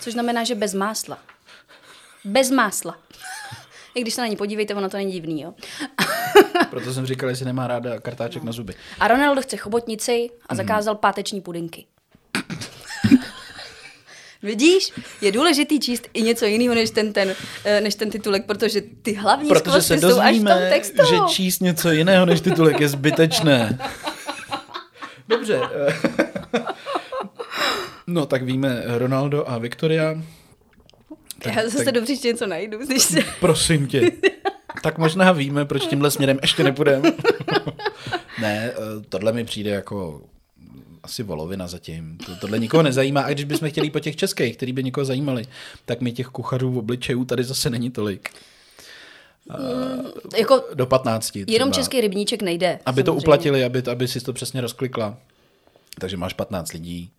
Což 0.00 0.12
znamená, 0.12 0.44
že 0.44 0.54
bez 0.54 0.74
másla. 0.74 1.18
Bez 2.24 2.50
másla. 2.50 2.98
I 3.94 4.00
když 4.00 4.14
se 4.14 4.20
na 4.20 4.26
ní 4.26 4.36
podívejte, 4.36 4.74
ono 4.74 4.88
to 4.90 4.96
není 4.96 5.12
divný, 5.12 5.42
jo. 5.42 5.54
Proto 6.70 6.94
jsem 6.94 7.06
říkal, 7.06 7.28
jestli 7.28 7.44
nemá 7.44 7.66
ráda 7.66 8.00
kartáček 8.00 8.42
na 8.42 8.52
zuby. 8.52 8.74
A 9.00 9.08
Ronaldo 9.08 9.42
chce 9.42 9.56
chobotnici 9.56 10.30
a 10.48 10.54
zakázal 10.54 10.94
páteční 10.94 11.40
pudinky. 11.40 11.86
Vidíš, 14.42 14.92
je 15.20 15.32
důležitý 15.32 15.80
číst 15.80 16.08
i 16.14 16.22
něco 16.22 16.44
jiného 16.44 16.74
než 16.74 16.90
ten, 16.90 17.12
ten, 17.12 17.34
eh, 17.64 17.80
než 17.80 17.94
ten 17.94 18.10
titulek, 18.10 18.46
protože 18.46 18.80
ty 18.80 19.12
hlavní 19.14 19.48
Protože 19.48 19.82
se 19.82 19.98
jsou 19.98 20.20
až 20.20 20.36
v 20.36 20.44
tom 20.44 20.58
textu. 20.68 21.02
že 21.10 21.16
číst 21.28 21.60
něco 21.60 21.90
jiného 21.90 22.26
než 22.26 22.40
titulek 22.40 22.80
je 22.80 22.88
zbytečné. 22.88 23.78
Dobře. 25.28 25.60
No, 28.06 28.26
tak 28.26 28.42
víme 28.42 28.82
Ronaldo 28.86 29.50
a 29.50 29.58
Viktoria. 29.58 30.14
Tak, 31.42 31.56
Já 31.56 31.62
zase 31.62 31.84
tak, 31.84 31.94
do 31.94 32.02
příště 32.02 32.28
něco 32.28 32.46
najdu, 32.46 32.78
když 32.78 33.02
se... 33.02 33.20
prosím 33.40 33.86
tě. 33.86 34.10
Tak 34.82 34.98
možná 34.98 35.32
víme, 35.32 35.64
proč 35.64 35.86
tímhle 35.86 36.10
směrem 36.10 36.38
ještě 36.42 36.64
nepůjdeme. 36.64 37.12
ne, 38.40 38.70
eh, 38.72 38.74
tohle 39.08 39.32
mi 39.32 39.44
přijde 39.44 39.70
jako 39.70 40.22
asi 41.02 41.22
volovina 41.22 41.66
zatím. 41.66 42.18
To, 42.26 42.36
tohle 42.36 42.58
nikoho 42.58 42.82
nezajímá. 42.82 43.20
A 43.20 43.30
když 43.30 43.44
bychom 43.44 43.70
chtěli 43.70 43.90
po 43.90 44.00
těch 44.00 44.16
českých, 44.16 44.56
který 44.56 44.72
by 44.72 44.84
někoho 44.84 45.04
zajímali, 45.04 45.44
tak 45.84 46.00
mi 46.00 46.12
těch 46.12 46.26
kuchařů 46.26 46.70
v 46.70 46.78
obličejů 46.78 47.24
tady 47.24 47.44
zase 47.44 47.70
není 47.70 47.90
tolik. 47.90 48.28
Jako 50.38 50.64
Do 50.74 50.86
15. 50.86 51.30
Třeba. 51.30 51.52
jenom 51.52 51.72
český 51.72 52.00
rybníček 52.00 52.42
nejde. 52.42 52.78
Aby 52.86 53.02
to 53.02 53.10
samozřejmě. 53.10 53.24
uplatili, 53.24 53.64
aby, 53.64 53.82
aby 53.90 54.08
si 54.08 54.20
to 54.20 54.32
přesně 54.32 54.60
rozklikla. 54.60 55.18
Takže 55.98 56.16
máš 56.16 56.32
15 56.32 56.72
lidí, 56.72 57.12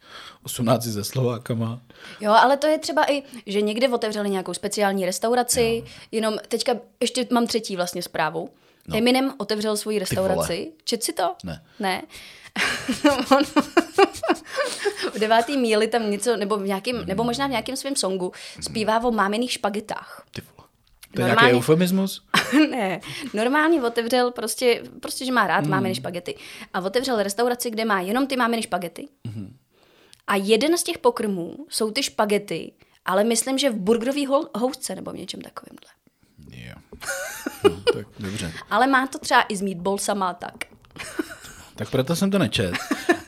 18 0.43 0.83
ze 0.83 1.03
Slovákama. 1.03 1.81
Jo, 2.21 2.31
ale 2.31 2.57
to 2.57 2.67
je 2.67 2.79
třeba 2.79 3.11
i, 3.11 3.23
že 3.45 3.61
někde 3.61 3.89
otevřeli 3.89 4.29
nějakou 4.29 4.53
speciální 4.53 5.05
restauraci, 5.05 5.81
jo. 5.85 5.91
jenom 6.11 6.37
teďka 6.47 6.73
ještě 6.99 7.27
mám 7.31 7.47
třetí 7.47 7.75
vlastně 7.75 8.01
zprávu. 8.01 8.49
No. 8.87 8.97
Eminem 8.97 9.33
otevřel 9.37 9.77
svoji 9.77 9.99
restauraci. 9.99 10.71
Čet 10.83 11.03
si 11.03 11.13
to? 11.13 11.35
Ne. 11.43 11.63
Ne. 11.79 12.01
On 13.37 13.43
v 15.13 15.19
devátý 15.19 15.57
míli 15.57 15.87
tam 15.87 16.11
něco, 16.11 16.37
nebo, 16.37 16.57
v 16.57 16.67
nějakým, 16.67 17.05
nebo 17.05 17.23
možná 17.23 17.47
v 17.47 17.49
nějakém 17.49 17.75
svém 17.75 17.95
songu 17.95 18.31
zpívá 18.61 19.03
o 19.03 19.11
mámených 19.11 19.51
špagetách. 19.51 20.25
Ty 20.31 20.41
vole. 20.41 20.62
To 21.15 21.21
je 21.21 21.27
Normálně- 21.27 21.47
nějaký 21.47 21.57
eufemismus? 21.57 22.25
ne, 22.71 22.99
normálně 23.33 23.83
otevřel 23.83 24.31
prostě, 24.31 24.83
prostě, 25.01 25.25
že 25.25 25.31
má 25.31 25.47
rád 25.47 25.63
mm. 25.63 25.69
máminy 25.69 25.95
špagety. 25.95 26.35
A 26.73 26.79
otevřel 26.81 27.23
restauraci, 27.23 27.71
kde 27.71 27.85
má 27.85 28.01
jenom 28.01 28.27
ty 28.27 28.37
máminy 28.37 28.61
špagety. 28.61 29.07
Mm. 29.23 29.57
A 30.27 30.35
jeden 30.35 30.77
z 30.77 30.83
těch 30.83 30.97
pokrmů 30.97 31.65
jsou 31.69 31.91
ty 31.91 32.03
špagety, 32.03 32.71
ale 33.05 33.23
myslím, 33.23 33.57
že 33.57 33.69
v 33.69 33.75
burgerový 33.75 34.27
housce 34.55 34.95
nebo 34.95 35.11
v 35.11 35.15
něčem 35.15 35.41
takovémhle. 35.41 35.89
Jo. 36.51 36.75
No, 37.63 37.93
tak 37.93 38.07
dobře. 38.19 38.53
Ale 38.69 38.87
má 38.87 39.07
to 39.07 39.19
třeba 39.19 39.41
i 39.49 39.55
s 39.55 39.61
meatballsama 39.61 40.33
tak. 40.33 40.53
Tak 41.75 41.89
proto 41.89 42.15
jsem 42.15 42.31
to 42.31 42.39
nečet. 42.39 42.73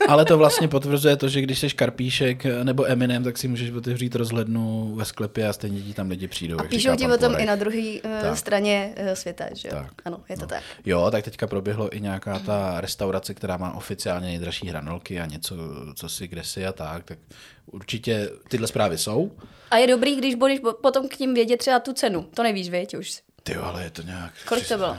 Ale 0.08 0.24
to 0.24 0.38
vlastně 0.38 0.68
potvrzuje 0.68 1.16
to, 1.16 1.28
že 1.28 1.40
když 1.40 1.58
jsi 1.58 1.68
Karpíšek 1.70 2.44
nebo 2.62 2.84
Eminem, 2.90 3.24
tak 3.24 3.38
si 3.38 3.48
můžeš 3.48 3.70
otevřít 3.70 4.14
rozhlednu 4.14 4.94
ve 4.94 5.04
sklepě 5.04 5.48
a 5.48 5.52
stejně 5.52 5.80
ti 5.82 5.94
tam 5.94 6.08
lidi 6.10 6.28
přijdou. 6.28 6.60
A 6.60 6.64
píšou 6.64 6.96
ti 6.96 7.06
o 7.06 7.18
tom 7.18 7.34
i 7.38 7.46
na 7.46 7.56
druhé 7.56 7.94
uh, 8.04 8.34
straně 8.34 8.94
uh, 9.00 9.12
světa, 9.12 9.44
že 9.54 9.68
jo? 9.68 9.74
Tak. 9.74 9.92
Ano, 10.04 10.20
je 10.28 10.36
to 10.36 10.42
No. 10.42 10.46
tak. 10.48 10.62
Jo, 10.84 11.08
tak 11.10 11.24
teďka 11.24 11.46
proběhlo 11.46 11.96
i 11.96 12.00
nějaká 12.00 12.38
ta 12.38 12.80
restaurace, 12.80 13.34
která 13.34 13.56
má 13.56 13.72
oficiálně 13.76 14.26
nejdražší 14.26 14.68
hranolky 14.68 15.20
a 15.20 15.26
něco, 15.26 15.56
co 15.94 16.08
si, 16.08 16.28
kde 16.28 16.44
si 16.44 16.66
a 16.66 16.72
tak, 16.72 17.04
tak 17.04 17.18
určitě 17.66 18.30
tyhle 18.48 18.66
zprávy 18.68 18.98
jsou. 18.98 19.32
A 19.70 19.76
je 19.76 19.86
dobrý, 19.86 20.16
když 20.16 20.34
budeš 20.34 20.60
po- 20.60 20.72
potom 20.72 21.08
k 21.08 21.18
ním 21.18 21.34
vědět 21.34 21.56
třeba 21.56 21.78
tu 21.80 21.92
cenu. 21.92 22.26
To 22.34 22.42
nevíš, 22.42 22.70
věď 22.70 22.96
už. 22.96 23.20
Ty 23.42 23.54
ale 23.56 23.84
je 23.84 23.90
to 23.90 24.02
nějak... 24.02 24.32
Kolik 24.48 24.68
to 24.68 24.76
bylo? 24.76 24.96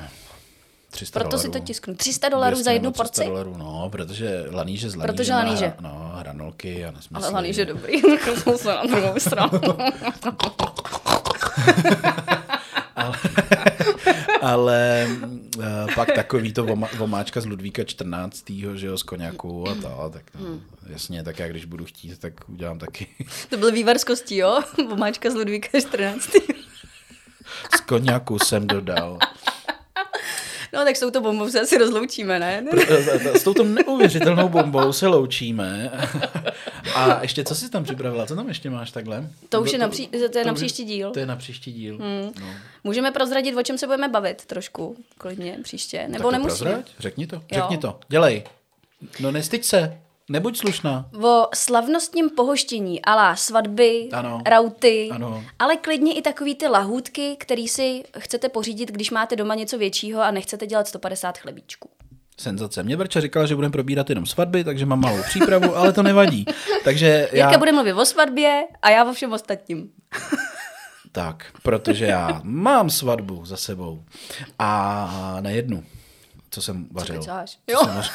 300 0.97 1.19
Proto 1.19 1.37
si 1.37 1.43
to 1.43 1.51
dolarů. 1.51 1.65
tisknu. 1.65 1.95
300 1.95 2.29
dolarů 2.29 2.55
200 2.55 2.63
za 2.63 2.71
jednu 2.71 2.87
nebo 2.87 2.93
300 3.03 3.03
porci? 3.03 3.25
dolarů, 3.29 3.55
no, 3.57 3.89
protože 3.91 4.45
laníže 4.51 4.89
z 4.89 4.95
laníže 4.95 5.13
Protože 5.13 5.33
laníže. 5.33 5.73
No, 5.79 6.11
hranolky 6.15 6.85
a 6.85 6.91
nesmysly. 6.91 7.15
Ale 7.23 7.31
hlavně, 7.31 7.53
že 7.53 7.65
dobrý. 7.65 8.01
Jsem 8.43 8.57
se 8.57 8.67
na 8.67 8.83
druhou 8.83 9.19
stranu. 9.19 9.59
Ale 14.41 15.07
uh, 15.57 15.63
pak 15.95 16.11
takový 16.11 16.53
to 16.53 16.65
vomáčka 16.97 17.41
z 17.41 17.45
Ludvíka 17.45 17.83
14. 17.83 18.43
že 18.75 18.87
jo, 18.87 18.97
z 18.97 19.03
koněku 19.03 19.69
a 19.69 19.75
to, 19.75 20.09
tak 20.13 20.23
no, 20.39 20.47
Hmm. 20.47 20.61
jasně, 20.87 21.23
tak 21.23 21.39
já 21.39 21.47
když 21.47 21.65
budu 21.65 21.85
chtít, 21.85 22.19
tak 22.19 22.33
udělám 22.49 22.79
taky 22.79 23.07
To 23.49 23.57
byl 23.57 23.71
vývar 23.71 23.97
z 23.97 24.03
kostí, 24.03 24.37
jo? 24.37 24.59
Vomáčka 24.89 25.29
z 25.29 25.33
Ludvíka 25.35 25.79
14. 25.79 26.29
z 27.75 27.79
koněku 27.87 28.39
jsem 28.39 28.67
dodal. 28.67 29.17
No 30.77 30.85
tak 30.85 30.95
s 30.95 30.99
touto 30.99 31.21
bombou 31.21 31.49
se 31.49 31.61
asi 31.61 31.77
rozloučíme, 31.77 32.39
ne? 32.39 32.63
S 33.33 33.43
touto 33.43 33.63
neuvěřitelnou 33.63 34.49
bombou 34.49 34.93
se 34.93 35.07
loučíme. 35.07 35.91
A 36.95 37.21
ještě, 37.21 37.43
co 37.43 37.55
jsi 37.55 37.69
tam 37.69 37.83
připravila? 37.83 38.25
Co 38.25 38.35
tam 38.35 38.47
ještě 38.47 38.69
máš 38.69 38.91
takhle? 38.91 39.29
To 39.49 39.61
už 39.61 39.71
je 39.73 39.79
na 39.79 39.89
pří- 39.89 40.29
to 40.31 40.37
je 40.39 40.45
na 40.45 40.53
příští 40.53 40.83
díl. 40.85 41.11
To 41.11 41.19
je 41.19 41.25
na 41.25 41.35
příští 41.35 41.73
díl. 41.73 41.97
Hmm. 41.97 42.31
No. 42.41 42.47
Můžeme 42.83 43.11
prozradit, 43.11 43.57
o 43.57 43.63
čem 43.63 43.77
se 43.77 43.85
budeme 43.85 44.07
bavit 44.09 44.45
trošku, 44.45 44.97
klidně 45.17 45.57
příště. 45.63 46.05
Nebo 46.07 46.31
nemusíme. 46.31 46.69
prozrať, 46.69 46.91
řekni 46.99 47.27
to, 47.27 47.41
řekni 47.53 47.77
to, 47.77 47.99
dělej. 48.09 48.43
No 49.19 49.31
nestyď 49.31 49.63
se, 49.63 49.97
nebuď 50.29 50.57
slušná. 50.57 51.09
O 51.23 51.47
slavnostním 51.55 52.29
pohoštění, 52.29 53.01
alá 53.05 53.35
svatby, 53.35 54.09
Ano. 54.13 54.41
rauty, 54.47 55.09
Ano. 55.11 55.43
ale 55.59 55.77
klidně 55.77 56.13
i 56.13 56.21
takový 56.21 56.55
ty 56.55 56.67
lahůdky, 56.67 57.35
který 57.39 57.67
si 57.67 58.03
chcete 58.19 58.49
pořídit, 58.49 58.91
když 58.91 59.11
máte 59.11 59.35
doma 59.35 59.55
něco 59.55 59.77
většího 59.77 60.21
a 60.21 60.31
nechcete 60.31 60.67
dělat 60.67 60.87
150 60.87 61.37
chlebíčků. 61.37 61.89
Senzace. 62.39 62.83
Mě 62.83 62.97
Brča 62.97 63.21
říkala, 63.21 63.45
že 63.45 63.55
budeme 63.55 63.71
probírat 63.71 64.09
jenom 64.09 64.25
svatby, 64.25 64.63
takže 64.63 64.85
mám 64.85 64.99
malou 64.99 65.23
přípravu, 65.29 65.75
ale 65.75 65.93
to 65.93 66.03
nevadí. 66.03 66.45
Takže 66.83 67.29
já... 67.31 67.45
Jirka 67.47 67.57
bude 67.59 67.71
mluvit 67.71 67.93
o 67.93 68.05
svatbě 68.05 68.63
a 68.81 68.89
já 68.89 69.05
o 69.09 69.13
všem 69.13 69.33
ostatním. 69.33 69.89
Tak, 71.11 71.45
protože 71.63 72.05
já 72.05 72.41
mám 72.43 72.89
svatbu 72.89 73.45
za 73.45 73.57
sebou. 73.57 74.03
A 74.59 75.37
na 75.39 75.49
jednu, 75.49 75.83
co 76.49 76.61
jsem 76.61 76.87
vařil. 76.91 77.23
Co 77.23 77.31
Jo. 77.67 77.79
jsem 77.79 77.95
vařil. 77.95 78.11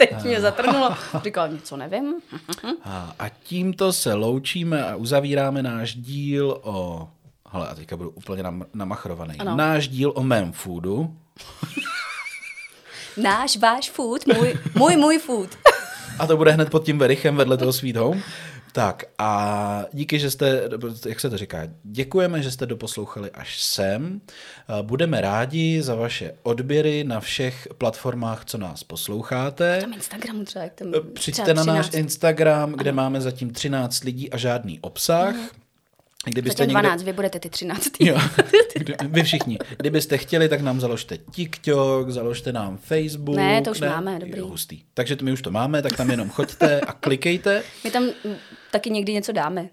Teď 0.00 0.24
mě 0.24 0.40
zatrhnulo. 0.40 0.90
Říkal, 1.24 1.48
něco 1.48 1.76
nevím. 1.76 2.14
A, 2.84 3.14
a 3.18 3.28
tímto 3.28 3.92
se 3.92 4.14
loučíme 4.14 4.84
a 4.84 4.96
uzavíráme 4.96 5.62
náš 5.62 5.94
díl 5.94 6.60
o... 6.62 7.08
Hele, 7.52 7.68
a 7.68 7.74
teďka 7.74 7.96
budu 7.96 8.10
úplně 8.10 8.42
nam, 8.42 8.64
namachrovaný. 8.74 9.38
Ano. 9.38 9.56
Náš 9.56 9.88
díl 9.88 10.12
o 10.16 10.22
mém 10.22 10.52
foodu. 10.52 11.16
Náš, 13.16 13.56
váš 13.56 13.90
food, 13.90 14.26
můj, 14.26 14.58
můj, 14.74 14.96
můj 14.96 15.18
food. 15.18 15.50
A 16.18 16.26
to 16.26 16.36
bude 16.36 16.52
hned 16.52 16.70
pod 16.70 16.84
tím 16.84 16.98
verichem 16.98 17.36
vedle 17.36 17.56
toho 17.56 17.72
Sweet 17.72 17.96
Home. 17.96 18.22
Tak 18.72 19.04
a 19.18 19.84
díky, 19.92 20.18
že 20.18 20.30
jste, 20.30 20.62
jak 21.08 21.20
se 21.20 21.30
to 21.30 21.36
říká, 21.38 21.62
děkujeme, 21.82 22.42
že 22.42 22.50
jste 22.50 22.66
doposlouchali 22.66 23.30
až 23.30 23.62
sem. 23.62 24.20
Budeme 24.82 25.20
rádi 25.20 25.82
za 25.82 25.94
vaše 25.94 26.34
odběry 26.42 27.04
na 27.04 27.20
všech 27.20 27.68
platformách, 27.78 28.44
co 28.44 28.58
nás 28.58 28.84
posloucháte. 28.84 29.80
Tam 29.80 29.92
Instagramu 29.92 30.44
třeba, 30.44 30.64
jak 30.64 30.74
tam 30.74 30.92
Přijďte 31.12 31.42
třeba 31.42 31.64
na 31.64 31.74
náš 31.74 31.88
13. 31.88 32.04
Instagram, 32.04 32.72
kde 32.72 32.92
máme 32.92 33.20
zatím 33.20 33.50
13 33.50 34.04
lidí 34.04 34.30
a 34.30 34.36
žádný 34.36 34.80
obsah. 34.80 35.34
Kdybyste 36.24 36.62
Zatím 36.62 36.68
někde... 36.68 36.82
12, 36.82 37.02
vy 37.02 37.12
budete 37.12 37.40
ty 37.40 37.50
13. 37.50 37.84
Jo, 38.00 38.18
vy 39.08 39.22
všichni. 39.22 39.58
Kdybyste 39.76 40.18
chtěli, 40.18 40.48
tak 40.48 40.60
nám 40.60 40.80
založte 40.80 41.18
TikTok, 41.18 42.10
založte 42.10 42.52
nám 42.52 42.76
Facebook. 42.76 43.36
Ne, 43.36 43.62
to 43.62 43.70
už 43.70 43.80
máme, 43.80 44.18
dobrý. 44.18 44.38
Jo, 44.38 44.46
hustý. 44.46 44.82
Takže 44.94 45.16
to 45.16 45.24
my 45.24 45.32
už 45.32 45.42
to 45.42 45.50
máme, 45.50 45.82
tak 45.82 45.96
tam 45.96 46.10
jenom 46.10 46.30
choďte 46.30 46.80
a 46.80 46.92
klikejte. 46.92 47.62
My 47.84 47.90
tam 47.90 48.04
taky 48.70 48.90
někdy 48.90 49.12
něco 49.12 49.32
dáme. 49.32 49.68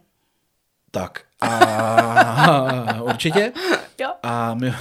Tak 0.91 1.21
a 1.41 3.01
určitě. 3.03 3.53
Jo. 3.99 4.09
A 4.23 4.53
my, 4.53 4.73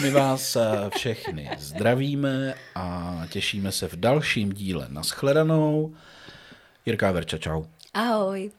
my 0.00 0.10
vás 0.10 0.56
eh, 0.56 0.90
všechny 0.96 1.50
zdravíme 1.58 2.54
a 2.74 3.20
těšíme 3.30 3.72
se 3.72 3.88
v 3.88 3.96
dalším 3.96 4.52
díle. 4.52 4.86
Naschledanou. 4.88 5.94
Jirka 6.86 7.12
Verča, 7.12 7.38
čau. 7.38 7.64
Ahoj. 7.94 8.50